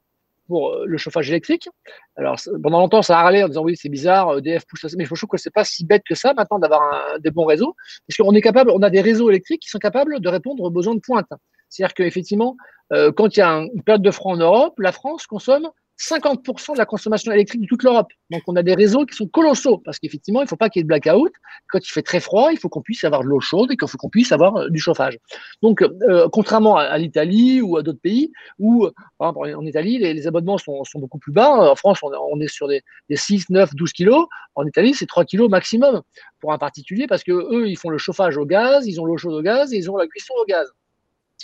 pour 0.47 0.71
euh, 0.71 0.85
le 0.87 0.97
chauffage 0.99 1.29
électrique. 1.31 1.69
Alors, 2.17 2.37
pendant 2.63 2.81
longtemps, 2.81 3.03
ça 3.03 3.19
a 3.19 3.23
râlé 3.23 3.43
en 3.43 3.49
disant 3.49 3.65
oui, 3.65 3.77
c'est 3.77 3.89
bizarre, 3.89 4.39
EDF 4.39 4.67
pousse 4.67 4.81
ça, 4.81 4.89
mais 4.97 5.05
je 5.05 5.15
trouve 5.15 5.29
que 5.29 5.37
c'est 5.37 5.53
pas 5.53 5.65
si 5.65 5.85
bête 5.85 6.03
que 6.09 6.15
ça 6.15 6.35
maintenant 6.35 6.59
d'avoir 6.59 7.19
des 7.21 7.31
bons 7.31 7.45
réseaux, 7.45 7.75
parce 8.07 8.17
qu'on 8.17 8.35
est 8.35 8.43
capable, 8.43 8.71
on 8.71 8.83
a 8.83 8.91
des 8.91 9.01
réseaux 9.01 9.31
électriques 9.31 9.63
qui 9.63 9.71
sont 9.71 9.79
capables 9.79 10.21
de 10.21 10.29
répondre 10.29 10.63
aux 10.63 10.71
besoins 10.71 10.95
de 10.95 11.01
pointe. 11.01 11.29
C'est-à-dire 11.69 11.95
qu'effectivement, 11.95 12.57
euh, 12.93 13.11
quand 13.13 13.37
il 13.37 13.41
y 13.41 13.43
a 13.43 13.51
une 13.53 13.83
période 13.83 14.03
de 14.03 14.11
froid 14.11 14.35
en 14.35 14.37
Europe, 14.37 14.75
la 14.79 14.93
France 14.93 15.27
consomme 15.27 15.69
50% 15.99 16.73
de 16.73 16.79
la 16.79 16.87
consommation 16.87 17.31
électrique 17.33 17.63
de 17.63 17.67
toute 17.67 17.83
l'Europe. 17.85 18.09
Donc, 18.31 18.43
on 18.49 18.57
a 18.57 18.63
des 18.63 18.75
réseaux 18.75 19.07
qui 19.07 19.15
sont 19.15 19.29
colossaux 19.29 19.79
parce 19.79 19.99
qu'effectivement, 19.99 20.41
il 20.41 20.45
ne 20.45 20.49
faut 20.49 20.57
pas 20.57 20.69
qu'il 20.69 20.81
y 20.81 20.83
ait 20.83 20.85
de 20.85 20.89
blackout. 20.89 21.33
Quand 21.69 21.79
il 21.79 21.91
fait 21.91 22.03
très 22.03 22.21
froid, 22.21 22.51
il 22.53 22.59
faut 22.59 22.69
qu'on 22.69 22.83
puisse 22.83 23.05
avoir 23.05 23.23
de 23.23 23.29
l'eau 23.29 23.41
chaude 23.41 23.71
et 23.71 23.77
qu'il 23.77 23.87
faut 23.87 23.97
qu'on 23.99 24.09
puisse 24.09 24.33
avoir 24.33 24.57
euh, 24.57 24.69
du 24.71 24.81
chauffage. 24.81 25.19
Donc, 25.63 25.83
euh, 25.83 26.29
contrairement 26.33 26.77
à, 26.77 26.99
l'Italie 26.99 27.61
ou 27.61 27.77
à 27.77 27.83
d'autres 27.83 28.01
pays 28.01 28.33
où, 28.59 28.89
par 29.19 29.29
exemple, 29.29 29.55
en 29.57 29.67
Italie, 29.67 29.99
les, 29.99 30.27
abonnements 30.27 30.59
sont, 30.59 30.83
beaucoup 30.97 31.19
plus 31.19 31.33
bas. 31.33 31.71
En 31.71 31.77
France, 31.77 32.01
on, 32.03 32.41
est 32.41 32.49
sur 32.49 32.67
des, 32.67 32.83
6, 33.11 33.51
9, 33.51 33.75
12 33.75 33.93
kilos. 33.93 34.27
En 34.57 34.67
Italie, 34.67 34.95
c'est 34.95 35.07
3 35.07 35.25
kilos 35.25 35.49
maximum 35.49 36.03
pour 36.41 36.53
un 36.53 36.59
particulier 36.59 37.07
parce 37.07 37.23
que 37.23 37.33
eux, 37.33 37.69
ils 37.69 37.77
font 37.77 37.91
le 37.91 37.99
chauffage 37.99 38.37
au 38.37 38.47
gaz, 38.47 38.87
ils 38.87 39.01
ont 39.01 39.05
l'eau 39.05 39.17
chaude 39.17 39.35
au 39.35 39.43
gaz 39.43 39.73
et 39.73 39.77
ils 39.77 39.91
ont 39.91 39.97
la 39.97 40.07
cuisson 40.07 40.35
au 40.41 40.45
gaz. 40.47 40.69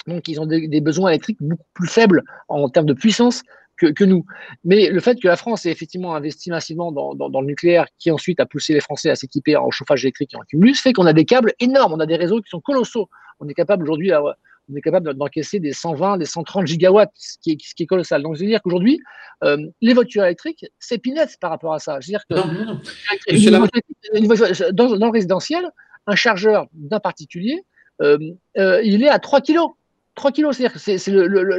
Donc, 0.06 0.28
ils 0.28 0.40
ont 0.40 0.46
des, 0.46 0.80
besoins 0.80 1.10
électriques 1.10 1.38
beaucoup 1.40 1.66
plus 1.74 1.88
faibles 1.88 2.22
en 2.48 2.68
termes 2.68 2.86
de 2.86 2.94
puissance 2.94 3.42
que, 3.80 4.04
nous. 4.04 4.24
Mais 4.64 4.90
le 4.90 5.00
fait 5.00 5.20
que 5.20 5.28
la 5.28 5.36
France 5.36 5.66
ait 5.66 5.70
effectivement 5.70 6.14
investi 6.14 6.50
massivement 6.50 6.92
dans, 6.92 7.40
le 7.40 7.46
nucléaire, 7.46 7.86
qui 7.98 8.10
ensuite 8.10 8.40
a 8.40 8.46
poussé 8.46 8.74
les 8.74 8.80
Français 8.80 9.10
à 9.10 9.16
s'équiper 9.16 9.56
en 9.56 9.70
chauffage 9.70 10.04
électrique 10.04 10.34
et 10.34 10.36
en 10.36 10.42
cumulus, 10.48 10.80
fait 10.80 10.92
qu'on 10.92 11.06
a 11.06 11.12
des 11.12 11.24
câbles 11.24 11.52
énormes, 11.60 11.92
on 11.92 12.00
a 12.00 12.06
des 12.06 12.16
réseaux 12.16 12.40
qui 12.40 12.50
sont 12.50 12.60
colossaux. 12.60 13.08
On 13.40 13.48
est 13.48 13.54
capable 13.54 13.84
aujourd'hui, 13.84 14.12
on 14.12 14.76
est 14.76 14.80
capable 14.80 15.14
d'encaisser 15.14 15.60
des 15.60 15.72
120, 15.72 16.18
des 16.18 16.26
130 16.26 16.66
gigawatts, 16.66 17.12
ce 17.14 17.38
qui 17.42 17.52
est, 17.52 17.58
ce 17.62 17.74
qui 17.74 17.84
est 17.84 17.86
colossal. 17.86 18.22
Donc, 18.22 18.36
je 18.36 18.40
veux 18.40 18.46
dire 18.46 18.60
qu'aujourd'hui, 18.62 19.00
euh, 19.44 19.56
les 19.80 19.94
voitures 19.94 20.24
électriques, 20.24 20.66
c'est 20.78 20.98
peanuts 20.98 21.36
par 21.40 21.50
rapport 21.50 21.72
à 21.74 21.78
ça. 21.78 21.98
Je 22.00 22.08
veux 22.08 22.12
dire 22.12 22.24
que 22.28 22.34
dans, 24.72 24.88
le 24.88 25.10
résidentiel, 25.10 25.70
un 26.06 26.16
chargeur 26.16 26.66
d'un 26.72 27.00
particulier, 27.00 27.64
euh, 28.02 28.18
euh, 28.58 28.82
il 28.82 29.02
est 29.02 29.08
à 29.08 29.18
3 29.18 29.40
kilos. 29.40 29.70
3 30.20 30.32
kilos, 30.32 30.56
c'est-à-dire 30.56 30.78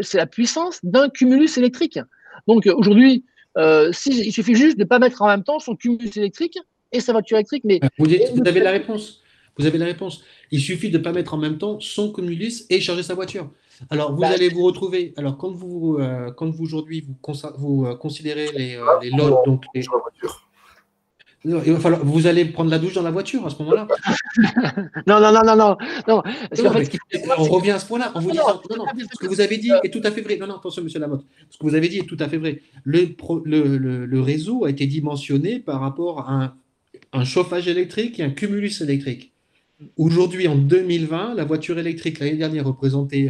c'est 0.03 0.17
la 0.17 0.27
puissance 0.27 0.79
d'un 0.83 1.09
cumulus 1.09 1.57
électrique. 1.57 1.99
Donc 2.47 2.67
aujourd'hui, 2.67 3.25
euh, 3.57 3.91
il 4.05 4.31
suffit 4.31 4.53
juste 4.53 4.77
de 4.77 4.83
ne 4.83 4.87
pas 4.87 4.99
mettre 4.99 5.23
en 5.23 5.27
même 5.27 5.43
temps 5.43 5.59
son 5.59 5.75
cumulus 5.75 6.15
électrique 6.15 6.59
et 6.91 6.99
sa 6.99 7.11
voiture 7.11 7.37
électrique. 7.37 7.63
Mais 7.65 7.79
vous, 7.97 8.05
avez 8.45 8.59
la 8.59 8.71
réponse. 8.71 9.21
Vous 9.57 9.65
avez 9.65 9.79
la 9.79 9.85
réponse. 9.85 10.23
Il 10.51 10.61
suffit 10.61 10.91
de 10.91 10.99
ne 10.99 11.03
pas 11.03 11.11
mettre 11.11 11.33
en 11.33 11.37
même 11.37 11.57
temps 11.57 11.79
son 11.79 12.13
cumulus 12.13 12.65
et 12.69 12.79
charger 12.79 13.01
sa 13.03 13.15
voiture. 13.15 13.49
Alors, 13.89 14.13
vous 14.13 14.21
bah, 14.21 14.27
allez 14.27 14.49
vous 14.49 14.63
retrouver. 14.63 15.13
Alors, 15.17 15.37
quand 15.37 15.49
vous, 15.49 15.97
euh, 15.99 16.31
quand 16.31 16.51
vous 16.51 16.63
aujourd'hui, 16.63 17.01
vous, 17.01 17.15
vous 17.57 17.85
euh, 17.85 17.95
considérez 17.95 18.51
les, 18.55 18.79
les 19.01 19.09
lots, 19.09 19.41
donc 19.43 19.63
les, 19.73 19.81
il 21.43 21.73
va 21.73 21.79
falloir, 21.79 22.05
vous 22.05 22.27
allez 22.27 22.45
prendre 22.45 22.69
la 22.69 22.77
douche 22.77 22.93
dans 22.93 23.01
la 23.01 23.09
voiture 23.09 23.45
à 23.45 23.49
ce 23.49 23.57
moment-là 23.63 23.87
Non, 25.07 25.19
non, 25.19 25.31
non, 25.31 25.41
non, 25.43 25.55
non. 25.55 25.77
non. 26.07 26.23
on 27.37 27.43
revient 27.43 27.71
à 27.71 27.79
ce 27.79 27.87
point-là 27.87 28.11
en 28.13 28.19
vous 28.19 28.31
disant 28.31 28.61
non, 28.69 28.77
non, 28.77 28.85
ce 29.11 29.17
que 29.17 29.27
vous 29.27 29.41
avez 29.41 29.57
dit 29.57 29.71
est 29.83 29.89
tout 29.89 30.01
à 30.03 30.11
fait 30.11 30.21
vrai. 30.21 30.37
Non, 30.37 30.45
non, 30.47 30.57
attention, 30.57 30.83
monsieur 30.83 30.99
Lamotte. 30.99 31.25
Ce 31.49 31.57
que 31.57 31.63
vous 31.63 31.73
avez 31.73 31.89
dit 31.89 31.99
est 31.99 32.05
tout 32.05 32.17
à 32.19 32.29
fait 32.29 32.37
vrai. 32.37 32.61
Le, 32.83 33.15
le, 33.45 34.05
le, 34.05 34.21
réseau 34.21 34.65
a 34.65 34.69
été 34.69 34.85
dimensionné 34.85 35.59
par 35.59 35.79
rapport 35.79 36.29
à 36.29 36.31
un, 36.31 36.53
un 37.13 37.25
chauffage 37.25 37.67
électrique 37.67 38.19
et 38.19 38.23
un 38.23 38.29
cumulus 38.29 38.81
électrique. 38.81 39.33
Aujourd'hui, 39.97 40.47
en 40.47 40.55
2020, 40.55 41.33
la 41.33 41.43
voiture 41.43 41.79
électrique, 41.79 42.19
l'année 42.19 42.37
dernière, 42.37 42.65
représentait 42.65 43.29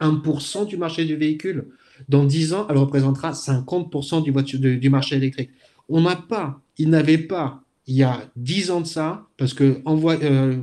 1% 0.00 0.62
euh, 0.62 0.64
du 0.66 0.76
marché 0.76 1.06
du 1.06 1.16
véhicule. 1.16 1.68
Dans 2.08 2.24
10 2.24 2.52
ans, 2.52 2.66
elle 2.68 2.76
représentera 2.76 3.32
50% 3.32 4.22
du, 4.22 4.30
voiture, 4.30 4.60
du 4.60 4.90
marché 4.90 5.16
électrique. 5.16 5.50
On 5.88 6.02
n'a 6.02 6.16
pas 6.16 6.60
il 6.78 6.90
n'avait 6.90 7.18
pas, 7.18 7.62
il 7.86 7.96
y 7.96 8.02
a 8.02 8.30
dix 8.36 8.70
ans 8.70 8.80
de 8.80 8.86
ça, 8.86 9.26
parce 9.36 9.54
que 9.54 9.80
euh, 9.86 10.56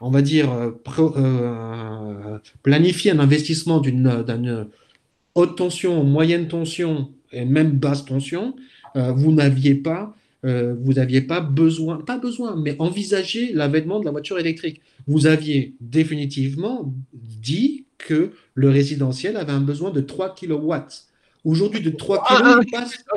on 0.00 0.10
va 0.10 0.22
dire, 0.22 0.52
euh, 0.52 0.70
euh, 1.16 2.38
planifier 2.62 3.12
un 3.12 3.20
investissement 3.20 3.80
d'une 3.80 4.66
haute 5.34 5.56
tension, 5.56 6.02
moyenne 6.04 6.48
tension 6.48 7.10
et 7.30 7.44
même 7.44 7.72
basse 7.72 8.04
tension, 8.04 8.54
vous 8.94 9.32
n'aviez 9.32 9.74
pas, 9.74 10.14
vous 10.42 10.92
n'aviez 10.94 11.22
pas 11.22 11.40
besoin, 11.40 11.98
pas 11.98 12.18
besoin, 12.18 12.56
mais 12.56 12.76
envisager 12.78 13.52
l'avènement 13.54 14.00
de 14.00 14.04
la 14.04 14.10
voiture 14.10 14.38
électrique. 14.38 14.82
Vous 15.06 15.26
aviez 15.26 15.74
définitivement 15.80 16.92
dit 17.14 17.86
que 17.96 18.32
le 18.54 18.68
résidentiel 18.68 19.38
avait 19.38 19.52
un 19.52 19.62
besoin 19.62 19.90
de 19.90 20.02
3 20.02 20.34
kilowatts. 20.34 21.06
Aujourd'hui, 21.44 21.80
de 21.80 21.90
3 21.90 22.24
kg, 22.24 22.44
un, 22.44 22.60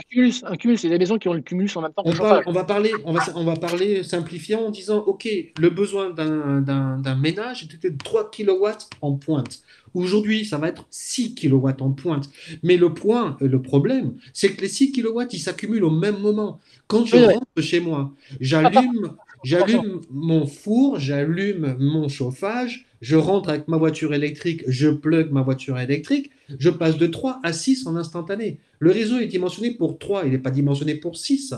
cumulus, 0.09 0.43
un 0.45 0.55
cumulus, 0.55 0.80
c'est 0.80 0.89
des 0.89 0.97
maisons 0.97 1.19
qui 1.19 1.28
ont 1.30 1.34
le 1.34 1.41
cumulus 1.41 1.76
en 1.76 1.82
même 1.82 1.93
temps. 1.93 2.01
On, 2.05 2.11
on, 2.47 2.51
va 2.51 2.63
parler, 2.63 2.91
on 3.03 3.13
va, 3.13 3.21
on 3.36 3.43
va 3.43 3.55
parler 3.55 4.03
simplifiant 4.03 4.61
en 4.61 4.69
disant, 4.71 4.97
OK, 4.99 5.28
le 5.59 5.69
besoin 5.69 6.09
d'un 6.09 7.15
ménage 7.15 7.63
était 7.63 7.91
de 7.91 7.97
3 7.97 8.32
kW 8.32 8.65
en 9.01 9.13
pointe. 9.13 9.61
Aujourd'hui, 9.93 10.43
ça 10.43 10.57
va 10.57 10.69
être 10.69 10.86
6 10.89 11.36
kW 11.36 11.69
en 11.80 11.91
pointe. 11.91 12.30
Mais 12.63 12.78
le 12.78 12.93
point, 12.93 13.38
le 13.39 13.61
problème, 13.61 14.15
c'est 14.34 14.53
que 14.53 14.61
les 14.61 14.69
6 14.69 14.91
kW, 14.91 15.21
ils 15.32 15.39
s'accumulent 15.39 15.86
au 15.86 15.91
même 15.91 16.19
moment. 16.19 16.59
Quand 16.88 17.05
je 17.05 17.17
rentre 17.17 17.61
chez 17.61 17.80
moi, 17.80 18.11
j'allume 18.39 19.15
J'allume 19.45 20.01
mon 20.09 20.47
four, 20.47 20.99
j'allume 20.99 21.78
mon 21.80 22.09
chauffage, 22.09 22.88
je 23.02 23.16
rentre 23.16 23.50
avec 23.50 23.68
ma 23.68 23.78
voiture 23.78 24.14
électrique, 24.14 24.64
je 24.68 24.89
plug 24.89 25.32
ma 25.32 25.41
voiture 25.41 25.80
électrique, 25.80 26.32
je 26.60 26.70
passe 26.70 26.98
de 26.98 27.08
3 27.08 27.39
à 27.43 27.54
6 27.54 27.88
en 27.88 27.96
instantané. 27.96 28.60
Le 28.80 28.91
réseau 28.91 29.20
est 29.20 29.28
dimensionné 29.28 29.72
pour 29.72 29.98
3, 30.00 30.26
il 30.26 30.32
n'est 30.32 30.38
pas 30.38 30.52
dimensionné 30.52 30.96
pour 30.96 31.18
6 31.18 31.56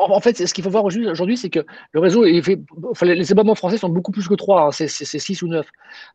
en, 0.00 0.20
fait, 0.20 0.46
ce 0.46 0.52
qu'il 0.52 0.64
faut 0.64 0.70
voir 0.70 0.84
aujourd'hui, 0.84 1.36
c'est 1.36 1.50
que 1.50 1.60
le 1.92 2.00
réseau, 2.00 2.24
est 2.24 2.42
fait, 2.42 2.58
les 3.02 3.30
abonnements 3.30 3.54
français 3.54 3.78
sont 3.78 3.88
beaucoup 3.88 4.10
plus 4.10 4.26
que 4.26 4.34
3, 4.34 4.62
hein, 4.62 4.70
c'est 4.72 4.88
6 4.88 5.42
ou 5.42 5.48
9 5.48 5.66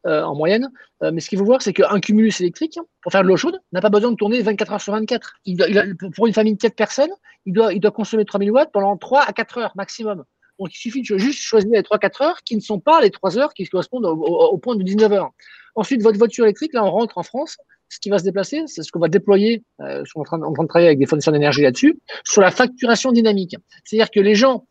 euh, 0.06 0.24
en 0.24 0.36
moyenne. 0.36 0.70
Euh, 1.04 1.12
mais 1.14 1.22
ce 1.22 1.30
qu'il 1.30 1.38
faut 1.38 1.46
voir, 1.46 1.62
c'est 1.62 1.74
qu'un 1.74 2.00
cumulus 2.00 2.42
électrique, 2.42 2.78
pour 3.02 3.12
faire 3.12 3.24
de 3.24 3.28
l'eau 3.28 3.38
chaude, 3.38 3.60
n'a 3.72 3.82
pas 3.82 3.90
besoin 3.90 4.12
de 4.12 4.16
tourner 4.16 4.42
24 4.42 4.74
heures 4.74 4.82
sur 4.82 4.94
24. 4.94 5.36
Il 5.46 5.96
pour 6.16 6.28
une 6.28 6.34
famille 6.34 6.56
de 6.56 6.60
4 6.60 6.76
personnes, 6.76 7.12
il 7.46 7.54
doit, 7.54 7.74
il 7.74 7.80
doit 7.80 7.92
consommer 7.92 8.26
3000 8.26 8.52
watts 8.52 8.72
pendant 8.74 8.98
3 8.98 9.22
à 9.22 9.34
4 9.34 9.58
heures 9.60 9.74
maximum. 9.76 10.26
Donc 10.60 10.74
il 10.74 10.78
suffit 10.78 11.02
de 11.02 11.18
juste 11.18 11.40
choisir 11.40 11.72
les 11.72 11.82
3-4 11.82 12.24
heures 12.24 12.44
qui 12.44 12.56
ne 12.56 12.62
sont 12.62 12.80
pas 12.80 13.02
les 13.02 13.12
3 13.12 13.38
heures 13.38 13.54
qui 13.54 13.66
correspondent 13.66 14.06
au, 14.06 14.58
point 14.58 14.76
de 14.76 14.84
19 14.84 15.12
heures. 15.12 15.32
Ensuite, 15.76 16.02
votre 16.02 16.18
voiture 16.18 16.46
électrique, 16.46 16.74
là, 16.74 16.86
on 16.86 16.92
rentre 16.92 17.18
en 17.18 17.24
France, 17.24 17.58
ce 17.90 18.00
qui 18.00 18.10
va 18.10 18.18
se 18.18 18.24
déplacer, 18.24 18.64
c'est 18.68 18.82
ce 18.82 18.92
qu'on 18.92 19.00
va 19.00 19.10
déployer, 19.10 19.64
euh, 19.82 20.04
on 20.16 20.22
est 20.24 20.34
en 20.34 20.54
train, 20.54 20.64
de 20.64 20.68
travailler 20.68 20.88
avec 20.88 21.00
des 21.00 21.06
fournisseurs 21.06 21.34
d'énergie 21.34 21.64
là-dessus, 21.64 22.00
sur 22.24 22.42
la 22.42 22.52
facturation 22.52 23.12
dynamique. 23.12 23.56
C'est-à-dire 23.84 24.10
que 24.10 24.22
les 24.22 24.36
gens 24.36 24.66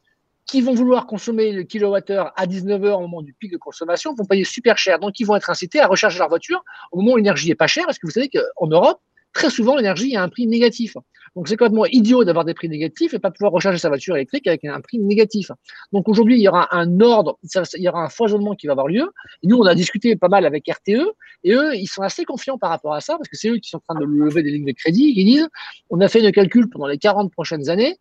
qui 0.47 0.61
vont 0.61 0.75
vouloir 0.75 1.07
consommer 1.07 1.53
le 1.53 1.63
kilowattheure 1.63 2.33
à 2.37 2.47
19h 2.47 2.93
au 2.97 3.01
moment 3.01 3.23
du 3.23 3.35
pic 3.35 3.53
de 3.53 3.57
consommation 3.57 4.15
vont 4.15 4.25
payer 4.25 4.45
super 4.45 4.79
cher. 4.79 4.99
Donc, 4.99 5.21
ils 5.21 5.25
vont 5.25 5.37
être 5.37 5.51
incités 5.51 5.81
à 5.81 5.87
recharger 5.87 6.19
leur 6.19 6.29
voiture 6.29 6.65
au 6.91 7.01
moment 7.01 7.13
où 7.13 7.17
l'énergie 7.17 7.51
est 7.51 7.55
pas 7.55 7.67
chère, 7.67 7.85
parce 7.85 7.99
que 7.99 8.07
vous 8.07 8.13
savez 8.13 8.31
qu'en 8.31 8.67
Europe, 8.67 9.01
très 9.35 9.51
souvent, 9.51 9.77
l'énergie 9.77 10.17
a 10.17 10.23
un 10.23 10.29
prix 10.29 10.47
négatif. 10.47 10.97
Donc, 11.37 11.49
c'est 11.49 11.57
complètement 11.57 11.85
idiot 11.87 12.25
d'avoir 12.25 12.45
des 12.45 12.55
prix 12.55 12.69
négatifs 12.69 13.13
et 13.13 13.19
pas 13.19 13.31
pouvoir 13.33 13.53
recharger 13.53 13.79
sa 13.79 13.89
voiture 13.89 14.15
électrique 14.15 14.47
avec 14.47 14.65
un 14.65 14.81
prix 14.81 14.99
négatif. 15.01 15.51
Donc, 15.93 16.09
aujourd'hui, 16.09 16.37
il 16.37 16.41
y 16.41 16.49
aura 16.49 16.75
un 16.75 17.01
ordre, 17.01 17.39
il 17.43 17.83
y 17.83 17.89
aura 17.89 18.05
un 18.05 18.09
foisonnement 18.09 18.55
qui 18.55 18.69
va 18.69 18.73
avoir 18.73 18.87
lieu. 18.87 19.11
Et 19.43 19.49
nous, 19.49 19.59
on 19.59 19.67
a 19.67 19.75
discuté 19.75 20.15
pas 20.15 20.29
mal 20.29 20.47
avec 20.47 20.69
RTE 20.69 21.13
et 21.43 21.53
eux, 21.53 21.75
ils 21.75 21.89
sont 21.89 22.03
assez 22.03 22.25
confiants 22.25 22.57
par 22.57 22.71
rapport 22.71 22.95
à 22.95 23.01
ça 23.01 23.17
parce 23.17 23.29
que 23.29 23.37
c'est 23.37 23.49
eux 23.49 23.59
qui 23.59 23.69
sont 23.69 23.79
en 23.79 23.95
train 23.95 24.01
de 24.01 24.07
lever 24.07 24.45
des 24.45 24.53
lignes 24.53 24.67
de 24.67 24.73
crédit. 24.73 25.13
Ils 25.17 25.25
disent, 25.25 25.49
on 25.91 26.01
a 26.01 26.09
fait 26.09 26.21
une 26.25 26.31
calcul 26.31 26.71
pendant 26.71 26.87
les 26.87 26.99
40 26.99 27.33
prochaines 27.33 27.69
années 27.69 27.97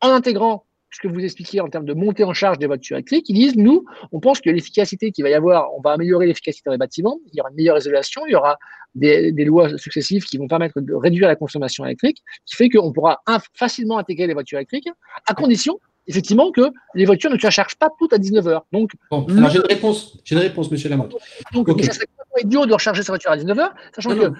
en 0.00 0.10
intégrant 0.10 0.64
ce 0.90 1.00
que 1.00 1.08
vous 1.08 1.20
expliquez 1.20 1.60
en 1.60 1.68
termes 1.68 1.84
de 1.84 1.94
montée 1.94 2.24
en 2.24 2.32
charge 2.32 2.58
des 2.58 2.66
voitures 2.66 2.96
électriques, 2.96 3.28
ils 3.28 3.34
disent, 3.34 3.56
nous, 3.56 3.84
on 4.12 4.20
pense 4.20 4.40
que 4.40 4.50
l'efficacité 4.50 5.10
qu'il 5.10 5.22
va 5.22 5.30
y 5.30 5.34
avoir, 5.34 5.74
on 5.74 5.80
va 5.80 5.92
améliorer 5.92 6.26
l'efficacité 6.26 6.62
dans 6.66 6.72
les 6.72 6.78
bâtiments, 6.78 7.18
il 7.32 7.36
y 7.36 7.40
aura 7.40 7.50
une 7.50 7.56
meilleure 7.56 7.78
isolation, 7.78 8.22
il 8.26 8.32
y 8.32 8.34
aura 8.34 8.58
des, 8.94 9.32
lois 9.44 9.76
successives 9.76 10.24
qui 10.24 10.38
vont 10.38 10.48
permettre 10.48 10.80
de 10.80 10.94
réduire 10.94 11.28
la 11.28 11.36
consommation 11.36 11.84
électrique, 11.84 12.22
qui 12.46 12.56
fait 12.56 12.68
qu'on 12.68 12.92
pourra 12.92 13.20
facilement 13.54 13.98
intégrer 13.98 14.26
les 14.26 14.34
voitures 14.34 14.58
électriques, 14.58 14.88
à 15.26 15.34
condition, 15.34 15.78
effectivement, 16.06 16.50
que 16.50 16.70
les 16.94 17.04
voitures 17.04 17.30
ne 17.30 17.38
se 17.38 17.50
chargent 17.50 17.76
pas 17.76 17.90
toutes 17.98 18.14
à 18.14 18.18
19 18.18 18.46
heures. 18.48 18.66
Donc, 18.72 18.92
j'ai 19.12 19.58
une 19.58 19.66
réponse, 19.66 20.18
j'ai 20.24 20.34
une 20.34 20.40
réponse, 20.40 20.70
monsieur 20.70 20.88
Lamotte. 20.88 21.14
Donc, 21.52 21.68
okay. 21.68 21.84
ça 21.84 21.92
serait 21.92 22.06
idiot 22.40 22.66
de 22.66 22.72
recharger 22.72 23.02
sa 23.02 23.12
voiture 23.12 23.30
à 23.30 23.36
19 23.36 23.58
heures, 23.58 23.74
sachant 23.94 24.14
que, 24.14 24.32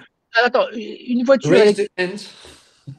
attends, 0.43 0.65
une 0.73 1.23
voiture 1.23 1.53
électrique, 1.53 1.91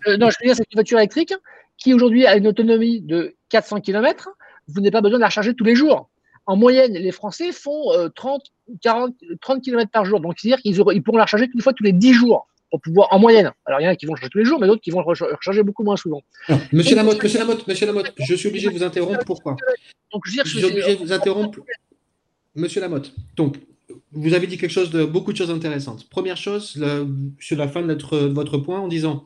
euh, 0.07 0.17
non, 0.17 0.31
je 0.31 0.37
veux 0.41 0.47
dire, 0.47 0.55
c'est 0.55 0.67
une 0.71 0.77
voiture 0.77 0.99
électrique 0.99 1.35
qui 1.77 1.95
aujourd'hui 1.95 2.27
a 2.27 2.37
une 2.37 2.47
autonomie 2.47 3.01
de 3.01 3.35
400 3.51 3.81
km, 3.81 4.31
vous 4.69 4.81
n'avez 4.81 4.91
pas 4.91 5.01
besoin 5.01 5.19
de 5.19 5.21
la 5.21 5.29
recharger 5.29 5.55
tous 5.55 5.65
les 5.65 5.77
jours. 5.77 6.09
En 6.47 6.57
moyenne, 6.57 6.95
les 6.95 7.13
Français 7.13 7.53
font 7.53 7.93
30, 8.15 8.43
40, 8.81 9.15
30 9.41 9.63
km 9.63 9.91
par 9.91 10.05
jour. 10.05 10.21
Donc, 10.21 10.35
c'est-à-dire 10.39 10.63
qu'ils 10.63 10.77
ils 10.95 11.03
pourront 11.03 11.19
la 11.19 11.25
recharger 11.25 11.49
une 11.53 11.61
fois 11.61 11.73
tous 11.73 11.85
les 11.85 11.93
10 11.93 12.15
jours 12.15 12.49
pour 12.71 12.81
pouvoir, 12.81 13.09
en 13.11 13.19
moyenne. 13.19 13.53
Alors, 13.67 13.81
il 13.81 13.85
y 13.85 13.87
en 13.87 13.91
a 13.91 13.97
qui 13.97 14.07
vont 14.07 14.13
recharger 14.13 14.31
tous 14.31 14.39
les 14.39 14.45
jours, 14.45 14.61
mais 14.61 14.67
d'autres 14.67 14.81
qui 14.81 14.91
vont 14.91 15.03
recharger 15.03 15.63
beaucoup 15.63 15.83
moins 15.83 15.97
souvent. 15.97 16.23
monsieur 16.73 16.97
Lamotte, 16.97 17.23
monsieur 17.23 17.39
Lamotte, 17.39 17.67
monsieur 17.69 17.87
Lamotte, 17.87 18.13
je 18.19 18.35
suis 18.35 18.49
obligé 18.49 18.69
de 18.69 18.73
vous 18.73 18.83
interrompre. 18.83 19.25
Pourquoi? 19.25 19.57
Donc, 20.13 20.23
je, 20.27 20.43
suis 20.49 20.65
obligé 20.65 20.97
de 20.97 21.01
vous 21.01 21.13
interrompre. 21.13 21.59
Monsieur 22.55 22.81
Lamotte, 22.81 23.13
donc, 23.37 23.57
vous 24.13 24.35
avez 24.35 24.47
dit 24.47 24.59
quelque 24.59 24.73
chose 24.73 24.91
de 24.91 25.05
beaucoup 25.05 25.33
de 25.33 25.37
choses 25.37 25.51
intéressantes. 25.51 26.09
Première 26.09 26.37
chose, 26.37 26.83
sur 27.39 27.57
la 27.57 27.69
fin 27.69 27.83
de, 27.83 27.87
notre, 27.87 28.19
de 28.19 28.33
votre 28.33 28.59
point, 28.59 28.81
en 28.81 28.89
disant 28.89 29.25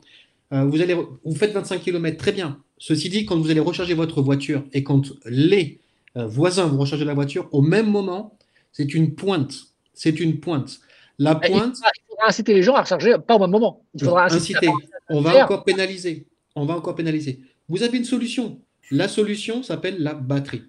euh, 0.53 0.63
vous, 0.65 0.81
allez, 0.81 0.93
vous 0.93 1.35
faites 1.35 1.53
25 1.53 1.81
km, 1.81 2.17
très 2.17 2.31
bien. 2.31 2.59
Ceci 2.77 3.09
dit, 3.09 3.25
quand 3.25 3.37
vous 3.37 3.49
allez 3.49 3.59
recharger 3.59 3.93
votre 3.93 4.21
voiture 4.21 4.63
et 4.73 4.83
quand 4.83 5.13
les 5.25 5.79
euh, 6.17 6.27
voisins 6.27 6.67
vont 6.67 6.77
recharger 6.77 7.05
la 7.05 7.13
voiture, 7.13 7.47
au 7.51 7.61
même 7.61 7.89
moment, 7.89 8.37
c'est 8.71 8.93
une 8.93 9.15
pointe. 9.15 9.53
C'est 9.93 10.19
une 10.19 10.39
pointe. 10.39 10.79
La 11.17 11.35
pointe. 11.35 11.77
Il 11.77 12.09
faudra, 12.09 12.27
inciter 12.27 12.53
les 12.53 12.63
gens 12.63 12.75
à 12.75 12.81
recharger 12.81 13.15
pas 13.25 13.35
au 13.35 13.39
même 13.39 13.51
moment. 13.51 13.83
Il 13.93 14.03
faudra 14.03 14.25
inciter. 14.25 14.69
on 15.09 15.21
va 15.21 15.43
encore 15.43 15.63
pénaliser. 15.63 16.27
On 16.55 16.65
va 16.65 16.75
encore 16.75 16.95
pénaliser. 16.95 17.39
Vous 17.69 17.83
avez 17.83 17.97
une 17.97 18.05
solution. 18.05 18.59
La 18.91 19.07
solution 19.07 19.63
s'appelle 19.63 19.95
la 19.99 20.13
batterie. 20.13 20.63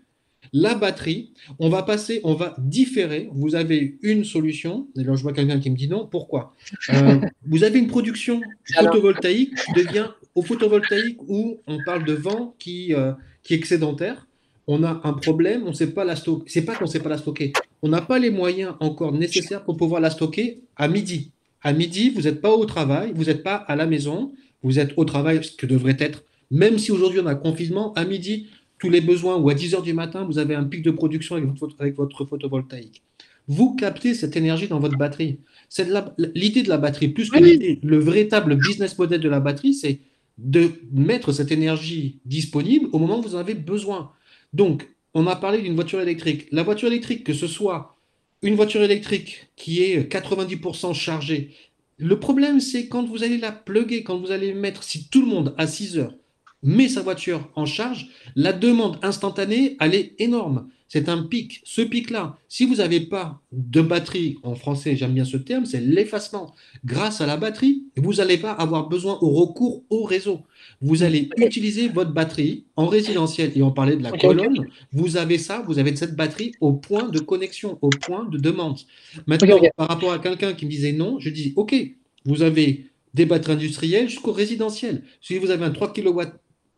La 0.52 0.74
batterie, 0.74 1.32
on 1.58 1.68
va 1.68 1.82
passer, 1.82 2.20
on 2.24 2.34
va 2.34 2.54
différer. 2.58 3.28
Vous 3.32 3.54
avez 3.56 3.98
une 4.02 4.24
solution. 4.24 4.88
D'ailleurs, 4.94 5.16
je 5.16 5.22
vois 5.22 5.32
quelqu'un 5.32 5.58
qui 5.58 5.70
me 5.70 5.76
dit 5.76 5.88
non. 5.88 6.06
Pourquoi? 6.06 6.54
Euh, 6.90 7.20
Vous 7.46 7.64
avez 7.64 7.78
une 7.78 7.88
production 7.88 8.40
photovoltaïque 8.74 9.54
qui 9.54 9.72
devient 9.72 10.08
au 10.36 10.42
photovoltaïque 10.42 11.18
où 11.26 11.60
on 11.66 11.78
parle 11.84 12.04
de 12.04 12.12
vent 12.12 12.54
qui, 12.58 12.94
euh, 12.94 13.12
qui 13.42 13.54
est 13.54 13.56
excédentaire. 13.56 14.28
On 14.68 14.84
a 14.84 15.00
un 15.02 15.12
problème, 15.14 15.62
on 15.64 15.70
ne 15.70 15.74
sait 15.74 15.92
pas 15.92 16.04
la 16.04 16.14
stocker. 16.14 16.44
C'est 16.48 16.64
pas 16.64 16.76
qu'on 16.76 16.84
ne 16.84 16.90
sait 16.90 17.00
pas 17.00 17.08
la 17.08 17.18
stocker. 17.18 17.52
On 17.82 17.88
n'a 17.88 18.02
pas 18.02 18.18
les 18.18 18.30
moyens 18.30 18.74
encore 18.80 19.12
nécessaires 19.12 19.64
pour 19.64 19.76
pouvoir 19.76 20.00
la 20.00 20.10
stocker 20.10 20.60
à 20.76 20.88
midi. 20.88 21.32
À 21.62 21.72
midi, 21.72 22.10
vous 22.10 22.22
n'êtes 22.22 22.40
pas 22.40 22.52
au 22.52 22.64
travail, 22.66 23.12
vous 23.14 23.24
n'êtes 23.24 23.42
pas 23.42 23.54
à 23.54 23.76
la 23.76 23.86
maison, 23.86 24.32
vous 24.62 24.78
êtes 24.78 24.92
au 24.96 25.04
travail, 25.04 25.42
ce 25.42 25.52
que 25.52 25.66
devrait 25.66 25.96
être, 25.98 26.22
même 26.50 26.78
si 26.78 26.92
aujourd'hui 26.92 27.20
on 27.20 27.26
a 27.26 27.34
confinement, 27.34 27.92
à 27.94 28.04
midi, 28.04 28.48
tous 28.78 28.90
les 28.90 29.00
besoins 29.00 29.36
ou 29.36 29.48
à 29.48 29.54
10 29.54 29.74
heures 29.74 29.82
du 29.82 29.94
matin, 29.94 30.24
vous 30.24 30.38
avez 30.38 30.54
un 30.54 30.64
pic 30.64 30.82
de 30.82 30.90
production 30.90 31.36
avec 31.36 31.48
votre, 31.58 31.74
avec 31.78 31.96
votre 31.96 32.24
photovoltaïque. 32.24 33.02
Vous 33.48 33.74
captez 33.74 34.14
cette 34.14 34.36
énergie 34.36 34.68
dans 34.68 34.80
votre 34.80 34.98
batterie. 34.98 35.38
C'est 35.68 35.88
l'idée 36.34 36.62
de 36.62 36.68
la 36.68 36.78
batterie, 36.78 37.08
plus 37.08 37.30
que 37.30 37.38
le 37.38 37.98
véritable 37.98 38.56
business 38.56 38.98
model 38.98 39.20
de 39.20 39.28
la 39.28 39.40
batterie, 39.40 39.74
c'est 39.74 40.00
de 40.38 40.72
mettre 40.92 41.32
cette 41.32 41.52
énergie 41.52 42.20
disponible 42.24 42.88
au 42.92 42.98
moment 42.98 43.18
où 43.18 43.22
vous 43.22 43.34
en 43.34 43.38
avez 43.38 43.54
besoin. 43.54 44.12
Donc, 44.52 44.88
on 45.14 45.26
a 45.26 45.36
parlé 45.36 45.62
d'une 45.62 45.74
voiture 45.74 46.00
électrique. 46.00 46.46
La 46.52 46.62
voiture 46.62 46.88
électrique, 46.88 47.24
que 47.24 47.32
ce 47.32 47.46
soit 47.46 47.96
une 48.42 48.54
voiture 48.54 48.82
électrique 48.82 49.48
qui 49.56 49.82
est 49.82 50.12
90% 50.12 50.94
chargée, 50.94 51.54
le 51.98 52.20
problème, 52.20 52.60
c'est 52.60 52.88
quand 52.88 53.04
vous 53.04 53.24
allez 53.24 53.38
la 53.38 53.52
plugger, 53.52 54.02
quand 54.02 54.18
vous 54.18 54.30
allez 54.30 54.52
mettre, 54.52 54.82
si 54.82 55.08
tout 55.08 55.22
le 55.22 55.28
monde 55.28 55.54
à 55.56 55.66
6 55.66 55.98
heures 55.98 56.14
met 56.62 56.88
sa 56.88 57.02
voiture 57.02 57.48
en 57.54 57.64
charge, 57.64 58.08
la 58.34 58.52
demande 58.52 58.98
instantanée, 59.02 59.76
elle 59.80 59.94
est 59.94 60.14
énorme. 60.18 60.68
C'est 60.88 61.08
un 61.08 61.22
pic. 61.24 61.60
Ce 61.64 61.82
pic-là, 61.82 62.38
si 62.48 62.64
vous 62.64 62.76
n'avez 62.76 63.00
pas 63.00 63.42
de 63.50 63.80
batterie, 63.80 64.38
en 64.44 64.54
français, 64.54 64.94
j'aime 64.94 65.14
bien 65.14 65.24
ce 65.24 65.36
terme, 65.36 65.66
c'est 65.66 65.80
l'effacement. 65.80 66.54
Grâce 66.84 67.20
à 67.20 67.26
la 67.26 67.36
batterie, 67.36 67.84
vous 67.96 68.14
n'allez 68.14 68.38
pas 68.38 68.52
avoir 68.52 68.88
besoin 68.88 69.18
au 69.20 69.30
recours 69.30 69.82
au 69.90 70.04
réseau. 70.04 70.42
Vous 70.80 71.02
allez 71.02 71.28
utiliser 71.36 71.88
votre 71.88 72.12
batterie 72.12 72.66
en 72.76 72.86
résidentiel, 72.86 73.52
et 73.56 73.62
on 73.62 73.72
parlait 73.72 73.96
de 73.96 74.02
la 74.02 74.12
colonne, 74.12 74.66
vous 74.92 75.16
avez 75.16 75.38
ça, 75.38 75.64
vous 75.66 75.78
avez 75.78 75.94
cette 75.96 76.14
batterie 76.14 76.52
au 76.60 76.74
point 76.74 77.08
de 77.08 77.18
connexion, 77.18 77.78
au 77.82 77.88
point 77.88 78.24
de 78.24 78.38
demande. 78.38 78.78
Maintenant, 79.26 79.58
par 79.76 79.88
rapport 79.88 80.12
à 80.12 80.18
quelqu'un 80.20 80.52
qui 80.52 80.66
me 80.66 80.70
disait 80.70 80.92
non, 80.92 81.18
je 81.18 81.30
dis, 81.30 81.52
OK, 81.56 81.74
vous 82.24 82.42
avez 82.42 82.86
des 83.14 83.26
batteries 83.26 83.54
industrielles 83.54 84.08
jusqu'au 84.08 84.32
résidentiel. 84.32 85.02
Si 85.20 85.38
vous 85.38 85.50
avez 85.50 85.64
un 85.64 85.70
3 85.70 85.92
kW 85.92 86.20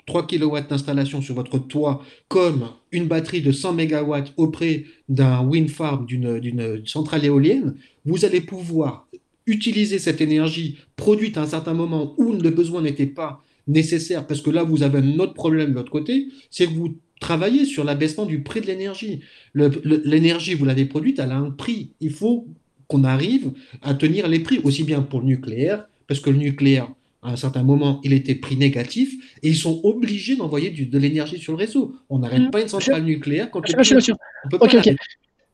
3 0.08 0.26
kW 0.26 0.58
d'installation 0.68 1.20
sur 1.20 1.34
votre 1.34 1.58
toit 1.58 2.02
comme 2.28 2.70
une 2.90 3.06
batterie 3.06 3.42
de 3.42 3.52
100 3.52 3.74
MW 3.74 4.14
auprès 4.36 4.86
d'un 5.08 5.42
wind 5.44 5.68
farm, 5.68 6.06
d'une 6.06 6.82
centrale 6.86 7.24
éolienne, 7.24 7.76
vous 8.04 8.24
allez 8.24 8.40
pouvoir 8.40 9.06
utiliser 9.46 9.98
cette 9.98 10.20
énergie 10.20 10.78
produite 10.96 11.36
à 11.36 11.42
un 11.42 11.46
certain 11.46 11.74
moment 11.74 12.14
où 12.16 12.32
le 12.32 12.50
besoin 12.50 12.82
n'était 12.82 13.06
pas 13.06 13.44
nécessaire, 13.66 14.26
parce 14.26 14.40
que 14.40 14.50
là, 14.50 14.62
vous 14.62 14.82
avez 14.82 14.98
un 14.98 15.18
autre 15.18 15.34
problème 15.34 15.70
de 15.70 15.74
l'autre 15.74 15.92
côté, 15.92 16.28
c'est 16.50 16.66
que 16.66 16.72
vous 16.72 16.96
travaillez 17.20 17.66
sur 17.66 17.84
l'abaissement 17.84 18.24
du 18.24 18.42
prix 18.42 18.62
de 18.62 18.66
l'énergie. 18.66 19.20
L'énergie, 19.54 20.54
vous 20.54 20.64
l'avez 20.64 20.86
produite, 20.86 21.18
elle 21.18 21.32
a 21.32 21.36
un 21.36 21.50
prix. 21.50 21.90
Il 22.00 22.12
faut 22.12 22.46
qu'on 22.86 23.04
arrive 23.04 23.52
à 23.82 23.92
tenir 23.92 24.26
les 24.26 24.40
prix, 24.40 24.58
aussi 24.64 24.84
bien 24.84 25.02
pour 25.02 25.20
le 25.20 25.26
nucléaire, 25.26 25.86
parce 26.06 26.20
que 26.20 26.30
le 26.30 26.38
nucléaire, 26.38 26.88
à 27.28 27.32
un 27.32 27.36
certain 27.36 27.62
moment, 27.62 28.00
il 28.04 28.14
était 28.14 28.34
prix 28.34 28.56
négatif 28.56 29.12
et 29.42 29.48
ils 29.48 29.56
sont 29.56 29.80
obligés 29.84 30.34
d'envoyer 30.34 30.70
de 30.70 30.98
l'énergie 30.98 31.38
sur 31.38 31.52
le 31.52 31.58
réseau. 31.58 31.94
On 32.08 32.20
n'arrête 32.20 32.40
mmh. 32.40 32.50
pas 32.50 32.62
une 32.62 32.68
centrale 32.68 33.04
nucléaire 33.04 33.50
quand 33.50 33.60
le 33.60 33.74
on 33.74 34.48
peut 34.48 34.58
pas 34.58 34.66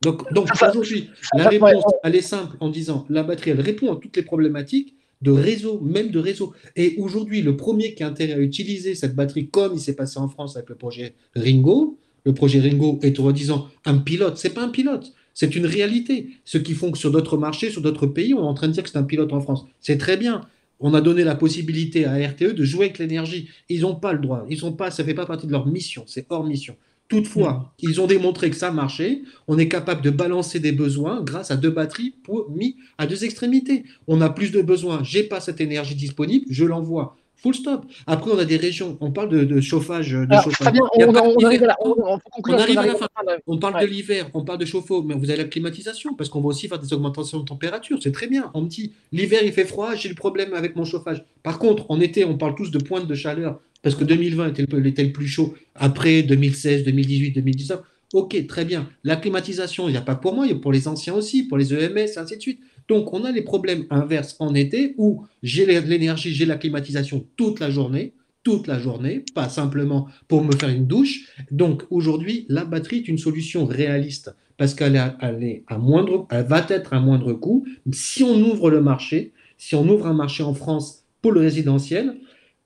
Donc, 0.02 0.32
donc 0.32 0.48
aujourd'hui, 0.54 1.10
la 1.34 1.48
réponse, 1.48 1.84
elle 2.04 2.14
est 2.14 2.20
simple 2.22 2.56
en 2.60 2.68
disant 2.68 3.06
la 3.10 3.24
batterie, 3.24 3.50
elle 3.50 3.60
répond 3.60 3.92
à 3.92 3.96
toutes 3.96 4.16
les 4.16 4.22
problématiques 4.22 4.94
de 5.20 5.32
réseau, 5.32 5.80
même 5.80 6.10
de 6.10 6.18
réseau. 6.20 6.54
Et 6.76 6.94
aujourd'hui, 6.98 7.42
le 7.42 7.56
premier 7.56 7.94
qui 7.94 8.04
a 8.04 8.06
intérêt 8.06 8.34
à 8.34 8.38
utiliser 8.38 8.94
cette 8.94 9.16
batterie, 9.16 9.48
comme 9.48 9.74
il 9.74 9.80
s'est 9.80 9.96
passé 9.96 10.20
en 10.20 10.28
France 10.28 10.56
avec 10.56 10.68
le 10.68 10.76
projet 10.76 11.14
Ringo, 11.34 11.98
le 12.24 12.34
projet 12.34 12.60
Ringo 12.60 13.00
est, 13.02 13.18
en 13.18 13.32
disant, 13.32 13.68
un 13.84 13.98
pilote. 13.98 14.38
C'est 14.38 14.54
pas 14.54 14.62
un 14.62 14.68
pilote, 14.68 15.12
c'est 15.32 15.56
une 15.56 15.66
réalité. 15.66 16.28
Ceux 16.44 16.60
qui 16.60 16.72
font 16.74 16.92
que 16.92 16.98
sur 16.98 17.10
d'autres 17.10 17.36
marchés, 17.36 17.70
sur 17.70 17.82
d'autres 17.82 18.06
pays, 18.06 18.32
on 18.32 18.38
est 18.38 18.42
en 18.42 18.54
train 18.54 18.68
de 18.68 18.72
dire 18.72 18.84
que 18.84 18.90
c'est 18.90 18.98
un 18.98 19.02
pilote 19.02 19.32
en 19.32 19.40
France. 19.40 19.64
C'est 19.80 19.98
très 19.98 20.16
bien 20.16 20.42
on 20.80 20.94
a 20.94 21.00
donné 21.00 21.24
la 21.24 21.34
possibilité 21.34 22.04
à 22.04 22.14
RTE 22.16 22.54
de 22.54 22.64
jouer 22.64 22.86
avec 22.86 22.98
l'énergie. 22.98 23.48
Ils 23.68 23.82
n'ont 23.82 23.94
pas 23.94 24.12
le 24.12 24.18
droit. 24.18 24.44
Ils 24.48 24.58
sont 24.58 24.72
pas, 24.72 24.90
ça 24.90 25.02
ne 25.02 25.08
fait 25.08 25.14
pas 25.14 25.26
partie 25.26 25.46
de 25.46 25.52
leur 25.52 25.66
mission. 25.66 26.04
C'est 26.06 26.26
hors 26.30 26.44
mission. 26.44 26.76
Toutefois, 27.08 27.52
mm. 27.52 27.66
ils 27.88 28.00
ont 28.00 28.06
démontré 28.06 28.50
que 28.50 28.56
ça 28.56 28.70
marchait. 28.70 29.22
On 29.46 29.58
est 29.58 29.68
capable 29.68 30.02
de 30.02 30.10
balancer 30.10 30.60
des 30.60 30.72
besoins 30.72 31.22
grâce 31.22 31.50
à 31.50 31.56
deux 31.56 31.70
batteries 31.70 32.14
pour, 32.22 32.50
mis 32.50 32.76
à 32.98 33.06
deux 33.06 33.24
extrémités. 33.24 33.84
On 34.06 34.20
a 34.20 34.30
plus 34.30 34.50
de 34.52 34.62
besoins. 34.62 35.02
J'ai 35.02 35.22
pas 35.22 35.40
cette 35.40 35.60
énergie 35.60 35.94
disponible. 35.94 36.46
Je 36.50 36.64
l'envoie. 36.64 37.16
Full 37.44 37.54
stop. 37.56 37.84
Après, 38.06 38.30
on 38.30 38.38
a 38.38 38.46
des 38.46 38.56
régions, 38.56 38.96
on 39.02 39.10
parle 39.10 39.28
de, 39.28 39.60
chauffage. 39.60 40.12
De 40.12 40.26
on, 40.26 41.44
arrive 41.44 41.62
à 41.62 42.86
la, 42.86 42.94
fin. 42.94 43.06
On 43.46 43.58
parle 43.58 43.82
de 43.82 43.86
l'hiver, 43.86 44.30
on 44.32 44.46
parle 44.46 44.56
de 44.56 44.64
chauffe-eau, 44.64 45.02
mais 45.02 45.14
vous 45.14 45.28
avez 45.28 45.42
la 45.42 45.44
climatisation, 45.44 46.14
parce 46.14 46.30
qu'on 46.30 46.40
va 46.40 46.46
aussi 46.46 46.68
faire 46.68 46.78
des 46.78 46.94
augmentations 46.94 47.38
de 47.40 47.44
température. 47.44 47.98
C'est 48.02 48.12
très 48.12 48.28
bien. 48.28 48.50
On 48.54 48.62
me 48.62 48.68
dit, 48.68 48.94
l'hiver, 49.12 49.40
il 49.44 49.52
fait 49.52 49.66
froid, 49.66 49.94
j'ai 49.94 50.08
le 50.08 50.14
problème 50.14 50.54
avec 50.54 50.74
mon 50.74 50.86
chauffage. 50.86 51.22
Par 51.42 51.58
contre, 51.58 51.84
en 51.90 52.00
été, 52.00 52.24
on 52.24 52.38
parle 52.38 52.54
tous 52.54 52.70
de 52.70 52.78
pointe 52.78 53.06
de 53.06 53.14
chaleur, 53.14 53.60
parce 53.82 53.94
que 53.94 54.04
2020 54.04 54.48
était 54.48 54.64
le, 54.66 54.86
était 54.86 55.04
le 55.04 55.12
plus 55.12 55.28
chaud. 55.28 55.52
Après 55.74 56.22
2016, 56.22 56.84
2018, 56.84 57.32
2019, 57.32 57.82
ok, 58.14 58.46
très 58.46 58.64
bien. 58.64 58.88
La 59.02 59.16
climatisation, 59.16 59.86
il 59.86 59.92
n'y 59.92 59.98
a 59.98 60.02
pas 60.02 60.14
pour 60.14 60.34
moi, 60.34 60.46
il 60.46 60.52
y 60.52 60.54
a 60.54 60.58
pour 60.58 60.72
les 60.72 60.88
anciens 60.88 61.12
aussi, 61.12 61.42
pour 61.42 61.58
les 61.58 61.74
EMS, 61.74 62.16
ainsi 62.16 62.36
de 62.38 62.40
suite. 62.40 62.60
Donc, 62.88 63.12
on 63.12 63.24
a 63.24 63.32
les 63.32 63.42
problèmes 63.42 63.84
inverses 63.90 64.36
en 64.38 64.54
été 64.54 64.94
où 64.98 65.24
j'ai 65.42 65.66
l'énergie, 65.80 66.34
j'ai 66.34 66.46
la 66.46 66.56
climatisation 66.56 67.26
toute 67.36 67.60
la 67.60 67.70
journée, 67.70 68.14
toute 68.42 68.66
la 68.66 68.78
journée, 68.78 69.24
pas 69.34 69.48
simplement 69.48 70.08
pour 70.28 70.44
me 70.44 70.54
faire 70.54 70.68
une 70.68 70.86
douche. 70.86 71.32
Donc, 71.50 71.84
aujourd'hui, 71.90 72.46
la 72.48 72.64
batterie 72.64 72.98
est 72.98 73.08
une 73.08 73.18
solution 73.18 73.66
réaliste 73.66 74.34
parce 74.56 74.74
qu'elle 74.74 74.96
est 74.96 75.64
à 75.66 75.78
moindre, 75.78 76.26
elle 76.30 76.44
va 76.44 76.64
être 76.68 76.92
à 76.92 77.00
moindre 77.00 77.32
coût. 77.32 77.66
Si 77.92 78.22
on 78.22 78.36
ouvre 78.40 78.70
le 78.70 78.80
marché, 78.80 79.32
si 79.58 79.74
on 79.74 79.88
ouvre 79.88 80.06
un 80.06 80.14
marché 80.14 80.42
en 80.42 80.54
France 80.54 81.04
pour 81.22 81.32
le 81.32 81.40
résidentiel, 81.40 82.18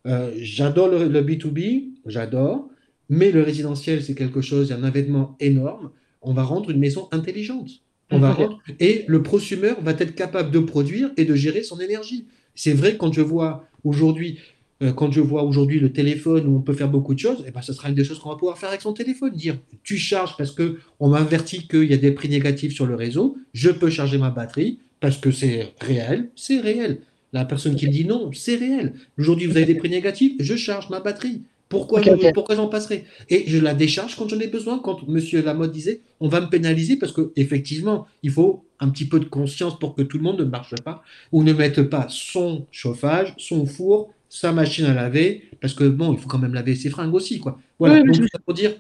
euh, 0.07 0.33
j'adore 0.37 0.89
le, 0.89 1.09
le 1.09 1.23
B2B, 1.23 1.91
j'adore, 2.07 2.69
mais 3.09 3.31
le 3.31 3.43
résidentiel, 3.43 4.03
c'est 4.03 4.15
quelque 4.15 4.41
chose, 4.41 4.73
un 4.73 4.85
événement 4.87 5.37
énorme. 5.41 5.91
On 6.21 6.35
va 6.35 6.43
rendre 6.43 6.71
une 6.71 6.79
maison 6.79 7.09
intelligente. 7.11 7.71
On 8.11 8.19
va 8.19 8.37
et 8.81 9.05
le 9.07 9.23
prosumer 9.23 9.73
va 9.83 9.93
être 9.93 10.15
capable 10.15 10.51
de 10.51 10.61
produire 10.61 11.11
et 11.17 11.25
de 11.25 11.35
gérer 11.35 11.63
son 11.63 11.79
énergie. 11.79 12.27
C'est 12.55 12.73
vrai 12.73 12.97
quand 12.97 13.13
je 13.13 13.21
vois 13.21 13.67
aujourd'hui, 13.85 14.39
euh, 14.83 14.93
quand 14.93 15.13
je 15.13 15.21
vois 15.21 15.43
aujourd'hui 15.43 15.79
le 15.79 15.93
téléphone 15.93 16.47
où 16.47 16.57
on 16.57 16.61
peut 16.61 16.73
faire 16.73 16.89
beaucoup 16.89 17.15
de 17.15 17.19
choses, 17.19 17.41
et 17.41 17.49
eh 17.49 17.51
ben, 17.51 17.61
ce 17.61 17.73
sera 17.73 17.89
une 17.89 17.95
des 17.95 18.05
choses 18.05 18.19
qu'on 18.19 18.31
va 18.31 18.37
pouvoir 18.37 18.59
faire 18.59 18.71
avec 18.71 18.81
son 18.81 18.95
téléphone. 18.95 19.33
Dire, 19.33 19.59
tu 19.83 19.99
charges 19.99 20.37
parce 20.39 20.53
que 20.53 20.79
on 21.01 21.11
m'a 21.11 21.19
averti 21.19 21.69
qu'il 21.69 21.85
y 21.85 21.95
a 21.95 21.99
des 21.99 22.13
prix 22.13 22.29
négatifs 22.29 22.73
sur 22.73 22.87
le 22.87 22.95
réseau, 22.95 23.37
je 23.53 23.71
peux 23.71 23.91
charger 23.91 24.17
ma 24.17 24.31
batterie 24.31 24.79
parce 25.01 25.19
que 25.19 25.31
c'est 25.31 25.75
réel, 25.81 26.31
c'est 26.35 26.61
réel. 26.61 27.01
La 27.35 27.45
personne 27.45 27.77
qui 27.77 27.87
me 27.87 27.93
dit 27.93 28.07
non, 28.07 28.31
c'est 28.33 28.57
réel. 28.57 28.95
Aujourd'hui, 29.19 29.47
vous 29.47 29.57
avez 29.57 29.67
des 29.67 29.75
prix 29.75 29.91
négatifs, 29.91 30.33
je 30.41 30.57
charge 30.57 30.89
ma 30.89 31.01
batterie. 31.01 31.43
Pourquoi, 31.69 32.01
pourquoi 32.33 32.57
j'en 32.57 32.69
passerai? 32.69 33.05
Et 33.29 33.45
je 33.47 33.59
la 33.59 33.75
décharge 33.75 34.17
quand 34.17 34.29
j'en 34.29 34.41
ai 34.41 34.47
besoin. 34.47 34.79
Quand 34.79 35.07
Monsieur 35.07 35.43
Lamotte 35.43 35.73
disait, 35.73 36.01
on 36.19 36.29
va 36.29 36.41
me 36.41 36.49
pénaliser 36.49 36.97
parce 36.97 37.13
que 37.13 37.33
effectivement, 37.37 38.07
il 38.23 38.31
faut 38.31 38.65
un 38.81 38.89
petit 38.89 39.05
peu 39.05 39.21
de 39.21 39.27
conscience 39.27 39.79
pour 39.79 39.95
que 39.95 40.03
tout 40.03 40.17
le 40.17 40.23
monde 40.23 40.39
ne 40.39 40.45
marche 40.45 40.75
pas 40.83 41.03
ou 41.31 41.43
ne 41.43 41.53
mette 41.53 41.83
pas 41.83 42.07
son 42.09 42.67
chauffage, 42.71 43.35
son 43.37 43.67
four, 43.67 44.11
sa 44.31 44.53
machine 44.53 44.87
à 44.87 44.95
laver, 44.95 45.43
parce 45.61 45.75
que 45.75 45.85
bon, 45.85 46.13
il 46.13 46.19
faut 46.19 46.29
quand 46.29 46.39
même 46.39 46.55
laver 46.55 46.75
ses 46.75 46.91
fringues 46.91 47.15
aussi, 47.15 47.39
quoi. 47.39 47.59
Voilà. 47.79 48.03
Donc, 48.03 48.17
pour 48.45 48.55
dire, 48.55 48.75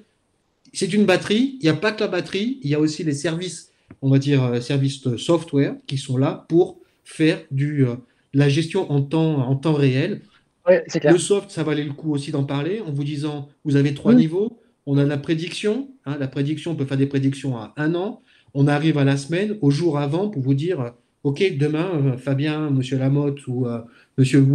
c'est 0.73 0.93
une 0.93 1.05
batterie. 1.05 1.59
Il 1.61 1.65
n'y 1.65 1.71
a 1.71 1.75
pas 1.75 1.93
que 1.93 2.01
la 2.01 2.09
batterie, 2.09 2.59
il 2.63 2.71
y 2.71 2.75
a 2.75 2.81
aussi 2.81 3.05
les 3.05 3.15
services, 3.15 3.71
on 4.03 4.11
va 4.11 4.19
dire 4.19 4.45
euh, 4.45 4.61
services 4.61 5.17
software 5.17 5.75
qui 5.87 5.99
sont 5.99 6.17
là 6.17 6.47
pour 6.49 6.79
faire 7.05 7.41
du 7.51 7.87
euh, 7.87 7.97
la 8.35 8.49
gestion 8.49 8.91
en 8.93 9.03
temps 9.03 9.49
en 9.49 9.57
temps 9.57 9.73
réel 9.73 10.23
le 10.69 11.19
soft, 11.19 11.51
ça 11.51 11.63
valait 11.63 11.85
le 11.85 11.93
coup 11.93 12.13
aussi 12.13 12.31
d'en 12.31 12.45
parler 12.45 12.81
en 12.81 12.93
vous 12.93 13.05
disant 13.05 13.49
vous 13.65 13.77
avez 13.77 13.95
trois 13.95 14.15
niveaux. 14.15 14.61
On 14.87 14.97
a 14.97 15.05
la 15.05 15.19
prédiction. 15.19 15.89
Hein, 16.07 16.17
la 16.19 16.29
prédiction, 16.29 16.73
on 16.73 16.75
peut 16.75 16.87
faire 16.87 16.97
des 16.97 17.07
prédictions 17.07 17.57
à 17.57 17.75
un 17.77 17.95
an. 17.95 18.23
On 18.55 18.67
arrive 18.67 18.97
à 18.99 19.05
la 19.05 19.17
semaine, 19.17 19.57
au 19.61 19.71
jour 19.71 19.99
avant, 19.99 20.29
pour 20.31 20.43
vous 20.43 20.55
dire 20.55 20.93
OK, 21.25 21.57
demain, 21.59 21.91
euh, 21.95 22.17
Fabien, 22.17 22.71
Monsieur 22.71 22.99
Lamotte 22.99 23.47
ou 23.47 23.67
M. 23.67 23.73
Euh, 23.73 23.79
Monsieur 24.17 24.47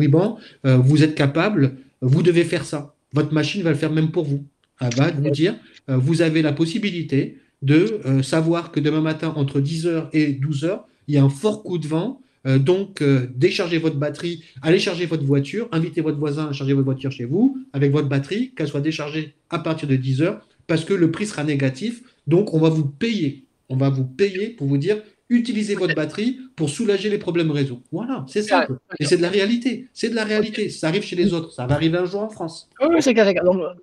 euh, 0.66 0.78
vous 0.78 1.04
êtes 1.04 1.16
capable, 1.16 1.76
vous 2.02 2.24
devez 2.24 2.44
faire 2.44 2.66
ça. 2.66 2.96
Votre 3.14 3.34
machine 3.34 3.62
va 3.62 3.70
le 3.70 3.76
faire 3.76 3.92
même 3.92 4.12
pour 4.12 4.26
vous. 4.26 4.46
Elle 4.82 4.96
va 4.96 5.12
vous 5.12 5.30
dire 5.30 5.56
vous 5.88 6.22
avez 6.22 6.42
la 6.42 6.52
possibilité 6.52 7.38
de 7.62 8.00
savoir 8.24 8.72
que 8.72 8.80
demain 8.80 9.02
matin, 9.02 9.34
entre 9.36 9.62
10h 9.62 10.08
et 10.12 10.34
12h, 10.34 10.82
il 11.08 11.16
y 11.16 11.18
a 11.18 11.24
un 11.24 11.30
fort 11.30 11.64
coup 11.64 11.78
de 11.78 11.88
vent 11.88 12.22
Euh, 12.46 12.60
donc, 12.60 13.02
euh, 13.02 13.28
déchargez 13.36 13.78
votre 13.78 13.96
batterie, 13.96 14.44
allez 14.62 14.80
charger 14.80 15.06
votre 15.06 15.24
voiture, 15.24 15.70
invitez 15.72 16.02
votre 16.02 16.18
voisin 16.18 16.48
à 16.48 16.52
charger 16.52 16.74
votre 16.74 16.86
voiture 16.86 17.12
chez 17.12 17.26
vous 17.26 17.58
avec 17.72 17.92
votre 17.92 18.10
batterie, 18.10 18.52
qu'elle 18.56 18.68
soit 18.68 18.82
déchargée 18.82 19.34
à 19.50 19.60
partir 19.60 19.88
de 19.88 19.96
10 19.96 20.22
heures, 20.22 20.46
parce 20.68 20.84
que 20.86 20.94
le 20.94 21.12
prix 21.12 21.26
sera 21.26 21.44
négatif. 21.44 22.04
Donc, 22.28 22.54
on 22.54 22.60
va 22.60 22.70
vous 22.70 22.86
payer. 22.86 23.46
On 23.70 23.78
va 23.78 23.90
vous 23.90 24.06
payer 24.06 24.50
pour 24.50 24.68
vous 24.68 24.78
dire 24.78 25.02
utilisez 25.30 25.76
votre 25.76 25.96
batterie 25.96 26.40
pour 26.56 26.70
soulager 26.70 27.10
les 27.10 27.18
problèmes 27.18 27.52
réseau. 27.52 27.82
Voilà, 27.92 28.26
c'est 28.28 28.42
simple. 28.42 28.78
Et 29.00 29.06
c'est 29.06 29.18
de 29.18 29.22
la 29.22 29.30
réalité. 29.30 29.88
C'est 29.94 30.10
de 30.10 30.16
la 30.16 30.24
réalité. 30.24 30.70
Ça 30.70 30.88
arrive 30.88 31.04
chez 31.04 31.16
les 31.16 31.34
autres. 31.34 31.52
Ça 31.52 31.66
va 31.66 31.76
arriver 31.76 31.98
un 31.98 32.06
jour 32.06 32.22
en 32.22 32.30
France. 32.30 32.70
Oui, 32.82 32.98
c'est 33.00 33.14
clair. 33.14 33.34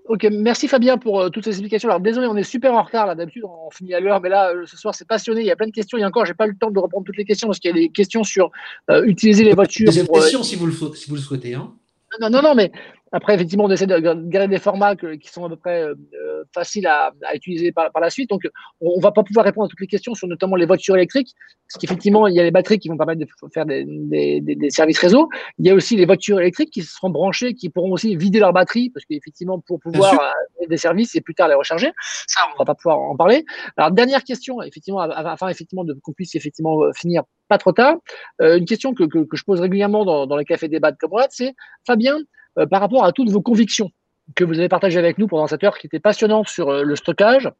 ok, 0.06 0.28
merci 0.32 0.68
Fabien 0.68 0.98
pour 0.98 1.20
euh, 1.20 1.28
toutes 1.28 1.44
ces 1.44 1.50
explications. 1.50 1.88
Alors, 1.88 2.00
désolé, 2.00 2.26
on 2.26 2.36
est 2.36 2.42
super 2.42 2.74
en 2.74 2.82
retard 2.82 3.06
là. 3.06 3.14
D'habitude, 3.14 3.44
on 3.44 3.70
finit 3.70 3.94
à 3.94 4.00
l'heure, 4.00 4.20
mais 4.20 4.28
là, 4.28 4.50
euh, 4.50 4.66
ce 4.66 4.76
soir, 4.76 4.94
c'est 4.94 5.08
passionné. 5.08 5.40
Il 5.40 5.46
y 5.46 5.50
a 5.50 5.56
plein 5.56 5.66
de 5.66 5.72
questions. 5.72 5.98
Et 5.98 6.04
encore, 6.04 6.26
j'ai 6.26 6.34
pas 6.34 6.46
eu 6.46 6.50
le 6.50 6.56
temps 6.56 6.70
de 6.70 6.78
reprendre 6.78 7.04
toutes 7.04 7.16
les 7.16 7.24
questions 7.24 7.48
parce 7.48 7.58
qu'il 7.58 7.70
y 7.70 7.74
a 7.74 7.80
des 7.80 7.88
questions 7.88 8.22
sur 8.22 8.50
euh, 8.90 9.02
utiliser 9.04 9.44
les 9.44 9.54
voitures. 9.54 9.90
Des 9.90 10.06
questions 10.06 10.42
si, 10.42 10.56
vous 10.56 10.66
le, 10.66 10.72
si 10.94 11.08
vous 11.08 11.16
le 11.16 11.22
souhaitez. 11.22 11.54
Hein. 11.54 11.72
Non, 12.20 12.28
non, 12.28 12.42
non, 12.42 12.54
mais 12.54 12.72
après, 13.12 13.34
effectivement, 13.34 13.64
on 13.64 13.70
essaie 13.70 13.86
de 13.86 13.98
garder 13.98 14.48
des 14.48 14.60
formats 14.60 14.94
qui 14.94 15.28
sont 15.28 15.44
à 15.44 15.48
peu 15.48 15.56
près 15.56 15.82
euh, 15.82 16.44
faciles 16.54 16.86
à, 16.86 17.12
utiliser 17.34 17.72
par, 17.72 17.90
la 18.00 18.08
suite. 18.08 18.30
Donc, 18.30 18.42
on 18.80 18.96
ne 18.98 19.02
va 19.02 19.10
pas 19.10 19.24
pouvoir 19.24 19.44
répondre 19.44 19.66
à 19.66 19.68
toutes 19.68 19.80
les 19.80 19.88
questions 19.88 20.14
sur 20.14 20.28
notamment 20.28 20.54
les 20.54 20.66
voitures 20.66 20.94
électriques, 20.94 21.34
parce 21.66 21.80
qu'effectivement, 21.80 22.28
il 22.28 22.34
y 22.34 22.40
a 22.40 22.44
les 22.44 22.52
batteries 22.52 22.78
qui 22.78 22.88
vont 22.88 22.96
permettre 22.96 23.20
de 23.20 23.26
faire 23.52 23.66
des, 23.66 24.70
services 24.70 24.98
réseau. 24.98 25.28
Il 25.58 25.66
y 25.66 25.70
a 25.70 25.74
aussi 25.74 25.96
les 25.96 26.06
voitures 26.06 26.38
électriques 26.38 26.70
qui 26.70 26.82
seront 26.82 27.10
branchées, 27.10 27.54
qui 27.54 27.68
pourront 27.68 27.92
aussi 27.92 28.16
vider 28.16 28.38
leur 28.38 28.52
batterie, 28.52 28.90
parce 28.90 29.04
qu'effectivement, 29.06 29.58
pour 29.58 29.80
pouvoir 29.80 30.14
euh, 30.14 30.66
des 30.68 30.76
services 30.76 31.16
et 31.16 31.20
plus 31.20 31.34
tard 31.34 31.48
les 31.48 31.54
recharger, 31.54 31.90
ça, 32.28 32.42
on 32.48 32.52
ne 32.52 32.58
va 32.58 32.64
pas 32.64 32.76
pouvoir 32.76 33.00
en 33.00 33.16
parler. 33.16 33.44
Alors, 33.76 33.90
dernière 33.90 34.22
question, 34.22 34.62
effectivement, 34.62 35.00
afin 35.00 35.48
effectivement 35.48 35.84
de 35.84 35.94
qu'on 35.94 36.12
puisse 36.12 36.36
effectivement 36.36 36.80
euh, 36.84 36.92
finir 36.94 37.24
pas 37.48 37.58
trop 37.58 37.72
tard. 37.72 37.96
une 38.38 38.64
question 38.64 38.94
que, 38.94 39.02
je 39.32 39.42
pose 39.42 39.60
régulièrement 39.60 40.04
dans, 40.04 40.28
dans 40.28 40.36
les 40.36 40.44
cafés 40.44 40.68
débat 40.68 40.92
de 40.92 40.96
Comrade, 40.96 41.30
c'est 41.32 41.52
Fabien, 41.84 42.20
euh, 42.60 42.66
par 42.66 42.80
rapport 42.80 43.04
à 43.04 43.12
toutes 43.12 43.30
vos 43.30 43.40
convictions 43.40 43.90
que 44.34 44.44
vous 44.44 44.58
avez 44.58 44.68
partagées 44.68 44.98
avec 44.98 45.18
nous 45.18 45.26
pendant 45.26 45.46
cette 45.46 45.64
heure 45.64 45.78
qui 45.78 45.86
était 45.86 46.00
passionnante 46.00 46.48
sur 46.48 46.68
euh, 46.68 46.82
le 46.82 46.96
stockage. 46.96 47.50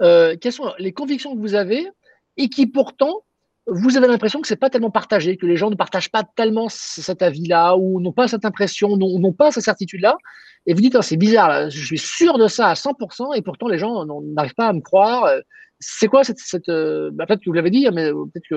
Euh, 0.00 0.36
quelles 0.40 0.52
sont 0.52 0.72
les 0.78 0.92
convictions 0.92 1.34
que 1.34 1.40
vous 1.40 1.54
avez 1.54 1.88
et 2.36 2.48
qui 2.48 2.66
pourtant 2.66 3.22
vous 3.68 3.96
avez 3.96 4.06
l'impression 4.06 4.40
que 4.40 4.46
ce 4.46 4.54
n'est 4.54 4.58
pas 4.58 4.70
tellement 4.70 4.92
partagé, 4.92 5.36
que 5.36 5.46
les 5.46 5.56
gens 5.56 5.70
ne 5.70 5.74
partagent 5.74 6.12
pas 6.12 6.22
tellement 6.36 6.68
cet 6.68 7.20
avis-là, 7.20 7.76
ou 7.76 8.00
n'ont 8.00 8.12
pas 8.12 8.28
cette 8.28 8.44
impression, 8.44 8.96
n'ont 8.96 9.32
pas 9.32 9.50
cette 9.50 9.64
certitude-là? 9.64 10.16
Et 10.66 10.74
vous 10.74 10.80
dites, 10.80 10.94
oh, 10.94 11.02
c'est 11.02 11.16
bizarre, 11.16 11.68
je 11.68 11.84
suis 11.84 11.98
sûr 11.98 12.38
de 12.38 12.46
ça 12.46 12.68
à 12.68 12.74
100%, 12.74 13.36
et 13.36 13.42
pourtant 13.42 13.66
les 13.66 13.78
gens 13.78 14.04
n'arrivent 14.04 14.54
pas 14.54 14.68
à 14.68 14.72
me 14.72 14.80
croire. 14.80 15.28
C'est 15.78 16.08
quoi 16.08 16.24
cette. 16.24 16.38
cette 16.38 16.68
euh, 16.68 17.10
bah, 17.12 17.26
peut-être 17.26 17.40
que 17.40 17.50
vous 17.50 17.52
l'avez 17.52 17.70
dit, 17.70 17.86
mais 17.92 18.10
peut-être 18.10 18.48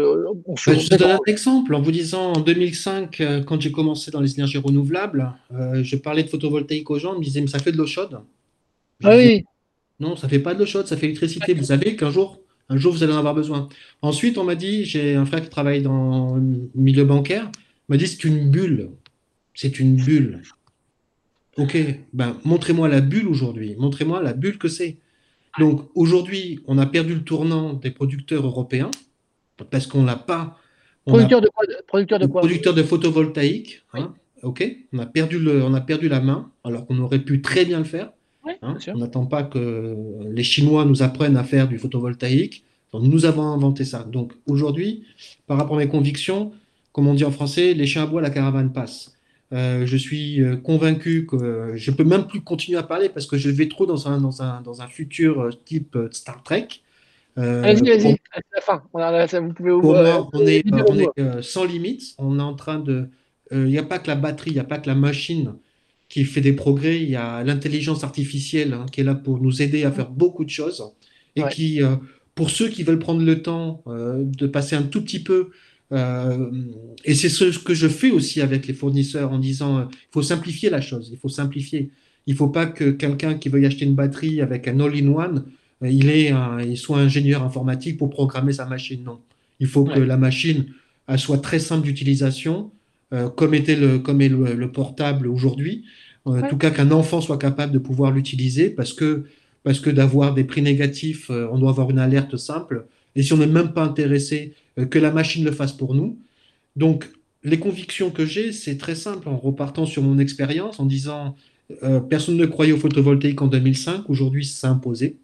qu'on 0.45 0.55
se. 0.55 0.70
Bah, 0.70 0.78
je 0.78 0.89
donne 0.89 1.11
un 1.11 1.20
exemple 1.28 1.76
en 1.76 1.82
vous 1.82 1.91
disant 1.91 2.34
en 2.34 2.39
2005, 2.39 3.20
euh, 3.20 3.43
quand 3.43 3.59
j'ai 3.59 3.72
commencé 3.72 4.09
dans 4.09 4.22
les 4.22 4.34
énergies 4.36 4.57
renouvelables, 4.57 5.34
euh, 5.53 5.84
je 5.84 5.95
parlais 5.97 6.24
de 6.24 6.30
photovoltaïque 6.30 6.89
aux 6.89 6.97
gens, 6.97 7.13
ils 7.15 7.20
me 7.20 7.24
disaient, 7.24 7.41
mais 7.41 7.47
ça 7.47 7.59
fait 7.59 7.74
de 7.74 7.78
l'eau 7.78 7.88
chaude. 7.88 8.22
Ah 9.03 9.17
oui. 9.17 9.43
Non, 9.99 10.15
ça 10.15 10.30
fait 10.30 10.39
pas 10.39 10.53
de 10.53 10.59
l'eau 10.59 10.65
chaude, 10.65 10.88
ça 10.88 10.95
fait 10.95 11.07
l'électricité. 11.07 11.53
Vous 11.53 11.65
savez 11.65 11.97
qu'un 11.97 12.09
jour, 12.09 12.39
un 12.70 12.78
jour, 12.78 12.93
vous 12.93 13.03
allez 13.03 13.11
en 13.11 13.17
avoir 13.17 13.36
besoin. 13.36 13.67
Ensuite, 14.01 14.38
on 14.38 14.45
m'a 14.45 14.55
dit, 14.55 14.86
j'ai 14.86 15.15
un 15.15 15.26
frère 15.26 15.41
qui 15.41 15.49
travaille 15.49 15.82
dans 15.82 16.38
le 16.38 16.70
milieu 16.74 17.03
bancaire, 17.03 17.51
m'a 17.89 17.97
dit, 17.97 18.07
c'est 18.07 18.24
une 18.24 18.49
bulle. 18.49 18.91
C'est 19.53 19.80
une 19.80 19.97
bulle. 19.97 20.41
Ok, 21.57 21.78
ben, 22.13 22.38
montrez-moi 22.45 22.88
la 22.88 23.01
bulle 23.01 23.28
aujourd'hui. 23.28 23.76
Montrez-moi 23.78 24.24
la 24.24 24.32
bulle 24.32 24.57
que 24.57 24.70
c'est. 24.70 24.97
Donc 25.58 25.89
aujourd'hui, 25.95 26.60
on 26.68 26.78
a 26.78 26.86
perdu 26.86 27.16
le 27.16 27.24
tournant 27.24 27.74
des 27.74 27.91
producteurs 27.91 28.45
européens 28.45 28.91
parce 29.72 29.88
qu'on 29.88 30.04
n'a 30.04 30.16
pas. 30.16 30.58
Producteurs 31.06 31.41
de 31.41 31.47
quoi 31.47 31.66
Producteurs 31.88 32.20
de 32.20 32.28
quoi? 32.28 32.41
Producteurs 32.41 32.74
de 32.74 32.84
photovoltaïque. 32.84 33.84
Hein, 33.93 34.14
ok, 34.43 34.64
on 34.93 35.00
a 35.00 35.06
perdu 35.06 35.39
le, 35.39 35.64
on 35.64 35.74
a 35.74 35.82
perdu 35.82 36.08
la 36.08 36.20
main 36.20 36.52
alors 36.64 36.86
qu'on 36.86 37.00
aurait 37.00 37.20
pu 37.20 37.41
très 37.41 37.66
bien 37.66 37.80
le 37.80 37.86
faire. 37.86 38.12
Hein? 38.62 38.78
on 38.88 38.97
n'attend 38.97 39.26
pas 39.26 39.43
que 39.43 39.95
les 40.32 40.43
Chinois 40.43 40.86
nous 40.86 41.04
apprennent 41.04 41.38
à 41.38 41.43
faire 41.43 41.68
du 41.68 41.78
photovoltaïque. 41.78 42.64
Donc 42.91 43.04
nous 43.04 43.26
avons 43.26 43.43
inventé 43.43 43.86
ça. 43.86 44.04
Donc 44.04 44.34
aujourd'hui, 44.47 45.04
par 45.45 45.58
rapport 45.58 45.76
à 45.76 45.80
mes 45.80 45.88
convictions, 45.88 46.52
comme 46.91 47.08
on 47.08 47.14
dit 47.14 47.26
en 47.26 47.32
français, 47.32 47.74
les 47.74 47.86
chiens 47.86 48.04
à 48.04 48.06
bois, 48.08 48.22
la 48.22 48.30
caravane 48.30 48.74
passe. 48.74 49.18
Euh, 49.52 49.88
je 49.88 49.97
suis 49.97 50.43
euh, 50.43 50.58
convaincu 50.58 51.26
que 51.26 51.74
je 51.76 51.89
peux 51.89 52.04
même 52.04 52.28
plus 52.28 52.41
continuer 52.41 52.78
à 52.78 52.84
parler 52.84 53.10
parce 53.10 53.26
que 53.26 53.36
je 53.36 53.50
vais 53.50 53.68
trop 53.68 53.88
dans 53.88 54.08
un, 54.08 54.22
dans 54.22 54.43
un, 54.43 54.62
dans 54.62 54.84
un 54.84 54.88
futur 54.88 55.41
euh, 55.41 55.50
type 55.66 55.97
Star 56.12 56.43
Trek. 56.43 56.68
vas-y, 57.36 57.82
vas-y, 57.82 58.00
c'est 58.00 58.43
la 58.54 58.62
fin. 58.62 58.84
Vous 58.93 59.54
pouvez 59.54 59.72
ouvrir, 59.72 60.30
on 60.34 60.45
est, 60.45 60.64
on 60.88 61.00
est 61.00 61.41
sans 61.41 61.66
limite. 61.66 62.14
On 62.20 62.38
est 62.39 62.43
en 62.43 62.54
train 62.54 62.80
de. 62.80 63.10
Il 63.52 63.66
n'y 63.66 63.80
a 63.80 63.84
pas 63.84 63.97
que 63.97 64.08
la 64.08 64.16
batterie, 64.16 64.52
il 64.52 64.54
n'y 64.54 64.60
a 64.60 64.66
pas 64.66 64.78
que 64.78 64.88
la 64.88 64.95
machine 64.95 65.56
qui 66.10 66.26
fait 66.26 66.41
des 66.41 66.54
progrès. 66.54 67.02
Il 67.02 67.10
y 67.10 67.16
a 67.16 67.43
l'intelligence 67.43 68.04
artificielle 68.04 68.74
hein, 68.74 68.86
qui 68.91 69.02
est 69.02 69.04
là 69.04 69.16
pour 69.16 69.39
nous 69.39 69.64
aider 69.64 69.84
à 69.84 69.91
faire 69.91 70.12
beaucoup 70.12 70.45
de 70.45 70.52
choses 70.52 70.93
et 71.36 71.41
qui, 71.50 71.82
pour 72.36 72.52
ceux 72.52 72.68
qui 72.68 72.84
veulent 72.84 73.00
prendre 73.00 73.24
le 73.24 73.41
temps 73.41 73.84
de 73.88 74.45
passer 74.45 74.76
un 74.76 74.84
tout 74.84 75.02
petit 75.02 75.24
peu 75.24 75.50
euh, 75.92 76.52
et 77.04 77.16
c'est 77.16 77.30
ce 77.30 77.58
que 77.58 77.74
je 77.74 77.88
fais 77.88 78.12
aussi 78.12 78.42
avec 78.42 78.68
les 78.68 78.74
fournisseurs 78.74 79.32
en 79.32 79.40
disant 79.40 79.80
euh, 79.80 79.84
il 79.92 80.12
faut 80.12 80.22
simplifier 80.22 80.70
la 80.70 80.82
chose, 80.82 81.10
il 81.12 81.18
faut 81.18 81.30
simplifier. 81.30 81.90
Il 82.28 82.34
ne 82.34 82.38
faut 82.38 82.50
pas 82.50 82.68
que 82.68 82.92
quelqu'un 82.92 83.34
qui 83.36 83.50
veuille 83.50 83.66
acheter 83.66 83.86
une 83.86 83.96
batterie 83.96 84.42
avec 84.42 84.68
un 84.68 84.80
all-in-one, 84.80 85.46
euh, 85.84 85.90
il, 85.90 86.10
est 86.10 86.32
il 86.68 86.78
soit 86.78 87.00
ingénieur 87.00 87.44
informatique 87.44 87.98
pour 87.98 88.10
programmer 88.10 88.54
sa 88.54 88.66
machine. 88.66 89.04
Non. 89.04 89.20
Il 89.60 89.68
faut 89.68 89.84
que 89.84 90.00
la 90.00 90.18
machine 90.18 90.68
elle 91.08 91.18
soit 91.18 91.40
très 91.40 91.58
simple 91.58 91.86
d'utilisation, 91.86 92.72
comme, 93.36 93.56
était 93.56 93.76
le, 93.76 93.98
comme 93.98 94.22
est 94.22 94.30
le, 94.30 94.72
portable 94.72 95.28
aujourd'hui. 95.28 95.84
En 96.26 96.48
tout 96.48 96.56
cas, 96.56 96.70
qu'un 96.70 96.92
enfant 96.92 97.20
soit 97.20 97.40
capable 97.40 97.74
de 97.74 97.80
pouvoir 97.80 98.12
l'utiliser 98.12 98.70
parce 98.70 98.94
que, 98.94 99.26
parce 99.64 99.80
que 99.80 99.90
d'avoir 99.90 100.36
des 100.36 100.44
prix 100.44 100.62
négatifs, 100.62 101.32
on 101.32 101.58
doit 101.58 101.72
avoir 101.72 101.90
une 101.90 101.98
alerte 101.98 102.38
simple. 102.38 102.86
Et 103.16 103.24
si 103.24 103.34
on 103.34 103.38
n'est 103.38 103.48
même 103.48 103.74
pas 103.74 103.84
intéressé 103.84 104.54
que 104.86 105.00
la 105.00 105.12
machine 105.12 105.44
le 105.44 105.52
fasse 105.52 105.74
pour 105.74 105.96
nous. 105.96 106.20
Donc, 106.76 107.10
les 107.44 107.60
convictions 107.60 108.12
que 108.12 108.26
j'ai, 108.26 108.52
c'est 108.52 108.78
très 108.78 108.96
simple, 108.96 109.30
en 109.30 109.38
repartant 109.38 109.86
sur 109.86 110.04
mon 110.04 110.20
expérience, 110.20 110.80
en 110.80 110.86
disant, 110.86 111.36
euh, 111.84 112.00
personne 112.00 112.38
ne 112.38 112.46
croyait 112.46 112.74
au 112.74 112.78
photovoltaïque 112.78 113.42
en 113.42 113.48
2005, 113.48 114.10
aujourd'hui, 114.10 114.46
c'est 114.46 114.68
imposé. 114.68 115.18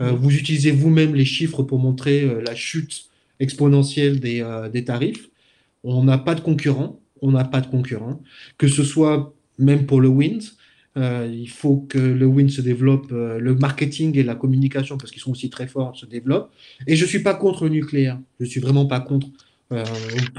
Euh, 0.00 0.12
vous 0.12 0.34
utilisez 0.36 0.70
vous-même 0.70 1.14
les 1.14 1.24
chiffres 1.24 1.62
pour 1.62 1.78
montrer 1.78 2.28
la 2.42 2.54
chute 2.54 3.06
exponentielle 3.40 4.20
des, 4.20 4.44
des 4.72 4.84
tarifs. 4.84 5.28
On 5.84 6.04
n'a 6.04 6.18
pas 6.18 6.34
de 6.34 6.40
concurrent, 6.40 7.00
on 7.22 7.32
n'a 7.32 7.44
pas 7.44 7.60
de 7.60 7.66
concurrent, 7.66 8.20
que 8.58 8.68
ce 8.68 8.84
soit 8.84 9.34
même 9.58 9.86
pour 9.86 10.00
le 10.00 10.08
wind, 10.08 10.42
il 10.96 11.48
faut 11.48 11.76
que 11.88 11.98
le 11.98 12.26
wind 12.26 12.50
se 12.50 12.60
développe, 12.60 13.10
le 13.10 13.54
marketing 13.54 14.16
et 14.18 14.22
la 14.22 14.34
communication, 14.34 14.98
parce 14.98 15.12
qu'ils 15.12 15.22
sont 15.22 15.30
aussi 15.30 15.48
très 15.48 15.68
forts, 15.68 15.96
se 15.96 16.06
développent. 16.06 16.50
Et 16.86 16.96
je 16.96 17.04
ne 17.04 17.08
suis 17.08 17.22
pas 17.22 17.34
contre 17.34 17.64
le 17.64 17.70
nucléaire. 17.70 18.18
Je 18.40 18.44
ne 18.44 18.50
suis 18.50 18.60
vraiment 18.60 18.86
pas 18.86 19.00
contre. 19.00 19.28
Euh, 19.72 19.84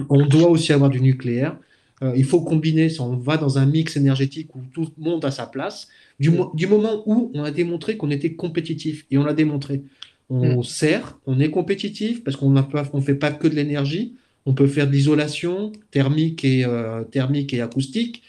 on 0.09 0.25
doit 0.25 0.49
aussi 0.49 0.73
avoir 0.73 0.89
du 0.89 1.01
nucléaire. 1.01 1.57
Euh, 2.01 2.13
il 2.15 2.23
faut 2.23 2.41
combiner, 2.41 2.89
on 2.99 3.17
va 3.17 3.37
dans 3.37 3.57
un 3.57 3.65
mix 3.65 3.97
énergétique 3.97 4.55
où 4.55 4.61
tout 4.73 4.89
le 4.97 5.03
monde 5.03 5.23
a 5.25 5.31
sa 5.31 5.45
place, 5.45 5.87
du, 6.19 6.31
du 6.53 6.67
moment 6.67 7.03
où 7.05 7.31
on 7.33 7.43
a 7.43 7.51
démontré 7.51 7.97
qu'on 7.97 8.09
était 8.09 8.33
compétitif, 8.33 9.05
et 9.11 9.17
on 9.17 9.23
l'a 9.23 9.33
démontré. 9.33 9.83
On 10.29 10.59
mm. 10.59 10.63
sert, 10.63 11.19
on 11.25 11.39
est 11.39 11.51
compétitif, 11.51 12.23
parce 12.23 12.37
qu'on 12.37 12.51
ne 12.51 13.01
fait 13.01 13.15
pas 13.15 13.31
que 13.31 13.47
de 13.47 13.55
l'énergie, 13.55 14.15
on 14.45 14.53
peut 14.53 14.67
faire 14.67 14.87
de 14.87 14.93
l'isolation 14.93 15.71
thermique 15.91 16.45
et, 16.45 16.65
euh, 16.65 17.03
thermique 17.03 17.53
et 17.53 17.61
acoustique. 17.61 18.23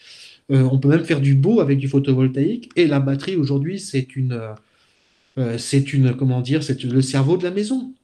On 0.50 0.78
peut 0.78 0.88
même 0.88 1.04
faire 1.04 1.20
du 1.20 1.34
beau 1.34 1.60
avec 1.60 1.78
du 1.78 1.88
photovoltaïque. 1.88 2.70
Et 2.76 2.86
la 2.86 3.00
batterie, 3.00 3.36
aujourd'hui, 3.36 3.78
c'est 3.78 4.16
une, 4.16 4.40
c'est 5.58 5.92
une, 5.92 6.14
comment 6.16 6.40
dire, 6.40 6.62
c'est 6.62 6.82
le 6.82 7.02
cerveau 7.02 7.36
de 7.36 7.44
la 7.44 7.52
maison 7.52 7.94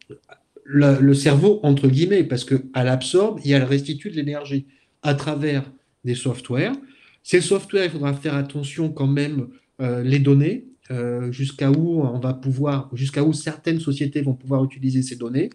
le, 0.67 1.15
cerveau, 1.15 1.61
entre 1.63 1.89
guillemets, 1.89 2.25
parce 2.25 2.45
qu'elle 2.45 2.61
absorbe 2.75 3.41
et 3.45 3.51
elle 3.51 3.65
restitue 3.65 4.11
de 4.11 4.17
l'énergie 4.17 4.67
à 5.03 5.15
travers 5.15 5.71
des 6.05 6.15
softwares. 6.15 6.77
Ces 7.23 7.41
softwares, 7.41 7.85
il 7.85 7.91
faudra 7.91 8.15
faire 8.15 8.35
attention 8.35 8.91
quand 8.91 9.07
même 9.07 9.49
euh, 9.81 10.03
les 10.03 10.19
données, 10.19 10.67
euh, 10.91 11.33
jusqu'à 11.33 11.71
où 11.71 12.03
on 12.03 12.19
va 12.19 12.35
pouvoir, 12.35 12.91
jusqu'à 12.93 13.25
où 13.25 13.33
certaines 13.33 13.81
sociétés 13.81 14.23
vont 14.23 14.35
pouvoir 14.35 14.65
utiliser 14.65 15.03
ces 15.03 15.17
données. 15.17 15.51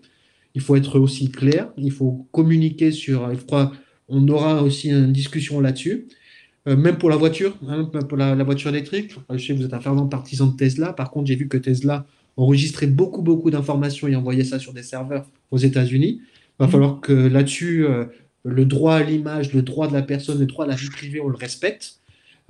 Il 0.54 0.62
faut 0.62 0.76
être 0.76 1.00
aussi 1.00 1.32
clair, 1.32 1.72
il 1.78 1.92
faut 1.92 2.28
communiquer 2.32 2.92
sur, 2.92 3.34
je 3.34 3.42
crois, 3.42 3.72
on 4.10 4.28
aura 4.28 4.64
aussi 4.64 4.90
une 4.90 5.14
discussion 5.14 5.62
là-dessus. 5.62 6.08
Euh, 6.68 6.76
même 6.76 6.98
pour 6.98 7.10
la 7.10 7.16
voiture, 7.16 7.58
hein, 7.68 7.86
pour 7.86 8.18
la, 8.18 8.36
la, 8.36 8.44
voiture 8.44 8.70
électrique. 8.70 9.16
Je 9.32 9.38
sais 9.38 9.54
que 9.54 9.60
vous 9.60 9.66
êtes 9.66 9.74
un 9.74 9.80
fervent 9.80 10.06
partisan 10.06 10.48
de 10.48 10.56
Tesla. 10.56 10.94
Par 10.94 11.10
contre, 11.10 11.28
j'ai 11.28 11.36
vu 11.36 11.48
que 11.48 11.58
Tesla 11.58 12.06
enregistrer 12.38 12.88
beaucoup, 12.88 13.22
beaucoup 13.22 13.50
d'informations 13.50 14.08
et 14.08 14.16
envoyer 14.16 14.44
ça 14.44 14.60
sur 14.60 14.74
des 14.74 14.84
serveurs 14.84 15.26
aux 15.50 15.58
États-Unis. 15.58 16.22
Il 16.22 16.30
va 16.60 16.68
mmh. 16.68 16.70
falloir 16.70 17.02
que 17.02 17.14
là-dessus, 17.14 17.86
euh, 17.86 18.06
le 18.44 18.66
droit 18.66 18.96
à 18.96 19.04
l'image, 19.04 19.54
le 19.54 19.62
droit 19.62 19.88
de 19.88 19.94
la 19.94 20.02
personne, 20.04 20.40
le 20.40 20.46
droit 20.46 20.66
à 20.66 20.68
la 20.68 20.76
vie 20.76 20.90
privée, 20.90 21.20
on 21.20 21.30
le 21.30 21.38
respecte. 21.38 21.96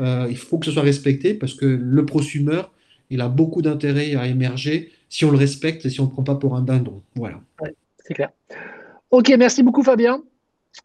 Euh, 0.02 0.28
il 0.30 0.38
faut 0.38 0.58
que 0.58 0.66
ce 0.66 0.72
soit 0.72 0.82
respecté 0.82 1.34
parce 1.34 1.54
que 1.54 1.66
le 1.66 2.06
prosumeur, 2.06 2.72
il 3.10 3.22
a 3.22 3.30
beaucoup 3.30 3.62
d'intérêt 3.62 4.16
à 4.16 4.28
émerger 4.28 4.92
si 5.10 5.26
on 5.26 5.32
le 5.32 5.38
respecte 5.38 5.86
et 5.86 5.90
si 5.90 6.00
on 6.00 6.04
ne 6.04 6.10
le 6.10 6.14
prend 6.14 6.24
pas 6.24 6.36
pour 6.36 6.56
un 6.56 6.62
dindon. 6.62 7.02
Voilà. 7.16 7.42
c'est 8.06 8.14
clair. 8.14 8.32
Ok, 9.10 9.34
merci 9.38 9.64
beaucoup 9.64 9.84
Fabien. 9.84 10.24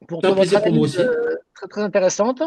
pour 0.08 0.24
un 0.24 0.28
votre 0.28 0.40
plaisir 0.40 0.62
pour 0.62 0.72
moi 0.72 0.86
analyse, 0.86 0.98
aussi. 0.98 1.08
très, 1.54 1.68
très 1.68 1.82
intéressante. 1.82 2.42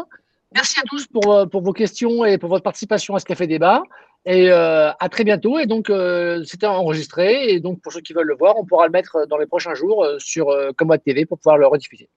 Merci 0.54 0.80
à 0.80 0.82
tous 0.88 1.06
pour, 1.06 1.32
euh, 1.32 1.46
pour 1.46 1.62
vos 1.62 1.72
questions 1.72 2.24
et 2.24 2.38
pour 2.38 2.48
votre 2.48 2.64
participation 2.64 3.14
à 3.14 3.20
ce 3.20 3.24
café 3.24 3.46
débat. 3.46 3.82
Et 4.26 4.50
euh, 4.50 4.90
à 4.98 5.08
très 5.08 5.24
bientôt. 5.24 5.58
Et 5.58 5.66
donc, 5.66 5.88
euh, 5.88 6.42
c'était 6.44 6.66
enregistré. 6.66 7.52
Et 7.52 7.60
donc, 7.60 7.80
pour 7.80 7.92
ceux 7.92 8.00
qui 8.00 8.12
veulent 8.12 8.26
le 8.26 8.36
voir, 8.36 8.58
on 8.58 8.64
pourra 8.64 8.86
le 8.86 8.92
mettre 8.92 9.26
dans 9.28 9.38
les 9.38 9.46
prochains 9.46 9.74
jours 9.74 10.06
sur 10.18 10.50
euh, 10.50 10.72
TV 11.04 11.24
pour 11.24 11.38
pouvoir 11.38 11.56
le 11.56 11.66
rediffuser. 11.66 12.08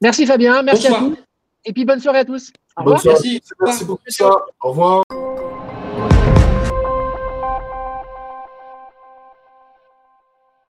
Merci 0.00 0.26
Fabien. 0.26 0.62
Merci 0.62 0.88
Bonsoir. 0.88 1.02
à 1.02 1.08
tous. 1.08 1.18
Et 1.64 1.72
puis, 1.72 1.84
bonne 1.84 2.00
soirée 2.00 2.20
à 2.20 2.24
tous. 2.24 2.52
Au 2.76 2.84
Bonne 2.84 2.94
revoir. 2.94 3.16
soirée. 3.18 3.40
Merci. 3.40 3.42
Merci 3.60 3.84
beaucoup. 3.84 4.02
Au 4.62 4.68
revoir. 4.70 5.02